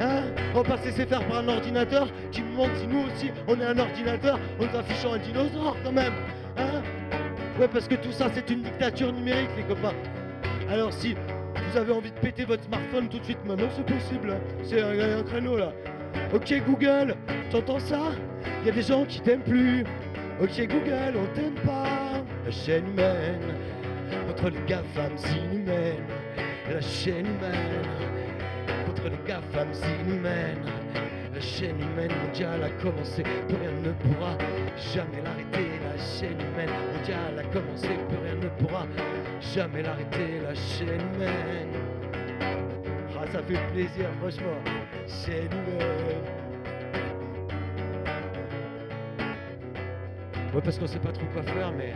Hein 0.00 0.22
On 0.54 0.62
va 0.62 0.76
se 0.76 0.90
faire 0.90 1.26
par 1.26 1.38
un 1.38 1.48
ordinateur 1.48 2.08
qui 2.30 2.42
me 2.42 2.52
demande 2.52 2.70
si 2.80 2.86
nous 2.86 3.00
aussi 3.00 3.30
on 3.46 3.60
est 3.60 3.64
un 3.64 3.78
ordinateur 3.78 4.38
en 4.58 4.64
nous 4.64 4.78
affichant 4.78 5.14
un 5.14 5.18
dinosaure 5.18 5.76
quand 5.84 5.92
même. 5.92 6.12
Hein 6.56 6.82
Ouais, 7.58 7.68
parce 7.68 7.88
que 7.88 7.96
tout 7.96 8.12
ça 8.12 8.28
c'est 8.32 8.48
une 8.50 8.62
dictature 8.62 9.12
numérique, 9.12 9.50
les 9.56 9.64
copains. 9.64 9.94
Alors 10.70 10.92
si 10.92 11.14
vous 11.14 11.76
avez 11.76 11.92
envie 11.92 12.12
de 12.12 12.18
péter 12.18 12.44
votre 12.44 12.62
smartphone 12.64 13.08
tout 13.08 13.18
de 13.18 13.24
suite 13.24 13.44
maintenant, 13.44 13.68
c'est 13.74 13.86
possible. 13.86 14.30
Hein. 14.30 14.40
C'est 14.62 14.80
un, 14.80 15.22
créneau 15.24 15.56
là. 15.56 15.72
Ok 16.32 16.54
Google, 16.66 17.16
t'entends 17.50 17.80
ça? 17.80 18.00
Il 18.60 18.68
y 18.68 18.70
a 18.70 18.72
des 18.72 18.82
gens 18.82 19.04
qui 19.04 19.20
t'aiment 19.20 19.42
plus. 19.42 19.84
Ok 20.40 20.56
Google, 20.68 21.14
on 21.16 21.34
t'aime 21.34 21.54
pas. 21.66 22.22
La 22.44 22.50
chaîne 22.52 22.86
humaine, 22.86 23.40
contre 24.28 24.50
les 24.50 24.60
GAFAM 24.66 25.12
inhumaines. 25.52 26.04
La 26.72 26.80
chaîne 26.80 27.26
humaine, 27.26 27.82
contre 28.98 29.10
les 29.10 29.28
GAFAM 29.28 29.68
inhumaines. 30.00 30.64
La 31.34 31.40
chaîne 31.40 31.80
humaine 31.80 32.10
mondiale 32.24 32.64
a 32.64 32.70
commencé, 32.82 33.22
plus 33.22 33.56
rien 33.56 33.70
ne 33.82 33.92
pourra 33.92 34.36
jamais 34.92 35.22
l'arrêter. 35.22 35.68
La 35.84 35.98
chaîne 35.98 36.40
humaine 36.40 36.70
mondiale 36.92 37.38
a 37.38 37.42
commencé, 37.44 37.88
plus 38.08 38.18
rien 38.24 38.34
ne 38.34 38.48
pourra 38.60 38.86
jamais 39.40 39.82
l'arrêter. 39.82 40.40
La 40.42 40.54
chaîne 40.54 41.00
humaine. 41.14 41.68
Ah, 43.20 43.26
ça 43.32 43.42
fait 43.42 43.58
plaisir, 43.72 44.08
franchement. 44.20 44.58
Chaîne 45.06 45.50
humaine. 45.52 46.24
Ouais, 50.54 50.62
parce 50.64 50.78
qu'on 50.78 50.86
sait 50.86 50.98
pas 50.98 51.12
trop 51.12 51.26
quoi 51.32 51.42
faire, 51.42 51.72
mais 51.72 51.92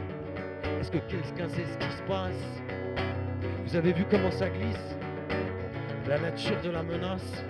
est-ce 0.80 0.90
que 0.90 0.98
quelqu'un 0.98 1.48
sait 1.48 1.64
ce 1.64 1.78
qui 1.78 1.92
se 1.96 2.02
passe? 2.02 2.62
Vous 3.66 3.76
avez 3.76 3.92
vu 3.92 4.04
comment 4.10 4.30
ça 4.30 4.48
glisse? 4.48 4.96
La 6.08 6.18
nature 6.18 6.60
de 6.62 6.70
la 6.70 6.82
menace 6.82 7.42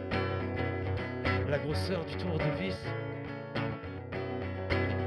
la 1.53 1.59
grosseur 1.59 2.03
du 2.07 2.17
tour 2.17 2.39
de 2.39 2.63
vis. 2.63 2.79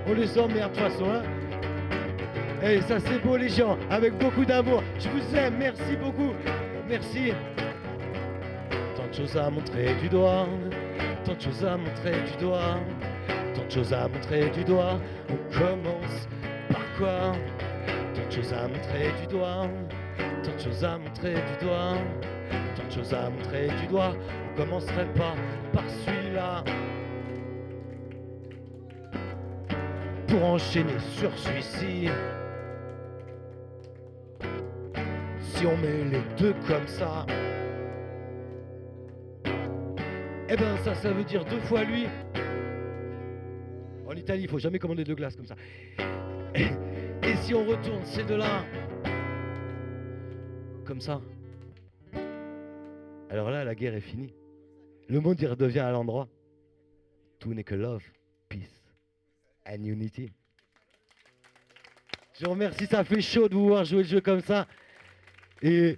On 0.07 0.13
les 0.13 0.38
emmerde 0.38 0.72
de 0.73 0.77
toute 0.77 0.91
façon, 0.91 1.05
hein 1.09 1.23
Et 2.61 2.81
ça 2.81 2.99
c'est 2.99 3.17
beau 3.17 3.35
les 3.35 3.49
gens, 3.49 3.76
avec 3.89 4.15
beaucoup 4.19 4.45
d'amour. 4.45 4.84
Je 4.99 5.09
vous 5.09 5.35
aime, 5.35 5.55
merci 5.57 5.95
beaucoup. 5.99 6.34
Merci. 6.88 7.34
Tant 8.95 9.07
de 9.07 9.13
choses 9.15 9.35
à 9.35 9.49
montrer 9.49 9.95
du 9.95 10.07
doigt, 10.07 10.47
tant 11.23 11.34
de 11.34 11.41
choses 11.41 11.65
à 11.65 11.77
montrer 11.77 12.11
du 12.11 12.38
doigt, 12.39 12.80
tant 13.55 13.65
de 13.65 13.72
choses 13.72 13.91
à 13.91 14.07
montrer 14.07 14.49
du 14.51 14.63
doigt. 14.63 14.99
On 15.31 15.57
commence 15.57 16.27
par 16.69 16.85
quoi? 16.99 17.31
Tant 18.13 18.27
de 18.27 18.31
choses 18.31 18.53
à 18.53 18.67
montrer 18.67 19.11
du 19.19 19.27
doigt, 19.34 19.67
tant 20.43 20.55
de 20.55 20.59
choses 20.59 20.84
à 20.84 20.99
montrer 20.99 21.34
du 21.34 21.65
doigt, 21.65 21.97
à 23.13 23.30
montrer 23.30 23.67
du 23.81 23.88
doigt. 23.88 24.15
On 24.53 24.57
commencerait 24.57 25.11
pas 25.13 25.35
par 25.73 25.84
celui-là. 25.89 26.63
Pour 30.27 30.43
enchaîner 30.43 30.97
sur 30.99 31.38
celui-ci. 31.38 32.07
Si 35.39 35.65
on 35.65 35.77
met 35.77 36.05
les 36.05 36.22
deux 36.38 36.53
comme 36.67 36.88
ça, 36.88 37.26
eh 40.49 40.55
ben 40.55 40.77
ça, 40.84 40.95
ça 40.95 41.11
veut 41.11 41.23
dire 41.23 41.43
deux 41.45 41.59
fois 41.61 41.84
lui. 41.84 42.07
En 44.07 44.13
Italie, 44.13 44.43
il 44.43 44.49
faut 44.49 44.59
jamais 44.59 44.80
commander 44.80 45.03
deux 45.03 45.15
glaces 45.15 45.35
comme 45.35 45.47
ça. 45.47 45.55
Et 46.55 47.35
si 47.41 47.53
on 47.53 47.65
retourne 47.65 48.03
ces 48.03 48.23
deux-là, 48.23 48.63
comme 50.85 51.01
ça, 51.01 51.19
alors 53.35 53.49
là, 53.49 53.65
la 53.65 53.75
guerre 53.75 53.93
est 53.93 53.99
finie. 53.99 54.33
Le 55.09 55.19
monde 55.19 55.41
y 55.41 55.45
redevient 55.45 55.79
à 55.79 55.91
l'endroit. 55.91 56.29
Tout 57.37 57.53
n'est 57.53 57.65
que 57.65 57.75
love, 57.75 58.01
peace 58.47 58.81
and 59.67 59.83
unity. 59.83 60.31
Je 62.39 62.45
vous 62.45 62.51
remercie, 62.51 62.85
ça 62.85 63.03
fait 63.03 63.19
chaud 63.19 63.49
de 63.49 63.55
vous 63.55 63.67
voir 63.67 63.83
jouer 63.83 64.03
le 64.03 64.07
jeu 64.07 64.21
comme 64.21 64.39
ça. 64.39 64.67
Et 65.61 65.97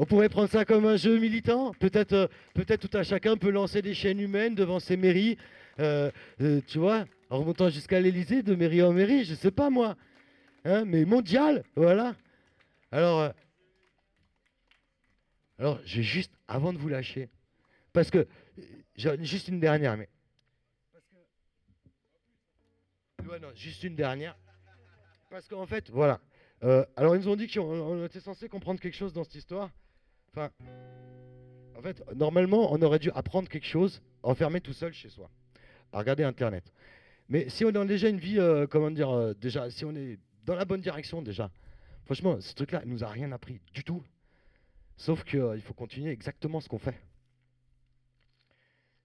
on 0.00 0.04
pourrait 0.04 0.28
prendre 0.28 0.48
ça 0.50 0.64
comme 0.64 0.84
un 0.84 0.96
jeu 0.96 1.16
militant. 1.20 1.72
Peut-être 1.78 2.12
euh, 2.12 2.26
peut-être 2.54 2.88
tout 2.88 2.96
à 2.96 3.04
chacun 3.04 3.36
peut 3.36 3.50
lancer 3.50 3.80
des 3.80 3.94
chaînes 3.94 4.18
humaines 4.18 4.56
devant 4.56 4.80
ses 4.80 4.96
mairies. 4.96 5.38
Euh, 5.78 6.10
euh, 6.40 6.60
tu 6.66 6.78
vois, 6.78 7.04
en 7.30 7.38
remontant 7.38 7.68
jusqu'à 7.68 8.00
l'Elysée, 8.00 8.42
de 8.42 8.56
mairie 8.56 8.82
en 8.82 8.92
mairie, 8.92 9.22
je 9.22 9.34
sais 9.34 9.52
pas 9.52 9.70
moi. 9.70 9.94
Hein, 10.64 10.84
mais 10.86 11.04
mondial, 11.04 11.62
voilà. 11.76 12.16
Alors, 12.90 13.32
alors, 15.58 15.80
j'ai 15.84 16.02
juste, 16.02 16.32
avant 16.48 16.72
de 16.72 16.78
vous 16.78 16.88
lâcher, 16.88 17.28
parce 17.92 18.10
que, 18.10 18.26
juste 18.96 19.48
une 19.48 19.60
dernière, 19.60 19.96
mais. 19.96 20.08
Parce 20.92 21.04
que, 23.28 23.38
non, 23.38 23.48
juste 23.54 23.84
une 23.84 23.96
dernière. 23.96 24.36
Parce 25.30 25.48
qu'en 25.48 25.66
fait, 25.66 25.90
voilà. 25.90 26.20
alors, 26.96 27.16
ils 27.16 27.20
nous 27.20 27.28
ont 27.28 27.36
dit 27.36 27.48
qu'on 27.48 28.04
était 28.04 28.20
censé 28.20 28.48
comprendre 28.48 28.80
quelque 28.80 28.96
chose 28.96 29.12
dans 29.12 29.24
cette 29.24 29.36
histoire. 29.36 29.70
Enfin, 30.32 30.50
en 31.76 31.82
fait, 31.82 32.02
normalement, 32.14 32.72
on 32.72 32.80
aurait 32.82 32.98
dû 32.98 33.10
apprendre 33.12 33.48
quelque 33.48 33.66
chose 33.66 34.02
enfermé 34.22 34.60
tout 34.60 34.72
seul 34.72 34.92
chez 34.92 35.08
soi, 35.08 35.30
à 35.92 35.98
regarder 35.98 36.24
Internet. 36.24 36.72
Mais 37.28 37.48
si 37.48 37.64
on 37.64 37.68
a 37.68 37.84
déjà 37.84 38.08
une 38.08 38.18
vie, 38.18 38.38
euh, 38.38 38.66
comment 38.66 38.90
dire, 38.90 39.10
euh, 39.10 39.34
déjà, 39.34 39.70
si 39.70 39.84
on 39.84 39.94
est 39.94 40.18
dans 40.44 40.54
la 40.54 40.64
bonne 40.64 40.80
direction 40.80 41.22
déjà, 41.22 41.50
franchement, 42.04 42.40
ce 42.40 42.54
truc-là, 42.54 42.82
il 42.84 42.90
nous 42.90 43.04
a 43.04 43.08
rien 43.08 43.32
appris 43.32 43.60
du 43.72 43.82
tout. 43.82 44.02
Sauf 44.96 45.24
qu'il 45.24 45.40
euh, 45.40 45.58
faut 45.60 45.74
continuer 45.74 46.10
exactement 46.10 46.60
ce 46.60 46.68
qu'on 46.68 46.78
fait. 46.78 47.00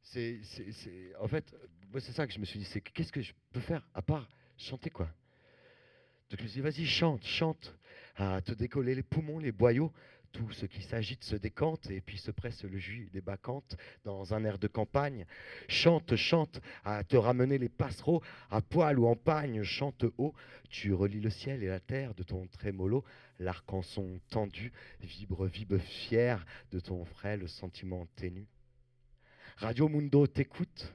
C'est, 0.04 0.42
en 1.20 1.28
fait, 1.28 1.56
c'est 2.00 2.14
ça 2.14 2.26
que 2.26 2.34
je 2.34 2.40
me 2.40 2.46
suis 2.46 2.60
dit, 2.60 2.66
c'est 2.66 2.82
qu'est-ce 2.82 3.12
que 3.12 3.22
je 3.22 3.34
peux 3.52 3.60
faire 3.60 3.88
à 3.94 4.02
part 4.02 4.28
chanter 4.58 4.90
quoi? 4.90 5.08
Donc 6.30 6.40
je 6.40 6.44
me 6.44 6.48
suis 6.48 6.62
dit, 6.62 6.68
vas-y, 6.68 6.86
chante, 6.86 7.24
chante, 7.26 7.76
à 8.16 8.42
te 8.42 8.52
décoller 8.54 8.96
les 8.96 9.04
poumons, 9.04 9.40
les 9.40 9.52
boyaux, 9.52 9.92
tout 10.32 10.52
ce 10.52 10.66
qui 10.66 10.82
s'agite 10.82 11.24
se 11.24 11.36
décante 11.36 11.90
et 11.90 12.02
puis 12.02 12.18
se 12.18 12.32
presse 12.32 12.64
le 12.64 12.78
jus 12.78 13.10
des 13.12 13.22
bacchantes 13.22 13.76
dans 14.04 14.34
un 14.34 14.44
air 14.44 14.60
de 14.60 14.68
campagne. 14.68 15.26
Chante, 15.68 16.16
chante, 16.16 16.62
à 16.84 17.04
te 17.04 17.18
ramener 17.18 17.58
les 17.58 17.70
passereaux, 17.70 18.22
à 18.50 18.62
poil 18.62 19.00
ou 19.00 19.08
en 19.08 19.16
pagne, 19.16 19.64
chante 19.64 20.06
haut. 20.18 20.34
Tu 20.70 20.94
relis 20.94 21.22
le 21.22 21.30
ciel 21.30 21.64
et 21.64 21.68
la 21.68 21.80
terre 21.80 22.14
de 22.16 22.24
ton 22.24 22.48
trémolo, 22.48 23.04
l'arc 23.40 23.72
en 23.74 23.82
son 23.82 24.20
tendu, 24.30 24.72
vibre, 25.02 25.46
vibre 25.48 25.80
fier 25.80 26.46
de 26.72 26.80
ton 26.80 27.06
frêle 27.06 27.48
sentiment 27.48 28.06
ténu. 28.16 28.48
Radio 29.58 29.90
Mundo 29.90 30.28
t'écoute. 30.28 30.94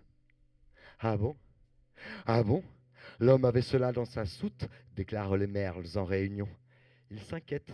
Ah 1.01 1.17
bon? 1.17 1.37
Ah 2.27 2.43
bon? 2.43 2.63
L'homme 3.21 3.45
avait 3.45 3.63
cela 3.63 3.93
dans 3.93 4.05
sa 4.05 4.25
soute, 4.25 4.67
déclarent 4.97 5.37
les 5.37 5.47
merles 5.47 5.87
en 5.97 6.05
réunion. 6.05 6.49
Il 7.11 7.21
s'inquiète 7.21 7.73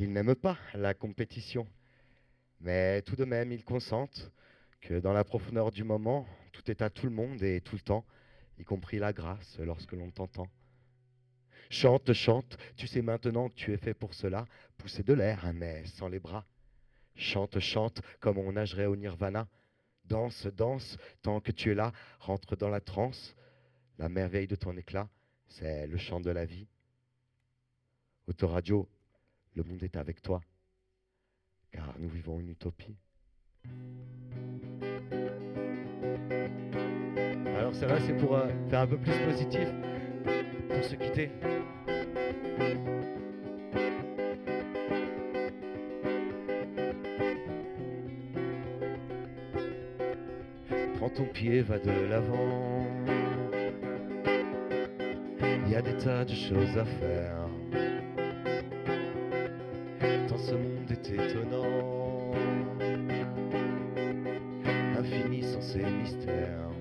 ils 0.00 0.12
n'aiment 0.12 0.34
pas 0.34 0.56
la 0.74 0.94
compétition. 0.94 1.66
Mais 2.60 3.02
tout 3.02 3.16
de 3.16 3.24
même, 3.24 3.52
ils 3.52 3.64
consentent 3.64 4.30
que 4.80 4.98
dans 4.98 5.12
la 5.12 5.24
profondeur 5.24 5.70
du 5.70 5.84
moment, 5.84 6.26
tout 6.52 6.70
est 6.70 6.80
à 6.82 6.88
tout 6.88 7.06
le 7.06 7.12
monde 7.12 7.42
et 7.42 7.60
tout 7.60 7.76
le 7.76 7.82
temps, 7.82 8.04
y 8.58 8.64
compris 8.64 8.98
la 8.98 9.12
grâce 9.12 9.58
lorsque 9.58 9.92
l'on 9.92 10.10
t'entend. 10.10 10.48
Chante, 11.68 12.12
chante, 12.14 12.56
tu 12.76 12.86
sais 12.86 13.02
maintenant 13.02 13.48
que 13.48 13.54
tu 13.54 13.72
es 13.72 13.76
fait 13.76 13.94
pour 13.94 14.14
cela, 14.14 14.46
pousser 14.78 15.02
de 15.02 15.12
l'air, 15.12 15.52
mais 15.54 15.84
sans 15.84 16.08
les 16.08 16.18
bras. 16.18 16.46
Chante, 17.14 17.60
chante, 17.60 18.00
comme 18.20 18.38
on 18.38 18.52
nagerait 18.52 18.86
au 18.86 18.96
nirvana. 18.96 19.48
Danse, 20.06 20.46
danse, 20.46 20.96
tant 21.22 21.40
que 21.40 21.52
tu 21.52 21.70
es 21.70 21.74
là, 21.74 21.92
rentre 22.18 22.56
dans 22.56 22.70
la 22.70 22.80
transe. 22.80 23.36
La 23.98 24.08
merveille 24.08 24.46
de 24.46 24.56
ton 24.56 24.76
éclat, 24.76 25.08
c'est 25.46 25.86
le 25.86 25.98
chant 25.98 26.20
de 26.20 26.30
la 26.30 26.46
vie. 26.46 26.66
Autoradio, 28.26 28.88
le 29.54 29.62
monde 29.64 29.82
est 29.82 29.96
avec 29.96 30.22
toi, 30.22 30.40
car 31.72 31.94
nous 31.98 32.08
vivons 32.08 32.40
une 32.40 32.50
utopie. 32.50 32.96
Alors 37.56 37.74
ça 37.74 37.86
là 37.86 37.98
c'est 38.00 38.16
pour 38.16 38.36
euh, 38.36 38.48
faire 38.68 38.80
un 38.80 38.86
peu 38.86 38.98
plus 38.98 39.18
positif, 39.26 39.68
pour 40.68 40.84
se 40.84 40.94
quitter. 40.94 41.30
Prends 50.96 51.10
ton 51.10 51.26
pied, 51.26 51.62
va 51.62 51.78
de 51.78 51.90
l'avant. 51.90 52.86
Il 55.66 55.70
y 55.70 55.74
a 55.74 55.82
des 55.82 55.96
tas 55.96 56.24
de 56.24 56.34
choses 56.34 56.76
à 56.76 56.84
faire. 56.84 57.49
Ce 60.50 60.54
monde 60.54 60.90
est 60.90 61.10
étonnant, 61.10 62.32
infini 64.98 65.42
sans 65.42 65.60
ses 65.60 65.82
mystères. 65.82 66.79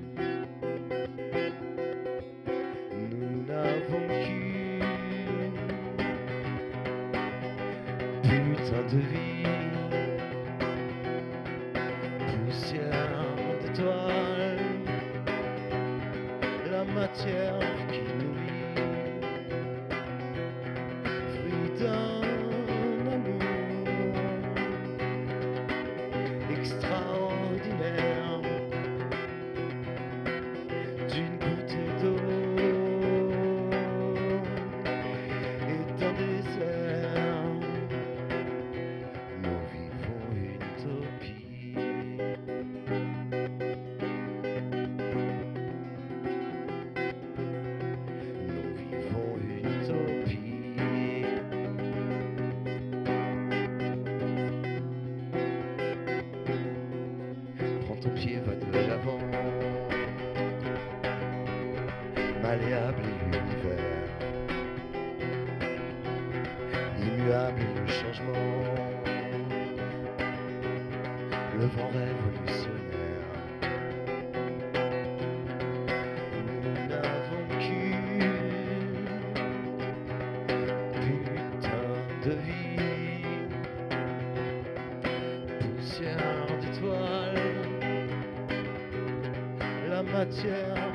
La 90.31 90.88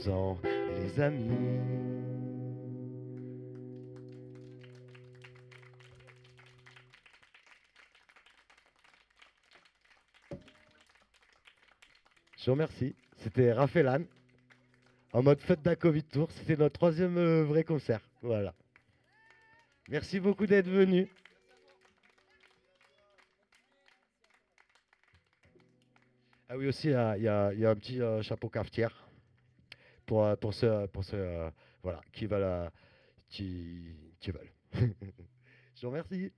Profitons-en, 0.00 0.38
les 0.78 1.00
amis. 1.00 1.60
Je 12.38 12.46
vous 12.46 12.52
remercie. 12.52 12.94
C'était 13.18 13.52
Raphaël 13.52 14.06
en 15.12 15.22
mode 15.22 15.40
fête 15.40 15.62
d'un 15.62 15.74
Covid 15.74 16.04
Tour. 16.04 16.30
C'était 16.32 16.56
notre 16.56 16.74
troisième 16.74 17.18
euh, 17.18 17.44
vrai 17.44 17.64
concert. 17.64 18.00
Voilà. 18.22 18.54
Merci 19.88 20.20
beaucoup 20.20 20.46
d'être 20.46 20.68
venu. 20.68 21.08
Ah 26.48 26.56
oui, 26.56 26.66
aussi, 26.66 26.88
il 26.88 26.92
y 27.22 27.28
a 27.28 27.70
un 27.70 27.76
petit 27.76 28.00
euh, 28.00 28.22
chapeau 28.22 28.48
cafetière 28.48 29.09
pour, 30.10 30.24
euh, 30.24 30.34
pour 30.34 30.52
ceux, 30.52 30.88
pour 30.88 31.04
ceux 31.04 31.18
euh, 31.18 31.50
voilà, 31.84 32.00
qui 32.12 32.26
veulent. 32.26 32.42
euh, 32.42 32.68
qui, 33.28 33.96
qui 34.20 34.32
veulent. 34.32 34.52
Je 35.76 35.82
vous 35.86 35.90
remercie. 35.90 36.32